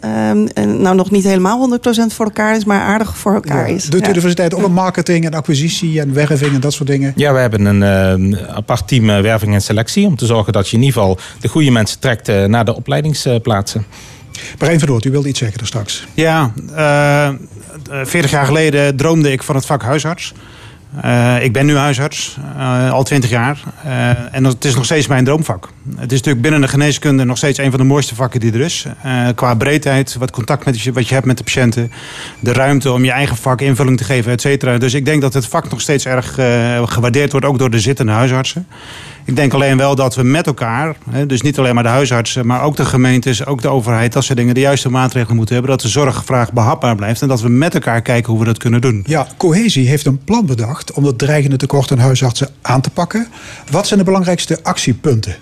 nou 0.54 0.96
nog 0.96 1.10
niet 1.10 1.24
helemaal 1.24 1.58
100% 1.58 2.14
voor 2.14 2.24
elkaar 2.24 2.56
is, 2.56 2.64
maar 2.64 2.80
aardig 2.80 3.16
voor 3.16 3.34
elkaar 3.34 3.68
is. 3.70 3.84
Doet 3.84 4.00
de 4.00 4.06
Ja. 4.06 4.12
universiteit 4.12 4.54
ook 4.54 4.62
een 4.62 4.72
marketing 4.72 5.24
en 5.24 5.34
acquisitie 5.34 6.00
en 6.00 6.14
werving 6.14 6.54
en 6.54 6.60
dat 6.60 6.72
soort 6.72 6.88
dingen? 6.88 7.12
Ja, 7.16 7.32
we 7.32 7.38
hebben 7.38 7.64
een 7.64 8.38
apart 8.48 8.88
team 8.88 9.06
werving 9.06 9.54
en 9.54 9.62
selectie... 9.62 10.06
om 10.06 10.16
te 10.16 10.26
zorgen 10.26 10.52
dat 10.52 10.68
je 10.68 10.76
in 10.76 10.82
ieder 10.82 11.00
geval 11.00 11.18
de 11.40 11.48
goede 11.48 11.70
mensen 11.70 12.00
trekt 12.00 12.46
naar 12.46 12.64
de 12.64 12.76
opleidingsplaatsen. 12.76 13.84
Van 14.58 14.88
Noort, 14.88 15.04
u 15.04 15.10
wilde 15.10 15.28
iets 15.28 15.38
zeggen 15.38 15.58
daar 15.58 15.66
straks. 15.66 16.06
Ja, 16.14 16.52
eh, 16.74 17.26
eh, 17.26 17.36
40 18.04 18.30
jaar 18.30 18.46
geleden 18.46 18.96
droomde 18.96 19.32
ik 19.32 19.42
van 19.42 19.54
het 19.54 19.66
vak 19.66 19.82
huisarts. 19.82 20.32
Eh, 21.02 21.44
ik 21.44 21.52
ben 21.52 21.66
nu 21.66 21.76
huisarts, 21.76 22.36
eh, 22.56 22.92
al 22.92 23.02
20 23.02 23.30
jaar. 23.30 23.62
Eh, 23.84 24.34
en 24.34 24.44
het 24.44 24.64
is 24.64 24.74
nog 24.74 24.84
steeds 24.84 25.06
mijn 25.06 25.24
droomvak. 25.24 25.68
Het 25.96 26.12
is 26.12 26.16
natuurlijk 26.16 26.42
binnen 26.42 26.60
de 26.60 26.68
geneeskunde 26.68 27.24
nog 27.24 27.36
steeds 27.36 27.58
een 27.58 27.70
van 27.70 27.80
de 27.80 27.86
mooiste 27.86 28.14
vakken 28.14 28.40
die 28.40 28.52
er 28.52 28.60
is. 28.60 28.86
Eh, 29.02 29.28
qua 29.34 29.54
breedheid, 29.54 30.16
wat 30.18 30.30
contact 30.30 30.64
met 30.64 30.92
wat 30.92 31.08
je 31.08 31.14
hebt 31.14 31.26
met 31.26 31.38
de 31.38 31.44
patiënten. 31.44 31.92
De 32.40 32.52
ruimte 32.52 32.92
om 32.92 33.04
je 33.04 33.10
eigen 33.10 33.36
vak 33.36 33.60
invulling 33.60 33.96
te 33.96 34.04
geven, 34.04 34.32
et 34.32 34.40
cetera. 34.40 34.78
Dus 34.78 34.94
ik 34.94 35.04
denk 35.04 35.20
dat 35.20 35.34
het 35.34 35.46
vak 35.46 35.70
nog 35.70 35.80
steeds 35.80 36.06
erg 36.06 36.38
eh, 36.38 36.82
gewaardeerd 36.86 37.30
wordt, 37.30 37.46
ook 37.46 37.58
door 37.58 37.70
de 37.70 37.80
zittende 37.80 38.12
huisartsen. 38.12 38.66
Ik 39.24 39.36
denk 39.36 39.52
alleen 39.52 39.76
wel 39.76 39.94
dat 39.94 40.14
we 40.14 40.22
met 40.22 40.46
elkaar, 40.46 40.96
dus 41.26 41.40
niet 41.40 41.58
alleen 41.58 41.74
maar 41.74 41.82
de 41.82 41.88
huisartsen, 41.88 42.46
maar 42.46 42.62
ook 42.62 42.76
de 42.76 42.84
gemeentes, 42.84 43.46
ook 43.46 43.62
de 43.62 43.68
overheid, 43.68 44.12
dat 44.12 44.24
soort 44.24 44.38
dingen, 44.38 44.54
de 44.54 44.60
juiste 44.60 44.90
maatregelen 44.90 45.36
moeten 45.36 45.54
hebben. 45.54 45.72
Dat 45.72 45.82
de 45.82 45.88
zorgvraag 45.88 46.52
behapbaar 46.52 46.94
blijft 46.96 47.22
en 47.22 47.28
dat 47.28 47.40
we 47.40 47.48
met 47.48 47.74
elkaar 47.74 48.02
kijken 48.02 48.30
hoe 48.30 48.40
we 48.40 48.46
dat 48.46 48.58
kunnen 48.58 48.80
doen. 48.80 49.04
Ja, 49.06 49.26
Cohesie 49.36 49.88
heeft 49.88 50.06
een 50.06 50.24
plan 50.24 50.46
bedacht 50.46 50.92
om 50.92 51.04
het 51.04 51.18
dreigende 51.18 51.56
tekort 51.56 51.92
aan 51.92 51.98
huisartsen 51.98 52.48
aan 52.62 52.80
te 52.80 52.90
pakken. 52.90 53.26
Wat 53.70 53.86
zijn 53.86 53.98
de 53.98 54.04
belangrijkste 54.04 54.58
actiepunten? 54.62 55.36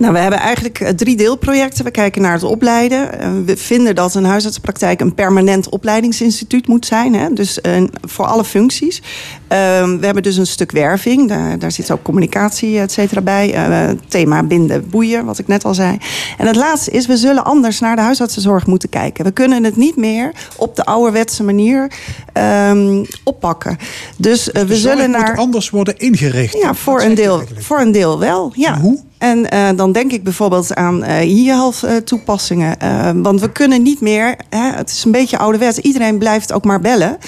Nou, 0.00 0.12
we 0.12 0.18
hebben 0.18 0.38
eigenlijk 0.38 0.80
eh, 0.80 0.88
drie 0.88 1.16
deelprojecten. 1.16 1.84
We 1.84 1.90
kijken 1.90 2.22
naar 2.22 2.32
het 2.32 2.42
opleiden. 2.42 3.20
Eh, 3.20 3.30
We 3.44 3.56
vinden 3.56 3.94
dat 3.94 4.14
een 4.14 4.24
huisartsenpraktijk 4.24 5.00
een 5.00 5.14
permanent 5.14 5.68
opleidingsinstituut 5.68 6.66
moet 6.66 6.86
zijn. 6.86 7.14
Hè? 7.14 7.32
Dus 7.32 7.60
eh, 7.60 7.82
voor 8.00 8.24
alle 8.24 8.44
functies. 8.44 9.02
Ehm, 9.48 9.98
we 9.98 10.04
hebben 10.04 10.22
dus 10.22 10.36
een 10.36 10.46
stuk 10.46 10.70
werving. 10.70 11.28
Daar, 11.28 11.58
daar 11.58 11.72
zit 11.72 11.90
ook 11.90 12.02
communicatie, 12.02 12.78
et 12.78 12.92
cetera, 12.92 13.20
bij. 13.20 13.98
Thema 14.08 14.42
binden, 14.42 14.90
boeien, 14.90 15.24
wat 15.24 15.38
ik 15.38 15.46
net 15.46 15.64
al 15.64 15.74
zei. 15.74 15.98
En 16.38 16.46
het 16.46 16.56
laatste 16.56 16.90
is, 16.90 17.06
we 17.06 17.16
zullen 17.16 17.44
anders 17.44 17.80
naar 17.80 17.96
de 17.96 18.02
huisartsenzorg 18.02 18.66
moeten 18.66 18.88
kijken. 18.88 19.24
We 19.24 19.30
kunnen 19.30 19.64
het 19.64 19.76
niet 19.76 19.96
meer 19.96 20.32
op 20.56 20.76
de 20.76 20.84
ouderwetse 20.84 21.42
manier 21.42 21.90
ehm, 22.32 23.04
oppakken. 23.24 23.78
Dus 24.16 24.48
we 24.52 24.76
zullen 24.76 25.10
moet 25.10 25.20
naar... 25.20 25.36
anders 25.36 25.70
worden 25.70 25.98
ingericht. 25.98 26.58
Ja, 26.58 26.74
voor 26.74 27.02
een, 27.02 27.14
deel, 27.14 27.42
voor 27.58 27.80
een 27.80 27.92
deel 27.92 28.18
wel. 28.18 28.52
Ja. 28.54 28.78
Hoe? 28.80 29.08
En 29.20 29.50
eh, 29.50 29.68
dan 29.76 29.92
denk 29.92 30.12
ik 30.12 30.22
bijvoorbeeld 30.24 30.74
aan 30.74 31.02
eh 31.02 31.20
e-health 31.20 31.82
eh, 31.82 31.96
toepassingen. 31.96 32.80
Eh, 32.80 33.10
want 33.14 33.40
we 33.40 33.52
kunnen 33.52 33.82
niet 33.82 34.00
meer, 34.00 34.36
hè, 34.48 34.70
het 34.72 34.90
is 34.90 35.04
een 35.04 35.10
beetje 35.10 35.38
ouderwets, 35.38 35.78
iedereen 35.78 36.18
blijft 36.18 36.52
ook 36.52 36.64
maar 36.64 36.80
bellen. 36.80 37.18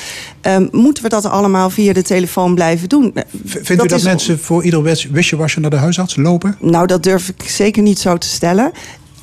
Eh, 0.40 0.56
moeten 0.70 1.02
we 1.02 1.09
dat 1.09 1.24
allemaal 1.27 1.70
via 1.70 1.93
de 1.93 2.02
telefoon 2.02 2.55
blijven 2.55 2.89
doen? 2.89 3.14
Vindt 3.44 3.70
u 3.70 3.77
dat 3.77 3.93
is- 3.93 4.02
mensen 4.02 4.39
voor 4.39 4.64
ieder 4.64 4.82
wis- 4.82 5.09
wisselwasje 5.10 5.60
naar 5.60 5.70
de 5.70 5.77
huisarts 5.77 6.16
lopen? 6.16 6.56
Nou, 6.60 6.86
dat 6.86 7.02
durf 7.02 7.28
ik 7.28 7.43
zeker 7.48 7.82
niet 7.82 7.98
zo 7.98 8.19
te 8.19 8.27
stellen. 8.28 8.73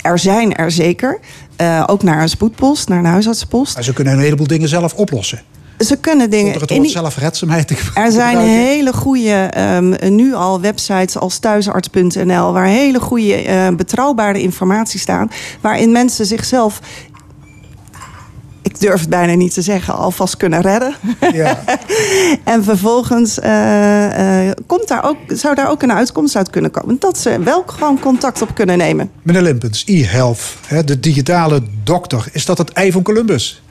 Er 0.02 0.20
zijn 0.20 0.56
er 0.56 0.72
zeker. 0.72 1.20
Ook 1.86 2.04
naar 2.04 2.22
een 2.22 2.30
spoedpost, 2.30 2.88
naar 2.90 3.00
een 3.00 3.06
huisartsenpost. 3.06 3.74
Maar 3.74 3.84
ze 3.84 3.94
kunnen 3.94 4.14
een 4.14 4.20
heleboel 4.20 4.48
dingen 4.48 4.70
zelf 4.70 4.94
oplossen. 4.94 5.40
Ze 5.80 5.98
kunnen 5.98 6.30
dingen. 6.30 6.52
Zonder 6.52 6.70
het 6.70 6.78
woord 6.78 6.92
zelfredzaamheid 6.92 7.68
te 7.68 7.76
Er 7.94 8.12
zijn 8.22 8.38
hele 8.38 8.94
goede, 8.94 9.32
ehm, 9.32 10.16
nu 10.16 10.34
al 10.34 10.62
websites 10.62 11.18
als 11.18 11.38
thuisarts.nl, 11.40 12.54
waar 12.54 12.66
hele 12.66 13.00
goede, 13.00 13.36
eh, 13.36 13.68
betrouwbare 13.76 14.42
informatie 14.42 15.00
staan, 15.00 15.32
waarin 15.62 15.92
mensen 15.92 16.26
zichzelf, 16.26 16.80
ik 18.62 18.80
durf 18.80 19.00
het 19.00 19.10
bijna 19.10 19.34
niet 19.34 19.54
te 19.54 19.62
zeggen, 19.62 19.96
alvast 19.96 20.38
kunnen 20.38 20.62
redden. 20.62 20.94
Ja. 21.34 21.64
en 22.44 22.64
vervolgens 22.64 23.40
eh, 23.40 24.48
eh, 24.48 24.56
komt 24.68 24.88
daar 24.88 25.04
ook, 25.06 25.18
zou 25.28 25.56
daar 25.56 25.70
ook 25.70 25.82
een 25.82 25.94
uitkomst 25.94 26.36
uit 26.36 26.50
kunnen 26.50 26.72
komen. 26.72 26.96
Dat 27.00 27.18
ze 27.18 27.40
wel 27.44 27.64
gewoon 27.66 28.00
contact 28.00 28.42
op 28.42 28.56
kunnen 28.56 28.78
nemen. 28.78 29.12
Meneer 29.22 29.42
Limpens, 29.42 29.84
e-health, 29.88 30.42
de 30.86 31.00
digitale 31.00 31.62
dokter. 31.84 32.28
Is 32.32 32.46
dat 32.46 32.58
het 32.58 32.70
ei 32.70 32.92
van 32.92 33.02
Columbus? 33.02 33.62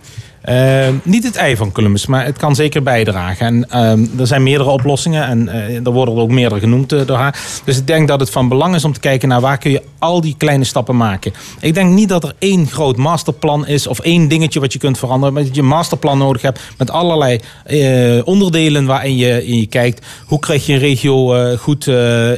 Eh, 0.43 0.89
niet 1.03 1.25
het 1.25 1.37
ei 1.37 1.57
van 1.57 1.73
Columbus, 1.73 2.07
maar 2.07 2.25
het 2.25 2.39
kan 2.39 2.55
zeker 2.55 2.83
bijdragen. 2.83 3.47
En 3.47 3.71
ehm, 3.71 4.07
er 4.19 4.27
zijn 4.27 4.43
meerdere 4.43 4.71
oplossingen 4.71 5.27
en 5.27 5.49
eh, 5.49 5.87
er 5.87 5.91
worden 5.91 6.15
er 6.15 6.21
ook 6.21 6.31
meerdere 6.31 6.61
genoemd 6.61 6.93
eh, 6.93 7.07
door 7.07 7.17
haar. 7.17 7.39
Dus 7.65 7.79
ik 7.79 7.87
denk 7.87 8.09
dat 8.09 8.21
het 8.21 8.31
van 8.31 8.49
belang 8.49 8.75
is 8.75 8.85
om 8.85 8.93
te 8.93 9.01
kijken 9.01 9.29
naar 9.29 9.41
waar 9.41 9.59
kun 9.59 9.71
je 9.71 9.83
al 9.99 10.21
die 10.21 10.35
kleine 10.39 10.65
stappen 10.65 10.97
maken. 10.97 11.33
Ik 11.61 11.75
denk 11.75 11.93
niet 11.93 12.09
dat 12.09 12.25
er 12.25 12.35
één 12.39 12.67
groot 12.67 12.97
masterplan 12.97 13.67
is 13.67 13.87
of 13.87 13.99
één 13.99 14.29
dingetje 14.29 14.61
wat 14.61 14.73
je 14.73 14.79
kunt 14.79 14.99
veranderen. 14.99 15.35
Maar 15.35 15.43
dat 15.43 15.55
je 15.55 15.61
een 15.61 15.67
masterplan 15.67 16.19
nodig 16.19 16.43
hebt 16.43 16.61
met 16.79 16.91
allerlei 16.91 17.41
eh, 17.65 18.27
onderdelen 18.27 18.87
waarin 18.87 19.17
je, 19.17 19.47
in 19.47 19.57
je 19.57 19.67
kijkt. 19.67 20.07
Hoe 20.27 20.39
krijg 20.39 20.67
je 20.67 20.73
een 20.73 20.79
regio 20.79 21.17
goed 21.57 21.89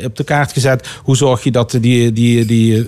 op 0.05 0.17
de 0.17 0.25
kaart 0.25 0.53
gezet? 0.53 0.89
Hoe 1.03 1.17
zorg 1.17 1.45
je 1.45 1.51
dat 1.51 1.79
die, 1.81 2.13
die, 2.13 2.45
die 2.45 2.87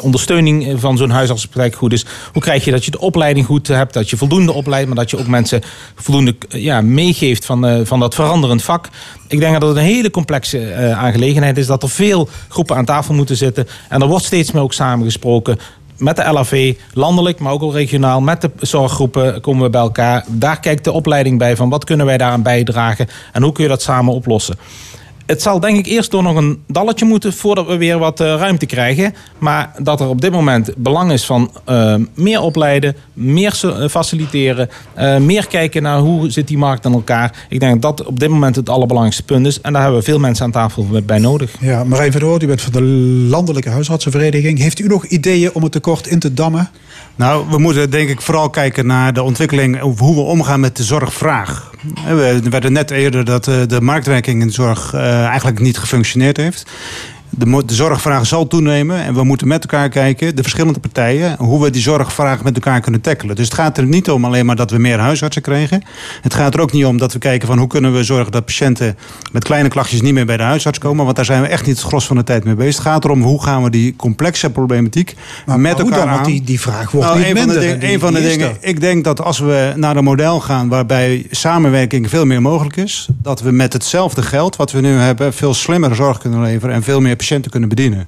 ondersteuning 0.00 0.80
van 0.80 0.96
zo'n 0.96 1.10
huisartsenpraktijk 1.10 1.74
goed 1.76 1.92
is? 1.92 2.06
Hoe 2.32 2.42
krijg 2.42 2.64
je 2.64 2.70
dat 2.70 2.84
je 2.84 2.90
de 2.90 3.00
opleiding 3.00 3.46
goed 3.46 3.68
hebt? 3.68 3.93
Dat 3.94 4.10
je 4.10 4.16
voldoende 4.16 4.52
opleidt, 4.52 4.86
maar 4.86 4.96
dat 4.96 5.10
je 5.10 5.18
ook 5.18 5.26
mensen 5.26 5.62
voldoende 5.94 6.36
eh, 6.48 6.62
ja, 6.62 6.80
meegeeft 6.80 7.44
van, 7.44 7.66
eh, 7.66 7.80
van 7.84 8.00
dat 8.00 8.14
veranderend 8.14 8.62
vak. 8.62 8.88
Ik 9.28 9.40
denk 9.40 9.60
dat 9.60 9.68
het 9.68 9.76
een 9.76 9.84
hele 9.84 10.10
complexe 10.10 10.58
eh, 10.58 10.98
aangelegenheid 10.98 11.58
is. 11.58 11.66
Dat 11.66 11.82
er 11.82 11.90
veel 11.90 12.28
groepen 12.48 12.76
aan 12.76 12.84
tafel 12.84 13.14
moeten 13.14 13.36
zitten. 13.36 13.68
En 13.88 14.00
er 14.00 14.08
wordt 14.08 14.24
steeds 14.24 14.52
meer 14.52 14.62
ook 14.62 14.72
samengesproken. 14.72 15.58
Met 15.96 16.16
de 16.16 16.32
LAV, 16.32 16.74
landelijk, 16.92 17.38
maar 17.38 17.52
ook 17.52 17.62
al 17.62 17.72
regionaal. 17.72 18.20
Met 18.20 18.40
de 18.40 18.50
zorggroepen 18.60 19.40
komen 19.40 19.62
we 19.62 19.70
bij 19.70 19.80
elkaar. 19.80 20.24
Daar 20.28 20.60
kijkt 20.60 20.84
de 20.84 20.92
opleiding 20.92 21.38
bij 21.38 21.56
van 21.56 21.68
wat 21.68 21.84
kunnen 21.84 22.06
wij 22.06 22.18
daaraan 22.18 22.42
bijdragen. 22.42 23.08
En 23.32 23.42
hoe 23.42 23.52
kun 23.52 23.62
je 23.62 23.70
dat 23.70 23.82
samen 23.82 24.14
oplossen. 24.14 24.56
Het 25.26 25.42
zal 25.42 25.60
denk 25.60 25.78
ik 25.78 25.86
eerst 25.86 26.10
door 26.10 26.22
nog 26.22 26.36
een 26.36 26.62
dalletje 26.66 27.04
moeten 27.04 27.32
voordat 27.32 27.66
we 27.66 27.76
weer 27.76 27.98
wat 27.98 28.20
eh, 28.20 28.26
ruimte 28.26 28.66
krijgen. 28.66 29.14
Maar 29.38 29.72
dat 29.78 30.00
er 30.00 30.08
op 30.08 30.20
dit 30.20 30.32
moment 30.32 30.76
belang 30.76 31.12
is 31.12 31.24
van 31.24 31.50
eh, 31.64 31.94
meer 32.14 32.40
opleiden, 32.40 32.96
meer 33.12 33.60
eh, 33.62 33.88
faciliteren, 33.88 34.68
eh, 34.94 35.16
meer 35.16 35.46
kijken 35.46 35.82
naar 35.82 35.98
hoe 35.98 36.30
zit 36.30 36.48
die 36.48 36.58
markt 36.58 36.86
aan 36.86 36.92
elkaar. 36.92 37.46
Ik 37.48 37.60
denk 37.60 37.82
dat 37.82 37.96
dat 37.96 38.06
op 38.06 38.20
dit 38.20 38.28
moment 38.28 38.56
het 38.56 38.68
allerbelangrijkste 38.68 39.24
punt 39.24 39.46
is. 39.46 39.60
En 39.60 39.72
daar 39.72 39.82
hebben 39.82 40.00
we 40.00 40.06
veel 40.06 40.18
mensen 40.18 40.44
aan 40.44 40.50
tafel 40.50 40.86
bij 41.04 41.18
nodig. 41.18 41.50
Ja, 41.60 41.84
Marijn 41.84 42.10
Verdoor, 42.12 42.42
u 42.42 42.46
bent 42.46 42.62
van 42.62 42.72
de 42.72 42.82
Landelijke 43.28 43.70
Huisartsenvereniging. 43.70 44.58
Heeft 44.58 44.78
u 44.78 44.86
nog 44.86 45.04
ideeën 45.04 45.52
om 45.52 45.62
het 45.62 45.72
tekort 45.72 46.06
in 46.06 46.18
te 46.18 46.34
dammen? 46.34 46.70
Nou, 47.16 47.44
we 47.50 47.58
moeten 47.58 47.90
denk 47.90 48.08
ik 48.08 48.20
vooral 48.20 48.50
kijken 48.50 48.86
naar 48.86 49.12
de 49.12 49.22
ontwikkeling... 49.22 49.82
of 49.82 49.98
hoe 49.98 50.14
we 50.14 50.20
omgaan 50.20 50.60
met 50.60 50.76
de 50.76 50.82
zorgvraag. 50.82 51.72
Eh, 51.96 52.14
We 52.14 52.48
werden 52.50 52.72
net 52.72 52.90
eerder 52.90 53.24
dat 53.24 53.48
eh, 53.48 53.54
de 53.66 53.80
marktwerking 53.80 54.40
in 54.40 54.46
de 54.46 54.52
zorg 54.52 54.92
eh, 54.94 55.24
eigenlijk 55.24 55.58
niet 55.58 55.78
gefunctioneerd 55.78 56.36
heeft. 56.36 56.70
De, 57.36 57.62
de 57.66 57.74
zorgvraag 57.74 58.26
zal 58.26 58.46
toenemen 58.46 59.02
en 59.04 59.14
we 59.14 59.24
moeten 59.24 59.48
met 59.48 59.60
elkaar 59.62 59.88
kijken, 59.88 60.36
de 60.36 60.42
verschillende 60.42 60.80
partijen, 60.80 61.36
hoe 61.38 61.62
we 61.62 61.70
die 61.70 61.82
zorgvraag 61.82 62.42
met 62.44 62.54
elkaar 62.54 62.80
kunnen 62.80 63.00
tackelen. 63.00 63.36
Dus 63.36 63.44
het 63.44 63.54
gaat 63.54 63.78
er 63.78 63.84
niet 63.86 64.10
om 64.10 64.24
alleen 64.24 64.46
maar 64.46 64.56
dat 64.56 64.70
we 64.70 64.78
meer 64.78 64.98
huisartsen 64.98 65.42
krijgen. 65.42 65.82
Het 66.22 66.34
gaat 66.34 66.54
er 66.54 66.60
ook 66.60 66.72
niet 66.72 66.84
om 66.84 66.98
dat 66.98 67.12
we 67.12 67.18
kijken 67.18 67.48
van 67.48 67.58
hoe 67.58 67.66
kunnen 67.68 67.92
we 67.94 68.04
zorgen 68.04 68.32
dat 68.32 68.44
patiënten 68.44 68.96
met 69.32 69.44
kleine 69.44 69.68
klachtjes 69.68 70.00
niet 70.02 70.14
meer 70.14 70.26
bij 70.26 70.36
de 70.36 70.42
huisarts 70.42 70.78
komen. 70.78 71.04
Want 71.04 71.16
daar 71.16 71.24
zijn 71.24 71.42
we 71.42 71.48
echt 71.48 71.66
niet 71.66 71.76
het 71.76 71.86
gros 71.86 72.06
van 72.06 72.16
de 72.16 72.24
tijd 72.24 72.44
mee 72.44 72.54
bezig. 72.54 72.74
Het 72.74 72.82
gaat 72.86 73.04
erom 73.04 73.22
hoe 73.22 73.42
gaan 73.42 73.62
we 73.62 73.70
die 73.70 73.96
complexe 73.96 74.50
problematiek 74.50 75.14
Maar, 75.46 75.60
met 75.60 75.72
maar 75.72 75.82
hoe 75.82 75.90
elkaar 75.90 76.06
dan? 76.06 76.14
Want 76.14 76.26
aan. 76.26 76.32
die, 76.32 76.42
die 76.42 76.60
vraag 76.60 76.90
wordt 76.90 77.06
Nou, 77.08 77.18
niet 77.18 77.28
een 77.28 77.36
van 77.36 77.48
de, 77.48 77.76
die- 77.78 77.92
een 77.92 78.00
van 78.00 78.12
de 78.14 78.20
dingen, 78.20 78.56
ik 78.60 78.80
denk 78.80 79.04
dat 79.04 79.20
als 79.22 79.38
we 79.38 79.72
naar 79.76 79.96
een 79.96 80.04
model 80.04 80.40
gaan 80.40 80.68
waarbij 80.68 81.26
samenwerking 81.30 82.08
veel 82.10 82.24
meer 82.24 82.42
mogelijk 82.42 82.76
is, 82.76 83.08
dat 83.22 83.40
we 83.40 83.50
met 83.50 83.72
hetzelfde 83.72 84.22
geld 84.22 84.56
wat 84.56 84.72
we 84.72 84.80
nu 84.80 84.92
hebben 84.96 85.32
veel 85.32 85.54
slimmere 85.54 85.94
zorg 85.94 86.18
kunnen 86.18 86.40
leveren 86.42 86.74
en 86.74 86.82
veel 86.82 87.00
meer 87.00 87.16
patiënten 87.24 87.50
kunnen 87.50 87.68
bedienen. 87.68 88.06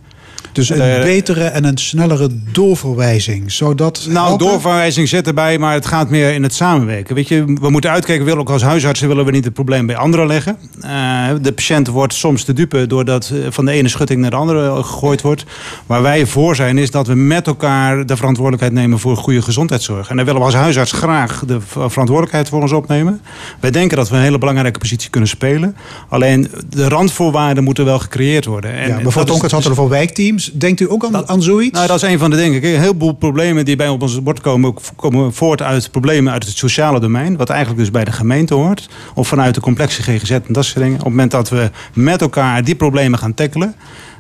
Dus 0.57 0.69
een 0.69 0.81
Eh, 0.81 1.03
betere 1.03 1.45
en 1.45 1.65
een 1.65 1.79
snellere 1.79 2.29
doorverwijzing. 2.53 3.53
Zodat 3.53 4.07
Nou, 4.09 4.27
helpen? 4.27 4.47
doorverwijzing 4.47 5.09
zit 5.09 5.27
erbij, 5.27 5.59
maar 5.59 5.73
het 5.75 5.87
gaat 5.87 6.11
meer 6.11 6.33
in 6.35 6.43
het 6.43 6.55
samenwerken. 6.55 7.15
Weet 7.15 7.29
je, 7.29 7.45
we 7.61 7.71
moeten 7.71 7.91
uitkijken, 7.91 8.25
we 8.25 8.31
willen 8.31 8.47
ook 8.47 8.53
als 8.53 8.63
huisartsen 8.63 9.09
willen 9.09 9.25
we 9.25 9.31
niet 9.31 9.45
het 9.45 9.53
probleem 9.55 9.87
bij 9.87 9.97
anderen 9.97 10.27
leggen. 10.27 10.57
Eh, 10.81 11.29
de 11.41 11.53
patiënt 11.53 11.87
wordt 11.89 12.15
soms 12.15 12.45
te 12.45 12.53
dupe 12.53 12.87
doordat 12.87 13.31
eh, 13.33 13.39
van 13.51 13.65
de 13.65 13.73
ene 13.73 13.89
schutting 13.89 14.21
naar 14.21 14.31
de 14.31 14.37
andere 14.37 14.75
gegooid 14.83 15.23
wordt. 15.23 15.45
Waar 15.87 16.03
wij 16.03 16.27
voor 16.27 16.57
zijn 16.57 16.79
is 16.79 16.91
dat 16.91 17.07
we 17.07 17.15
met 17.15 17.47
elkaar 17.47 18.07
de 18.07 18.17
verantwoordelijkheid 18.17 18.75
nemen 18.75 18.99
voor 18.99 19.17
goede 19.17 19.43
gezondheidszorg. 19.43 20.09
En 20.09 20.17
daar 20.17 20.25
willen 20.25 20.41
we 20.41 20.47
als 20.47 20.57
huisarts 20.57 20.93
graag 20.93 21.43
de 21.47 21.59
verantwoordelijkheid 21.61 22.49
voor 22.49 22.63
ons 22.63 22.73
opnemen. 22.73 23.21
Wij 23.61 23.71
denken 23.71 23.97
dat 23.97 24.09
we 24.09 24.17
een 24.17 24.23
hele 24.23 24.39
belangrijke 24.39 24.79
positie 24.79 25.11
kunnen 25.11 25.29
spelen. 25.29 25.77
Alleen 26.09 26.51
de 26.69 26.89
randvoorwaarden 26.89 27.65
moeten 27.65 27.85
wel 27.85 27.99
gecreëerd 27.99 28.45
worden. 28.45 28.73
En 28.73 28.89
ja, 28.89 28.95
bijvoorbeeld 28.95 29.37
ook 29.37 29.43
het 29.43 29.51
hadden 29.53 29.75
voor 29.75 29.89
wijkteams. 29.89 30.46
Denkt 30.53 30.81
u 30.81 30.91
ook 30.91 31.05
aan, 31.05 31.29
aan 31.29 31.43
zoiets? 31.43 31.75
nou, 31.75 31.87
dat 31.87 32.03
is 32.03 32.09
een 32.11 32.19
van 32.19 32.31
de 32.31 32.37
dingen. 32.37 32.61
Kijk, 32.61 32.75
een 32.75 32.81
heleboel 32.81 33.13
problemen 33.13 33.65
die 33.65 33.77
bij 33.77 33.89
op 33.89 34.03
ons 34.03 34.23
bord 34.23 34.41
komen, 34.41 34.75
komen 34.97 35.35
voort 35.35 35.63
uit 35.63 35.91
problemen 35.91 36.33
uit 36.33 36.47
het 36.47 36.57
sociale 36.57 37.01
domein. 37.01 37.37
Wat 37.37 37.49
eigenlijk 37.49 37.81
dus 37.81 37.91
bij 37.91 38.05
de 38.05 38.13
gemeente 38.13 38.55
hoort. 38.55 38.89
Of 39.15 39.29
vanuit 39.29 39.55
de 39.55 39.61
complexe 39.61 40.03
GGZ 40.03 40.31
en 40.31 40.43
dat 40.49 40.65
soort 40.65 40.79
dingen. 40.79 40.99
Op 40.99 41.05
het 41.05 41.09
moment 41.09 41.31
dat 41.31 41.49
we 41.49 41.71
met 41.93 42.21
elkaar 42.21 42.65
die 42.65 42.75
problemen 42.75 43.19
gaan 43.19 43.35
tackelen. 43.35 43.75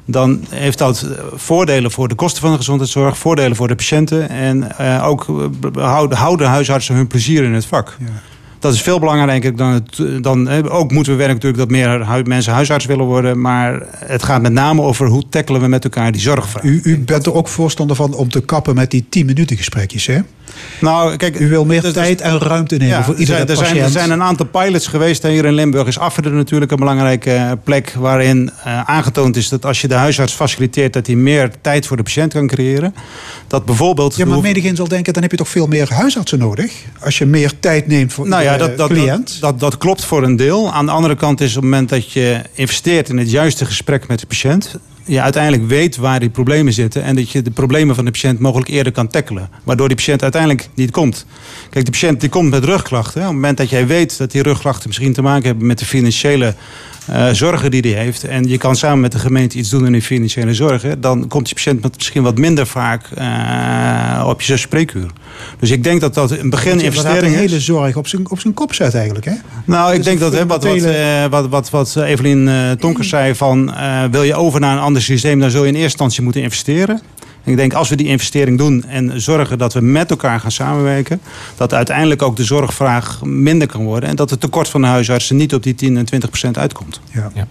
Dan 0.04 0.44
heeft 0.50 0.78
dat 0.78 1.02
eh, 1.02 1.24
voordelen 1.34 1.90
voor 1.90 2.08
de 2.08 2.14
kosten 2.14 2.40
van 2.40 2.50
de 2.50 2.56
gezondheidszorg, 2.56 3.18
voordelen 3.18 3.56
voor 3.56 3.68
de 3.68 3.74
patiënten. 3.74 4.28
En 4.28 4.78
eh, 4.78 5.06
ook 5.06 5.26
eh, 5.28 5.82
houden, 5.84 6.18
houden 6.18 6.48
huisartsen 6.48 6.94
hun 6.94 7.06
plezier 7.06 7.44
in 7.44 7.54
het 7.54 7.66
vak. 7.66 7.96
Dat 8.58 8.74
is 8.74 8.82
veel 8.82 8.98
belangrijker 8.98 9.56
dan 9.56 9.72
het. 9.72 10.22
Dan, 10.22 10.48
ook 10.68 10.90
moeten 10.90 11.12
we 11.12 11.18
werken 11.18 11.34
natuurlijk 11.34 11.62
dat 11.62 11.70
meer 11.70 12.26
mensen 12.26 12.52
huisarts 12.52 12.86
willen 12.86 13.04
worden. 13.04 13.40
Maar 13.40 13.82
het 13.90 14.22
gaat 14.22 14.42
met 14.42 14.52
name 14.52 14.82
over 14.82 15.06
hoe 15.06 15.28
tackelen 15.28 15.60
we 15.60 15.68
met 15.68 15.84
elkaar 15.84 16.12
die 16.12 16.20
zorgvraag. 16.20 16.62
U, 16.62 16.80
u 16.84 16.98
bent 16.98 17.26
er 17.26 17.34
ook 17.34 17.48
voorstander 17.48 17.96
van 17.96 18.14
om 18.14 18.28
te 18.28 18.40
kappen 18.40 18.74
met 18.74 18.90
die 18.90 19.06
10 19.08 19.26
minuten 19.26 19.56
gesprekjes, 19.56 20.06
hè? 20.06 20.20
Nou, 20.80 21.16
kijk, 21.16 21.40
U 21.40 21.48
wil 21.48 21.64
meer 21.64 21.82
dus- 21.82 21.92
tijd 21.92 22.20
en 22.20 22.38
ruimte 22.38 22.76
nemen 22.76 22.96
Ja, 22.96 23.04
voor 23.04 23.14
er 23.14 23.20
iedere 23.20 23.38
er, 23.38 23.46
patiënt. 23.46 23.66
zijn, 23.66 23.82
er 23.82 23.90
zijn 23.90 24.10
een 24.10 24.22
aantal 24.22 24.46
pilots 24.46 24.86
geweest. 24.86 25.22
Hier 25.22 25.44
in 25.44 25.52
Limburg 25.52 25.86
is 25.86 25.98
Afferde 25.98 26.30
natuurlijk 26.30 26.70
een 26.70 26.78
belangrijke 26.78 27.32
eh, 27.32 27.52
plek... 27.64 27.94
waarin 27.98 28.50
eh, 28.64 28.80
aangetoond 28.80 29.36
is 29.36 29.48
dat 29.48 29.64
als 29.64 29.80
je 29.80 29.88
de 29.88 29.94
huisarts 29.94 30.32
faciliteert... 30.32 30.92
dat 30.92 31.06
hij 31.06 31.16
meer 31.16 31.50
tijd 31.60 31.86
voor 31.86 31.96
de 31.96 32.02
patiënt 32.02 32.32
kan 32.32 32.46
creëren. 32.46 32.94
Dat 33.46 33.64
bijvoorbeeld... 33.64 34.16
Ja, 34.16 34.26
maar 34.26 34.40
menigeen 34.40 34.76
zal 34.76 34.88
denken, 34.88 35.12
dan 35.12 35.22
heb 35.22 35.30
je 35.30 35.36
toch 35.36 35.48
veel 35.48 35.66
meer 35.66 35.92
huisartsen 35.92 36.38
nodig? 36.38 36.72
Als 37.00 37.18
je 37.18 37.26
meer 37.26 37.52
tijd 37.60 37.86
neemt 37.86 38.12
voor 38.12 38.28
nou 38.28 38.42
ja, 38.42 38.56
dat, 38.56 38.76
dat, 38.76 38.88
cliënt. 38.88 39.40
dat, 39.40 39.40
dat, 39.40 39.60
dat 39.60 39.78
klopt 39.78 40.04
voor 40.04 40.22
een 40.22 40.36
deel. 40.36 40.72
Aan 40.72 40.86
de 40.86 40.92
andere 40.92 41.16
kant 41.16 41.40
is 41.40 41.48
op 41.48 41.54
het 41.54 41.64
moment 41.64 41.88
dat 41.88 42.12
je 42.12 42.40
investeert 42.52 43.08
in 43.08 43.18
het 43.18 43.30
juiste 43.30 43.64
gesprek 43.64 44.08
met 44.08 44.20
de 44.20 44.26
patiënt... 44.26 44.78
je 45.06 45.20
uiteindelijk 45.20 45.68
weet 45.68 45.96
waar 45.96 46.20
die 46.20 46.28
problemen 46.28 46.72
zitten... 46.72 47.02
en 47.02 47.16
dat 47.16 47.30
je 47.30 47.42
de 47.42 47.50
problemen 47.50 47.94
van 47.94 48.04
de 48.04 48.10
patiënt 48.10 48.38
mogelijk 48.38 48.70
eerder 48.70 48.92
kan 48.92 49.08
tackelen. 49.08 49.50
Waardoor 49.64 49.88
die 49.88 49.96
patiënt 49.96 50.22
uiteindelijk 50.22 50.68
niet 50.74 50.90
komt. 50.90 51.26
Kijk, 51.70 51.84
de 51.84 51.90
patiënt 51.90 52.20
die 52.20 52.28
komt 52.28 52.50
met 52.50 52.64
rugklachten. 52.64 53.20
Op 53.20 53.26
het 53.26 53.34
moment 53.34 53.56
dat 53.56 53.70
jij 53.70 53.86
weet 53.86 54.18
dat 54.18 54.30
die 54.30 54.42
rugklachten 54.42 54.88
misschien 54.88 55.12
te 55.12 55.22
maken 55.22 55.46
hebben... 55.46 55.66
met 55.66 55.78
de 55.78 55.84
financiële 55.84 56.54
eh, 57.06 57.28
zorgen 57.30 57.70
die 57.70 57.80
hij 57.80 57.90
heeft. 58.02 58.24
En 58.24 58.48
je 58.48 58.58
kan 58.58 58.76
samen 58.76 59.00
met 59.00 59.12
de 59.12 59.18
gemeente 59.18 59.58
iets 59.58 59.68
doen 59.68 59.86
in 59.86 59.92
de 59.92 60.02
financiële 60.02 60.54
zorgen. 60.54 61.00
Dan 61.00 61.28
komt 61.28 61.44
die 61.44 61.54
patiënt 61.54 61.82
met 61.82 61.96
misschien 61.96 62.22
wat 62.22 62.38
minder 62.38 62.66
vaak 62.66 63.02
eh, 63.14 64.26
op 64.28 64.40
je 64.40 64.56
spreekuur. 64.56 65.10
Dus 65.58 65.70
ik 65.70 65.84
denk 65.84 66.00
dat 66.00 66.14
dat 66.14 66.30
een 66.30 66.50
begin 66.50 66.72
Dat 66.72 66.82
investering 66.82 67.34
is. 67.34 67.40
hele 67.40 67.60
zorg 67.60 67.96
op 67.96 68.06
zijn, 68.06 68.30
op 68.30 68.40
zijn 68.40 68.54
kop 68.54 68.74
zet 68.74 68.94
eigenlijk. 68.94 69.24
Hè? 69.24 69.32
Nou, 69.64 69.90
ik 69.90 69.96
Dus 69.96 70.04
denk 70.04 70.20
dat 70.20 70.32
hè, 70.32 70.46
wat, 70.46 70.64
wat, 70.64 70.82
eh, 70.82 71.24
wat, 71.30 71.48
wat, 71.48 71.70
wat 71.70 71.96
Evelien 71.96 72.48
eh, 72.48 72.70
Tonkers 72.70 73.08
zei 73.08 73.34
van... 73.34 73.74
eh, 73.74 74.04
wil 74.10 74.22
je 74.22 74.34
over 74.34 74.60
naar 74.60 74.76
een 74.76 74.82
ander 74.82 75.02
systeem, 75.02 75.40
dan 75.40 75.50
zul 75.50 75.62
je 75.62 75.68
in 75.68 75.74
eerste 75.74 75.88
instantie 75.90 76.22
moeten 76.22 76.42
investeren. 76.42 77.00
En 77.46 77.52
ik 77.52 77.58
denk 77.58 77.72
als 77.72 77.88
we 77.88 77.96
die 77.96 78.06
investering 78.06 78.58
doen 78.58 78.84
en 78.84 79.20
zorgen 79.20 79.58
dat 79.58 79.72
we 79.72 79.80
met 79.80 80.10
elkaar 80.10 80.40
gaan 80.40 80.50
samenwerken... 80.50 81.20
dat 81.56 81.74
uiteindelijk 81.74 82.22
ook 82.22 82.36
de 82.36 82.44
zorgvraag 82.44 83.24
minder 83.24 83.68
kan 83.68 83.84
worden... 83.84 84.08
en 84.08 84.16
dat 84.16 84.30
het 84.30 84.40
tekort 84.40 84.68
van 84.68 84.80
de 84.80 84.86
huisartsen 84.86 85.36
niet 85.36 85.54
op 85.54 85.62
die 85.62 85.74
10 85.74 85.96
en 85.96 86.04
20 86.04 86.28
procent 86.28 86.58
uitkomt. 86.58 87.00
Ja. 87.12 87.30
Ja. 87.34 87.46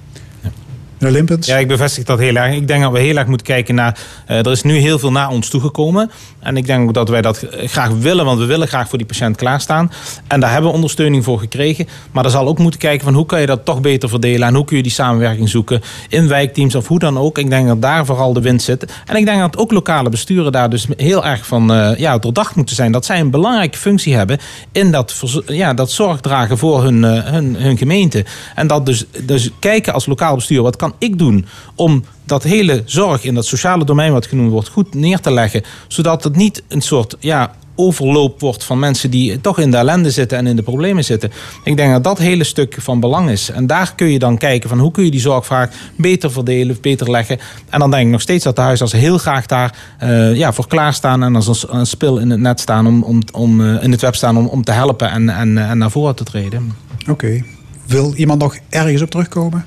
Meneer 1.00 1.16
Limpens? 1.18 1.48
Ja, 1.48 1.58
ik 1.58 1.68
bevestig 1.68 2.04
dat 2.04 2.20
heel 2.20 2.36
erg. 2.36 2.56
Ik 2.56 2.68
denk 2.68 2.82
dat 2.82 2.92
we 2.92 3.00
heel 3.00 3.16
erg 3.18 3.28
moeten 3.28 3.48
kijken 3.48 3.76
naar. 3.76 4.00
eh, 4.26 4.38
er 4.38 4.52
is 4.52 4.64
nu 4.64 4.78
heel 4.78 5.00
veel 5.00 5.12
naar 5.12 5.30
ons 5.30 5.50
toegekomen. 5.50 6.12
En 6.40 6.58
ik 6.58 6.66
denk 6.66 6.94
dat 6.94 7.10
wij 7.10 7.22
dat 7.22 7.42
eh, 7.42 7.68
graag 7.68 7.90
willen, 7.90 8.26
want 8.26 8.40
we 8.40 8.46
willen 8.46 8.68
graag 8.68 8.90
voor 8.90 8.98
die 8.98 9.08
patiënt 9.08 9.38
klaarstaan. 9.38 9.92
En 10.28 10.40
daar 10.40 10.52
hebben 10.52 10.70
we 10.70 10.76
ondersteuning 10.76 11.24
voor 11.24 11.40
gekregen. 11.40 11.88
Maar 12.12 12.26
er 12.26 12.32
zal 12.32 12.48
ook 12.48 12.58
moeten 12.60 12.80
kijken 12.80 13.06
van 13.06 13.14
hoe 13.14 13.26
kan 13.26 13.40
je 13.40 13.46
dat 13.46 13.66
toch 13.66 13.82
beter 13.82 14.10
verdelen 14.10 14.48
en 14.48 14.56
hoe 14.56 14.66
kun 14.66 14.78
je 14.78 14.84
die 14.84 14.92
samenwerking 14.92 15.50
zoeken 15.50 15.82
in 16.10 16.28
wijkteams 16.28 16.76
of 16.76 16.88
hoe 16.88 17.00
dan 17.00 17.18
ook. 17.18 17.38
Ik 17.38 17.50
denk 17.50 17.68
dat 17.68 17.82
daar 17.82 18.06
vooral 18.06 18.34
de 18.34 18.42
wind 18.42 18.62
zit. 18.62 18.94
En 19.06 19.16
ik 19.16 19.26
denk 19.26 19.40
dat 19.40 19.58
ook 19.58 19.72
lokale 19.72 20.10
besturen 20.10 20.52
daar 20.52 20.70
dus 20.70 20.86
heel 20.98 21.26
erg 21.26 21.46
van 21.46 21.74
eh, 21.74 21.98
ja, 21.98 22.18
doordacht 22.18 22.56
moeten 22.56 22.76
zijn. 22.76 22.92
Dat 22.92 23.06
zij 23.06 23.20
een 23.20 23.32
belangrijke 23.32 23.78
functie 23.78 24.16
hebben 24.16 24.38
in 24.72 24.92
dat, 24.92 25.24
ja, 25.46 25.74
dat 25.74 25.92
zorg 25.92 26.20
dragen 26.20 26.58
voor 26.58 26.84
hun, 26.84 27.04
hun, 27.04 27.56
hun 27.56 27.78
gemeente. 27.78 28.26
En 28.56 28.68
dat 28.68 28.86
dus, 28.86 29.06
dus 29.24 29.50
kijken 29.60 29.94
als 29.94 30.06
lokaal 30.06 30.36
bestuur, 30.36 30.62
wat 30.62 30.76
kan 30.76 30.94
ik 30.98 31.18
doen 31.18 31.46
om 31.76 32.04
dat 32.24 32.44
hele 32.44 32.82
zorg 32.86 33.24
in 33.24 33.34
dat 33.34 33.46
sociale 33.46 33.86
domein 33.86 34.12
wat 34.12 34.28
genoemd 34.28 34.52
wordt 34.52 34.68
goed 34.68 34.94
neer 34.94 35.20
te 35.20 35.32
leggen. 35.32 35.64
Zodat 35.88 36.24
het 36.24 36.36
niet 36.36 36.64
een 36.68 36.82
soort 36.82 37.16
ja, 37.20 37.56
overloop 37.76 38.40
wordt 38.40 38.64
van 38.64 38.80
mensen 38.80 39.12
die 39.12 39.42
toch 39.42 39.60
in 39.60 39.72
de 39.72 39.78
ellende 39.78 40.12
zitten 40.12 40.38
en 40.38 40.48
in 40.48 40.56
de 40.56 40.62
problemen 40.62 41.04
zitten. 41.04 41.32
Ik 41.64 41.78
denk 41.78 41.92
dat 41.92 42.04
dat 42.04 42.18
hele 42.18 42.44
stuk 42.44 42.76
van 42.80 43.00
belang 43.00 43.30
is. 43.30 43.50
En 43.50 43.68
daar 43.68 43.96
kun 43.96 44.08
je 44.08 44.20
dan 44.20 44.38
kijken 44.38 44.70
van 44.70 44.80
hoe 44.80 44.92
kun 44.92 45.04
je 45.04 45.12
die 45.12 45.20
zorgvraag 45.20 45.70
beter 45.98 46.32
verdelen, 46.32 46.78
beter 46.82 47.12
leggen. 47.12 47.40
En 47.70 47.80
dan 47.80 47.92
denk 47.92 48.06
ik 48.06 48.12
nog 48.12 48.22
steeds 48.22 48.44
dat 48.44 48.56
de 48.56 48.62
huisartsen 48.62 49.00
heel 49.00 49.18
graag 49.18 49.46
daar 49.46 49.78
eh, 50.00 50.36
ja, 50.36 50.54
voor 50.54 50.68
klaarstaan 50.68 51.24
en 51.24 51.36
als 51.36 51.48
een, 51.48 51.78
een 51.78 51.86
spil 51.86 52.18
in 52.18 52.30
het 52.30 52.40
net 52.40 52.60
staan 52.60 52.88
om, 52.88 53.04
om, 53.04 53.22
om 53.32 53.62
eh, 53.62 53.84
in 53.84 53.92
het 53.92 54.02
web 54.02 54.16
staan 54.16 54.38
om, 54.38 54.48
om 54.48 54.64
te 54.64 54.72
helpen 54.72 55.12
en, 55.12 55.30
en, 55.30 55.58
en 55.58 55.78
naar 55.78 55.92
voren 55.92 56.16
te 56.16 56.24
treden. 56.24 56.74
Oké. 57.10 57.44
Wil 57.86 58.14
iemand 58.14 58.42
nog 58.42 58.58
ergens 58.70 59.02
op 59.02 59.10
terugkomen? 59.10 59.66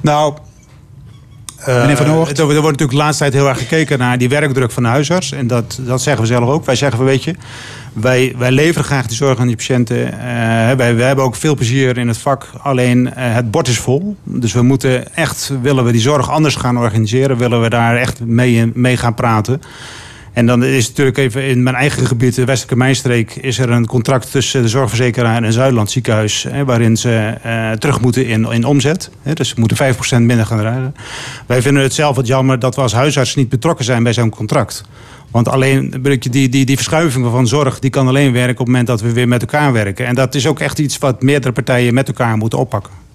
Nou, 0.00 0.34
eh, 1.56 1.80
Meneer 1.80 1.96
Van 1.96 2.10
Oort? 2.10 2.38
Er, 2.38 2.38
er 2.38 2.46
wordt 2.46 2.62
natuurlijk 2.62 2.90
de 2.90 2.96
laatste 2.96 3.22
tijd 3.22 3.34
heel 3.34 3.48
erg 3.48 3.58
gekeken 3.58 3.98
naar 3.98 4.18
die 4.18 4.28
werkdruk 4.28 4.70
van 4.70 4.82
de 4.82 4.88
huisarts. 4.88 5.32
En 5.32 5.46
dat, 5.46 5.78
dat 5.80 6.02
zeggen 6.02 6.22
we 6.22 6.28
zelf 6.28 6.48
ook. 6.48 6.64
Wij 6.64 6.76
zeggen 6.76 7.04
weet 7.04 7.24
je, 7.24 7.34
wij, 7.92 8.34
wij 8.38 8.50
leveren 8.50 8.84
graag 8.84 9.06
die 9.06 9.16
zorg 9.16 9.38
aan 9.38 9.46
die 9.46 9.56
patiënten. 9.56 10.12
Eh, 10.12 10.18
wij, 10.76 10.96
wij 10.96 11.06
hebben 11.06 11.24
ook 11.24 11.34
veel 11.34 11.54
plezier 11.54 11.98
in 11.98 12.08
het 12.08 12.18
vak. 12.18 12.50
Alleen 12.62 13.14
eh, 13.14 13.34
het 13.34 13.50
bord 13.50 13.68
is 13.68 13.78
vol. 13.78 14.16
Dus 14.22 14.52
we 14.52 14.62
moeten 14.62 15.14
echt, 15.14 15.52
willen 15.62 15.84
we 15.84 15.92
die 15.92 16.00
zorg 16.00 16.30
anders 16.30 16.54
gaan 16.54 16.78
organiseren. 16.78 17.36
Willen 17.36 17.62
we 17.62 17.68
daar 17.68 17.96
echt 17.96 18.20
mee, 18.24 18.70
mee 18.74 18.96
gaan 18.96 19.14
praten. 19.14 19.60
En 20.36 20.46
dan 20.46 20.64
is 20.64 20.88
natuurlijk 20.88 21.16
even 21.16 21.44
in 21.44 21.62
mijn 21.62 21.76
eigen 21.76 22.06
gebied, 22.06 22.34
de 22.34 22.44
Westelijke 22.44 22.76
Mijnstreek, 22.76 23.34
is 23.34 23.58
er 23.58 23.70
een 23.70 23.86
contract 23.86 24.30
tussen 24.30 24.62
de 24.62 24.68
zorgverzekeraar 24.68 25.42
en 25.42 25.52
Zuidland 25.52 25.90
ziekenhuis. 25.90 26.46
Hè, 26.48 26.64
waarin 26.64 26.96
ze 26.96 27.34
eh, 27.42 27.70
terug 27.72 28.00
moeten 28.00 28.26
in, 28.26 28.50
in 28.50 28.64
omzet. 28.64 29.10
Hè, 29.22 29.32
dus 29.32 29.48
ze 29.48 29.54
moeten 29.58 29.94
5% 29.94 29.98
minder 30.10 30.46
gaan 30.46 30.58
dragen. 30.58 30.94
Wij 31.46 31.62
vinden 31.62 31.82
het 31.82 31.94
zelf 31.94 32.16
wat 32.16 32.26
jammer 32.26 32.58
dat 32.58 32.74
we 32.74 32.80
als 32.80 32.92
huisarts 32.92 33.34
niet 33.34 33.48
betrokken 33.48 33.84
zijn 33.84 34.02
bij 34.02 34.12
zo'n 34.12 34.30
contract. 34.30 34.84
Want 35.30 35.48
alleen 35.48 35.94
die, 36.18 36.48
die, 36.48 36.64
die 36.64 36.76
verschuiving 36.76 37.30
van 37.30 37.46
zorg 37.46 37.78
die 37.78 37.90
kan 37.90 38.08
alleen 38.08 38.32
werken 38.32 38.52
op 38.52 38.58
het 38.58 38.66
moment 38.66 38.86
dat 38.86 39.00
we 39.00 39.12
weer 39.12 39.28
met 39.28 39.40
elkaar 39.40 39.72
werken. 39.72 40.06
En 40.06 40.14
dat 40.14 40.34
is 40.34 40.46
ook 40.46 40.60
echt 40.60 40.78
iets 40.78 40.98
wat 40.98 41.22
meerdere 41.22 41.52
partijen 41.52 41.94
met 41.94 42.08
elkaar 42.08 42.36
moeten 42.36 42.58
oppakken. 42.58 43.05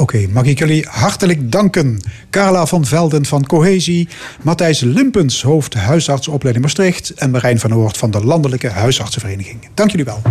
Oké, 0.00 0.26
mag 0.32 0.44
ik 0.44 0.58
jullie 0.58 0.86
hartelijk 0.88 1.52
danken. 1.52 2.00
Carla 2.30 2.66
van 2.66 2.84
Velden 2.84 3.26
van 3.26 3.46
Cohesie, 3.46 4.08
Matthijs 4.42 4.80
Limpens, 4.80 5.42
hoofd 5.42 5.74
huisartsopleiding 5.74 6.64
Maastricht 6.64 7.10
en 7.14 7.30
Marijn 7.30 7.58
van 7.58 7.74
Oort 7.74 7.96
van 7.96 8.10
de 8.10 8.24
Landelijke 8.24 8.68
Huisartsenvereniging. 8.68 9.68
Dank 9.74 9.90
jullie 9.90 10.04
wel. 10.04 10.22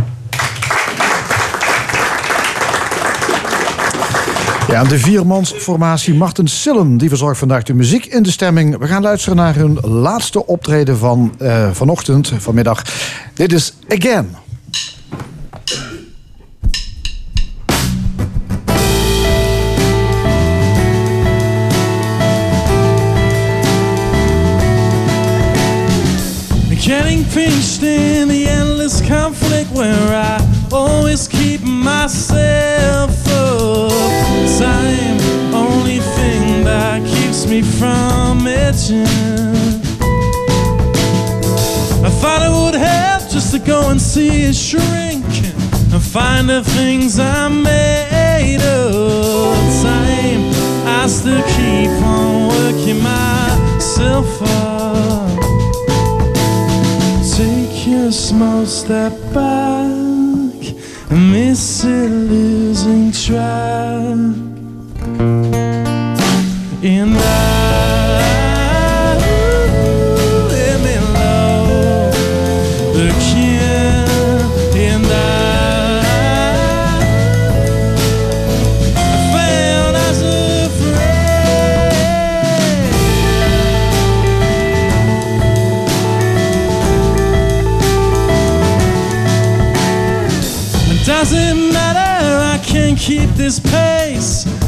Ja, 4.67 4.83
de 4.83 4.99
viermansformatie 4.99 6.13
Martin 6.13 6.47
Sillen 6.47 6.97
die 6.97 7.09
verzorgt 7.09 7.39
vandaag 7.39 7.63
de 7.63 7.73
muziek 7.73 8.05
in 8.05 8.23
de 8.23 8.31
stemming. 8.31 8.77
We 8.77 8.87
gaan 8.87 9.01
luisteren 9.01 9.37
naar 9.37 9.55
hun 9.55 9.79
laatste 9.81 10.45
optreden 10.45 10.97
van 10.97 11.33
eh, 11.37 11.71
vanochtend, 11.71 12.31
vanmiddag. 12.37 12.83
Dit 13.33 13.53
is 13.53 13.73
Again. 13.87 14.48
Getting 27.39 27.87
in 27.87 28.27
the 28.27 28.47
endless 28.47 28.99
conflict 29.07 29.71
where 29.71 30.13
I 30.13 30.67
always 30.73 31.25
keep 31.25 31.61
myself 31.61 33.11
up. 33.27 33.91
Time, 34.59 35.17
only 35.53 35.99
thing 35.99 36.65
that 36.65 37.01
keeps 37.07 37.47
me 37.47 37.61
from 37.61 38.45
itching. 38.45 39.05
I 42.03 42.09
thought 42.19 42.41
it 42.41 42.51
would 42.51 42.75
help 42.75 43.29
just 43.29 43.53
to 43.53 43.59
go 43.59 43.89
and 43.89 44.01
see 44.01 44.43
it 44.43 44.55
shrinking 44.55 45.55
and 45.93 46.03
find 46.03 46.49
the 46.49 46.61
things 46.61 47.19
I'm 47.19 47.63
made 47.63 48.61
of. 48.61 49.55
Time, 49.81 50.41
I 50.85 51.07
still 51.07 51.41
keep 51.55 51.89
on 52.03 52.49
working 52.49 53.01
myself 53.01 54.41
up. 54.41 55.38
Small 58.11 58.65
step 58.65 59.13
back 59.35 60.75
miss 61.11 61.83
it 61.83 62.09
losing 62.09 63.11
track. 63.11 64.17
And 66.81 67.15
I 67.15 67.38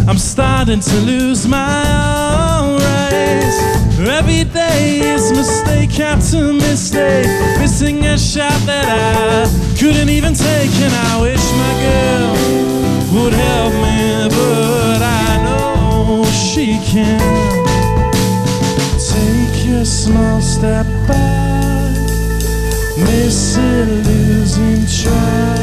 I'm 0.07 0.17
starting 0.17 0.79
to 0.79 0.95
lose 1.01 1.47
my 1.47 1.83
own 2.59 2.75
race. 2.77 3.59
Every 3.99 4.43
day 4.43 4.99
is 4.99 5.31
mistake 5.31 5.99
after 5.99 6.51
mistake. 6.51 7.27
Missing 7.59 8.05
a 8.05 8.17
shot 8.17 8.59
that 8.65 8.85
I 8.89 9.77
couldn't 9.79 10.09
even 10.09 10.33
take. 10.33 10.71
And 10.81 10.93
I 10.93 11.21
wish 11.21 11.45
my 11.63 11.73
girl 11.85 12.31
would 13.13 13.33
help 13.33 13.73
me, 13.73 14.27
but 14.29 15.01
I 15.01 15.37
know 15.45 16.25
she 16.25 16.79
can. 16.91 17.19
Take 18.97 19.69
a 19.69 19.85
small 19.85 20.41
step 20.41 20.87
back. 21.07 21.95
Miss 22.97 23.55
it 23.57 23.87
losing 24.07 24.85
track. 24.87 25.61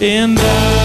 And 0.00 0.38
I 0.38 0.83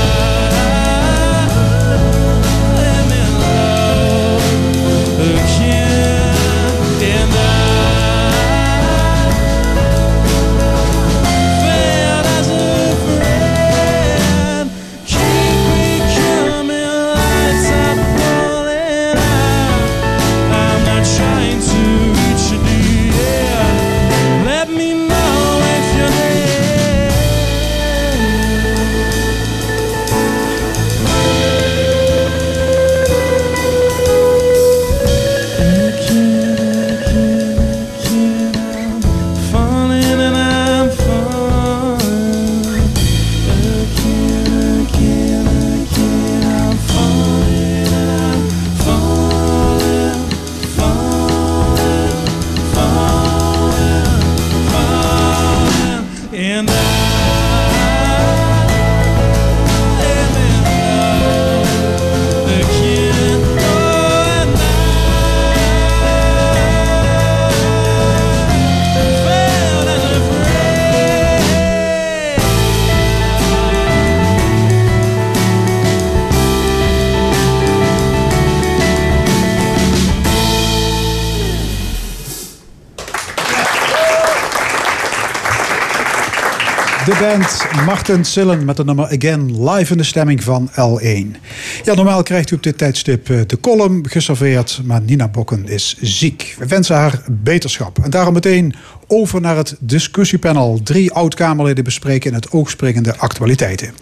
Martin 87.90 88.26
Sillen 88.26 88.66
met 88.66 88.78
de 88.78 88.86
nummer 88.86 89.06
Again 89.06 89.70
live 89.70 89.92
in 89.92 89.98
de 89.98 90.04
stemming 90.04 90.44
van 90.44 90.70
L1. 90.70 91.40
Ja, 91.84 91.94
normaal 91.94 92.24
krijgt 92.24 92.52
u 92.52 92.56
op 92.56 92.64
dit 92.64 92.78
tijdstip 92.78 93.30
eh, 93.30 93.40
de 93.48 93.60
column 93.60 94.10
geserveerd, 94.10 94.82
maar 94.84 95.02
Nina 95.02 95.28
Bokken 95.28 95.68
is 95.68 95.98
ziek. 96.02 96.56
We 96.60 96.68
wensen 96.68 96.96
haar 96.96 97.24
beterschap. 97.32 98.00
En 98.04 98.10
daarom 98.10 98.34
meteen 98.34 98.76
over 99.08 99.42
naar 99.42 99.56
het 99.56 99.76
discussiepanel. 99.80 100.80
Drie 100.84 101.12
oud-Kamerleden 101.12 101.84
bespreken 101.84 102.30
in 102.30 102.36
het 102.36 102.52
oogspringende 102.52 103.18
actualiteiten. 103.18 103.94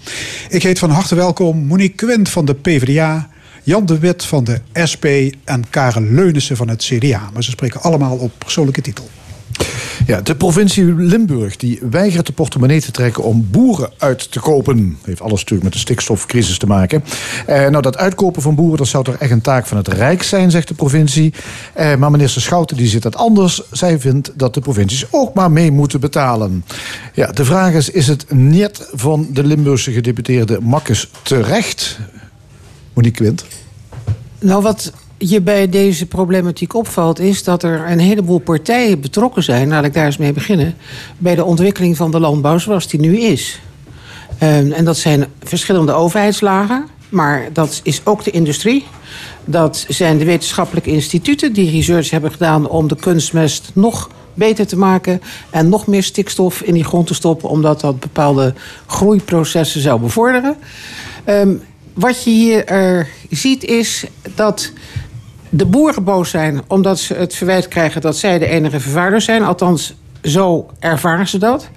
Ik 0.50 0.64
heet 0.64 0.80
van 0.80 0.90
harte 0.90 1.16
welkom 1.16 1.66
Monique 1.66 1.96
Quint 1.96 2.30
van 2.30 2.46
de 2.46 2.54
PvdA... 2.54 3.30
Jan 3.64 3.86
de 3.86 4.00
Wit 4.00 4.26
van 4.26 4.44
de 4.44 4.62
SP 4.92 5.06
en 5.44 5.70
Karen 5.70 6.16
Leunissen 6.16 6.58
van 6.58 6.68
het 6.68 6.84
CDA. 6.84 7.30
Maar 7.34 7.44
ze 7.44 7.52
spreken 7.52 7.82
allemaal 7.82 8.18
op 8.18 8.32
persoonlijke 8.38 8.82
titel. 8.82 9.10
Ja, 10.08 10.22
de 10.22 10.36
provincie 10.36 10.96
Limburg 10.96 11.56
die 11.56 11.80
weigert 11.90 12.26
de 12.26 12.34
portemonnee 12.34 12.82
te 12.82 12.92
trekken 12.92 13.24
om 13.24 13.48
boeren 13.52 13.90
uit 13.98 14.32
te 14.32 14.40
kopen. 14.40 14.98
Heeft 15.04 15.22
alles 15.22 15.40
natuurlijk 15.40 15.64
met 15.64 15.74
de 15.74 15.80
stikstofcrisis 15.80 16.58
te 16.58 16.68
maken. 16.68 17.04
Eh, 17.46 17.68
nou, 17.68 17.82
dat 17.82 17.98
uitkopen 17.98 18.42
van 18.42 18.56
boeren 18.56 18.78
dat 18.78 18.88
zou 18.88 19.04
toch 19.04 19.16
echt 19.16 19.32
een 19.32 19.42
taak 19.42 19.66
van 19.66 19.78
het 19.78 19.88
Rijk 19.88 20.24
zijn, 20.24 20.52
zegt 20.52 20.68
de 20.68 20.74
provincie. 20.74 21.34
Eh, 21.74 21.96
maar 21.96 22.12
minister 22.12 22.42
Schouten 22.42 22.78
die 22.78 22.88
zit 22.88 23.02
dat 23.02 23.16
anders. 23.16 23.62
Zij 23.72 24.00
vindt 24.00 24.32
dat 24.36 24.54
de 24.54 24.60
provincies 24.60 25.06
ook 25.12 25.34
maar 25.34 25.52
mee 25.52 25.72
moeten 25.72 26.00
betalen. 26.00 26.66
Ja, 27.14 27.28
de 27.28 27.46
vraag 27.46 27.74
is, 27.74 27.90
is 27.90 28.08
het 28.08 28.26
net 28.34 28.90
van 28.94 29.28
de 29.32 29.44
Limburgse 29.44 29.92
gedeputeerde 29.92 30.60
Makkes 30.62 31.10
terecht? 31.22 32.00
Monique 32.94 33.18
Quint. 33.24 33.46
Nou, 34.40 34.62
wat 34.62 34.92
je 35.18 35.42
bij 35.42 35.70
deze 35.70 36.06
problematiek 36.06 36.74
opvalt, 36.74 37.20
is 37.20 37.44
dat 37.44 37.64
er 37.64 37.92
een 37.92 38.00
heleboel 38.00 38.40
partijen 38.40 39.00
betrokken 39.00 39.44
zijn, 39.44 39.68
laat 39.68 39.86
ik 39.86 39.94
daar 39.94 40.06
eens 40.06 40.18
mee 40.18 40.34
beginnen, 40.34 40.76
bij 41.18 41.36
de 41.36 41.44
ontwikkeling 41.44 41.98
van 41.98 42.12
de 42.12 42.20
landbouw 42.20 42.58
zoals 42.58 42.88
die 42.88 43.00
nu 43.00 43.20
is. 43.20 43.60
Um, 44.44 44.72
en 44.72 44.86
dat 44.86 44.98
zijn 44.98 45.26
verschillende 45.44 45.92
overheidslagen, 45.92 46.86
maar 47.10 47.50
dat 47.54 47.80
is 47.84 48.02
ook 48.04 48.24
de 48.24 48.32
industrie. 48.32 48.86
Dat 49.46 49.86
zijn 49.88 50.18
de 50.18 50.26
wetenschappelijke 50.26 50.90
instituten 50.90 51.54
die 51.54 51.72
research 51.72 52.10
hebben 52.10 52.32
gedaan 52.32 52.70
om 52.70 52.88
de 52.88 52.96
kunstmest 52.96 53.72
nog 53.74 54.10
beter 54.34 54.68
te 54.68 54.78
maken 54.78 55.22
en 55.50 55.70
nog 55.70 55.88
meer 55.88 56.04
stikstof 56.04 56.62
in 56.62 56.74
die 56.74 56.84
grond 56.84 57.08
te 57.08 57.14
stoppen, 57.14 57.50
omdat 57.50 57.82
dat 57.82 58.00
bepaalde 58.00 58.54
groeiprocessen 58.88 59.82
zou 59.82 60.00
bevorderen. 60.00 60.56
Um, 61.26 61.62
wat 61.98 62.24
je 62.24 62.30
hier 62.30 62.72
uh, 62.72 63.06
ziet 63.30 63.64
is 63.64 64.06
dat 64.36 64.72
de 65.50 65.66
boeren 65.66 66.04
boos 66.04 66.30
zijn 66.30 66.62
omdat 66.68 67.00
ze 67.00 67.14
het 67.14 67.36
verwijt 67.36 67.68
krijgen 67.68 68.02
dat 68.02 68.18
zij 68.18 68.40
de 68.40 68.48
enige 68.48 68.80
vervuiler 68.80 69.22
zijn. 69.22 69.44
Althans, 69.44 69.94
zo 70.24 70.70
ervaren 70.80 71.28
ze 71.28 71.38
dat. 71.38 71.70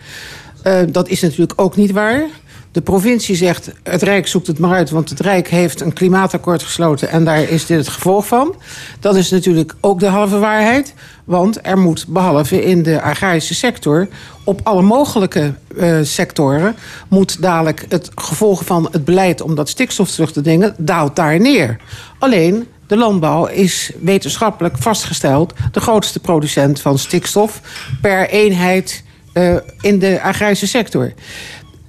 Uh, 0.64 0.80
dat 0.88 1.08
is 1.08 1.20
natuurlijk 1.20 1.52
ook 1.56 1.76
niet 1.76 1.90
waar. 1.90 2.26
De 2.72 2.80
provincie 2.80 3.36
zegt, 3.36 3.70
het 3.82 4.02
Rijk 4.02 4.26
zoekt 4.26 4.46
het 4.46 4.58
maar 4.58 4.76
uit... 4.76 4.90
want 4.90 5.10
het 5.10 5.20
Rijk 5.20 5.48
heeft 5.48 5.80
een 5.80 5.92
klimaatakkoord 5.92 6.62
gesloten... 6.62 7.08
en 7.08 7.24
daar 7.24 7.42
is 7.42 7.66
dit 7.66 7.78
het 7.78 7.88
gevolg 7.88 8.26
van. 8.26 8.54
Dat 9.00 9.16
is 9.16 9.30
natuurlijk 9.30 9.74
ook 9.80 10.00
de 10.00 10.06
halve 10.06 10.38
waarheid. 10.38 10.94
Want 11.24 11.58
er 11.62 11.78
moet, 11.78 12.06
behalve 12.08 12.64
in 12.64 12.82
de 12.82 13.02
agrarische 13.02 13.54
sector... 13.54 14.08
op 14.44 14.60
alle 14.62 14.82
mogelijke 14.82 15.54
uh, 15.76 15.98
sectoren... 16.02 16.76
moet 17.08 17.42
dadelijk 17.42 17.86
het 17.88 18.10
gevolg 18.14 18.64
van 18.64 18.88
het 18.90 19.04
beleid 19.04 19.40
om 19.40 19.54
dat 19.54 19.68
stikstof 19.68 20.10
terug 20.10 20.32
te 20.32 20.40
dingen... 20.40 20.74
daalt 20.78 21.16
daar 21.16 21.40
neer. 21.40 21.76
Alleen, 22.18 22.66
de 22.90 22.96
landbouw 22.96 23.46
is 23.46 23.90
wetenschappelijk 24.00 24.78
vastgesteld... 24.78 25.52
de 25.72 25.80
grootste 25.80 26.20
producent 26.20 26.80
van 26.80 26.98
stikstof 26.98 27.60
per 28.00 28.28
eenheid 28.28 29.04
uh, 29.34 29.56
in 29.80 29.98
de 29.98 30.20
agrarische 30.22 30.66
sector 30.66 31.12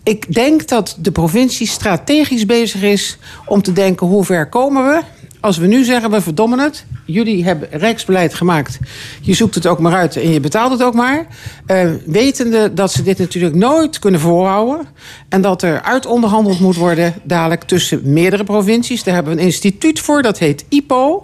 ik 0.03 0.33
denk 0.33 0.67
dat 0.67 0.95
de 0.99 1.11
provincie 1.11 1.67
strategisch 1.67 2.45
bezig 2.45 2.81
is 2.81 3.17
om 3.45 3.61
te 3.61 3.73
denken 3.73 4.07
hoe 4.07 4.25
ver 4.25 4.49
komen 4.49 4.85
we. 4.85 5.01
Als 5.41 5.57
we 5.57 5.67
nu 5.67 5.83
zeggen 5.83 6.11
we 6.11 6.21
verdommen 6.21 6.59
het, 6.59 6.85
jullie 7.05 7.43
hebben 7.43 7.67
rijksbeleid 7.71 8.33
gemaakt. 8.33 8.79
Je 9.21 9.33
zoekt 9.33 9.55
het 9.55 9.67
ook 9.67 9.79
maar 9.79 9.93
uit 9.93 10.15
en 10.15 10.29
je 10.29 10.39
betaalt 10.39 10.71
het 10.71 10.83
ook 10.83 10.93
maar. 10.93 11.27
Uh, 11.67 11.89
wetende 12.05 12.73
dat 12.73 12.91
ze 12.91 13.03
dit 13.03 13.17
natuurlijk 13.17 13.55
nooit 13.55 13.99
kunnen 13.99 14.19
voorhouden. 14.19 14.87
En 15.29 15.41
dat 15.41 15.61
er 15.61 15.81
uitonderhandeld 15.81 16.59
moet 16.59 16.75
worden 16.75 17.13
dadelijk 17.23 17.63
tussen 17.63 18.01
meerdere 18.03 18.43
provincies. 18.43 19.03
Daar 19.03 19.13
hebben 19.13 19.33
we 19.33 19.39
een 19.39 19.45
instituut 19.45 19.99
voor, 19.99 20.21
dat 20.21 20.39
heet 20.39 20.65
IPO. 20.69 21.19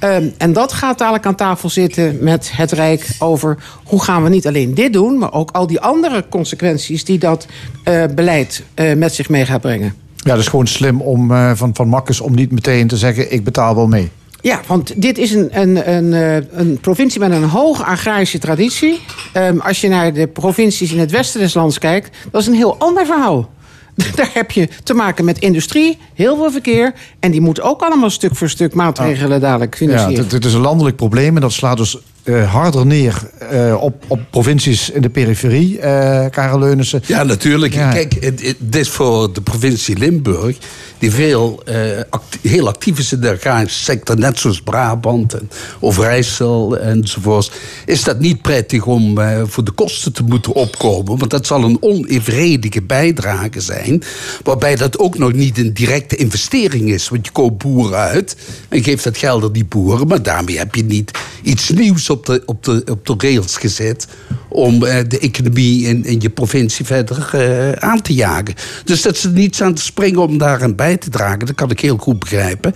Uh, 0.00 0.16
en 0.38 0.52
dat 0.52 0.72
gaat 0.72 0.98
dadelijk 0.98 1.26
aan 1.26 1.34
tafel 1.34 1.68
zitten 1.68 2.16
met 2.20 2.50
het 2.56 2.72
Rijk 2.72 3.06
over 3.18 3.56
hoe 3.84 4.02
gaan 4.02 4.22
we 4.22 4.28
niet 4.28 4.46
alleen 4.46 4.74
dit 4.74 4.92
doen, 4.92 5.18
maar 5.18 5.32
ook 5.32 5.50
al 5.50 5.66
die 5.66 5.80
andere 5.80 6.24
consequenties 6.28 7.04
die 7.04 7.18
dat 7.18 7.46
uh, 7.88 8.04
beleid 8.14 8.62
met 8.96 9.14
zich 9.14 9.28
mee 9.28 9.46
gaat 9.46 9.60
brengen. 9.60 10.03
Ja, 10.24 10.30
dat 10.30 10.38
is 10.38 10.48
gewoon 10.48 10.66
slim 10.66 11.00
om, 11.00 11.30
uh, 11.30 11.50
van, 11.54 11.74
van 11.74 11.88
Makkers 11.88 12.20
om 12.20 12.34
niet 12.34 12.52
meteen 12.52 12.86
te 12.86 12.96
zeggen: 12.96 13.32
ik 13.32 13.44
betaal 13.44 13.74
wel 13.74 13.86
mee. 13.86 14.10
Ja, 14.40 14.60
want 14.66 15.02
dit 15.02 15.18
is 15.18 15.32
een, 15.32 15.60
een, 15.60 15.94
een, 15.94 16.12
eh, 16.12 16.58
een 16.58 16.78
provincie 16.80 17.20
met 17.20 17.30
een 17.30 17.48
hoge 17.48 17.84
agrarische 17.84 18.38
traditie. 18.38 19.00
Um, 19.36 19.60
als 19.60 19.80
je 19.80 19.88
naar 19.88 20.12
de 20.12 20.26
provincies 20.26 20.92
in 20.92 20.98
het 20.98 21.10
westen 21.10 21.40
des 21.40 21.54
lands 21.54 21.78
kijkt, 21.78 22.16
dat 22.30 22.40
is 22.40 22.46
een 22.46 22.54
heel 22.54 22.78
ander 22.78 23.06
verhaal. 23.06 23.50
Daar 24.14 24.30
heb 24.34 24.50
je 24.50 24.68
te 24.82 24.94
maken 24.94 25.24
met 25.24 25.38
industrie, 25.38 25.98
heel 26.14 26.36
veel 26.36 26.50
verkeer. 26.50 26.94
En 27.20 27.30
die 27.30 27.40
moet 27.40 27.60
ook 27.60 27.82
allemaal 27.82 28.10
stuk 28.10 28.36
voor 28.36 28.48
stuk 28.48 28.74
maatregelen 28.74 29.40
dadelijk 29.40 29.76
financieren. 29.76 30.26
Ja, 30.28 30.34
het 30.34 30.44
is 30.44 30.54
een 30.54 30.60
landelijk 30.60 30.96
probleem 30.96 31.34
en 31.34 31.40
dat 31.40 31.52
slaat 31.52 31.76
dus 31.76 31.98
uh, 32.24 32.52
harder 32.52 32.86
neer 32.86 33.22
uh, 33.52 33.82
op, 33.82 34.04
op 34.06 34.20
provincies 34.30 34.90
in 34.90 35.02
de 35.02 35.08
periferie, 35.08 35.76
uh, 35.76 36.24
Karel 36.30 36.58
Leunissen. 36.58 37.02
Ja, 37.06 37.22
natuurlijk. 37.22 37.74
Ja. 37.74 37.92
Kijk, 37.92 38.20
dit 38.58 38.76
is 38.76 38.88
voor 38.88 39.32
de 39.32 39.40
provincie 39.40 39.98
Limburg, 39.98 40.56
die 40.98 41.10
veel, 41.10 41.62
act 42.10 42.38
heel 42.42 42.68
actief 42.68 42.98
is 42.98 43.12
in 43.12 43.20
de 43.20 43.30
agrarische 43.30 43.82
sector, 43.82 44.18
net 44.18 44.38
zoals 44.38 44.60
Brabant 44.60 45.34
en 45.34 45.50
Overijssel 45.80 46.78
enzovoort, 46.78 47.52
is 47.86 48.04
dat 48.04 48.20
niet 48.20 48.42
prettig 48.42 48.86
om 48.86 49.18
voor 49.46 49.64
de 49.64 49.70
kosten 49.70 50.12
te 50.12 50.22
moeten 50.22 50.52
opkomen. 50.52 51.18
Want 51.18 51.30
dat 51.30 51.46
zal 51.46 51.62
een 51.62 51.76
onevenredige 51.80 52.82
bijdrage 52.82 53.60
zijn, 53.60 54.02
waarbij 54.42 54.76
dat 54.76 54.98
ook 54.98 55.18
nog 55.18 55.32
niet 55.32 55.58
een 55.58 55.74
directe 55.74 56.16
investering 56.16 56.90
is. 56.90 57.08
Want 57.08 57.26
je 57.26 57.32
koopt 57.32 57.58
boeren 57.58 57.98
uit 57.98 58.36
en 58.68 58.82
geeft 58.82 59.04
dat 59.04 59.18
geld 59.18 59.42
aan 59.42 59.52
die 59.52 59.64
boeren, 59.64 60.06
maar 60.06 60.22
daarmee 60.22 60.58
heb 60.58 60.74
je 60.74 60.84
niet 60.84 61.10
iets 61.42 61.70
nieuws 61.70 62.10
op 62.10 62.26
de, 62.26 62.42
op 62.46 62.64
de, 62.64 62.82
op 62.90 63.06
de 63.06 63.14
rails 63.18 63.56
gezet 63.56 64.06
om 64.54 64.82
uh, 64.82 64.96
de 65.08 65.18
economie 65.18 65.86
in, 65.86 66.04
in 66.04 66.20
je 66.20 66.30
provincie 66.30 66.84
verder 66.84 67.30
uh, 67.34 67.72
aan 67.72 68.02
te 68.02 68.14
jagen. 68.14 68.54
Dus 68.84 69.02
dat 69.02 69.16
ze 69.16 69.28
er 69.28 69.34
niets 69.34 69.62
aan 69.62 69.74
te 69.74 69.82
springen 69.82 70.20
om 70.20 70.38
daaraan 70.38 70.74
bij 70.74 70.96
te 70.96 71.10
dragen, 71.10 71.46
dat 71.46 71.54
kan 71.54 71.70
ik 71.70 71.80
heel 71.80 71.96
goed 71.96 72.18
begrijpen. 72.18 72.74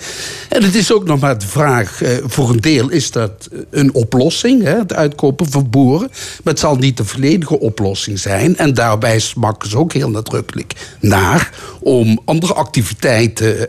En 0.49 0.63
het 0.63 0.75
is 0.75 0.93
ook 0.93 1.05
nog 1.05 1.21
maar 1.21 1.39
de 1.39 1.47
vraag, 1.47 2.03
uh, 2.03 2.11
voor 2.25 2.51
een 2.51 2.61
deel 2.61 2.89
is 2.89 3.11
dat 3.11 3.49
een 3.71 3.95
oplossing, 3.95 4.63
hè, 4.63 4.79
het 4.79 4.95
uitkopen 4.95 5.51
van 5.51 5.71
boeren. 5.71 6.09
Maar 6.09 6.53
het 6.53 6.59
zal 6.59 6.77
niet 6.77 6.97
de 6.97 7.05
volledige 7.05 7.61
oplossing 7.61 8.19
zijn. 8.19 8.57
En 8.57 8.75
daarbij 8.75 9.19
smakken 9.19 9.71
ze 9.71 9.79
ook 9.79 9.93
heel 9.93 10.11
nadrukkelijk 10.11 10.73
naar 11.01 11.51
om 11.81 12.21
andere 12.25 12.55
activiteiten 12.55 13.69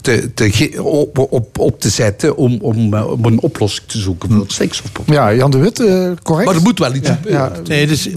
te, 0.00 0.30
te, 0.34 0.72
op, 0.82 1.18
op, 1.18 1.58
op 1.58 1.80
te 1.80 1.88
zetten 1.88 2.36
om, 2.36 2.58
om, 2.60 2.94
om 2.94 3.24
een 3.24 3.40
oplossing 3.40 3.88
te 3.88 3.98
zoeken 3.98 4.30
voor 4.30 4.40
het 4.40 4.52
stikstofprobleem. 4.52 5.18
Ja, 5.18 5.34
Jan 5.34 5.50
de 5.50 5.58
Wit, 5.58 5.76
correct. 6.22 6.46
Maar 6.46 6.54
er 6.54 6.62
moet 6.62 6.78
wel 6.78 6.94
iets 6.94 7.08
ja, 7.08 7.20
Ja. 7.24 7.52
Nee, 7.64 7.86
dus, 7.86 8.08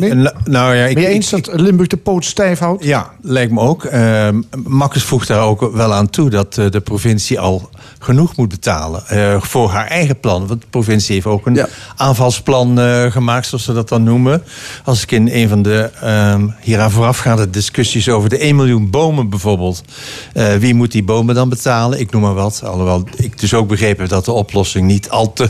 nou, 0.44 0.76
ja, 0.76 0.86
ik, 0.86 0.95
ben 0.95 1.03
je 1.03 1.10
eens 1.10 1.30
dat 1.30 1.49
Limburg 1.53 1.90
de 1.90 1.98
poot 1.98 2.26
stijf 2.26 2.60
houdt? 2.60 2.84
Ja, 2.84 3.11
lijkt 3.22 3.52
me 3.52 3.60
ook. 3.60 3.84
Uh, 3.84 4.27
Makkers 4.64 5.03
voegt 5.03 5.27
daar 5.27 5.44
ook 5.44 5.72
wel 5.73 5.94
aan 5.94 6.10
toe 6.10 6.30
dat 6.30 6.57
uh, 6.57 6.72
de 6.72 6.82
provincie 6.82 7.40
al 7.40 7.69
genoeg 7.99 8.36
moet 8.36 8.49
betalen 8.49 9.03
uh, 9.11 9.41
voor 9.41 9.69
haar 9.69 9.88
eigen 9.88 10.19
plan. 10.19 10.48
Want 10.48 10.61
de 10.61 10.68
provincie 10.69 11.14
heeft 11.14 11.26
ook 11.26 11.45
een 11.45 11.56
ja. 11.56 11.68
aanvalsplan 11.95 12.80
uh, 12.80 13.11
gemaakt, 13.11 13.48
zoals 13.48 13.64
ze 13.64 13.73
dat 13.73 13.90
dan 13.90 14.03
noemen. 14.03 14.44
Als 14.84 15.03
ik 15.03 15.11
in 15.11 15.30
een 15.32 15.49
van 15.49 15.61
de 15.61 15.90
um, 16.34 16.56
hieraan 16.61 16.91
voorafgaande 16.91 17.49
discussies 17.49 18.10
over 18.10 18.30
de 18.30 18.38
1 18.38 18.56
miljoen 18.56 18.90
bomen 18.90 19.30
bijvoorbeeld. 19.30 19.84
Uh, 20.34 20.53
wie 20.53 20.73
moet 20.73 20.91
die 20.91 21.03
bomen 21.03 21.36
dan 21.36 21.49
betalen? 21.49 21.99
Ik 21.99 22.11
noem 22.11 22.22
maar 22.22 22.34
wat. 22.34 22.61
Alhoewel 22.64 23.03
ik 23.15 23.40
dus 23.40 23.53
ook 23.53 23.68
begrepen 23.68 24.02
heb 24.02 24.10
dat 24.10 24.26
de 24.26 24.32
oplossing 24.32 24.88
niet 24.88 25.10
al 25.10 25.34
te 25.34 25.44
uh, 25.44 25.49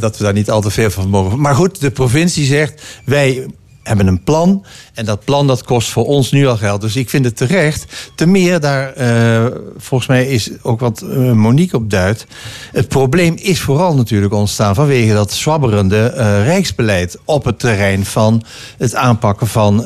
dat 0.00 0.16
we 0.16 0.24
daar 0.24 0.32
niet 0.32 0.50
al 0.50 0.60
te 0.60 0.70
veel 0.70 0.90
van 0.90 1.08
mogen. 1.08 1.40
Maar 1.40 1.54
goed, 1.54 1.80
de 1.80 1.90
provincie 1.90 2.46
zegt: 2.46 2.82
wij 3.04 3.46
hebben 3.82 4.06
een 4.06 4.22
plan. 4.22 4.64
En 4.98 5.04
dat 5.04 5.24
plan 5.24 5.46
dat 5.46 5.62
kost 5.62 5.90
voor 5.90 6.06
ons 6.06 6.30
nu 6.30 6.46
al 6.46 6.56
geld. 6.56 6.80
Dus 6.80 6.96
ik 6.96 7.10
vind 7.10 7.24
het 7.24 7.36
terecht. 7.36 8.10
Te 8.14 8.26
meer, 8.26 8.60
daar 8.60 8.92
uh, 8.98 9.46
volgens 9.76 10.08
mij 10.08 10.26
is 10.26 10.50
ook 10.62 10.80
wat 10.80 11.02
uh, 11.04 11.32
Monique 11.32 11.76
op 11.76 11.90
duidt. 11.90 12.26
Het 12.72 12.88
probleem 12.88 13.34
is 13.36 13.60
vooral 13.60 13.94
natuurlijk 13.94 14.32
ontstaan 14.32 14.74
vanwege 14.74 15.12
dat 15.12 15.32
zwabberende 15.32 16.12
uh, 16.16 16.44
rijksbeleid 16.44 17.18
op 17.24 17.44
het 17.44 17.58
terrein 17.58 18.04
van 18.04 18.44
het 18.78 18.94
aanpakken 18.94 19.46
van 19.46 19.84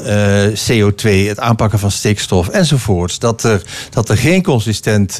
CO2, 0.70 1.08
het 1.08 1.38
aanpakken 1.38 1.78
van 1.78 1.90
stikstof 1.90 2.48
enzovoorts. 2.48 3.18
Dat 3.18 3.42
er, 3.42 3.62
dat 3.90 4.08
er 4.08 4.16
geen 4.16 4.42
consistent 4.42 5.16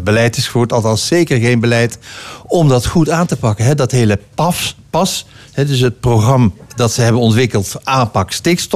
beleid 0.00 0.36
is 0.36 0.44
gevoerd, 0.44 0.72
althans 0.72 1.06
zeker 1.06 1.38
geen 1.38 1.60
beleid 1.60 1.98
om 2.46 2.68
dat 2.68 2.86
goed 2.86 3.10
aan 3.10 3.26
te 3.26 3.36
pakken. 3.36 3.64
Hè. 3.64 3.74
Dat 3.74 3.90
hele 3.90 4.18
PAS, 4.34 4.76
PAS 4.90 5.26
hè, 5.52 5.64
dus 5.64 5.80
het 5.80 6.00
programma 6.00 6.50
dat 6.76 6.92
ze 6.92 7.02
hebben 7.02 7.20
ontwikkeld 7.20 7.74
aanpak 7.84 8.32
stikstof. 8.32 8.75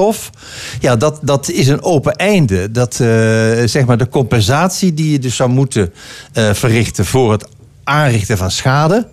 Ja, 0.79 0.95
dat, 0.95 1.19
dat 1.21 1.49
is 1.49 1.67
een 1.67 1.83
open 1.83 2.15
einde. 2.15 2.71
Dat 2.71 2.91
eh, 2.91 3.07
zeg 3.65 3.85
maar 3.85 3.97
de 3.97 4.09
compensatie 4.09 4.93
die 4.93 5.11
je 5.11 5.19
dus 5.19 5.35
zou 5.35 5.49
moeten 5.49 5.93
eh, 6.33 6.53
verrichten 6.53 7.05
voor 7.05 7.31
het 7.31 7.47
aanrichten 7.83 8.37
van 8.37 8.51
schade. 8.51 9.07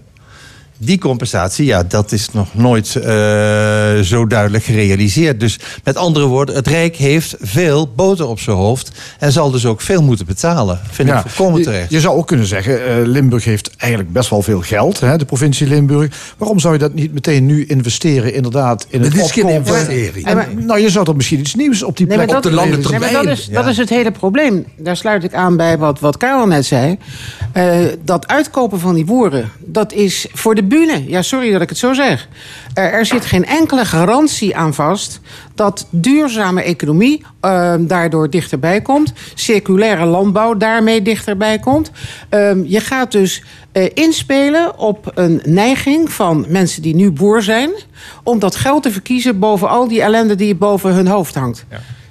Die 0.80 0.98
compensatie, 0.98 1.66
ja, 1.66 1.82
dat 1.82 2.12
is 2.12 2.28
nog 2.32 2.54
nooit 2.54 2.96
eh, 2.96 3.98
zo 4.00 4.26
duidelijk 4.26 4.64
gerealiseerd. 4.64 5.40
Dus 5.40 5.58
met 5.84 5.96
andere 5.96 6.26
woorden, 6.26 6.54
het 6.54 6.66
Rijk 6.66 6.96
heeft 6.96 7.36
veel 7.40 7.92
boter 7.96 8.26
op 8.26 8.40
zijn 8.40 8.56
hoofd. 8.56 8.90
En 9.18 9.32
zal 9.32 9.50
dus 9.50 9.66
ook 9.66 9.80
veel 9.80 10.02
moeten 10.02 10.26
betalen. 10.26 10.80
Vind 10.90 11.08
Ja, 11.08 11.18
ik 11.24 11.30
volkomen 11.30 11.58
je- 11.58 11.64
terecht. 11.64 11.90
Je, 11.90 12.00
zou 12.00 12.16
ook 12.16 12.26
kunnen 12.26 12.46
zeggen, 12.46 12.86
eh, 12.86 12.96
Limburg 13.06 13.44
heeft 13.44 13.70
eigenlijk 13.76 14.12
best 14.12 14.30
wel 14.30 14.42
veel 14.42 14.60
geld, 14.60 15.00
hè, 15.00 15.16
de 15.18 15.24
provincie 15.24 15.66
Limburg. 15.66 16.34
Waarom 16.38 16.58
zou 16.58 16.72
je 16.72 16.78
dat 16.78 16.94
niet 16.94 17.12
meteen 17.12 17.46
nu 17.46 17.64
investeren, 17.66 18.34
inderdaad, 18.34 18.86
in 18.88 19.02
het 19.02 19.12
Het 19.12 19.22
is 19.24 19.30
geen 19.32 19.48
investering. 19.48 20.26
En, 20.26 20.46
nou, 20.66 20.80
je 20.80 20.90
zou 20.90 21.08
er 21.08 21.16
misschien 21.16 21.40
iets 21.40 21.54
nieuws 21.54 21.82
op 21.82 21.96
die 21.96 22.06
Nee, 22.06 22.16
plek 22.16 22.26
maar 22.30 22.40
dat, 22.42 22.52
op 22.52 22.90
nee, 22.90 22.98
maar 22.98 23.12
dat, 23.12 23.26
is, 23.26 23.48
dat 23.48 23.66
is 23.66 23.76
het 23.76 23.88
hele 23.88 24.10
probleem. 24.10 24.64
Daar 24.76 24.96
sluit 24.96 25.24
ik 25.24 25.34
aan 25.34 25.56
bij 25.56 25.78
wat, 25.78 26.00
wat 26.00 26.16
Karel 26.16 26.46
net 26.46 26.66
zei. 26.66 26.98
Eh, 27.52 27.76
dat 28.04 28.26
uitkopen 28.28 28.80
van 28.80 28.94
die 28.94 29.04
boeren, 29.04 29.50
dat 29.58 29.92
is 29.92 30.26
voor 30.32 30.54
de 30.54 30.62
bühne. 30.68 31.04
Ja, 31.08 31.22
sorry 31.22 31.52
dat 31.52 31.62
ik 31.62 31.68
het 31.68 31.78
zo 31.78 31.92
zeg. 31.92 32.28
Er, 32.74 32.92
er 32.92 33.06
zit 33.06 33.24
geen 33.24 33.44
enkele 33.44 33.84
garantie 33.84 34.56
aan 34.56 34.74
vast 34.74 35.20
dat 35.54 35.86
duurzame 35.90 36.62
economie 36.62 37.24
eh, 37.40 37.74
daardoor 37.78 38.30
dichterbij 38.30 38.80
komt. 38.80 39.12
Circulaire 39.34 40.04
landbouw 40.04 40.56
daarmee 40.56 41.02
dichterbij 41.02 41.58
komt. 41.58 41.90
Ehm, 42.28 42.62
je 42.64 42.80
gaat 42.80 43.12
dus 43.12 43.42
eh, 43.72 43.90
inspelen 43.94 44.78
op 44.78 45.12
een 45.14 45.40
neiging 45.44 46.12
van 46.12 46.46
mensen 46.48 46.82
die 46.82 46.94
nu 46.94 47.10
boer 47.10 47.42
zijn... 47.42 47.70
om 48.22 48.38
dat 48.38 48.56
geld 48.56 48.82
te 48.82 48.90
verkiezen 48.90 49.38
boven 49.38 49.68
al 49.68 49.88
die 49.88 50.02
ellende 50.02 50.34
die 50.34 50.54
boven 50.54 50.94
hun 50.94 51.06
hoofd 51.06 51.34
hangt. 51.34 51.64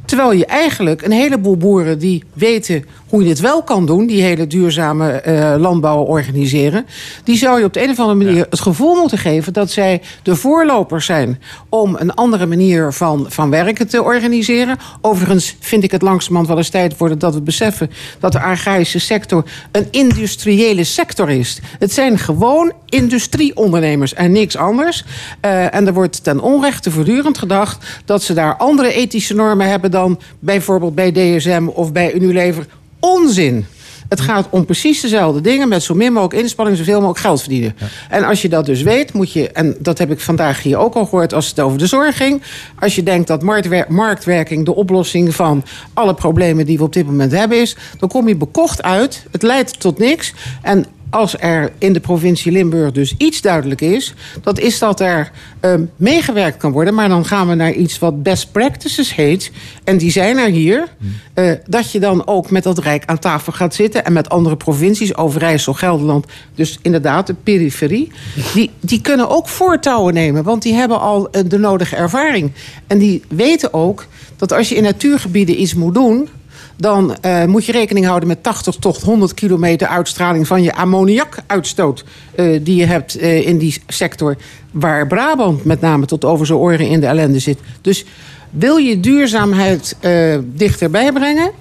Terwijl 0.06 0.32
je 0.32 0.46
eigenlijk 0.46 1.02
een 1.02 1.12
heleboel 1.12 1.58
boeren 1.58 2.00
die 2.00 2.24
weten 2.34 2.86
hoe 3.10 3.24
je 3.24 3.30
het 3.30 3.40
wel 3.40 3.64
kan 3.64 3.86
doen, 3.86 4.06
die 4.08 4.22
hele 4.22 4.48
duurzame 4.48 5.12
eh, 5.12 5.56
landbouw 5.58 6.04
organiseren, 6.04 6.86
die 7.24 7.38
zou 7.38 7.60
je 7.60 7.66
op 7.66 7.74
de 7.74 7.84
een 7.84 7.90
of 7.90 8.00
andere 8.00 8.18
manier 8.26 8.46
het 8.50 8.60
gevoel 8.60 8.96
moeten 8.96 9.18
geven 9.18 9.54
dat 9.54 9.72
zij 9.72 10.02
de 10.24 10.36
voorlopers 10.36 11.06
zijn 11.06 11.42
om 11.70 11.96
een 12.00 12.14
andere 12.14 12.46
manier 12.46 12.94
van, 12.94 13.26
van 13.30 13.50
werken 13.50 13.88
te 13.88 14.04
organiseren. 14.04 14.78
Overigens 15.02 15.56
vind 15.60 15.84
ik 15.84 15.92
het 15.92 16.02
langzamerhand 16.02 16.48
wel 16.48 16.58
eens 16.58 16.70
tijd 16.70 16.98
worden 16.98 17.20
dat 17.20 17.34
we 17.34 17.42
beseffen 17.42 17.90
dat 18.20 18.32
de 18.32 18.40
agrarische 18.40 19.00
sector 19.00 19.44
een 19.72 19.88
industriële 19.92 20.84
sector 20.84 21.30
is. 21.30 21.60
Het 21.80 21.94
zijn 21.94 22.18
gewoon 22.18 22.72
industrieondernemers 22.86 24.14
en 24.14 24.32
niks 24.32 24.58
anders. 24.58 25.06
Eh, 25.40 25.76
en 25.76 25.88
er 25.88 25.94
wordt 25.94 26.24
ten 26.24 26.40
onrechte 26.40 26.92
voortdurend 26.92 27.38
gedacht 27.38 28.02
dat 28.06 28.24
ze 28.24 28.34
daar 28.34 28.56
andere 28.56 28.94
ethische 28.94 29.34
normen 29.34 29.70
hebben 29.70 29.92
dan 29.92 30.20
bijvoorbeeld 30.40 30.96
bij 30.96 31.12
DSM 31.12 31.68
of 31.74 31.92
bij 31.92 32.14
Unilever. 32.14 32.66
Onzin. 33.00 33.66
Het 34.10 34.22
gaat 34.22 34.48
om 34.50 34.66
precies 34.66 35.02
dezelfde 35.02 35.42
dingen 35.42 35.68
met 35.68 35.84
zo 35.84 35.94
min 35.94 36.14
mogelijk 36.14 36.42
inspanning, 36.42 36.78
zoveel 36.78 36.96
mogelijk 36.96 37.20
geld 37.20 37.40
verdienen. 37.40 37.76
En 38.10 38.24
als 38.24 38.42
je 38.42 38.50
dat 38.50 38.66
dus 38.66 38.82
weet, 38.82 39.14
moet 39.14 39.32
je, 39.32 39.50
en 39.50 39.76
dat 39.80 39.98
heb 39.98 40.12
ik 40.12 40.20
vandaag 40.20 40.64
hier 40.64 40.78
ook 40.78 40.94
al 40.94 41.06
gehoord 41.06 41.34
als 41.34 41.48
het 41.48 41.60
over 41.60 41.78
de 41.78 41.88
zorg 41.88 42.18
ging. 42.18 42.42
Als 42.80 42.96
je 42.96 43.04
denkt 43.04 43.28
dat 43.28 43.44
marktwer- 43.44 43.86
marktwerking 43.90 44.66
de 44.66 44.76
oplossing 44.76 45.36
van 45.36 45.64
alle 45.94 46.14
problemen 46.14 46.66
die 46.66 46.78
we 46.78 46.84
op 46.84 46.94
dit 46.94 47.06
moment 47.06 47.32
hebben 47.32 47.62
is, 47.62 47.76
dan 48.00 48.10
kom 48.10 48.28
je 48.28 48.36
bekocht 48.36 48.84
uit. 48.84 49.26
Het 49.32 49.44
leidt 49.44 49.80
tot 49.80 49.98
niks. 49.98 50.34
En 50.62 50.86
als 51.10 51.40
er 51.40 51.72
in 51.78 51.94
de 51.94 52.00
provincie 52.00 52.52
Limburg 52.52 52.92
dus 52.92 53.16
iets 53.18 53.42
duidelijk 53.42 53.82
is, 53.82 54.14
dat 54.42 54.60
is 54.60 54.80
dat 54.80 55.00
er 55.00 55.32
ehm, 55.60 55.84
meegewerkt 55.96 56.58
kan 56.58 56.72
worden. 56.72 56.94
Maar 56.94 57.10
dan 57.10 57.26
gaan 57.26 57.48
we 57.48 57.56
naar 57.56 57.74
iets 57.74 58.00
wat 58.00 58.24
best 58.24 58.52
practices 58.52 59.16
heet. 59.16 59.52
En 59.84 59.98
die 59.98 60.12
zijn 60.12 60.38
er 60.38 60.50
hier. 60.50 60.88
Eh, 61.34 61.52
dat 61.66 61.92
je 61.92 62.00
dan 62.00 62.28
ook 62.28 62.52
met 62.52 62.64
dat 62.64 62.78
Rijk 62.78 63.06
aan 63.06 63.20
tafel 63.20 63.54
gaat 63.54 63.76
zitten. 63.76 64.06
En 64.06 64.14
met 64.14 64.30
andere 64.30 64.58
provincies, 64.58 65.16
Overijssel, 65.16 65.74
Gelderland. 65.74 66.26
Dus 66.56 66.80
inderdaad, 66.82 67.28
de 67.28 67.36
periferie. 67.44 68.12
Die, 68.54 68.72
die 68.80 69.02
kunnen 69.02 69.30
ook 69.30 69.48
voortouwen 69.48 70.14
nemen. 70.14 70.44
Want 70.44 70.62
die 70.62 70.74
hebben 70.74 71.00
al 71.00 71.30
eh, 71.30 71.44
de 71.48 71.58
nodige 71.58 71.96
ervaring. 71.96 72.52
En 72.88 72.98
die 72.98 73.24
weten 73.28 73.74
ook 73.74 74.06
dat 74.36 74.54
als 74.54 74.70
je 74.70 74.76
in 74.76 74.84
natuurgebieden 74.84 75.62
iets 75.62 75.74
moet 75.74 75.94
doen 75.94 76.30
dan 76.78 77.16
eh, 77.16 77.46
moet 77.46 77.66
je 77.66 77.72
rekening 77.72 78.06
houden 78.06 78.28
met 78.28 78.44
80 78.44 78.76
tot 78.76 79.02
100 79.02 79.34
kilometer 79.34 79.88
uitstraling 79.88 80.48
van 80.48 80.64
je 80.64 80.74
ammoniakuitstoot 80.74 82.04
eh, 82.36 82.60
die 82.62 82.76
je 82.76 82.86
hebt 82.86 83.18
eh, 83.18 83.48
in 83.48 83.58
die 83.58 83.82
sector, 83.88 84.38
waar 84.72 85.08
Brabant 85.08 85.64
met 85.64 85.82
name 85.82 86.06
tot 86.06 86.26
over 86.26 86.46
zijn 86.46 86.60
oren 86.60 86.88
in 86.88 87.00
de 87.00 87.08
ellende 87.08 87.40
zit. 87.40 87.60
Dus 87.82 88.06
wil 88.50 88.78
je 88.78 89.00
duurzaamheid 89.00 89.96
dichterbij 90.44 91.12
brengen, 91.12 91.52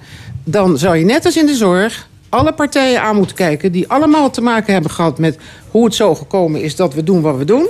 dan 0.43 0.77
zou 0.77 0.97
je 0.97 1.05
net 1.05 1.25
als 1.25 1.37
in 1.37 1.45
de 1.45 1.55
zorg 1.55 2.07
alle 2.29 2.53
partijen 2.53 3.01
aan 3.01 3.15
moeten 3.15 3.35
kijken 3.35 3.71
die 3.71 3.87
allemaal 3.87 4.29
te 4.29 4.41
maken 4.41 4.73
hebben 4.73 4.91
gehad 4.91 5.19
met 5.19 5.37
hoe 5.71 5.85
het 5.85 5.95
zo 5.95 6.15
gekomen 6.15 6.61
is 6.61 6.75
dat 6.75 6.93
we 6.93 7.03
doen 7.03 7.21
wat 7.21 7.37
we 7.37 7.45
doen. 7.45 7.67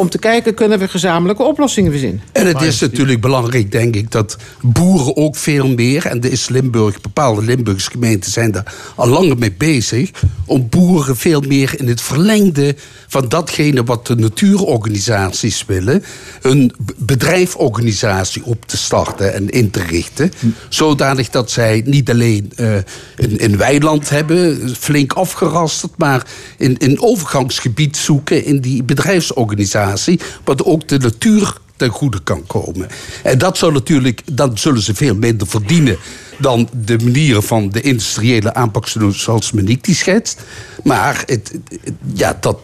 Om 0.00 0.08
te 0.08 0.18
kijken, 0.18 0.54
kunnen 0.54 0.78
we 0.78 0.88
gezamenlijke 0.88 1.42
oplossingen 1.42 1.90
verzinnen? 1.90 2.20
En 2.32 2.46
het 2.46 2.62
is 2.62 2.80
natuurlijk 2.80 3.20
belangrijk, 3.20 3.72
denk 3.72 3.96
ik, 3.96 4.10
dat 4.10 4.36
boeren 4.60 5.16
ook 5.16 5.36
veel 5.36 5.68
meer... 5.68 6.06
en 6.06 6.20
de 6.20 6.30
is 6.30 6.48
Limburg, 6.48 7.00
bepaalde 7.00 7.42
Limburgse 7.42 7.90
gemeenten 7.90 8.30
zijn 8.30 8.50
daar 8.50 8.74
al 8.94 9.08
langer 9.08 9.38
mee 9.38 9.52
bezig... 9.52 10.10
om 10.46 10.68
boeren 10.68 11.16
veel 11.16 11.40
meer 11.40 11.74
in 11.76 11.88
het 11.88 12.00
verlengde 12.00 12.76
van 13.08 13.28
datgene 13.28 13.84
wat 13.84 14.06
de 14.06 14.16
natuurorganisaties 14.16 15.64
willen... 15.66 16.04
een 16.42 16.72
bedrijforganisatie 16.96 18.44
op 18.44 18.66
te 18.66 18.76
starten 18.76 19.34
en 19.34 19.50
in 19.50 19.70
te 19.70 19.82
richten... 19.82 20.32
zodanig 20.68 21.30
dat 21.30 21.50
zij 21.50 21.82
niet 21.84 22.10
alleen 22.10 22.52
een, 22.56 23.44
een 23.44 23.56
weiland 23.56 24.10
hebben, 24.10 24.70
flink 24.78 25.12
afgerasterd... 25.12 25.92
maar 25.96 26.26
in 26.58 26.76
een 26.78 27.00
overgangsgebied 27.00 27.96
zoeken 27.96 28.44
in 28.44 28.60
die 28.60 28.82
wat 30.44 30.64
ook 30.64 30.88
de 30.88 30.98
natuur 30.98 31.56
ten 31.76 31.88
goede 31.90 32.22
kan 32.22 32.46
komen. 32.46 32.88
En 33.22 33.38
dat 33.38 33.58
zou 33.58 33.72
natuurlijk, 33.72 34.22
dan 34.32 34.58
zullen 34.58 34.82
ze 34.82 34.94
veel 34.94 35.14
minder 35.14 35.46
verdienen 35.46 35.96
dan 36.38 36.68
de 36.84 36.98
manieren 36.98 37.42
van 37.42 37.68
de 37.70 37.80
industriële 37.80 38.54
aanpak 38.54 38.88
zoals 39.10 39.52
Monique 39.52 39.82
die 39.82 39.94
schetst. 39.94 40.40
Maar 40.84 41.22
het- 41.26 41.58
ja, 42.14 42.36
dat 42.40 42.58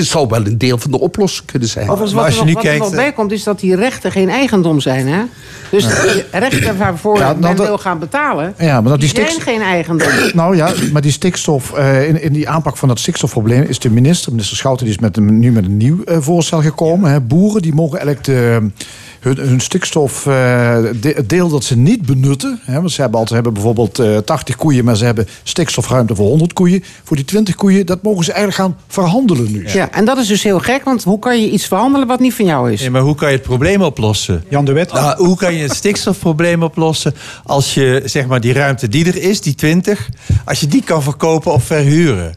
het 0.00 0.10
zal 0.10 0.28
wel 0.28 0.46
een 0.46 0.58
deel 0.58 0.78
van 0.78 0.90
de 0.90 1.00
oplossing 1.00 1.46
kunnen 1.46 1.68
zijn. 1.68 1.84
Overigens, 1.84 2.12
wat, 2.12 2.26
er 2.26 2.44
nog, 2.44 2.54
wat 2.54 2.64
er 2.64 2.78
nog 2.78 2.94
bij 2.94 3.12
komt, 3.12 3.32
is 3.32 3.42
dat 3.42 3.60
die 3.60 3.76
rechten 3.76 4.12
geen 4.12 4.28
eigendom 4.28 4.80
zijn. 4.80 5.08
Hè? 5.08 5.22
Dus 5.70 5.84
die 5.84 6.24
rechten 6.30 6.78
waarvoor 6.78 7.18
Ja, 7.18 7.32
men 7.32 7.56
dat- 7.56 7.66
wil 7.66 7.78
gaan 7.78 7.98
betalen, 7.98 8.54
Ja, 8.58 8.80
maar 8.80 8.90
dat 8.90 9.00
die, 9.00 9.14
die 9.14 9.24
zijn 9.24 9.40
geen 9.40 9.62
eigendom. 9.62 10.08
Nou 10.32 10.56
ja, 10.56 10.72
maar 10.92 11.02
die 11.02 11.12
stikstof, 11.12 11.72
eh, 11.72 12.08
in, 12.08 12.22
in 12.22 12.32
die 12.32 12.48
aanpak 12.48 12.76
van 12.76 12.88
dat 12.88 12.98
stikstofprobleem 12.98 13.62
is 13.62 13.78
de 13.78 13.90
minister, 13.90 14.30
minister 14.30 14.56
Schouten, 14.56 14.84
die 14.84 14.94
is 14.94 15.00
met 15.00 15.16
een, 15.16 15.38
nu 15.38 15.52
met 15.52 15.64
een 15.64 15.76
nieuw 15.76 16.04
eh, 16.04 16.16
voorstel 16.20 16.62
gekomen. 16.62 17.10
Hè. 17.10 17.20
Boeren 17.20 17.62
die 17.62 17.74
mogen 17.74 17.98
eigenlijk 17.98 18.26
de, 18.26 18.70
hun, 19.20 19.36
hun 19.38 19.60
stikstof, 19.60 20.26
eh, 20.26 20.32
de- 21.00 21.12
het 21.16 21.28
deel 21.28 21.48
dat 21.48 21.64
ze 21.64 21.76
niet 21.76 22.06
benutten. 22.06 22.60
Hè, 22.64 22.74
want 22.74 22.92
ze 22.92 23.00
hebben, 23.00 23.18
altijd, 23.18 23.34
hebben 23.34 23.52
bijvoorbeeld 23.62 23.98
eh 23.98 24.16
80 24.16 24.56
koeien, 24.56 24.84
maar 24.84 24.96
ze 24.96 25.04
hebben 25.04 25.28
stikstofruimte 25.42 26.14
voor 26.14 26.26
100 26.26 26.52
koeien. 26.52 26.84
Voor 27.04 27.16
die 27.16 27.24
20 27.24 27.54
koeien, 27.54 27.86
dat 27.86 28.02
mogen 28.02 28.24
ze 28.24 28.32
eigenlijk 28.32 28.62
gaan 28.62 28.76
verhandelen 28.88 29.52
nu. 29.52 29.68
Ja. 29.68 29.90
en 29.92 30.04
dat 30.04 30.18
is 30.18 30.26
dus 30.26 30.42
heel 30.42 30.58
gek, 30.58 30.84
want 30.84 31.04
hoe 31.04 31.18
kan 31.18 31.40
je 31.40 31.50
iets 31.50 31.66
verhandelen 31.66 32.06
wat 32.08 32.20
niet 32.20 32.34
van 32.34 32.44
jou 32.44 32.72
is? 32.72 32.80
Nee, 32.80 32.90
maar 32.90 33.00
hoe 33.02 33.14
kan 33.14 33.28
je 33.30 33.34
het 33.36 33.44
probleem 33.46 33.82
oplossen? 33.82 34.44
Jan 34.48 34.64
de 34.64 34.72
Wet. 34.72 34.92
Nou, 34.92 35.24
hoe 35.24 35.36
kan 35.36 35.54
je 35.54 35.62
het 35.62 35.74
stikstofprobleem 35.74 36.62
oplossen 36.62 37.14
als 37.44 37.74
je 37.74 38.02
zeg 38.04 38.26
maar 38.26 38.40
die 38.40 38.52
ruimte 38.52 38.88
die 38.88 39.06
er 39.06 39.16
is, 39.22 39.40
die 39.40 39.54
20, 39.54 40.08
als 40.44 40.60
je 40.60 40.66
die 40.66 40.82
kan 40.82 41.02
verkopen 41.02 41.52
of 41.52 41.64
verhuren? 41.64 42.34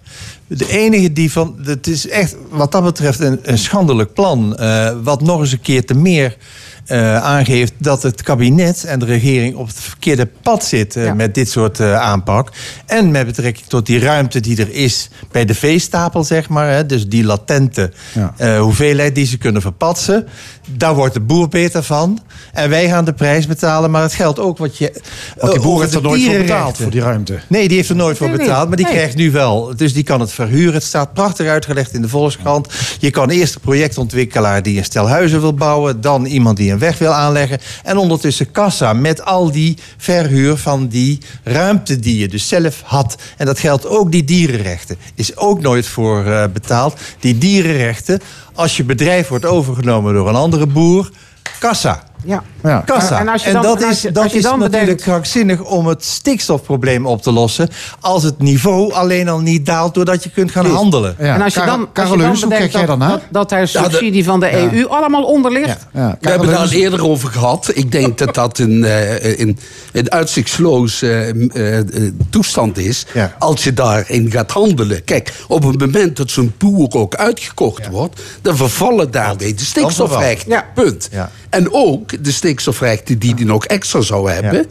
De 0.47 0.69
enige 0.69 1.13
die 1.13 1.31
van. 1.31 1.55
Het 1.63 1.87
is 1.87 2.07
echt 2.07 2.35
wat 2.49 2.71
dat 2.71 2.83
betreft 2.83 3.19
een, 3.19 3.39
een 3.41 3.57
schandelijk 3.57 4.13
plan. 4.13 4.55
eh, 4.57 4.91
wat 5.03 5.21
nog 5.21 5.39
eens 5.39 5.51
een 5.51 5.61
keer 5.61 5.85
te 5.85 5.93
meer 5.93 6.37
eh, 6.85 7.15
aangeeft 7.23 7.73
dat 7.77 8.03
het 8.03 8.21
kabinet 8.23 8.83
en 8.83 8.99
de 8.99 9.05
regering 9.05 9.55
op 9.55 9.67
het 9.67 9.75
verkeerde 9.79 10.25
pad 10.41 10.65
zit 10.65 10.97
met 11.15 11.35
dit 11.35 11.49
soort 11.49 11.79
eh, 11.79 11.95
aanpak. 11.99 12.49
En 12.85 13.11
met 13.11 13.25
betrekking 13.25 13.67
tot 13.67 13.85
die 13.85 13.99
ruimte 13.99 14.39
die 14.39 14.57
er 14.61 14.71
is 14.73 15.09
bij 15.31 15.45
de 15.45 15.55
veestapel, 15.55 16.23
zeg 16.23 16.49
maar. 16.49 16.69
Hè, 16.69 16.85
dus 16.85 17.07
die 17.07 17.23
latente 17.23 17.91
Ja. 18.13 18.33
eh, 18.37 18.59
hoeveelheid 18.59 19.15
die 19.15 19.25
ze 19.25 19.37
kunnen 19.37 19.61
verpatsen. 19.61 20.27
Daar 20.69 20.95
wordt 20.95 21.13
de 21.13 21.19
boer 21.19 21.47
beter 21.49 21.83
van. 21.83 22.19
En 22.53 22.69
wij 22.69 22.87
gaan 22.87 23.05
de 23.05 23.13
prijs 23.13 23.47
betalen, 23.47 23.91
maar 23.91 24.01
het 24.01 24.13
geldt 24.13 24.39
ook 24.39 24.57
wat 24.57 24.77
je. 24.77 25.01
Want 25.37 25.51
die 25.53 25.61
boer 25.61 25.81
heeft 25.81 25.93
er 25.93 26.01
nooit 26.01 26.23
voor 26.23 26.37
betaald, 26.37 26.77
voor 26.77 26.91
die 26.91 27.01
ruimte. 27.01 27.39
Nee, 27.47 27.67
die 27.67 27.77
heeft 27.77 27.89
er 27.89 27.95
nooit 27.95 28.17
voor 28.17 28.29
betaald. 28.29 28.67
Maar 28.67 28.77
die 28.77 28.85
Nee. 28.85 28.95
krijgt 28.95 29.15
nu 29.15 29.31
wel. 29.31 29.75
Dus 29.75 29.93
die 29.93 30.03
kan 30.03 30.19
het 30.19 30.31
verhuren. 30.31 30.73
Het 30.73 30.83
staat 30.83 31.13
prachtig 31.13 31.47
uitgelegd 31.47 31.93
in 31.93 32.01
de 32.01 32.09
Volkskrant. 32.09 32.67
Je 32.99 33.09
kan 33.11 33.29
eerst 33.29 33.55
een 33.55 33.61
projectontwikkelaar 33.61 34.63
die 34.63 34.77
een 34.77 34.83
stel 34.83 35.09
huizen 35.09 35.41
wil 35.41 35.53
bouwen. 35.53 36.01
Dan 36.01 36.25
iemand 36.25 36.57
die 36.57 36.71
een 36.73 36.79
weg 36.79 36.97
wil 36.97 37.11
aanleggen. 37.11 37.59
En 37.83 37.97
ondertussen 37.97 38.51
kassa 38.51 38.93
met 38.93 39.25
al 39.25 39.51
die 39.51 39.77
verhuur 39.97 40.57
van 40.57 40.87
die 40.87 41.19
ruimte 41.43 41.99
die 41.99 42.17
je 42.17 42.27
dus 42.27 42.47
zelf 42.47 42.81
had. 42.85 43.15
En 43.37 43.45
dat 43.45 43.59
geldt 43.59 43.87
ook 43.87 44.11
die 44.11 44.23
dierenrechten. 44.23 44.97
Is 45.15 45.37
ook 45.37 45.61
nooit 45.61 45.87
voor 45.87 46.25
eh, 46.25 46.43
betaald. 46.53 46.99
Die 47.19 47.37
dierenrechten, 47.37 48.21
als 48.53 48.77
je 48.77 48.83
bedrijf 48.83 49.27
wordt 49.27 49.45
overgenomen 49.45 50.13
door 50.13 50.29
een 50.29 50.35
andere 50.35 50.67
boer, 50.67 51.09
kassa. 51.59 52.03
Ja. 52.25 52.43
Ja. 52.63 52.83
Kassa. 52.85 53.19
En 53.19 53.27
als 53.27 53.43
je 53.43 53.51
dan- 53.51 53.61
dat 53.61 53.83
als 53.83 53.91
is, 53.91 54.01
je- 54.01 54.11
dat 54.11 54.23
als 54.23 54.31
je 54.31 54.37
is 54.37 54.43
dan 54.43 54.51
natuurlijk 54.59 54.81
bedenkt- 54.81 55.01
krankzinnig 55.03 55.61
om 55.61 55.87
het 55.87 56.03
stikstofprobleem 56.03 57.05
op 57.05 57.21
te 57.21 57.31
lossen. 57.31 57.69
Als 57.99 58.23
het 58.23 58.39
niveau 58.39 58.93
alleen 58.93 59.29
al 59.29 59.39
niet 59.39 59.65
daalt 59.65 59.93
doordat 59.93 60.23
je 60.23 60.29
kunt 60.29 60.51
gaan 60.51 60.65
handelen. 60.65 61.17
en 61.19 61.41
als 61.41 61.53
je 61.53 61.59
dan, 61.65 61.87
als 61.93 62.09
je 62.09 62.17
dan 62.17 62.39
bedenkt 62.49 62.73
dat, 62.73 62.99
dat, 62.99 63.21
dat 63.29 63.49
daar 63.49 63.59
Ja, 63.59 63.65
de- 63.65 63.89
subsidie 63.89 64.23
van 64.23 64.39
de 64.39 64.45
Ja. 64.45 64.71
EU 64.73 64.85
allemaal 64.87 65.23
onder 65.23 65.51
ligt. 65.51 65.87
We 65.91 65.99
hebben 66.21 66.47
het 66.49 66.57
daar 66.57 66.69
eerder 66.69 67.03
over 67.07 67.29
gehad. 67.29 67.71
Ik 67.73 67.91
denk 67.91 68.17
dat 68.17 68.33
dat 68.35 68.57
een, 68.59 68.83
eh, 68.83 69.39
een, 69.39 69.57
een 69.93 70.11
uitzichtsloze 70.11 71.07
eh, 71.53 71.77
eh, 71.79 71.85
toestand 72.29 72.77
is. 72.77 73.05
Als 73.39 73.63
je 73.63 73.73
daarin 73.73 74.31
gaat 74.31 74.51
handelen. 74.51 75.03
Kijk, 75.03 75.33
op 75.47 75.63
het 75.63 75.79
moment 75.79 76.17
dat 76.17 76.29
zo'n 76.31 76.53
boer 76.57 76.87
ook 76.91 77.15
uitgekocht 77.15 77.87
wordt. 77.89 78.21
dan 78.41 78.57
vervallen 78.57 79.11
daarmee 79.11 79.53
de 79.53 79.63
stikstofrechten. 79.65 80.63
Punt. 80.75 81.09
En 81.49 81.73
ook 81.73 82.12
de 82.21 82.31
stikstofrechten 82.31 83.19
die 83.19 83.33
hij 83.35 83.43
nog 83.45 83.65
extra 83.65 84.01
zou 84.01 84.31
hebben. 84.31 84.65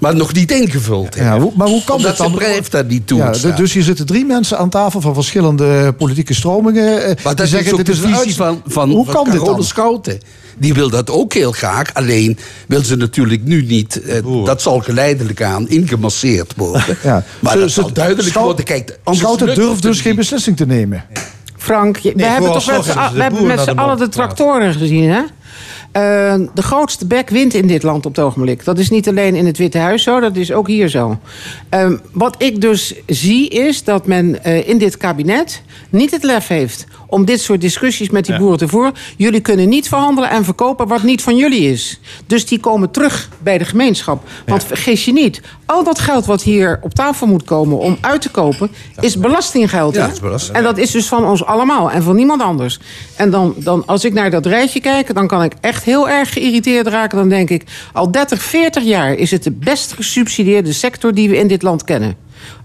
maar 0.00 0.16
nog 0.16 0.32
niet 0.32 0.50
ingevuld 0.52 1.14
heeft. 1.14 1.26
Ja, 1.26 1.38
maar 1.56 1.68
hoe 1.68 1.84
kan 1.84 1.96
Omdat 1.96 2.16
dat 2.16 2.26
dan? 2.26 2.32
bedrijf 2.32 2.68
daar 2.68 2.84
niet 2.84 3.06
toe 3.06 3.18
Ja, 3.18 3.32
dus 3.56 3.72
hier 3.72 3.82
zitten 3.82 4.06
drie 4.06 4.24
mensen 4.24 4.58
aan 4.58 4.68
tafel 4.70 5.00
van 5.00 5.14
verschillende 5.14 5.92
politieke 5.92 6.34
stromingen. 6.34 6.98
eh, 7.02 7.06
Maar 7.06 7.14
die 7.14 7.22
dat 7.34 7.40
is 7.40 7.50
zeggen, 7.50 7.70
ook 7.70 7.76
dit 7.76 7.86
de 7.86 7.92
is 7.92 7.98
een 8.00 8.16
visie 8.16 8.34
van, 8.34 8.62
van, 8.66 8.90
Hoe 8.90 9.04
van 9.04 9.14
kan 9.14 9.30
dit 9.30 9.44
dan? 9.44 9.64
Schouten. 9.64 10.20
Die 10.58 10.74
wil 10.74 10.90
dat 10.90 11.10
ook 11.10 11.32
heel 11.34 11.52
graag. 11.52 11.94
Alleen 11.94 12.38
wil 12.68 12.84
ze 12.84 12.96
natuurlijk 12.96 13.44
nu 13.44 13.62
niet. 13.62 14.00
eh, 14.02 14.44
dat 14.44 14.62
zal 14.62 14.78
geleidelijk 14.78 15.42
aan 15.42 15.68
ingemasseerd 15.68 16.52
worden. 16.56 16.96
Ja. 17.02 17.24
Maar 17.40 17.52
Ze- 17.52 17.58
dat 17.58 17.70
ze- 17.70 17.80
zal 17.80 17.92
duidelijk 17.92 18.28
Schou- 18.28 18.44
worden. 18.44 18.64
Kijk, 18.64 18.98
Schouten 19.04 19.54
durft 19.54 19.72
het 19.72 19.82
dus 19.82 20.00
geen 20.00 20.16
beslissing 20.16 20.56
te 20.56 20.66
nemen. 20.66 21.04
Frank, 21.56 21.96
je- 21.96 22.08
we 22.08 22.14
Nee, 22.20 22.26
hebben 22.30 22.52
toch 22.52 22.66
met 22.66 22.84
z'n 22.84 22.92
we 23.14 23.22
hebben 23.22 23.46
met 23.46 23.76
allen 23.76 23.98
de 23.98 24.08
tractoren 24.08 24.74
gezien, 24.74 25.10
hè? 25.10 25.20
Eh, 25.96 26.34
de 26.54 26.62
grootste 26.62 27.06
bek 27.06 27.28
wint 27.28 27.54
in 27.54 27.66
dit 27.66 27.82
land 27.82 28.06
op 28.06 28.16
het 28.16 28.24
ogenblik. 28.24 28.64
Dat 28.64 28.78
is 28.78 28.90
niet 28.90 29.08
alleen 29.08 29.34
in 29.34 29.46
het 29.46 29.58
Witte 29.58 29.78
Huis 29.78 30.02
zo, 30.02 30.20
dat 30.20 30.36
is 30.36 30.52
ook 30.52 30.66
hier 30.66 30.88
zo. 30.88 31.18
Ehm, 31.68 31.96
wat 32.12 32.34
ik 32.42 32.60
dus 32.60 32.94
zie 33.06 33.48
is 33.48 33.84
dat 33.84 34.06
men 34.06 34.44
eh, 34.44 34.68
in 34.68 34.78
dit 34.78 34.96
kabinet 34.96 35.62
niet 35.90 36.10
het 36.10 36.22
lef 36.22 36.46
heeft 36.46 36.86
om 37.06 37.24
dit 37.24 37.40
soort 37.40 37.60
discussies 37.60 38.10
met 38.10 38.24
die 38.24 38.38
boeren 38.38 38.58
te 38.58 38.68
voeren. 38.68 38.92
Jullie 39.16 39.40
kunnen 39.40 39.68
niet 39.68 39.88
verhandelen 39.88 40.30
en 40.30 40.44
verkopen 40.44 40.86
wat 40.86 41.02
niet 41.02 41.22
van 41.22 41.36
jullie 41.36 41.70
is. 41.70 42.00
Dus 42.26 42.46
die 42.46 42.60
komen 42.60 42.90
terug 42.90 43.28
bij 43.38 43.58
de 43.58 43.64
gemeenschap. 43.64 44.24
Want 44.46 44.64
vergis 44.64 45.04
je 45.04 45.12
niet, 45.12 45.40
al 45.66 45.84
dat 45.84 45.98
geld 45.98 46.26
wat 46.26 46.42
hier 46.42 46.78
op 46.82 46.94
tafel 46.94 47.26
moet 47.26 47.44
komen 47.44 47.78
om 47.78 47.98
uit 48.00 48.20
te 48.20 48.30
kopen, 48.30 48.70
is 49.00 49.18
belastinggeld. 49.18 49.94
Ja, 49.94 50.00
hè? 50.00 50.06
dat 50.06 50.14
is 50.16 50.22
belasting. 50.22 50.56
En 50.56 50.62
dat 50.62 50.78
is 50.78 50.90
dus 50.90 51.06
van 51.06 51.24
ons 51.24 51.44
allemaal 51.44 51.90
en 51.90 52.02
van 52.02 52.16
niemand 52.16 52.42
anders. 52.42 52.78
En 53.16 53.30
dan, 53.30 53.54
dan, 53.56 53.86
als 53.86 54.04
ik 54.04 54.12
naar 54.12 54.30
dat 54.30 54.46
rijtje 54.46 54.80
kijk, 54.80 55.14
dan 55.14 55.26
kan 55.26 55.42
ik 55.42 55.52
echt 55.60 55.84
heel 55.86 56.08
erg 56.08 56.32
geïrriteerd 56.32 56.86
raken. 56.86 57.18
Dan 57.18 57.28
denk 57.28 57.50
ik, 57.50 57.62
al 57.92 58.10
30, 58.10 58.42
40 58.42 58.82
jaar 58.82 59.14
is 59.14 59.30
het 59.30 59.42
de 59.42 59.50
best 59.50 59.92
gesubsidieerde 59.92 60.72
sector 60.72 61.14
die 61.14 61.28
we 61.28 61.36
in 61.36 61.46
dit 61.46 61.62
land 61.62 61.84
kennen. 61.84 62.16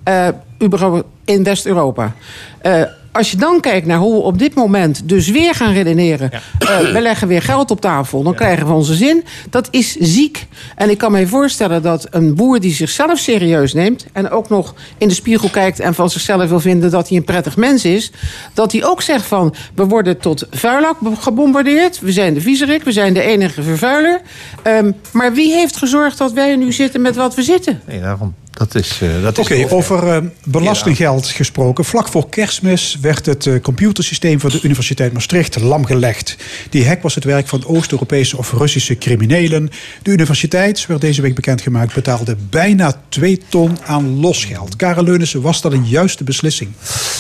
Eh, 0.04 0.28
überhaupt 0.64 1.04
in 1.26 1.44
West-Europa. 1.44 2.16
Eh, 2.62 2.82
als 3.12 3.32
je 3.32 3.38
dan 3.38 3.60
kijkt 3.60 3.88
naar 3.88 3.98
hoe 3.98 4.14
we 4.14 4.20
op 4.22 4.40
dit 4.40 4.54
moment 4.54 5.10
dus 5.10 5.30
weer 5.30 5.56
gaan 5.56 5.74
redeneren. 5.74 6.32
eh, 6.32 6.80
we 6.80 7.02
leggen 7.02 7.28
weer 7.28 7.42
geld 7.42 7.72
op 7.72 7.82
tafel, 7.82 8.24
dan 8.24 8.36
krijgen 8.36 8.68
we 8.68 8.74
onze 8.74 8.94
zin. 8.94 9.24
Dat 9.50 9.68
is 9.72 9.96
ziek. 9.96 10.48
En 10.76 10.90
ik 10.90 10.98
kan 10.98 11.12
me 11.12 11.28
voorstellen 11.28 11.82
dat 11.82 12.08
een 12.10 12.36
boer 12.36 12.60
die 12.60 12.74
zichzelf 12.74 13.20
serieus 13.20 13.74
neemt. 13.74 14.06
en 14.14 14.30
ook 14.30 14.50
nog 14.50 14.76
in 14.98 15.08
de 15.08 15.14
spiegel 15.14 15.50
kijkt 15.50 15.80
en 15.80 15.94
van 15.94 16.10
zichzelf 16.10 16.50
wil 16.50 16.60
vinden 16.60 16.92
dat 16.92 17.08
hij 17.10 17.18
een 17.18 17.24
prettig 17.24 17.58
mens 17.58 17.86
is. 17.86 18.12
dat 18.54 18.72
hij 18.72 18.86
ook 18.86 19.02
zegt 19.02 19.26
van. 19.26 19.54
we 19.76 19.86
worden 19.86 20.18
tot 20.18 20.48
vuilak 20.52 20.98
gebombardeerd. 21.20 22.00
We 22.00 22.12
zijn 22.12 22.34
de 22.34 22.42
viezerik, 22.42 22.84
we 22.84 22.92
zijn 22.92 23.14
de 23.14 23.22
enige 23.22 23.64
vervuiler. 23.64 24.22
Ehm, 24.64 24.92
maar 25.12 25.34
wie 25.34 25.54
heeft 25.54 25.78
gezorgd 25.78 26.18
dat 26.18 26.32
wij 26.32 26.56
nu 26.56 26.72
zitten 26.72 27.02
met 27.02 27.16
wat 27.16 27.36
we 27.36 27.44
zitten? 27.44 27.82
Nee, 27.88 28.02
daarom. 28.02 28.34
Dat 28.52 28.76
is. 28.76 29.00
eh, 29.02 29.22
dat 29.22 29.38
is 29.38 29.44
Oké, 29.44 29.66
over 29.70 30.08
eh, 30.08 30.18
belastinggeld 30.44 31.28
gesproken. 31.28 31.86
Vlak 31.86 32.08
voor 32.08 32.30
kerstmis 32.30 32.98
werd 33.02 33.26
het 33.26 33.46
eh, 33.46 33.62
computersysteem 33.62 34.40
van 34.40 34.50
de 34.50 34.60
Universiteit 34.62 35.14
Maastricht 35.14 35.60
lamgelegd. 35.60 36.38
Die 36.70 36.88
hack 36.88 37.02
was 37.02 37.16
het 37.16 37.24
werk 37.24 37.48
van 37.48 37.66
Oost-Europese 37.66 38.38
of 38.38 38.52
Russische 38.52 38.98
criminelen. 38.98 39.70
De 40.02 40.12
universiteit, 40.12 40.86
werd 40.86 41.02
deze 41.02 41.22
week 41.22 41.36
bekendgemaakt, 41.36 41.94
betaalde 41.94 42.38
bijna 42.50 43.02
2 43.10 43.42
ton 43.50 43.78
aan 43.86 44.20
losgeld. 44.20 44.76
Karel 44.76 45.04
Leunissen, 45.04 45.42
was 45.42 45.62
dat 45.62 45.74
een 45.74 45.88
juiste 45.88 46.24
beslissing? 46.24 46.72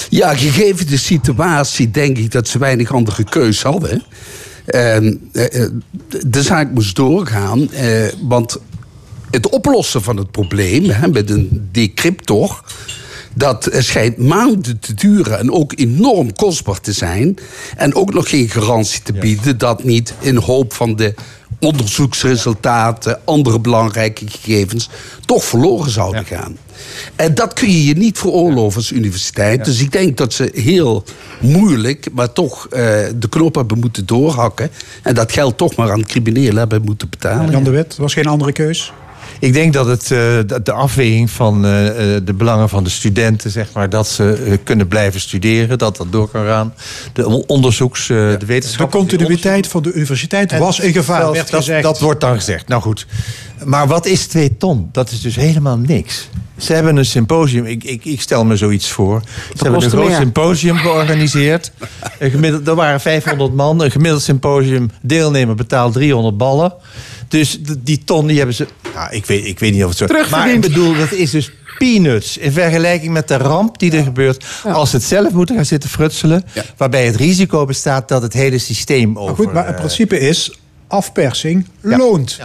Ja, 0.10 0.36
gegeven 0.36 0.88
de 0.88 0.98
situatie 0.98 1.92
denk 1.92 2.18
ik 2.18 2.32
dat 2.32 2.48
ze 2.48 2.58
weinig 2.58 2.94
andere 2.94 3.24
keus 3.24 3.64
hadden. 3.64 4.04
Ehm, 4.66 5.14
eh, 5.32 5.64
eh, 5.64 5.70
de 6.28 6.42
zaak 6.42 6.72
moest 6.72 6.96
doorgaan, 6.96 7.72
eh, 7.72 8.08
want 8.22 8.60
het 9.32 9.50
oplossen 9.50 10.02
van 10.02 10.18
het 10.18 10.32
probleem 10.32 10.90
hè, 10.90 11.08
met 11.08 11.30
een 11.30 11.70
decryptor... 11.72 12.64
dat 13.34 13.70
schijnt 13.72 14.18
maanden 14.18 14.80
te 14.80 14.94
duren 14.94 15.40
en 15.40 15.52
ook 15.52 15.74
enorm 15.76 16.34
kostbaar 16.34 16.80
te 16.80 16.94
zijn... 16.94 17.38
en 17.78 17.96
ook 17.96 18.14
nog 18.14 18.30
geen 18.30 18.50
garantie 18.50 19.02
te 19.02 19.14
bieden 19.14 19.58
dat 19.58 19.84
niet 19.84 20.14
in 20.20 20.36
hoop 20.36 20.74
van 20.74 20.96
de 20.96 21.14
onderzoeksresultaten... 21.60 23.20
andere 23.26 23.60
belangrijke 23.60 24.28
gegevens 24.28 24.90
toch 25.26 25.44
verloren 25.44 25.92
zouden 25.92 26.26
gaan. 26.26 26.58
En 27.16 27.34
dat 27.34 27.54
kun 27.54 27.70
je 27.70 27.86
je 27.86 27.94
niet 27.94 28.18
veroorloven 28.18 28.78
als 28.78 28.92
universiteit. 28.92 29.66
Dus 29.66 29.82
ik 29.82 29.92
denk 29.92 30.18
dat 30.18 30.34
ze 30.34 30.52
heel 30.54 31.04
moeilijk, 31.42 32.08
maar 32.14 32.34
toch 32.34 32.68
eh, 32.68 32.82
de 33.16 33.30
knop 33.30 33.56
hebben 33.56 33.80
moeten 33.80 34.06
doorhakken. 34.06 34.72
En 35.04 35.16
dat 35.16 35.32
geld 35.32 35.58
toch 35.58 35.76
maar 35.76 35.92
aan 35.92 36.06
criminelen 36.06 36.58
hebben 36.58 36.82
moeten 36.82 37.10
betalen. 37.10 37.52
Jan 37.52 37.64
de 37.64 37.70
Wit, 37.70 37.98
was 37.98 38.14
geen 38.14 38.28
andere 38.28 38.52
keus? 38.52 38.94
Ik 39.42 39.54
denk 39.54 39.74
dat 39.74 39.86
het, 39.86 40.02
eh, 40.04 40.10
de 40.64 40.72
afweging 40.72 41.30
van 41.30 41.66
eh, 41.66 42.16
eh, 42.16 42.22
de 42.26 42.34
belangen 42.34 42.70
van 42.70 42.84
de 42.84 42.90
studenten, 42.90 43.52
zeg 43.52 43.68
maar, 43.74 43.90
dat 43.90 44.08
ze 44.08 44.34
eh, 44.46 44.58
kunnen 44.64 44.88
blijven 44.88 45.20
studeren, 45.22 45.78
dat 45.78 45.98
dat 45.98 46.08
door 46.10 46.30
kan 46.30 46.46
gaan. 46.46 46.74
De 47.14 47.28
on- 47.28 47.44
onderzoeks, 47.48 48.10
eh, 48.10 48.18
de 48.18 48.36
De 48.40 48.46
wetenschap. 48.46 48.92
continuïteit 48.92 49.68
van 49.68 49.82
de 49.84 49.94
universiteit 49.94 50.58
was 50.58 50.80
in 50.80 50.94
gevaar, 50.94 51.20
Zelfs 51.22 51.36
werd 51.38 51.50
dat, 51.50 51.60
gezegd. 51.60 51.84
dat 51.84 52.00
wordt 52.00 52.22
dan 52.22 52.36
gezegd. 52.36 52.68
Nou 52.68 52.82
goed. 52.82 53.06
Maar 53.66 53.88
wat 53.88 54.06
is 54.06 54.26
2 54.28 54.58
ton? 54.58 54.90
Dat 54.92 55.12
is 55.12 55.22
dus 55.22 55.36
helemaal 55.36 55.78
niks. 55.78 56.30
Ze 56.58 56.74
hebben 56.74 56.96
een 56.98 57.06
symposium. 57.06 57.66
Ik, 57.66 57.84
ik, 57.84 58.06
ik 58.06 58.22
stel 58.22 58.46
me 58.46 58.56
zoiets 58.58 58.90
voor. 58.92 59.22
Ze 59.56 59.64
hebben 59.64 59.84
een 59.84 59.90
groot 59.90 60.08
meer. 60.08 60.16
symposium 60.18 60.78
georganiseerd. 60.78 61.72
Een 62.20 62.32
gemiddeld, 62.32 62.68
er 62.68 62.76
waren 62.76 63.00
500 63.02 63.54
man. 63.54 63.82
Een 63.84 63.92
gemiddeld 63.92 64.22
symposium. 64.22 64.90
Deelnemer 65.02 65.56
betaalt 65.56 65.94
300 65.94 66.38
ballen. 66.38 66.74
Dus 67.32 67.60
die 67.80 68.04
ton 68.04 68.28
die 68.28 68.38
hebben 68.38 68.56
ze. 68.56 68.68
Nou, 68.94 69.12
ik, 69.12 69.26
weet, 69.26 69.46
ik 69.46 69.60
weet 69.60 69.74
niet 69.74 69.84
of 69.84 69.90
het 69.90 69.98
zo 69.98 70.30
Maar 70.30 70.52
ik 70.52 70.62
bedoel, 70.62 70.96
dat 70.96 71.12
is 71.12 71.32
dus 71.32 71.52
peanuts. 71.78 72.38
In 72.38 72.52
vergelijking 72.52 73.14
met 73.14 73.28
de 73.28 73.38
ramp 73.38 73.80
die 73.80 73.92
er 73.92 74.04
gebeurt. 74.04 74.46
Als 74.64 74.90
ze 74.90 74.96
het 74.96 75.06
zelf 75.06 75.32
moeten 75.32 75.56
gaan 75.56 75.66
zitten 75.66 75.90
frutselen. 75.90 76.44
Waarbij 76.78 77.06
het 77.06 77.16
risico 77.16 77.66
bestaat 77.66 78.08
dat 78.08 78.22
het 78.22 78.34
hele 78.34 78.58
systeem 78.58 79.18
over. 79.20 79.26
Maar 79.26 79.36
goed, 79.36 79.54
maar 79.54 79.66
het 79.66 79.74
eh, 79.74 79.80
principe 79.80 80.20
is, 80.20 80.60
afpersing 80.88 81.68
loont. 81.82 82.40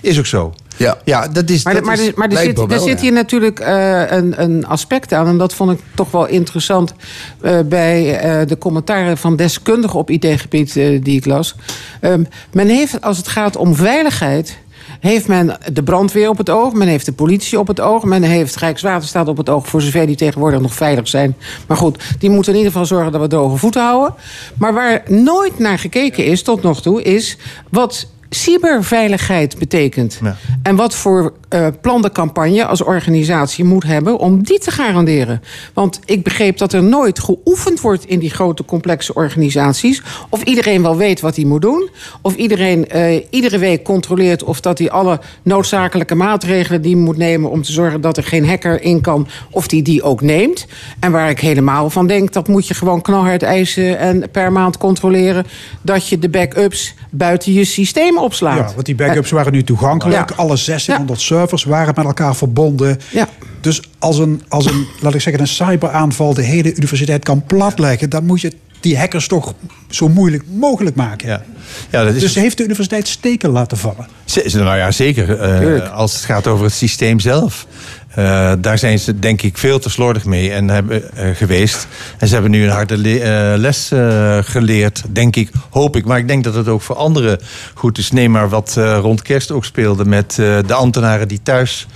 Is 0.00 0.18
ook 0.18 0.26
zo. 0.26 0.54
Ja. 0.76 0.98
Ja, 1.04 1.28
dat 1.28 1.50
is. 1.50 1.64
Maar, 1.64 1.74
dat 1.74 1.84
maar, 1.84 1.98
is 1.98 2.06
er- 2.06 2.12
maar 2.16 2.28
er 2.28 2.36
zit, 2.36 2.58
er 2.58 2.66
wel, 2.66 2.80
zit 2.80 2.96
ja. 2.96 3.02
hier 3.02 3.12
natuurlijk 3.12 3.60
eh, 3.60 4.10
een, 4.10 4.42
een 4.42 4.66
aspect 4.66 5.12
aan. 5.12 5.26
En 5.26 5.38
dat 5.38 5.54
vond 5.54 5.70
ik 5.70 5.78
toch 5.94 6.10
wel 6.10 6.26
interessant 6.26 6.94
eh, 7.40 7.58
bij 7.64 8.18
eh, 8.18 8.46
de 8.46 8.58
commentaren 8.58 9.18
van 9.18 9.36
deskundigen 9.36 9.98
op 9.98 10.10
IT-gebied 10.10 10.72
die 10.74 11.16
ik 11.16 11.26
las. 11.26 11.54
Ehm, 12.00 12.24
men 12.52 12.68
heeft, 12.68 13.00
als 13.00 13.16
het 13.16 13.28
gaat 13.28 13.56
om 13.56 13.74
veiligheid. 13.74 14.58
Heeft 15.00 15.28
men 15.28 15.58
de 15.72 15.82
brandweer 15.82 16.28
op 16.28 16.38
het 16.38 16.50
oog, 16.50 16.72
men 16.72 16.88
heeft 16.88 17.06
de 17.06 17.12
politie 17.12 17.58
op 17.58 17.66
het 17.66 17.80
oog, 17.80 18.04
men 18.04 18.22
heeft 18.22 18.56
Rijkswaterstaat 18.56 19.28
op 19.28 19.36
het 19.36 19.48
oog, 19.48 19.66
voor 19.66 19.82
zover 19.82 20.06
die 20.06 20.16
tegenwoordig 20.16 20.60
nog 20.60 20.74
veilig 20.74 21.08
zijn. 21.08 21.36
Maar 21.66 21.76
goed, 21.76 22.02
die 22.18 22.30
moeten 22.30 22.52
in 22.52 22.58
ieder 22.58 22.72
geval 22.72 22.86
zorgen 22.86 23.12
dat 23.12 23.20
we 23.20 23.26
droge 23.26 23.56
voeten 23.56 23.82
houden. 23.82 24.14
Maar 24.58 24.74
waar 24.74 25.02
nooit 25.08 25.58
naar 25.58 25.78
gekeken 25.78 26.24
is 26.24 26.42
tot 26.42 26.62
nog 26.62 26.82
toe, 26.82 27.02
is 27.02 27.36
wat 27.70 28.08
cyberveiligheid 28.42 29.58
betekent. 29.58 30.20
En 30.62 30.76
wat 30.76 30.94
voor 30.94 31.32
eh, 31.56 31.66
eh, 31.66 31.72
plan 31.80 32.02
de 32.02 32.12
campagne 32.12 32.66
als 32.66 32.82
organisatie 32.82 33.64
moet 33.64 33.84
hebben 33.84 34.18
om 34.18 34.42
die 34.42 34.58
te 34.58 34.70
garanderen. 34.70 35.42
Want 35.74 36.00
ik 36.04 36.22
begreep 36.22 36.58
dat 36.58 36.72
er 36.72 36.82
nooit 36.82 37.18
geoefend 37.18 37.80
wordt 37.80 38.06
in 38.06 38.18
die 38.18 38.30
grote 38.30 38.64
complexe 38.64 39.14
organisaties. 39.14 40.02
Of 40.28 40.42
iedereen 40.42 40.82
wel 40.82 40.96
weet 40.96 41.20
wat 41.20 41.36
hij 41.36 41.44
moet 41.44 41.62
doen. 41.62 41.88
Of 42.20 42.34
iedereen 42.34 42.88
eh, 42.88 43.24
iedere 43.30 43.58
week 43.58 43.84
controleert 43.84 44.44
of 44.44 44.60
dat 44.60 44.78
hij 44.78 44.90
alle 44.90 45.20
noodzakelijke 45.42 46.14
maatregelen 46.14 46.82
die 46.82 46.94
hij 46.94 47.04
moet 47.04 47.16
nemen 47.16 47.50
om 47.50 47.62
te 47.62 47.72
zorgen 47.72 48.00
dat 48.00 48.16
er 48.16 48.24
geen 48.24 48.48
hacker 48.48 48.82
in 48.82 49.00
kan, 49.00 49.28
of 49.50 49.68
die 49.68 49.82
die 49.82 50.02
ook 50.02 50.20
neemt. 50.20 50.66
En 51.00 51.12
waar 51.12 51.30
ik 51.30 51.40
helemaal 51.40 51.90
van 51.90 52.06
denk, 52.06 52.32
dat 52.32 52.48
moet 52.48 52.66
je 52.66 52.74
gewoon 52.74 53.02
knalhard 53.02 53.42
eisen 53.42 53.98
en 53.98 54.30
per 54.30 54.52
maand 54.52 54.78
controleren 54.78 55.46
dat 55.82 56.08
je 56.08 56.18
de 56.18 56.28
backups 56.28 56.94
buiten 57.10 57.52
je 57.52 57.64
systeem 57.64 58.18
opslaat. 58.18 58.68
Ja, 58.68 58.74
want 58.74 58.86
die 58.86 58.94
backups 58.94 59.30
waren 59.30 59.52
nu 59.52 59.64
toegankelijk. 59.64 60.30
Ja. 60.30 60.36
Alle 60.36 60.56
1600 60.56 61.20
servers 61.20 61.44
waren 61.64 61.92
met 61.96 62.04
elkaar 62.04 62.36
verbonden. 62.36 62.98
Ja. 63.12 63.28
Dus 63.60 63.82
als 63.98 64.18
een, 64.18 64.42
als 64.48 64.66
een, 64.66 64.86
laat 65.02 65.14
ik 65.14 65.20
zeggen, 65.20 65.42
een 65.42 65.48
cyberaanval 65.48 66.34
de 66.34 66.42
hele 66.42 66.74
universiteit 66.74 67.24
kan 67.24 67.44
platleggen, 67.46 68.10
dan 68.10 68.24
moet 68.24 68.40
je 68.40 68.52
die 68.80 68.98
hackers 68.98 69.28
toch 69.28 69.54
zo 69.88 70.08
moeilijk 70.08 70.42
mogelijk 70.50 70.96
maken. 70.96 71.28
Ja. 71.28 71.42
Ja, 71.90 72.04
dat 72.04 72.14
is 72.14 72.20
dus 72.20 72.34
heeft 72.34 72.56
de 72.56 72.64
universiteit 72.64 73.08
steken 73.08 73.50
laten 73.50 73.76
vallen. 73.78 74.06
Z- 74.24 74.54
Nou 74.54 74.76
ja, 74.76 74.90
zeker. 74.90 75.40
Eh, 75.40 75.92
als 75.92 76.14
het 76.14 76.24
gaat 76.24 76.46
over 76.46 76.64
het 76.64 76.74
systeem 76.74 77.20
zelf. 77.20 77.66
Eh, 78.16 78.52
daar 78.58 78.78
zijn 78.78 78.98
ze 78.98 79.18
denk 79.18 79.42
ik 79.42 79.58
veel 79.58 79.78
te 79.78 79.90
slordig 79.90 80.24
mee 80.24 80.52
en 80.52 80.68
hebben, 80.68 81.16
eh, 81.16 81.34
geweest. 81.34 81.86
En 82.18 82.26
ze 82.26 82.32
hebben 82.32 82.50
nu 82.50 82.64
een 82.64 82.70
harde 82.70 83.20
eh, 83.20 83.58
les 83.58 83.90
geleerd, 84.40 85.02
denk 85.08 85.36
ik, 85.36 85.50
hoop 85.70 85.96
ik. 85.96 86.04
Maar 86.04 86.18
ik 86.18 86.28
denk 86.28 86.44
dat 86.44 86.54
het 86.54 86.68
ook 86.68 86.82
voor 86.82 86.96
anderen 86.96 87.38
goed 87.74 87.98
is. 87.98 88.10
Neem 88.10 88.30
maar 88.30 88.48
wat 88.48 88.76
rond 88.76 89.22
kerst 89.22 89.50
ook 89.50 89.64
speelde 89.64 90.04
met 90.04 90.34
de 90.66 90.74
ambtenaren 90.74 91.28
die 91.28 91.40
thuis... 91.42 91.86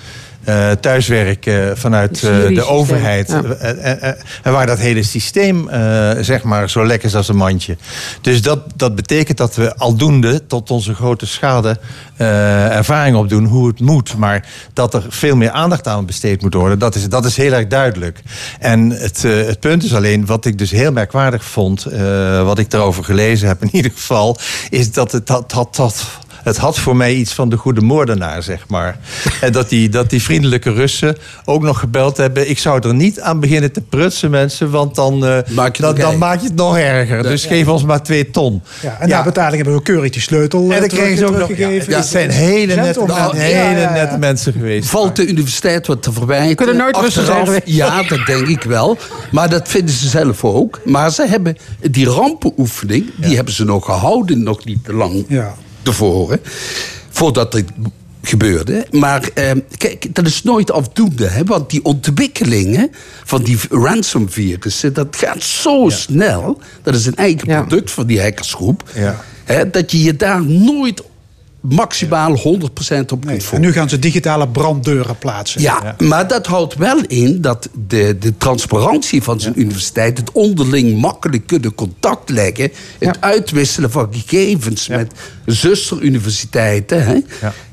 eh, 0.50 0.70
thuiswerken 0.70 1.78
vanuit 1.78 2.22
eh, 2.22 2.54
de 2.54 2.64
overheid. 2.66 3.28
ja. 3.28 4.16
En, 4.42 4.52
waar 4.52 4.66
dat 4.66 4.78
hele 4.78 5.02
systeem 5.02 5.68
eh, 5.68 6.10
zeg 6.20 6.42
maar 6.42 6.70
zo 6.70 6.86
lekker 6.86 7.08
is 7.08 7.14
als 7.14 7.28
een 7.28 7.36
mandje. 7.36 7.76
Dus 8.20 8.42
dat, 8.42 8.60
dat 8.76 8.94
betekent 8.94 9.38
dat 9.38 9.56
we 9.56 9.76
aldoende 9.76 10.46
tot 10.46 10.70
onze 10.70 10.94
grote 10.94 11.26
schade 11.26 11.78
eh, 12.20 12.76
ervaring 12.76 13.16
opdoen 13.16 13.44
hoe 13.44 13.66
het 13.68 13.80
moet. 13.80 14.16
Maar 14.16 14.46
dat 14.72 14.94
er 14.94 15.04
veel 15.08 15.36
meer 15.36 15.50
aandacht 15.50 15.88
aan 15.88 16.06
besteed 16.06 16.42
moet 16.42 16.54
worden, 16.54 16.78
dat 16.78 16.94
is, 16.94 17.08
dat 17.08 17.24
is 17.24 17.36
heel 17.36 17.52
erg 17.52 17.66
duidelijk. 17.66 18.22
En 18.58 18.90
het, 18.90 19.24
eh, 19.24 19.32
het 19.32 19.60
punt 19.60 19.84
is 19.84 19.94
alleen, 19.94 20.26
wat 20.26 20.44
ik 20.44 20.58
dus 20.58 20.70
heel 20.70 20.92
merkwaardig 20.92 21.44
vond, 21.44 21.84
eh, 21.84 22.42
wat 22.44 22.58
ik 22.58 22.72
erover 22.72 23.04
gelezen 23.04 23.48
heb 23.48 23.62
in 23.62 23.68
ieder 23.72 23.90
geval, 23.90 24.36
is 24.70 24.92
dat 24.92 25.12
het 25.12 25.26
dat, 25.26 25.50
dat, 25.50 25.76
dat 25.76 26.06
het 26.42 26.56
had 26.56 26.78
voor 26.78 26.96
mij 26.96 27.14
iets 27.14 27.32
van 27.32 27.48
de 27.48 27.56
goede 27.56 27.80
moordenaar, 27.80 28.42
zeg 28.42 28.64
maar. 28.68 28.98
En 29.40 29.52
dat 29.52 29.68
die, 29.68 29.88
dat 29.88 30.10
die 30.10 30.22
vriendelijke 30.22 30.72
Russen 30.72 31.16
ook 31.44 31.62
nog 31.62 31.78
gebeld 31.78 32.16
hebben. 32.16 32.50
Ik 32.50 32.58
zou 32.58 32.88
er 32.88 32.94
niet 32.94 33.20
aan 33.20 33.40
beginnen 33.40 33.72
te 33.72 33.80
prutsen, 33.80 34.30
mensen, 34.30 34.70
want 34.70 34.94
dan, 34.94 35.26
eh, 35.26 35.38
dan, 35.78 35.94
dan 35.94 36.18
maak 36.18 36.40
je 36.40 36.46
het 36.46 36.54
nog 36.56 36.78
erger. 36.78 37.22
Dus 37.22 37.44
geef 37.44 37.68
ons 37.68 37.84
maar 37.84 38.02
twee 38.02 38.30
ton. 38.30 38.62
Ja, 38.82 38.96
en 39.00 39.08
na 39.08 39.22
betaling 39.22 39.56
hebben 39.56 39.74
we 39.74 39.82
keurig 39.82 40.10
die 40.10 40.20
sleutel 40.22 40.60
En 40.62 40.72
eh, 40.72 40.78
dan 40.80 40.88
terug- 40.88 41.04
kregen 41.04 41.18
ze 41.18 41.26
ook 41.26 41.38
nog. 41.38 41.96
het 41.96 42.06
zijn 42.06 42.30
hele 42.30 42.74
nette, 42.74 43.04
hele 43.32 43.48
Ja, 43.54 43.70
ja, 43.70 43.78
ja. 43.80 43.92
nette 43.92 44.18
mensen 44.18 44.52
geweest. 44.52 44.88
Valt 44.88 45.16
de 45.16 45.26
universiteit 45.26 45.86
wat 45.86 46.02
te 46.02 46.12
verwijten? 46.12 46.56
Kunnen 46.56 46.76
nooit 46.76 46.96
rustig 46.96 47.24
zijn. 47.24 47.60
Ja, 47.64 48.02
dat 48.02 48.26
denk 48.26 48.46
ik 48.46 48.62
wel. 48.62 48.98
Maar 49.30 49.48
dat 49.50 49.68
vinden 49.68 49.94
ze 49.94 50.08
zelf 50.08 50.44
ook. 50.44 50.80
Maar 50.84 51.10
ze 51.10 51.26
hebben 51.26 51.56
die 51.90 52.06
rampenoefening, 52.06 53.10
die 53.16 53.36
hebben 53.36 53.54
ze 53.54 53.64
nog 53.64 53.84
gehouden, 53.84 54.42
nog 54.42 54.64
niet 54.64 54.84
te 54.84 54.92
lang 54.94 55.24
Ja. 55.28 55.54
Tevoren. 55.82 56.40
Voordat 57.10 57.52
dit 57.52 57.64
gebeurde. 58.22 58.86
Maar 58.90 59.28
eh, 59.34 59.50
kijk, 59.76 60.14
dat 60.14 60.26
is 60.26 60.42
nooit 60.42 60.70
afdoende. 60.70 61.26
Hè? 61.26 61.44
Want 61.44 61.70
die 61.70 61.84
ontwikkelingen 61.84 62.90
van 63.24 63.42
die 63.42 63.58
ransomvirussen... 63.70 64.92
dat 64.92 65.16
gaat 65.16 65.42
zo 65.42 65.88
snel. 65.88 66.60
Dat 66.82 66.94
is 66.94 67.06
een 67.06 67.16
eigen 67.16 67.46
product 67.46 67.90
van 67.90 68.06
die 68.06 68.20
hackersgroep. 68.20 68.90
Ja. 68.94 69.24
Hè, 69.44 69.70
dat 69.70 69.90
je 69.90 70.02
je 70.02 70.16
daar 70.16 70.44
nooit 70.44 71.02
maximaal 71.60 72.38
100% 72.38 72.40
op 73.12 73.24
kunt 73.26 73.50
En 73.50 73.60
nu 73.60 73.72
gaan 73.72 73.88
ze 73.88 73.98
digitale 73.98 74.48
branddeuren 74.48 75.18
plaatsen. 75.18 75.60
Ja, 75.60 75.96
maar 75.98 76.28
dat 76.28 76.46
houdt 76.46 76.74
wel 76.74 77.00
in 77.06 77.40
dat 77.40 77.68
de, 77.86 78.16
de 78.18 78.36
transparantie 78.36 79.22
van 79.22 79.40
zijn 79.40 79.60
universiteit... 79.60 80.18
het 80.18 80.32
onderling 80.32 81.00
makkelijk 81.00 81.46
kunnen 81.46 81.74
contact 81.74 82.30
leggen... 82.30 82.72
het 82.98 83.20
uitwisselen 83.20 83.90
van 83.90 84.08
gegevens 84.12 84.88
met 84.88 85.12
zusteruniversiteiten... 85.46 87.04
Hè, 87.04 87.18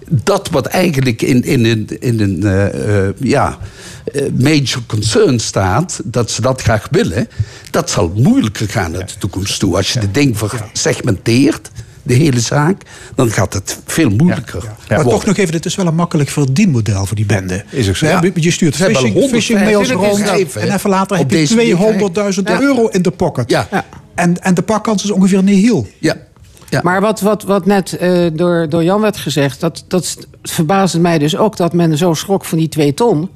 dat 0.09 0.49
wat 0.49 0.65
eigenlijk 0.65 1.21
in, 1.21 1.43
in 1.43 1.65
een, 1.65 1.87
in 1.99 2.19
een 2.19 2.43
eh, 2.43 3.05
eh, 3.07 3.13
ja, 3.19 3.57
eh, 4.13 4.21
major 4.39 4.81
concern 4.85 5.39
staat... 5.39 5.99
dat 6.03 6.31
ze 6.31 6.41
dat 6.41 6.61
graag 6.61 6.87
willen... 6.91 7.27
dat 7.71 7.89
zal 7.89 8.11
moeilijker 8.15 8.69
gaan 8.69 8.91
naar 8.91 9.05
de 9.05 9.17
toekomst 9.19 9.59
toe. 9.59 9.75
Als 9.75 9.93
je 9.93 9.99
de 9.99 10.11
ding 10.11 10.37
segmenteert, 10.73 11.69
de 12.07 12.13
hele 12.13 12.39
zaak... 12.39 12.81
dan 13.15 13.29
gaat 13.31 13.53
het 13.53 13.79
veel 13.85 14.09
moeilijker 14.09 14.63
Maar 14.63 14.97
worden. 14.97 15.13
toch 15.13 15.25
nog 15.25 15.37
even, 15.37 15.51
dit 15.51 15.65
is 15.65 15.75
wel 15.75 15.87
een 15.87 15.95
makkelijk 15.95 16.29
verdienmodel 16.29 17.05
voor 17.05 17.15
die 17.15 17.25
bende. 17.25 17.63
Is 17.69 17.89
ook 17.89 17.95
zo. 17.95 18.05
Ja. 18.05 18.21
Je 18.35 18.51
stuurt 18.51 18.75
Ze 18.75 18.83
hebben 18.83 19.01
phishing, 19.01 19.19
150 19.19 19.57
phishing 19.57 19.59
mails 19.59 19.91
rond 19.91 20.55
en 20.55 20.73
even 20.73 20.89
later 20.89 21.17
heb 21.17 21.29
je 21.31 21.37
deze 21.37 21.55
manier. 21.55 21.75
200.000 22.33 22.43
Ja. 22.43 22.61
euro 22.61 22.87
in 22.87 23.01
de 23.01 23.11
pocket. 23.11 23.49
Ja. 23.49 23.67
En, 24.15 24.41
en 24.41 24.53
de 24.53 24.61
pakkans 24.61 25.03
is 25.03 25.11
ongeveer 25.11 25.43
nihil. 25.43 25.87
Ja. 25.99 26.15
Ja. 26.69 26.79
Maar 26.83 27.01
wat, 27.01 27.21
wat, 27.21 27.43
wat 27.43 27.65
net 27.65 27.97
eh, 27.97 28.25
door, 28.33 28.69
door 28.69 28.83
Jan 28.83 29.01
werd 29.01 29.17
gezegd, 29.17 29.59
dat, 29.59 29.83
dat 29.87 30.17
verbaasde 30.43 30.99
mij 30.99 31.17
dus 31.17 31.37
ook 31.37 31.57
dat 31.57 31.73
men 31.73 31.97
zo 31.97 32.13
schrok 32.13 32.45
van 32.45 32.57
die 32.57 32.69
twee 32.69 32.93
ton. 32.93 33.29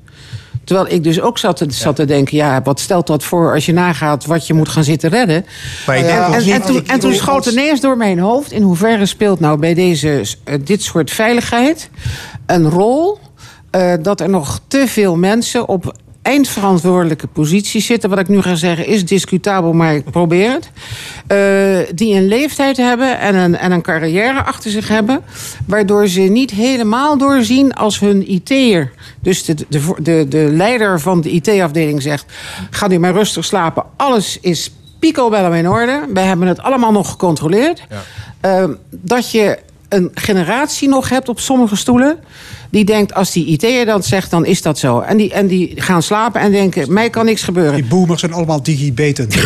Terwijl 0.71 0.95
ik 0.95 1.03
dus 1.03 1.21
ook 1.21 1.37
zat 1.37 1.57
te, 1.57 1.65
zat 1.69 1.95
te 1.95 2.05
denken, 2.05 2.37
ja, 2.37 2.61
wat 2.63 2.79
stelt 2.79 3.07
dat 3.07 3.23
voor 3.23 3.53
als 3.53 3.65
je 3.65 3.73
nagaat 3.73 4.25
wat 4.25 4.47
je 4.47 4.53
moet 4.53 4.69
gaan 4.69 4.83
zitten 4.83 5.09
redden? 5.09 5.45
Maar 5.85 5.97
ik 5.97 6.03
denk 6.03 6.15
Ja, 6.17 6.27
ook 6.27 6.33
en, 6.33 6.43
niet- 6.43 6.53
en, 6.53 6.61
toen, 6.61 6.87
en 6.87 6.99
toen 6.99 7.13
schoot 7.13 7.45
ineens 7.45 7.79
door 7.81 7.97
mijn 7.97 8.19
hoofd, 8.19 8.51
in 8.51 8.61
hoeverre 8.61 9.05
speelt 9.05 9.39
nou 9.39 9.59
bij 9.59 9.73
deze, 9.73 10.23
eh, 10.43 10.55
dit 10.63 10.81
soort 10.83 11.11
veiligheid 11.11 11.89
een 12.45 12.69
rol 12.69 13.19
eh, 13.71 13.93
dat 14.01 14.21
er 14.21 14.29
nog 14.29 14.59
te 14.67 14.83
veel 14.87 15.15
mensen 15.17 15.67
op 15.67 15.95
eindverantwoordelijke 16.21 17.27
posities 17.27 17.85
zitten. 17.85 18.09
Wat 18.09 18.19
ik 18.19 18.27
nu 18.27 18.41
ga 18.41 18.55
zeggen 18.55 18.85
is 18.85 19.05
discutabel, 19.05 19.73
maar 19.73 19.95
ik 19.95 20.11
probeer 20.11 20.51
het. 20.51 20.71
Eh, 21.27 21.95
die 21.95 22.15
een 22.15 22.27
leeftijd 22.27 22.77
hebben 22.77 23.19
en 23.19 23.35
een, 23.35 23.57
en 23.57 23.71
een 23.71 23.81
carrière 23.81 24.43
achter 24.43 24.71
zich 24.71 24.87
hebben. 24.87 25.21
Waardoor 25.67 26.07
ze 26.07 26.21
niet 26.21 26.51
helemaal 26.51 27.17
doorzien 27.17 27.73
als 27.73 27.99
hun 27.99 28.31
IT'er. 28.31 28.91
Dus 29.19 29.45
de, 29.45 29.55
de, 29.69 29.93
de, 29.99 30.25
de 30.29 30.49
leider 30.51 30.99
van 30.99 31.21
de 31.21 31.29
IT-afdeling 31.29 32.01
zegt... 32.01 32.25
ga 32.69 32.87
nu 32.87 32.99
maar 32.99 33.13
rustig 33.13 33.45
slapen, 33.45 33.83
alles 33.97 34.37
is 34.41 34.71
picobello 34.99 35.51
in 35.51 35.69
orde. 35.69 36.05
Wij 36.13 36.23
hebben 36.23 36.47
het 36.47 36.61
allemaal 36.61 36.91
nog 36.91 37.09
gecontroleerd. 37.09 37.83
Eh, 38.39 38.63
dat 38.89 39.31
je 39.31 39.59
een 39.89 40.11
generatie 40.13 40.89
nog 40.89 41.09
hebt 41.09 41.29
op 41.29 41.39
sommige 41.39 41.75
stoelen... 41.75 42.19
die 42.71 42.85
denkt, 42.85 43.13
als 43.13 43.31
die 43.31 43.45
IT'er 43.45 43.85
dat 43.85 44.05
zegt, 44.05 44.31
dan 44.31 44.45
is 44.45 44.61
dat 44.61 44.79
zo. 44.79 44.99
En 44.99 45.17
die, 45.17 45.33
en 45.33 45.47
die 45.47 45.71
gaan 45.75 46.03
slapen 46.03 46.41
en 46.41 46.51
denken, 46.51 46.93
mij 46.93 47.09
kan 47.09 47.25
niks 47.25 47.43
gebeuren. 47.43 47.73
Die 47.75 47.85
boomers 47.85 48.19
zijn 48.19 48.33
allemaal 48.33 48.63
digibeten. 48.63 49.27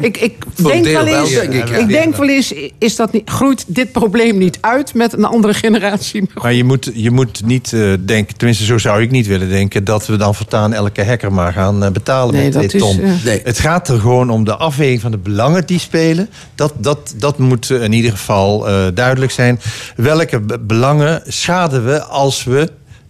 Ik, 0.00 0.16
ik 0.16 0.34
denk 0.56 0.84
wel 0.84 1.06
eens, 1.06 1.30
denk 1.30 1.52
ik, 1.52 1.68
ja. 1.68 1.76
ik 1.76 1.88
denk 1.88 2.16
wel 2.16 2.28
eens 2.28 2.54
is 2.78 2.96
dat 2.96 3.12
niet, 3.12 3.30
groeit 3.30 3.64
dit 3.66 3.92
probleem 3.92 4.38
niet 4.38 4.58
uit 4.60 4.94
met 4.94 5.12
een 5.12 5.24
andere 5.24 5.54
generatie. 5.54 6.28
Maar 6.42 6.52
je 6.52 6.64
moet, 6.64 6.90
je 6.94 7.10
moet 7.10 7.42
niet 7.44 7.72
eh, 7.72 7.92
denken, 8.04 8.36
tenminste 8.36 8.64
zo 8.64 8.78
zou 8.78 9.02
ik 9.02 9.10
niet 9.10 9.26
willen 9.26 9.48
denken... 9.48 9.84
dat 9.84 10.06
we 10.06 10.16
dan 10.16 10.34
voortaan 10.34 10.72
elke 10.72 11.04
hacker 11.04 11.32
maar 11.32 11.52
gaan 11.52 11.84
eh, 11.84 11.90
betalen 11.90 12.34
Nee, 12.34 12.52
met 12.52 12.74
is, 12.74 12.80
ton. 12.80 13.00
eh, 13.00 13.10
Nee. 13.24 13.40
Het 13.44 13.58
gaat 13.58 13.88
er 13.88 14.00
gewoon 14.00 14.30
om 14.30 14.44
de 14.44 14.56
afweging 14.56 15.00
van 15.00 15.10
de 15.10 15.18
belangen 15.18 15.66
die 15.66 15.78
spelen. 15.78 16.28
Dat, 16.54 16.72
dat, 16.78 17.14
dat 17.16 17.38
moet 17.38 17.70
in 17.70 17.92
ieder 17.92 18.10
geval 18.10 18.68
eh, 18.68 18.84
duidelijk 18.94 19.32
zijn. 19.32 19.60
Welke 19.96 20.40
be- 20.40 20.58
belangen 20.58 21.22
schaden 21.26 21.84
we 21.84 22.02
als 22.02 22.44
we 22.44 22.51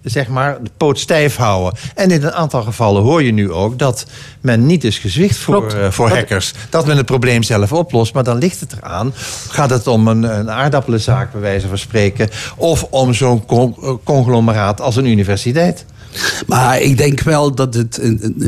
zeg 0.02 0.28
maar, 0.28 0.62
de 0.62 0.70
poot 0.76 0.98
stijf 0.98 1.36
houden. 1.36 1.80
En 1.94 2.10
in 2.10 2.22
een 2.22 2.32
aantal 2.32 2.62
gevallen 2.62 3.02
hoor 3.02 3.22
je 3.22 3.32
nu 3.32 3.52
ook 3.52 3.78
dat 3.78 4.06
men 4.40 4.66
niet 4.66 4.84
is 4.84 4.98
gezwicht 4.98 5.36
voor, 5.36 5.72
eh, 5.72 5.90
voor 5.90 6.08
hackers. 6.08 6.52
Dat 6.70 6.86
men 6.86 6.96
het 6.96 7.06
probleem 7.06 7.42
zelf 7.42 7.72
oplost, 7.72 8.14
maar 8.14 8.24
dan 8.24 8.38
ligt 8.38 8.60
het 8.60 8.72
eraan. 8.72 9.14
Gaat 9.48 9.70
het 9.70 9.86
om 9.86 10.08
een, 10.08 10.22
een 10.22 10.50
aardappelenzaak, 10.50 11.32
bij 11.32 11.40
wijze 11.40 11.68
van 11.68 11.78
spreken... 11.78 12.28
of 12.56 12.86
om 12.90 13.14
zo'n 13.14 13.46
con- 13.46 14.00
conglomeraat 14.04 14.80
als 14.80 14.96
een 14.96 15.06
universiteit? 15.06 15.84
Maar 16.46 16.80
ik 16.80 16.96
denk 16.96 17.20
wel 17.20 17.54
dat, 17.54 17.74
het, 17.74 18.00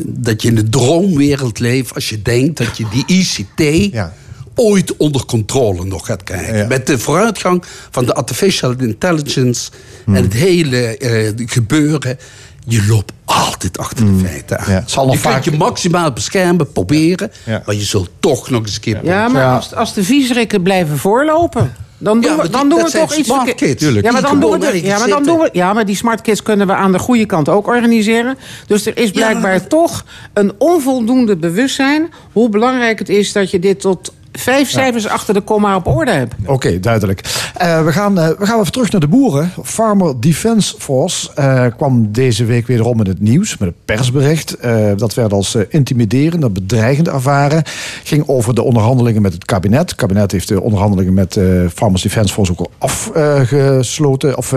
dat 0.07 0.43
je 0.43 0.49
in 0.49 0.55
de 0.55 0.69
droomwereld 0.69 1.59
leeft 1.59 1.95
als 1.95 2.09
je 2.09 2.23
denkt 2.23 2.59
dat 2.59 2.77
je 2.77 2.87
die 2.91 3.05
ICT 3.07 3.93
Ja. 3.93 4.12
Ooit 4.55 4.97
onder 4.97 5.24
controle 5.26 5.85
nog 5.85 6.06
gaat 6.06 6.22
krijgen. 6.22 6.56
Ja. 6.56 6.66
Met 6.66 6.86
de 6.86 6.98
vooruitgang 6.98 7.62
van 7.90 8.05
de 8.05 8.14
artificial 8.14 8.74
intelligence 8.78 9.70
Hmm. 10.05 10.14
en 10.14 10.22
het 10.22 10.32
hele 10.32 10.97
eh, 10.98 11.32
gebeuren. 11.47 12.18
Je 12.66 12.86
loopt 12.89 13.12
altijd 13.24 13.78
achter 13.78 14.05
de 14.06 14.24
feiten 14.26 14.59
aan. 14.59 14.72
Ja. 14.72 14.82
Zal 14.86 15.05
je 15.05 15.10
kunt 15.10 15.20
vaak- 15.22 15.44
je 15.44 15.51
maximaal 15.52 16.12
beschermen, 16.12 16.72
proberen. 16.72 17.32
Ja. 17.44 17.62
Maar 17.66 17.74
je 17.74 17.82
zult 17.85 18.10
toch 18.20 18.51
nog 18.51 18.62
eens 18.62 18.74
een 18.74 18.81
keer... 18.81 19.01
Ja, 19.05 19.28
maar 19.28 19.55
als, 19.56 19.74
als 19.74 19.94
de 19.94 20.05
viesrikken 20.05 20.62
blijven 20.62 20.98
voorlopen... 20.98 21.74
Dan 21.98 22.20
doen 22.20 22.36
Ja, 22.36 22.43
we, 22.43 22.51
dan 22.51 22.68
die- 22.68 22.70
doen 22.78 22.85
we 22.86 22.90
toch 22.98 23.14
iets 23.16 23.28
smart 23.28 23.44
verkeerd. 23.44 23.70
kids. 23.70 23.82
Tuurlijk. 23.82 24.06
Ja, 24.06 24.12
maar 24.12 24.20
Die 24.20 24.31
dan 24.31 24.40
doen 24.40 24.51
we 24.60 24.70
de- 24.72 24.82
ja, 24.86 24.98
maar 24.98 25.09
dan 25.09 25.24
doen 25.24 25.39
we, 25.39 25.48
ja, 25.52 25.72
maar 25.72 25.86
die 25.86 25.97
smart 25.97 26.20
kids 26.20 26.43
kunnen 26.43 26.66
we 26.66 26.72
aan 26.74 26.93
de 26.93 26.98
goede 26.98 27.26
kant 27.26 27.48
ook 27.48 27.66
organiseren. 27.66 28.36
Dus 28.66 28.86
er 28.86 28.98
is 28.98 29.10
blijkbaar 29.10 29.66
toch 29.66 30.05
een 30.32 30.52
onvoldoende 30.59 31.36
bewustzijn 31.36 32.09
hoe 32.32 32.48
belangrijk 32.48 32.98
het 32.98 33.09
is 33.09 33.32
dat 33.32 33.51
je 33.51 33.59
dit 33.59 33.81
tot 33.81 34.12
vijf 34.39 34.70
cijfers 34.70 35.09
achter 35.09 35.35
de 35.35 35.40
komma 35.40 35.77
op 35.77 35.86
orde 35.86 36.11
hebt. 36.11 36.35
Oké, 36.47 36.81
duidelijk. 36.81 37.51
Eh, 37.56 37.85
we, 37.85 37.93
gaan, 37.93 38.19
eh, 38.19 38.28
we 38.39 38.47
gaan 38.47 38.61
even 38.61 38.73
terug 38.73 38.90
naar 38.90 39.01
de 39.01 39.09
boeren. 39.09 39.52
Farmer 39.62 40.20
Defence 40.20 40.74
Force 40.78 41.31
eh, 41.35 41.66
kwam 41.77 42.12
deze 42.12 42.44
week 42.44 42.66
wederom 42.66 43.01
in 43.01 43.06
het 43.06 43.20
nieuws 43.20 43.59
met 43.59 43.69
een 43.69 43.74
persbericht. 43.85 44.56
Dat 44.97 45.15
werd 45.15 45.32
als 45.32 45.56
intimiderend 45.69 46.43
en 46.43 46.52
bedreigend 46.52 47.09
ervaren. 47.09 47.62
Ging 48.05 48.28
over 48.28 48.55
de 48.55 48.62
onderhandelingen 48.62 49.23
met 49.23 49.32
het 49.32 49.44
kabinet. 49.44 49.81
Het 49.81 49.94
kabinet 49.94 50.32
heeft 50.32 50.48
de 50.48 50.61
onderhandelingen 50.61 51.15
met 51.15 51.39
Farmers 51.74 52.02
Defence 52.02 52.35
Force 52.35 52.52
ook 52.52 52.59
al 52.59 52.70
afgesloten 52.78 54.36
of 54.36 54.52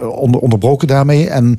onder, 0.00 0.40
onderbroken 0.40 0.88
daarmee. 0.88 1.28
En 1.28 1.56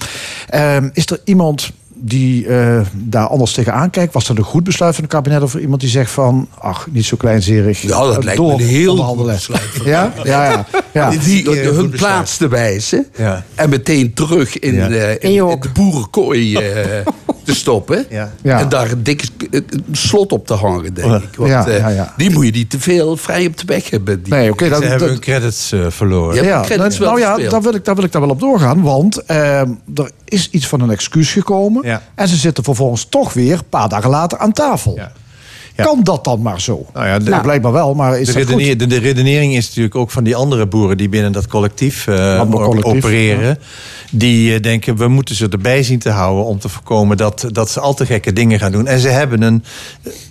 eh, 0.50 0.78
is 0.94 1.06
er 1.06 1.20
iemand 1.24 1.72
die 2.02 2.48
eh, 2.48 2.80
daar 2.94 3.28
anders 3.28 3.52
tegenaan 3.54 3.90
kijkt? 3.90 4.14
Was 4.14 4.28
dat 4.28 4.38
een 4.38 4.44
goed 4.44 4.64
besluit 4.64 4.96
van 4.96 5.04
het 5.04 5.14
kabinet 5.14 5.42
of 5.42 5.56
iemand 5.56 5.82
die 5.82 5.90
zegt 5.90 6.12
van, 6.12 6.48
ach, 6.60 6.88
niet 6.92 7.06
zo 7.06 7.18
kleinzerig. 7.18 7.82
Ja, 7.82 7.88
dat 7.88 8.18
eh, 8.18 8.24
lijkt 8.24 8.40
me 8.42 8.48
door 8.48 8.60
een 8.60 8.66
heel 8.66 8.98
goed 8.98 9.26
besluit 9.26 9.62
Ja, 9.86 10.14
ja, 10.24 10.44
ja. 10.52 10.66
ja. 10.94 11.10
Die, 11.10 11.20
die, 11.20 11.68
een 11.68 11.76
hun 11.76 11.90
plaats 11.90 12.38
te 12.38 12.48
wijzen. 12.48 13.08
Ja. 13.18 13.44
En 13.56 13.70
meteen 13.70 14.14
terug 14.14 14.60
in, 14.60 14.74
Ja. 14.74 14.90
eh, 14.90 15.12
in, 15.12 15.20
in 15.22 15.60
de 15.60 15.70
boerenkooi 15.74 16.56
eh, 16.56 16.84
te 17.44 17.56
stoppen. 17.56 18.06
Ja. 18.10 18.32
Ja. 18.42 18.60
En 18.60 18.70
daar 18.70 18.92
een 18.92 19.04
dikke 19.04 19.28
eh, 19.52 19.62
slot 19.92 20.32
op 20.32 20.48
te 20.48 20.54
hangen, 20.54 20.94
denk 20.94 21.14
ik. 21.24 21.30
Want 21.36 21.50
Ja, 21.50 21.68
eh, 21.68 21.78
ja, 21.80 21.88
ja. 21.90 22.14
die 22.18 22.32
moet 22.32 22.46
je 22.46 22.52
niet 22.52 22.70
te 22.70 22.80
veel 22.80 23.18
vrij 23.18 23.46
op 23.46 23.58
de 23.58 23.64
weg 23.66 23.90
hebben. 23.90 24.24
Die. 24.24 24.34
Nee, 24.34 24.52
oké. 24.52 24.64
Ze 24.64 24.70
dat- 24.70 24.80
hebben 24.82 25.00
dat- 25.00 25.10
hun 25.10 25.20
credits 25.20 25.72
eh, 25.72 25.86
verloren. 25.90 26.44
Ja, 26.44 26.62
credits 26.62 27.00
nou, 27.00 27.12
wel 27.20 27.28
nou 27.28 27.42
ja, 27.44 27.50
daar 27.50 27.62
wil, 27.62 27.74
ik, 27.74 27.86
daar 27.86 27.96
wil 27.96 28.04
ik 28.04 28.12
daar 28.12 28.22
wel 28.22 28.30
op 28.30 28.40
doorgaan. 28.40 28.82
Want 28.82 29.18
eh, 29.26 29.60
er 29.60 30.12
is 30.26 30.50
iets 30.52 30.68
van 30.68 30.82
een 30.82 30.90
excuus 30.92 31.32
gekomen. 31.32 31.86
Ja. 31.90 32.02
En 32.16 32.28
ze 32.28 32.36
zitten 32.36 32.64
vervolgens 32.64 33.06
toch 33.10 33.34
weer 33.34 33.54
een 33.54 33.70
paar 33.70 33.90
dagen 33.90 34.10
later 34.10 34.38
aan 34.38 34.52
tafel. 34.54 34.96
Ja. 34.96 35.12
Ja. 35.76 35.86
Kan 35.86 36.04
dat 36.04 36.24
dan 36.24 36.42
maar 36.42 36.62
zo? 36.62 36.86
Nou 36.94 37.08
ja, 37.08 37.20
de- 37.20 37.30
Nou, 37.30 37.42
blijkbaar 37.42 37.72
wel, 37.72 37.94
maar 37.94 38.20
is 38.20 38.28
de, 38.28 38.34
dat 38.34 38.42
goed? 38.42 38.52
redeneer- 38.52 38.78
de, 38.78 38.88
de 38.88 38.98
redenering 39.00 39.56
is 39.56 39.68
natuurlijk 39.68 39.96
ook 39.96 40.12
van 40.12 40.24
die 40.24 40.36
andere 40.36 40.66
boeren 40.68 40.98
die 40.98 41.10
binnen 41.10 41.32
dat 41.32 41.48
collectief, 41.48 42.08
eh, 42.08 42.42
opereren. 42.82 43.60
Die 44.12 44.54
eh, 44.54 44.62
denken, 44.62 44.96
we 44.98 45.08
moeten 45.08 45.36
ze 45.36 45.48
erbij 45.50 45.84
zien 45.84 46.00
te 46.00 46.10
houden 46.10 46.46
om 46.46 46.60
te 46.60 46.70
voorkomen 46.70 47.18
dat, 47.18 47.46
dat 47.52 47.70
ze 47.70 47.80
al 47.80 47.94
te 47.94 48.06
gekke 48.06 48.34
dingen 48.34 48.60
gaan 48.60 48.72
doen. 48.72 48.88
En 48.88 49.00
ze 49.00 49.08
hebben 49.10 49.42
een, 49.42 49.64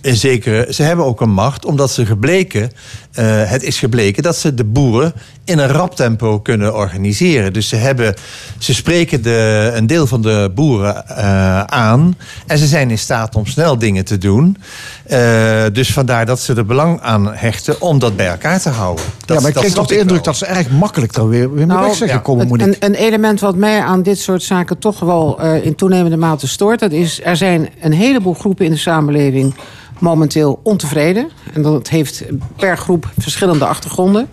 een 0.01 0.15
zekere, 0.15 0.73
ze 0.73 0.83
hebben 0.83 1.05
ook 1.05 1.21
een 1.21 1.31
macht, 1.33 1.65
omdat 1.65 1.91
ze 1.91 2.05
gebleken, 2.05 2.71
eh, 3.13 3.25
het 3.49 3.63
is 3.63 3.79
gebleken 3.79 4.23
dat 4.23 4.35
ze 4.37 4.53
de 4.53 4.63
boeren 4.63 5.13
in 5.43 5.59
een 5.59 5.67
rap 5.67 5.95
tempo 5.95 6.39
kunnen 6.39 6.75
organiseren. 6.75 7.53
Dus 7.53 7.67
ze 7.67 7.75
hebben, 7.75 8.13
ze 8.57 8.73
spreken 8.73 9.21
de, 9.23 9.71
een 9.75 9.87
deel 9.87 10.07
van 10.07 10.21
de 10.21 10.51
boeren 10.55 11.07
eh, 11.07 11.61
aan 11.63 12.15
en 12.47 12.57
ze 12.57 12.67
zijn 12.67 12.89
in 12.91 12.97
staat 12.97 13.35
om 13.35 13.45
snel 13.45 13.77
dingen 13.77 14.05
te 14.05 14.17
doen. 14.17 14.57
Eh, 15.03 15.63
dus 15.73 15.93
vandaar 15.93 16.25
dat 16.25 16.39
ze 16.39 16.53
er 16.53 16.65
belang 16.65 17.01
aan 17.01 17.33
hechten 17.33 17.81
om 17.81 17.99
dat 17.99 18.15
bij 18.15 18.27
elkaar 18.27 18.59
te 18.61 18.69
houden. 18.69 19.05
Dat, 19.25 19.35
ja, 19.35 19.41
maar 19.41 19.51
ik 19.51 19.55
kreeg 19.57 19.73
toch 19.73 19.87
de 19.87 19.93
indruk 19.97 20.13
wel. 20.25 20.33
dat 20.33 20.37
ze 20.37 20.45
erg 20.45 20.69
makkelijk 20.69 21.15
er 21.15 21.29
weer, 21.29 21.53
weer 21.53 21.67
mee 21.67 21.77
weg 21.77 21.95
zijn 21.95 22.09
ja, 22.09 22.15
gekomen. 22.15 22.39
het- 22.41 22.49
Moet 22.49 22.61
een, 22.61 22.75
een 22.79 22.93
element 22.95 23.39
wat 23.39 23.55
mij 23.55 23.81
aan 23.81 24.03
dit 24.03 24.19
soort 24.19 24.43
zaken 24.43 24.77
toch 24.79 24.99
wel 24.99 25.39
eh, 25.41 25.65
in 25.65 25.75
toenemende 25.75 26.17
mate 26.17 26.47
stoort... 26.47 26.79
dat 26.79 26.91
is, 26.91 27.19
er 27.23 27.37
zijn 27.37 27.69
een 27.81 27.93
heleboel 27.93 28.33
groepen 28.33 28.65
in 28.65 28.71
de 28.71 28.77
samenleving 28.77 29.53
momenteel 29.99 30.59
ontevreden. 30.63 31.29
En 31.53 31.61
dat 31.61 31.89
heeft 31.89 32.23
per 32.55 32.77
groep 32.77 33.11
verschillende 33.17 33.65
achtergronden. 33.65 34.29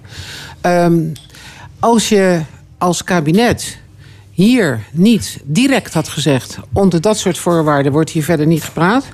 Ehm, 0.61 1.03
als 1.81 2.09
je 2.09 2.41
als 2.79 3.05
kabinet 3.05 3.79
hier 4.31 4.85
niet 4.93 5.41
direct 5.45 5.95
had 5.95 6.09
gezegd... 6.09 6.59
onder 6.73 7.01
dat 7.01 7.19
soort 7.19 7.39
voorwaarden 7.39 7.93
wordt 7.93 8.11
hier 8.11 8.25
verder 8.25 8.47
niet 8.47 8.65
gepraat... 8.65 9.05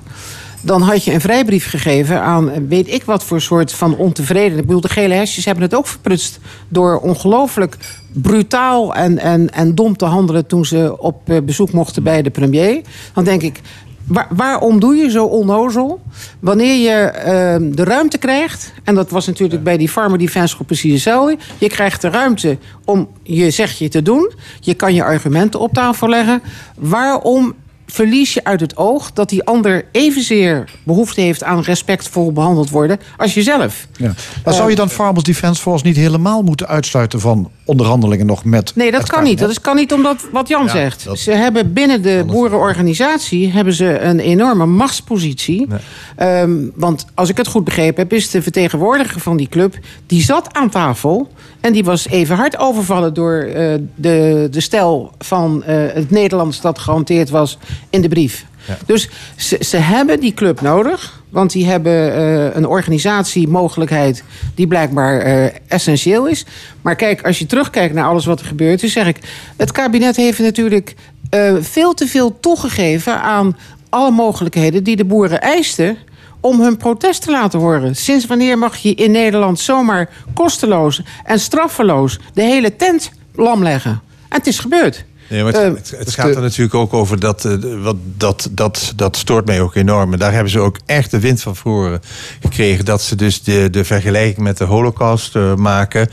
dan 0.61 0.81
had 0.81 1.03
je 1.03 1.13
een 1.13 1.21
vrijbrief 1.21 1.69
gegeven 1.69 2.21
aan 2.21 2.67
weet 2.67 2.87
ik 2.87 3.03
wat 3.03 3.23
voor 3.23 3.41
soort 3.41 3.71
van 3.71 3.97
ontevreden. 3.97 4.57
Ik 4.57 4.65
bedoel, 4.65 4.81
de 4.81 4.89
gele 4.89 5.13
hesjes 5.13 5.45
hebben 5.45 5.63
het 5.63 5.75
ook 5.75 5.87
verprutst... 5.87 6.39
door 6.67 6.99
ongelooflijk 6.99 7.77
brutaal 8.11 8.95
en, 8.95 9.17
en, 9.17 9.53
en 9.53 9.75
dom 9.75 9.97
te 9.97 10.05
handelen... 10.05 10.45
toen 10.45 10.65
ze 10.65 10.95
op 10.99 11.29
eh, 11.29 11.41
bezoek 11.41 11.71
mochten 11.71 12.03
bij 12.03 12.21
de 12.21 12.29
premier. 12.29 12.81
Dan 13.13 13.23
denk 13.23 13.41
ik, 13.41 13.61
Waar- 14.07 14.27
waarom 14.29 14.79
doe 14.79 14.95
je 14.95 15.09
zo 15.09 15.25
onnozel? 15.25 16.01
Wanneer 16.39 16.75
je 16.91 16.99
ehm, 17.07 17.71
de 17.71 17.83
ruimte 17.83 18.17
krijgt, 18.17 18.73
en 18.83 18.95
dat 18.95 19.09
was 19.09 19.27
natuurlijk 19.27 19.63
bij 19.63 19.77
die 19.77 19.89
Farmer 19.89 20.17
Defense 20.19 20.55
Groep 20.55 20.67
precies 20.67 20.91
hetzelfde. 20.93 21.37
Je 21.57 21.67
krijgt 21.69 22.01
de 22.01 22.09
ruimte 22.09 22.57
om 22.85 23.07
je 23.23 23.49
zegje 23.49 23.89
te 23.89 24.01
doen. 24.01 24.31
Je 24.59 24.73
kan 24.73 24.93
je 24.93 25.03
argumenten 25.03 25.59
op 25.59 25.73
tafel 25.73 26.09
leggen. 26.09 26.41
Waarom 26.77 27.53
verlies 27.87 28.33
je 28.33 28.43
uit 28.43 28.59
het 28.59 28.77
oog 28.77 29.11
dat 29.11 29.29
die 29.29 29.43
ander 29.43 29.85
evenzeer 29.91 30.69
behoefte 30.83 31.21
heeft 31.21 31.43
aan 31.43 31.61
respectvol 31.61 32.31
behandeld 32.31 32.69
worden 32.69 32.99
als 33.17 33.33
jezelf? 33.33 33.87
Ja. 33.97 34.13
Maar 34.45 34.53
zou 34.53 34.69
je 34.69 34.75
dan 34.75 34.89
Farmers 34.89 35.23
Defence 35.23 35.61
Force 35.61 35.85
niet 35.85 35.95
helemaal 35.95 36.41
moeten 36.41 36.67
uitsluiten 36.67 37.19
van 37.19 37.51
onderhandelingen 37.65 38.25
nog 38.25 38.45
met. 38.45 38.71
Nee, 38.75 38.91
dat 38.91 39.09
kan 39.09 39.23
niet. 39.23 39.39
Dat 39.39 39.49
is, 39.49 39.61
kan 39.61 39.75
niet 39.75 39.93
omdat 39.93 40.25
wat 40.31 40.47
Jan 40.47 40.65
Ja, 40.65 40.71
zegt. 40.71 41.03
dat- 41.05 41.19
Ze 41.19 41.31
hebben 41.31 41.73
binnen 41.73 42.01
de 42.01 42.23
boerenorganisatie 42.27 43.51
hebben 43.51 43.73
ze 43.73 43.99
een 43.99 44.19
enorme 44.19 44.65
machtspositie. 44.65 45.67
Ehm, 46.15 46.51
want 46.75 47.05
als 47.13 47.29
ik 47.29 47.37
het 47.37 47.47
goed 47.47 47.63
begrepen 47.63 48.01
heb, 48.03 48.13
is 48.13 48.29
de 48.29 48.41
vertegenwoordiger 48.41 49.21
van 49.21 49.37
die 49.37 49.47
club... 49.47 49.75
die 50.07 50.23
zat 50.23 50.53
aan 50.53 50.69
tafel 50.69 51.31
en 51.59 51.73
die 51.73 51.83
was 51.83 52.07
even 52.07 52.35
hard 52.35 52.57
overvallen... 52.57 53.13
door 53.13 53.33
eh, 53.41 53.73
de, 53.95 54.47
de 54.51 54.61
stijl 54.61 55.11
van 55.19 55.63
eh, 55.63 55.75
het 55.93 56.09
Nederlands 56.11 56.61
dat 56.61 56.79
gehanteerd 56.79 57.29
was 57.29 57.57
in 57.89 58.01
de 58.01 58.07
brief. 58.07 58.45
Dus 58.85 59.09
ze, 59.35 59.57
ze 59.65 59.77
hebben 59.77 60.19
die 60.19 60.33
club 60.33 60.61
nodig. 60.61 61.22
Want 61.33 61.51
die 61.51 61.65
hebben 61.65 62.13
eh, 62.13 62.55
een 62.55 62.67
organisatiemogelijkheid 62.67 64.23
die 64.55 64.67
blijkbaar 64.67 65.19
eh, 65.19 65.55
essentieel 65.67 66.27
is. 66.27 66.45
Maar 66.81 66.95
kijk, 66.95 67.25
als 67.25 67.39
je 67.39 67.45
terugkijkt 67.45 67.93
naar 67.93 68.05
alles 68.05 68.25
wat 68.25 68.39
er 68.39 68.45
gebeurd 68.45 68.83
is, 68.83 68.93
zeg 68.93 69.07
ik... 69.07 69.17
het 69.57 69.71
kabinet 69.71 70.15
heeft 70.15 70.39
natuurlijk 70.39 70.95
eh, 71.29 71.55
veel 71.59 71.93
te 71.93 72.07
veel 72.07 72.39
toegegeven 72.39 73.21
aan 73.21 73.57
alle 73.89 74.11
mogelijkheden 74.11 74.83
die 74.83 74.95
de 74.95 75.05
boeren 75.05 75.41
eisten 75.41 75.97
om 76.39 76.61
hun 76.61 76.77
protest 76.77 77.21
te 77.21 77.31
laten 77.31 77.59
horen. 77.59 77.95
Sinds 77.95 78.25
wanneer 78.25 78.57
mag 78.57 78.77
je 78.77 78.93
in 78.93 79.11
Nederland 79.11 79.59
zomaar 79.59 80.09
kosteloos 80.33 81.01
en 81.23 81.39
straffeloos 81.39 82.19
de 82.33 82.41
hele 82.41 82.75
tent 82.75 83.11
lam 83.35 83.63
leggen? 83.63 83.91
En 84.29 84.37
het 84.37 84.47
is 84.47 84.59
gebeurd. 84.59 85.05
Nee, 85.33 85.43
maar 85.43 85.53
het, 85.53 85.61
Eh, 85.61 85.75
het, 85.75 85.93
het 85.97 86.13
gaat 86.13 86.35
er 86.35 86.41
natuurlijk 86.41 86.73
ook 86.73 86.93
over 86.93 87.19
dat, 87.19 87.45
eh, 87.45 87.53
wat, 87.81 87.95
dat, 88.17 88.49
dat, 88.51 88.93
dat 88.95 89.17
stoort 89.17 89.45
mij 89.45 89.61
ook 89.61 89.75
enorm. 89.75 90.13
En 90.13 90.19
daar 90.19 90.31
hebben 90.33 90.51
ze 90.51 90.59
ook 90.59 90.77
echt 90.85 91.11
de 91.11 91.19
wind 91.19 91.41
van 91.41 91.55
voren 91.55 92.01
gekregen. 92.41 92.85
Dat 92.85 93.01
ze 93.01 93.15
dus 93.15 93.43
de, 93.43 93.69
de 93.69 93.83
vergelijking 93.83 94.37
met 94.37 94.57
de 94.57 94.63
holocaust 94.63 95.35
eh, 95.35 95.55
maken. 95.55 96.09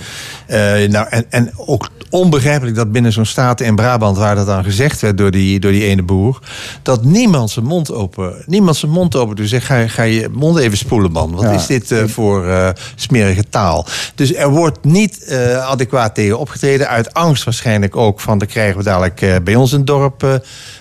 Nou, 0.89 1.07
en, 1.11 1.25
en 1.31 1.53
ook 1.57 1.89
onbegrijpelijk 2.11 2.77
dat 2.77 2.93
binnen 2.93 3.13
zo'n 3.13 3.25
staat 3.25 3.61
in 3.61 3.75
Brabant... 3.75 4.17
waar 4.17 4.35
dat 4.35 4.47
dan 4.47 4.65
gezegd 4.65 5.01
werd 5.01 5.19
door 5.19 5.31
die, 5.31 5.61
door 5.61 5.73
die 5.73 5.85
ene 5.85 6.03
boer... 6.03 6.39
dat 6.83 7.05
niemand 7.05 7.51
zijn 7.51 7.65
mond 7.65 7.93
open, 7.93 8.43
niemand 8.47 8.77
zijn 8.77 8.93
mond 8.93 9.17
open 9.17 9.37
doet. 9.37 9.49
Zeg, 9.49 9.67
ga, 9.67 9.89
ga 9.89 10.03
je 10.03 10.29
mond 10.33 10.59
even 10.59 10.79
spoelen, 10.79 11.13
man. 11.13 11.31
Wat 11.31 11.43
Ja. 11.43 11.51
is 11.51 11.67
dit 11.67 11.95
voor 12.07 12.73
smerige 12.95 13.45
taal? 13.49 13.87
Dus 14.15 14.35
er 14.35 14.51
wordt 14.51 14.85
niet 14.85 15.35
adequaat 15.67 16.15
tegen 16.15 16.39
opgetreden. 16.39 16.89
Uit 16.89 17.15
angst 17.15 17.45
waarschijnlijk 17.45 17.97
ook 17.97 18.21
van... 18.21 18.39
dan 18.39 18.49
krijgen 18.49 18.79
we 18.79 18.85
dadelijk 18.85 19.10
eh, 19.19 19.37
bij 19.45 19.55
ons 19.55 19.73
in 19.73 19.85
dorp... 19.85 20.23
eh, 20.23 20.35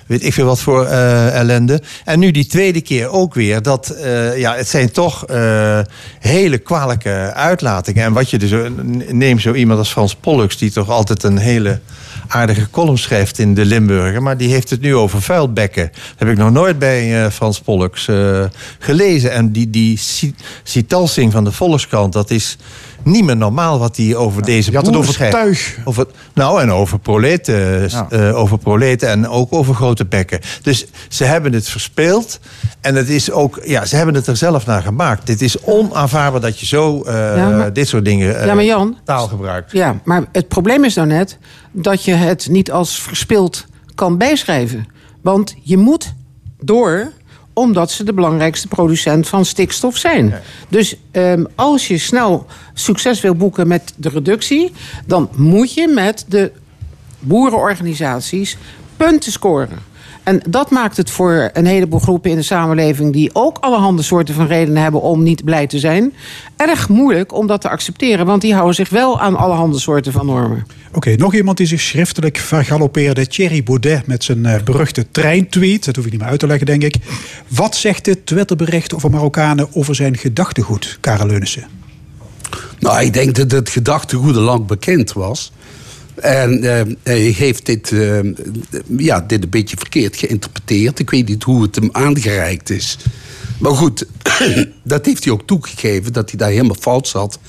weet 0.06 0.24
ik 0.24 0.34
veel 0.34 0.46
wat 0.46 0.60
voor 0.62 0.86
eh, 0.86 1.36
ellende. 1.40 1.82
En 2.06 2.20
nu 2.20 2.32
die 2.32 2.46
tweede 2.46 2.82
keer 2.82 3.10
ook 3.10 3.34
weer. 3.34 3.62
Dat, 3.62 3.96
ja, 4.36 4.56
het 4.56 4.68
zijn 4.68 4.92
toch 4.92 5.26
hele 6.20 6.58
kwalijke 6.58 7.32
uitlatingen. 7.34 8.04
En 8.04 8.14
wat 8.14 8.30
je 8.30 8.38
dus... 8.38 8.52
Neem 9.12 9.40
zo 9.40 9.54
iemand 9.54 9.80
als 9.80 9.92
Frans 9.92 10.16
Pollux... 10.16 10.58
die 10.58 10.72
toch 10.72 10.90
altijd 10.90 11.24
een 11.24 11.38
hele 11.38 11.80
aardige 12.28 12.70
column 12.70 12.98
schrijft 12.98 13.40
in 13.40 13.54
de 13.54 13.66
Limburger. 13.66 14.22
Maar 14.22 14.38
die 14.38 14.50
heeft 14.52 14.70
het 14.70 14.82
nu 14.82 14.96
over 14.96 15.22
vuilbekken. 15.22 15.90
Dat 15.92 16.16
heb 16.18 16.30
ik 16.30 16.38
nog 16.38 16.52
nooit 16.52 16.80
bij 16.80 17.32
Frans 17.32 17.60
Pollux 17.60 18.08
gelezen. 18.80 19.32
En 19.32 19.52
die, 19.52 19.70
die 19.70 19.98
ci- 19.98 20.36
citalsing 20.64 21.32
van 21.32 21.44
de 21.44 21.52
Volkskrant... 21.52 22.14
dat 22.14 22.32
is 22.32 22.58
niet 23.04 23.24
meer 23.24 23.38
normaal 23.38 23.80
wat 23.80 23.98
hij 23.98 24.16
over 24.16 24.42
deze 24.44 24.72
je 24.72 24.78
had 24.78 24.86
het 24.86 24.96
over 24.96 25.30
tuig. 25.30 25.78
Over, 25.86 26.06
nou, 26.34 26.62
en 26.62 26.72
over 26.72 27.00
proleten, 27.00 27.90
Ja. 27.90 28.08
eh, 28.10 28.38
over 28.38 28.58
proleten 28.58 29.10
en 29.10 29.28
ook 29.28 29.54
over 29.54 29.74
grote 29.76 30.06
bekken. 30.06 30.40
Dus 30.62 30.86
ze 31.10 31.24
hebben 31.24 31.54
het 31.54 31.70
verspeeld. 31.70 32.40
En 32.82 32.96
het 32.96 33.10
is 33.10 33.32
ook, 33.32 33.60
ja, 33.64 33.86
ze 33.86 33.96
hebben 33.96 34.16
het 34.16 34.28
er 34.28 34.38
zelf 34.38 34.66
naar 34.66 34.82
gemaakt. 34.82 35.28
Dit 35.28 35.42
is 35.42 35.62
onaanvaardbaar 35.64 36.42
dat 36.42 36.60
je 36.60 36.66
zo 36.66 37.02
eh, 37.02 37.14
Ja, 37.36 37.50
maar- 37.50 37.74
dit 37.74 37.88
soort 37.88 38.06
dingen 38.06 38.40
eh, 38.40 38.46
Ja, 38.46 38.54
maar 38.54 38.64
Jan- 38.64 38.98
taal 39.04 39.28
gebruikt. 39.28 39.72
Ja, 39.72 40.00
maar 40.04 40.24
het 40.32 40.48
probleem 40.48 40.84
is 40.84 40.96
nou 40.96 41.08
net 41.08 41.38
dat 41.72 42.04
je 42.06 42.14
het 42.14 42.48
niet 42.50 42.72
als 42.72 43.02
verspild 43.02 43.66
kan 43.96 44.18
bijschrijven. 44.18 44.88
Want 45.22 45.56
je 45.64 45.78
moet 45.78 46.14
door 46.60 47.12
omdat 47.60 47.92
ze 47.92 48.04
de 48.04 48.14
belangrijkste 48.14 48.68
producent 48.68 49.28
van 49.28 49.46
stikstof 49.46 49.98
zijn. 49.98 50.34
Dus 50.70 50.96
ehm, 51.12 51.44
als 51.56 51.88
je 51.88 51.98
snel 51.98 52.46
succes 52.74 53.22
wil 53.22 53.36
boeken 53.36 53.68
met 53.68 53.94
de 53.96 54.10
reductie, 54.10 54.72
dan 55.06 55.30
moet 55.36 55.74
je 55.74 55.88
met 55.88 56.26
de 56.28 56.52
boerenorganisaties 57.20 58.58
punten 58.98 59.32
scoren. 59.32 59.89
En 60.30 60.42
dat 60.50 60.70
maakt 60.70 60.98
het 60.98 61.12
voor 61.12 61.50
een 61.54 61.66
heleboel 61.66 62.00
groepen 62.00 62.30
in 62.30 62.36
de 62.36 62.44
samenleving... 62.44 63.14
die 63.14 63.30
ook 63.34 63.58
allerhande 63.58 64.02
soorten 64.02 64.36
van 64.36 64.48
redenen 64.48 64.82
hebben 64.82 65.02
om 65.02 65.24
niet 65.24 65.44
blij 65.44 65.68
te 65.68 65.80
zijn... 65.80 66.14
erg 66.56 66.90
moeilijk 66.90 67.34
om 67.34 67.48
dat 67.48 67.62
te 67.62 67.70
accepteren. 67.70 68.26
Want 68.26 68.42
die 68.42 68.54
houden 68.54 68.76
zich 68.76 68.90
wel 68.90 69.20
aan 69.20 69.36
allerhande 69.36 69.80
soorten 69.80 70.12
van 70.12 70.26
normen. 70.26 70.66
Oké, 70.94 71.16
nog 71.16 71.34
iemand 71.34 71.58
die 71.58 71.68
zich 71.68 71.82
schriftelijk 71.82 72.38
vergalopeerde. 72.38 73.28
Thierry 73.28 73.64
Baudet 73.64 74.08
met 74.08 74.24
zijn 74.24 74.46
eh, 74.46 74.64
beruchte 74.64 75.12
treintweet. 75.12 75.86
Dat 75.86 75.96
hoef 75.96 76.06
ik 76.06 76.12
niet 76.12 76.20
meer 76.22 76.30
uit 76.30 76.40
te 76.40 76.48
leggen, 76.48 76.66
denk 76.66 76.84
ik. 76.84 76.96
Wat 77.48 77.76
zegt 77.76 78.06
dit 78.06 78.26
Twitterbericht 78.26 78.96
over 78.96 79.10
Marokkanen 79.10 79.68
over 79.74 79.96
zijn 79.96 80.18
gedachtegoed, 80.18 80.98
Karel 81.00 81.28
Leunissen? 81.28 81.68
Nou, 82.80 83.02
ik 83.02 83.14
denk 83.14 83.36
dat 83.36 83.52
het 83.52 83.70
gedachtegoed 83.70 84.36
al 84.36 84.42
lang 84.42 84.66
bekend 84.66 85.14
was. 85.14 85.52
En 86.22 86.64
eh, 86.64 86.82
hij 87.04 87.20
heeft 87.20 87.66
dit, 87.66 87.92
eh, 87.92 88.20
ja, 88.98 89.22
dit 89.22 89.44
een 89.44 89.50
beetje 89.50 89.78
verkeerd 89.78 90.16
geïnterpreteerd. 90.18 91.00
Ik 91.00 91.10
weet 91.10 91.28
niet 91.28 91.44
hoe 91.44 91.62
het 91.62 91.76
hem 91.76 91.90
aangereikt 91.92 92.70
is. 92.70 92.98
Maar 93.60 93.76
goed, 93.76 94.06
dat 94.84 95.06
heeft 95.06 95.24
hij 95.24 95.34
ook 95.34 95.48
toegegeven, 95.48 96.14
dat 96.14 96.30
hij 96.30 96.40
daar 96.40 96.50
helemaal 96.50 96.76
fout 96.80 97.08
zat. 97.08 97.40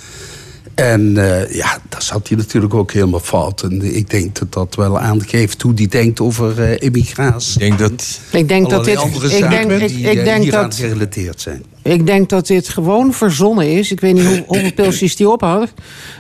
En 0.75 1.17
eh, 1.17 1.55
ja, 1.55 1.79
dat 1.89 2.03
zat 2.05 2.29
hij 2.29 2.37
natuurlijk 2.37 2.75
ook 2.75 2.93
helemaal 2.93 3.21
fout. 3.21 3.63
En 3.63 3.95
ik 3.97 4.11
denk 4.11 4.39
dat 4.39 4.53
dat 4.53 4.75
wel 4.75 4.99
aangeeft 4.99 5.63
hoe 5.63 5.73
hij 5.75 5.87
denkt 5.87 6.21
over 6.21 6.63
eh 6.63 6.77
immigratie. 6.87 7.53
Ik 7.53 7.59
denk 7.79 7.79
dat... 7.79 8.21
Ik 8.33 8.49
denk 8.49 8.71
dat 8.71 8.85
dit- 8.85 8.97
andere 8.97 9.27
ik 9.31 9.39
zaken 9.39 9.69
denk- 9.69 9.91
ik- 9.91 10.25
denk 10.25 10.51
dat- 10.51 10.75
gerelateerd 10.75 11.41
zijn. 11.41 11.65
Ik 11.83 12.07
denk 12.07 12.29
dat 12.29 12.47
dit 12.47 12.69
gewoon 12.69 13.13
verzonnen 13.13 13.73
is. 13.73 13.91
Ik 13.91 14.01
weet 14.01 14.15
niet 14.15 14.27
hoe, 14.27 14.45
hoeveel 14.47 14.73
pilsjes 14.73 15.17
die 15.17 15.29
ophoudt. 15.29 15.73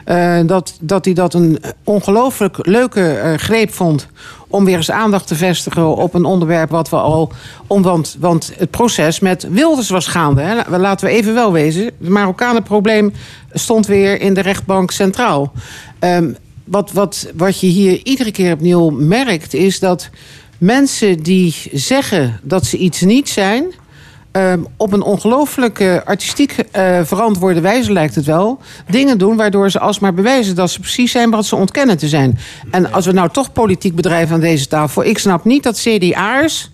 Eh, 0.04 0.40
dat, 0.46 0.78
dat 0.80 1.04
hij 1.04 1.14
dat 1.14 1.34
een 1.34 1.58
ongelooflijk 1.84 2.66
leuke 2.66 3.10
eh, 3.10 3.34
greep 3.34 3.72
vond. 3.72 4.06
Om 4.48 4.64
weer 4.64 4.76
eens 4.76 4.90
aandacht 4.90 5.26
te 5.26 5.34
vestigen 5.34 5.96
op 5.96 6.14
een 6.14 6.24
onderwerp 6.24 6.70
wat 6.70 6.88
we 6.88 6.96
al. 6.96 7.32
Om, 7.66 7.82
want, 7.82 8.16
want 8.20 8.52
het 8.56 8.70
proces 8.70 9.20
met 9.20 9.46
Wilders 9.50 9.88
was 9.88 10.06
gaande. 10.06 10.42
Hè. 10.42 10.78
Laten 10.78 11.06
we 11.06 11.12
even 11.12 11.34
wel 11.34 11.52
wezen. 11.52 11.84
Het 11.84 12.08
Marokkanenprobleem 12.08 13.12
stond 13.52 13.86
weer 13.86 14.20
in 14.20 14.34
de 14.34 14.40
rechtbank 14.40 14.90
centraal. 14.90 15.52
Ehm, 15.98 16.32
wat, 16.64 16.92
wat, 16.92 17.30
wat 17.36 17.60
je 17.60 17.66
hier 17.66 18.00
iedere 18.04 18.30
keer 18.30 18.52
opnieuw 18.52 18.90
merkt, 18.90 19.54
is 19.54 19.78
dat 19.78 20.10
mensen 20.58 21.22
die 21.22 21.54
zeggen 21.72 22.40
dat 22.42 22.66
ze 22.66 22.76
iets 22.76 23.00
niet 23.00 23.28
zijn. 23.28 23.64
Ehm, 24.32 24.60
op 24.76 24.92
een 24.92 25.02
ongelooflijk 25.02 25.80
eh, 25.80 25.96
artistiek 26.04 26.52
eh, 26.52 27.00
verantwoorde 27.02 27.60
wijze 27.60 27.92
lijkt 27.92 28.14
het 28.14 28.24
wel. 28.24 28.60
Dingen 28.88 29.18
doen 29.18 29.36
waardoor 29.36 29.70
ze 29.70 29.78
alsmaar 29.80 30.14
bewijzen 30.14 30.54
dat 30.54 30.70
ze 30.70 30.80
precies 30.80 31.12
zijn 31.12 31.30
wat 31.30 31.46
ze 31.46 31.56
ontkennen 31.56 31.98
te 31.98 32.08
zijn. 32.08 32.38
En 32.70 32.92
als 32.92 33.06
we 33.06 33.12
nou 33.12 33.30
toch 33.30 33.52
politiek 33.52 33.94
bedrijven 33.94 34.34
aan 34.34 34.40
deze 34.40 34.66
tafel. 34.66 35.04
Ik 35.04 35.18
snap 35.18 35.44
niet 35.44 35.62
dat 35.62 35.80
CDA'ers. 35.80 36.70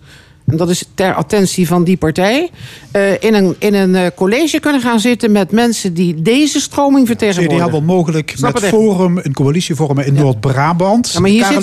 En 0.47 0.57
dat 0.57 0.71
is 0.71 0.85
ter 0.95 1.15
attentie 1.15 1.67
van 1.67 1.85
die 1.85 1.97
partij. 1.97 2.51
eh, 2.91 3.23
in 3.23 3.35
een, 3.35 3.57
in 3.59 3.75
een 3.75 3.95
eh, 3.95 4.07
college 4.17 4.61
kunnen 4.61 4.81
gaan 4.81 5.01
zitten 5.01 5.33
met 5.33 5.51
mensen 5.51 5.95
die 5.95 6.23
deze 6.23 6.61
stroming 6.61 7.07
vertegenwoordigen. 7.07 7.63
CDA 7.65 7.71
wil 7.71 7.81
mogelijk 7.83 8.33
Snap 8.37 8.53
met. 8.61 8.65
Forum 8.65 9.19
een 9.19 9.33
coalitie 9.33 9.75
vormen 9.75 10.07
in 10.07 10.15
Noord-Brabant. 10.15 11.11
Ja, 11.13 11.21
maar 11.21 11.31
hier 11.31 11.43
Karel 11.43 11.61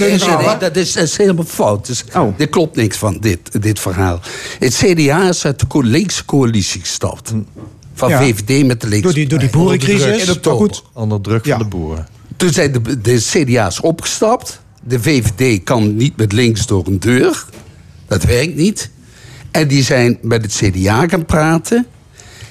zit- 0.50 0.60
dat 0.60 0.76
is, 0.76 0.94
dat 0.94 1.04
is 1.04 1.18
helemaal 1.18 1.44
fout. 1.44 1.86
Dus, 1.88 2.04
Oh. 2.16 2.34
Er 2.40 2.50
klopt 2.50 2.76
niks 2.76 2.98
van 2.98 3.18
dit, 3.20 3.62
dit 3.62 3.80
verhaal. 3.80 4.20
Het 4.60 4.76
CDA 4.76 5.28
is 5.30 5.46
uit 5.46 5.60
de 5.60 5.84
linkse 5.84 6.26
coalitie 6.26 6.80
gestapt. 6.82 7.34
Van 7.94 8.10
Ja. 8.10 8.22
VVD 8.22 8.66
met 8.66 8.82
de 8.82 8.88
linkse 8.88 9.04
Door 9.08 9.14
die, 9.14 9.28
door 9.28 9.40
die 9.40 9.50
boerencrisis. 9.50 10.30
Oktober. 10.30 10.60
goed. 10.60 10.84
Onder 10.94 11.22
druk 11.22 11.46
Ja. 11.46 11.58
van 11.58 11.64
de 11.70 11.70
boeren. 11.78 12.08
Toen 12.38 12.50
zijn 12.54 12.72
de, 12.72 13.02
de 13.02 13.18
CDA's 13.32 13.82
opgestapt. 13.84 14.62
De 14.84 15.00
VVD 15.00 15.64
kan 15.64 15.96
niet 15.96 16.18
met 16.18 16.32
links 16.32 16.66
door 16.66 16.88
een 16.88 17.00
deur. 17.00 17.46
Dat 18.14 18.24
werkt 18.24 18.56
niet. 18.56 18.90
En 19.52 19.68
die 19.68 19.84
zijn 19.84 20.18
met 20.22 20.42
het 20.42 20.54
CDA 20.54 21.08
gaan 21.08 21.26
praten. 21.26 21.86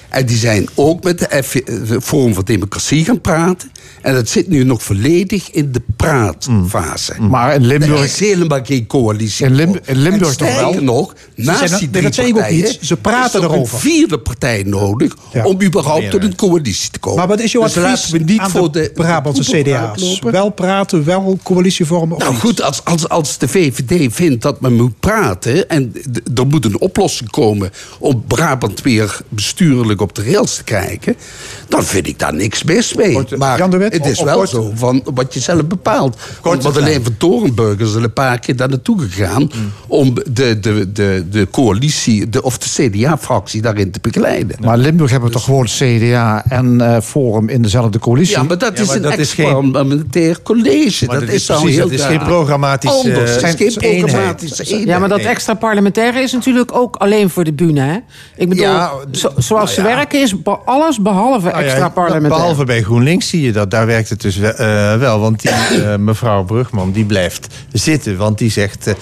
En 0.09 0.25
die 0.25 0.37
zijn 0.37 0.67
ook 0.75 1.03
met 1.03 1.19
de 1.19 1.27
eh, 1.27 1.99
Forum 2.01 2.33
voor 2.33 2.45
Democratie 2.45 3.05
gaan 3.05 3.21
praten. 3.21 3.71
En 4.01 4.13
dat 4.13 4.29
zit 4.29 4.47
nu 4.47 4.63
nog 4.63 4.83
volledig 4.83 5.51
in 5.51 5.71
de 5.71 5.81
praatfase. 5.95 7.13
Maar 7.21 7.53
in 7.53 7.61
Er 7.61 7.67
Limburg... 7.67 8.03
is 8.03 8.19
helemaal 8.19 8.59
geen 8.63 8.87
coalitie. 8.87 9.45
In 9.45 9.55
Lim- 9.55 9.79
in 9.85 9.97
Limburg 9.97 10.29
en 10.29 10.37
toch 10.37 10.55
wel? 10.55 10.81
nog, 10.83 11.13
naast 11.35 11.59
zijn 11.59 11.71
er- 11.71 11.79
die 11.79 11.89
drie 11.89 12.03
dat 12.03 12.19
ook 12.19 12.31
partijen... 12.33 12.63
niet. 12.63 12.77
Ze 12.81 12.97
praten 12.97 13.39
is 13.41 13.45
er 13.47 13.51
erover. 13.53 13.73
een 13.73 13.79
vierde 13.79 14.19
partij 14.19 14.63
nodig... 14.65 15.15
Ja. 15.33 15.45
om 15.45 15.61
überhaupt 15.61 16.11
tot 16.11 16.23
een 16.23 16.35
coalitie 16.35 16.89
te 16.91 16.99
komen. 16.99 17.17
Maar 17.19 17.27
wat 17.27 17.39
is 17.39 17.51
jouw 17.51 17.63
dus 17.63 17.77
advies 17.77 18.09
we 18.09 18.17
niet 18.17 18.39
aan 18.39 18.49
voor 18.49 18.71
de, 18.71 18.81
de 18.81 18.91
Brabantse 18.93 19.61
CDA's? 19.61 20.19
Wel 20.19 20.49
praten, 20.49 21.03
wel 21.03 21.39
coalitie 21.43 21.85
vormen 21.85 22.15
of 22.15 22.23
Nou 22.23 22.35
goed, 22.35 22.61
als, 22.61 22.83
als, 22.85 23.09
als 23.09 23.37
de 23.37 23.47
VVD 23.47 24.13
vindt 24.13 24.41
dat 24.41 24.61
men 24.61 24.73
moet 24.73 24.99
praten... 24.99 25.69
en 25.69 25.93
er 26.35 26.47
moet 26.47 26.65
een 26.65 26.79
oplossing 26.79 27.29
komen 27.29 27.71
om 27.99 28.23
Brabant 28.27 28.81
weer 28.81 29.19
bestuurlijk 29.29 30.01
op 30.01 30.15
de 30.15 30.23
rails 30.23 30.55
te 30.55 30.63
krijgen... 30.63 31.15
dan 31.67 31.83
vind 31.83 32.07
ik 32.07 32.19
daar 32.19 32.33
niks 32.33 32.63
mis 32.63 32.93
mee. 32.93 33.19
Maar 33.37 33.57
Jan 33.57 33.69
de 33.79 33.85
het 33.85 34.05
is 34.05 34.21
wel 34.21 34.35
kort- 34.35 34.49
zo 34.49 34.71
van 34.75 35.01
wat 35.13 35.33
je 35.33 35.39
zelf 35.39 35.65
bepaalt. 35.65 36.17
Want 36.41 36.63
Madeleine 36.63 37.03
van 37.03 37.17
Torenburg 37.17 37.79
is 37.79 37.93
er 37.93 38.03
een 38.03 38.13
paar 38.13 38.39
keer 38.39 38.55
daar 38.55 38.69
naartoe 38.69 38.99
gegaan... 39.01 39.49
om 39.87 40.13
de, 40.31 40.59
de, 40.59 40.91
de, 40.91 41.25
de 41.31 41.47
coalitie, 41.51 42.29
de, 42.29 42.41
of 42.43 42.57
de 42.57 42.89
CDA-fractie 42.89 43.61
daarin 43.61 43.91
te 43.91 43.99
begeleiden. 44.01 44.57
Maar 44.61 44.77
Limburg 44.77 45.11
hebben 45.11 45.29
we 45.29 45.35
toch 45.35 45.43
gewoon 45.45 45.65
CDA 45.65 46.43
en 46.49 46.81
eh, 46.81 47.01
Forum 47.01 47.49
in 47.49 47.61
dezelfde 47.61 47.99
coalitie? 47.99 48.35
Ja, 48.35 48.43
maar 48.43 48.57
dat 48.57 48.77
Ja, 48.77 48.83
is 48.83 48.89
een 48.89 49.01
dat 49.01 49.11
geen- 49.11 49.19
experimentair 49.19 50.41
college. 50.41 51.05
Maar 51.05 51.15
dat, 51.19 51.25
dat 51.25 51.35
is 51.35 51.41
is 51.41 51.45
dan 51.45 51.57
precies, 51.57 51.75
heel 51.77 51.89
dat 51.89 51.99
is 51.99 52.05
geen 52.05 52.19
programmatisch, 52.23 52.89
Anders, 52.91 53.13
eh, 53.15 53.19
het 53.19 53.29
is 53.29 53.39
zijn- 53.39 53.57
geen 53.57 53.67
eenheid. 53.91 53.99
programmatische 54.11 54.63
eenheid. 54.63 54.87
Ja, 54.87 54.99
maar 54.99 55.09
dat 55.09 55.19
extra 55.19 55.53
parlementaire 55.53 56.19
is 56.21 56.31
natuurlijk 56.31 56.75
ook 56.75 56.95
alleen 56.95 57.29
voor 57.29 57.43
de 57.43 57.53
bühne. 57.53 57.81
Hè? 57.81 57.97
Ik 58.35 58.49
bedoel, 58.49 58.63
Ja, 58.65 58.91
zo- 59.11 59.31
zoals 59.37 59.73
ze 59.73 59.79
nou 59.79 59.91
ja. 59.91 59.97
werken 59.97 60.21
is 60.21 60.35
alles 60.65 61.01
behalve 61.01 61.47
Nou 61.49 61.63
extra 61.63 61.89
parlementair. 61.89 62.39
Behalve 62.41 62.65
bij 62.65 62.81
GroenLinks 62.83 63.29
zie 63.29 63.41
je 63.41 63.51
dat. 63.51 63.62
Daar 63.67 63.85
werkt 63.85 64.09
het 64.09 64.21
dus 64.21 64.37
wel. 64.37 64.51
eh, 64.53 64.97
wel 64.97 65.19
want 65.19 65.41
die 65.41 65.51
eh, 65.51 65.97
mevrouw 65.97 66.43
Brugman 66.43 66.91
die 66.91 67.05
blijft 67.05 67.47
zitten. 67.71 68.17
Want 68.17 68.37
die 68.37 68.51
zegt... 68.51 68.93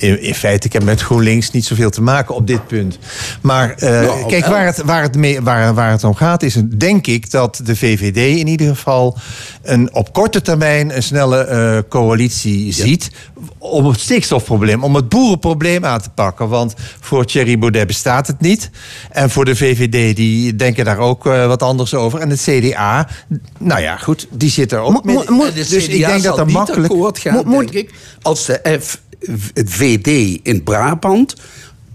in, 0.00 0.22
in 0.22 0.34
feite, 0.34 0.66
ik 0.66 0.72
heb 0.72 0.84
met 0.84 1.00
GroenLinks 1.00 1.50
niet 1.50 1.64
zoveel 1.64 1.90
te 1.90 2.02
maken 2.02 2.34
op 2.34 2.46
dit 2.46 2.66
punt. 2.66 2.98
Maar 3.40 3.74
eh, 3.74 3.90
Nou, 4.00 4.26
kijk, 4.26 4.46
waar 4.46 4.66
het, 4.66 4.82
waar, 4.82 5.02
het 5.02 5.16
mee, 5.16 5.40
waar, 5.40 5.74
waar 5.74 5.90
het 5.90 6.04
om 6.04 6.14
gaat, 6.14 6.42
is 6.42 6.56
denk 6.76 7.06
ik 7.06 7.30
dat 7.30 7.60
de 7.64 7.76
VVD 7.76 8.38
in 8.38 8.46
ieder 8.46 8.68
geval 8.68 9.18
een, 9.62 9.94
op 9.94 10.12
korte 10.12 10.42
termijn 10.42 10.96
een 10.96 11.02
snelle 11.02 11.44
eh, 11.44 11.78
coalitie 11.88 12.72
ziet. 12.72 13.10
Om 13.58 13.86
het 13.86 14.00
stikstofprobleem, 14.00 14.84
om 14.84 14.94
het 14.94 15.08
boerenprobleem 15.08 15.84
aan 15.84 16.00
te 16.00 16.10
pakken. 16.10 16.48
Want 16.48 16.74
voor 17.00 17.24
Thierry 17.24 17.58
Baudet 17.58 17.86
bestaat 17.86 18.26
het 18.26 18.40
niet. 18.40 18.70
En 19.10 19.30
voor 19.30 19.44
de 19.44 19.56
VVD, 19.56 20.16
die 20.16 20.56
denken 20.56 20.84
daar 20.84 20.98
ook 20.98 21.26
eh, 21.26 21.46
wat 21.46 21.62
anders 21.62 21.94
over. 21.94 22.20
En 22.20 22.30
het 22.30 22.40
CDA, 22.40 23.08
nou 23.58 23.80
ja, 23.80 23.96
goed, 23.96 24.26
die 24.30 24.50
zit 24.50 24.72
er 24.72 24.78
ook 24.78 25.04
mee. 25.04 25.52
Dus 25.54 25.72
ik 25.72 26.06
denk 26.06 26.22
dat 26.22 26.38
er 26.38 26.46
makkelijk. 26.46 26.92
akkoord 26.92 27.18
gaan, 27.18 27.50
denk 27.50 27.70
ik, 27.70 27.90
als 28.22 28.46
de 28.46 28.78
F, 28.82 29.00
het 29.54 29.70
VD 29.70 30.40
in 30.42 30.62
Brabant 30.62 31.34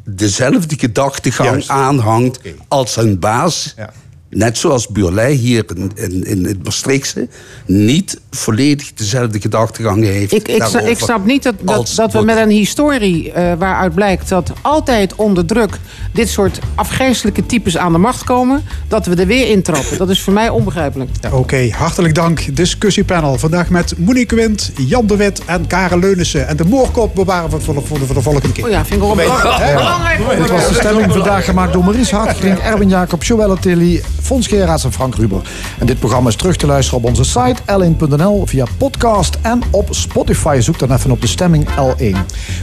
dezelfde 0.03 0.77
gedachtegang 0.79 1.49
Juist. 1.49 1.69
aanhangt 1.69 2.39
als 2.67 2.95
hun 2.95 3.19
baas. 3.19 3.73
Ja. 3.77 3.93
Net 4.35 4.57
zoals 4.57 4.87
Burley 4.87 5.31
hier 5.31 5.65
in, 5.75 5.91
in, 5.95 6.23
in 6.23 6.45
het 6.45 6.63
Maastrichtse 6.63 7.27
niet 7.65 8.19
volledig 8.31 8.93
dezelfde 8.93 9.41
gedachtegang 9.41 10.03
heeft. 10.03 10.33
Ik, 10.33 10.47
ik, 10.47 10.63
snap, 10.63 10.81
ik 10.81 10.97
snap 10.97 11.25
niet 11.25 11.43
dat, 11.43 11.55
dat, 11.61 11.93
dat 11.95 12.13
we 12.13 12.21
met 12.21 12.37
een 12.37 12.49
historie 12.49 13.31
eh, 13.31 13.53
waaruit 13.57 13.93
blijkt 13.93 14.29
dat 14.29 14.51
altijd 14.61 15.15
onder 15.15 15.45
druk 15.45 15.79
dit 16.13 16.29
soort 16.29 16.59
afgrijzelijke 16.75 17.45
types 17.45 17.77
aan 17.77 17.91
de 17.91 17.97
macht 17.97 18.23
komen, 18.23 18.63
dat 18.87 19.05
we 19.05 19.15
er 19.15 19.27
weer 19.27 19.47
intrappen. 19.49 19.97
Dat 19.97 20.09
is 20.09 20.21
voor 20.21 20.33
mij 20.33 20.49
onbegrijpelijk. 20.49 21.09
Oké, 21.31 21.69
hartelijk 21.71 22.15
dank. 22.15 22.55
Discussiepanel. 22.55 23.37
Vandaag 23.37 23.69
met 23.69 23.93
Monique 23.97 24.35
Wind, 24.35 24.71
Jan 24.87 25.07
de 25.07 25.15
Wit 25.15 25.41
en 25.45 25.67
Karel 25.67 25.99
Leunissen. 25.99 26.47
En 26.47 26.57
de 26.57 26.65
moorkop 26.65 27.15
bewaren 27.15 27.49
we 27.49 27.59
voor 27.59 27.73
de, 27.73 27.81
voor 27.81 27.99
de, 27.99 28.05
voor 28.05 28.15
de 28.15 28.21
volgende 28.21 28.51
keer. 28.51 28.63
Oh 28.63 28.69
ja, 28.69 28.85
vind 28.85 29.01
ik 29.01 29.07
wel 29.07 29.15
belangrijk. 29.15 30.37
Dit 30.37 30.49
was 30.49 30.67
de 30.67 30.73
stemming 30.73 31.11
vandaag 31.11 31.45
gemaakt 31.45 31.73
door 31.73 31.83
Maurice 31.83 32.15
Hartgrink, 32.15 32.57
Erwin 32.57 32.89
Jacob, 32.89 33.23
Joelle 33.23 33.59
Tilly, 33.59 34.01
Fons 34.25 34.47
Geraas 34.47 34.83
en 34.83 34.91
Frank 34.91 35.15
Ruber. 35.15 35.41
En 35.79 35.85
dit 35.85 35.99
programma 35.99 36.29
is 36.29 36.35
terug 36.35 36.55
te 36.55 36.65
luisteren 36.65 36.99
op 36.99 37.05
onze 37.05 37.23
site 37.23 37.55
l1.nl 37.65 38.45
via 38.45 38.65
podcast 38.77 39.37
en 39.41 39.61
op 39.71 39.87
Spotify. 39.89 40.57
Zoek 40.59 40.79
dan 40.79 40.91
even 40.91 41.11
op 41.11 41.21
de 41.21 41.27
stemming 41.27 41.67
L1. 41.67 42.15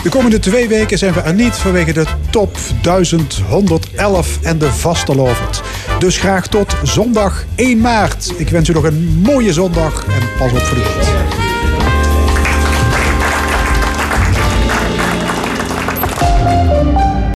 De 0.02 0.08
komende 0.10 0.38
twee 0.38 0.68
weken 0.68 0.98
zijn 0.98 1.12
we 1.12 1.20
er 1.20 1.34
niet 1.34 1.54
vanwege 1.54 1.92
de 1.92 2.06
top 2.30 2.56
1111 2.82 4.38
en 4.42 4.58
de 4.58 4.72
vastelovend. 4.72 5.62
Dus 5.98 6.18
graag 6.18 6.46
tot 6.46 6.76
zondag 6.82 7.44
1 7.54 7.80
maart. 7.80 8.32
Ik 8.36 8.48
wens 8.48 8.68
u 8.68 8.72
nog 8.72 8.84
een 8.84 9.20
mooie 9.22 9.52
zondag 9.52 10.04
en 10.06 10.28
pas 10.38 10.52
op 10.52 10.58
voor 10.58 10.76
de. 10.76 11.51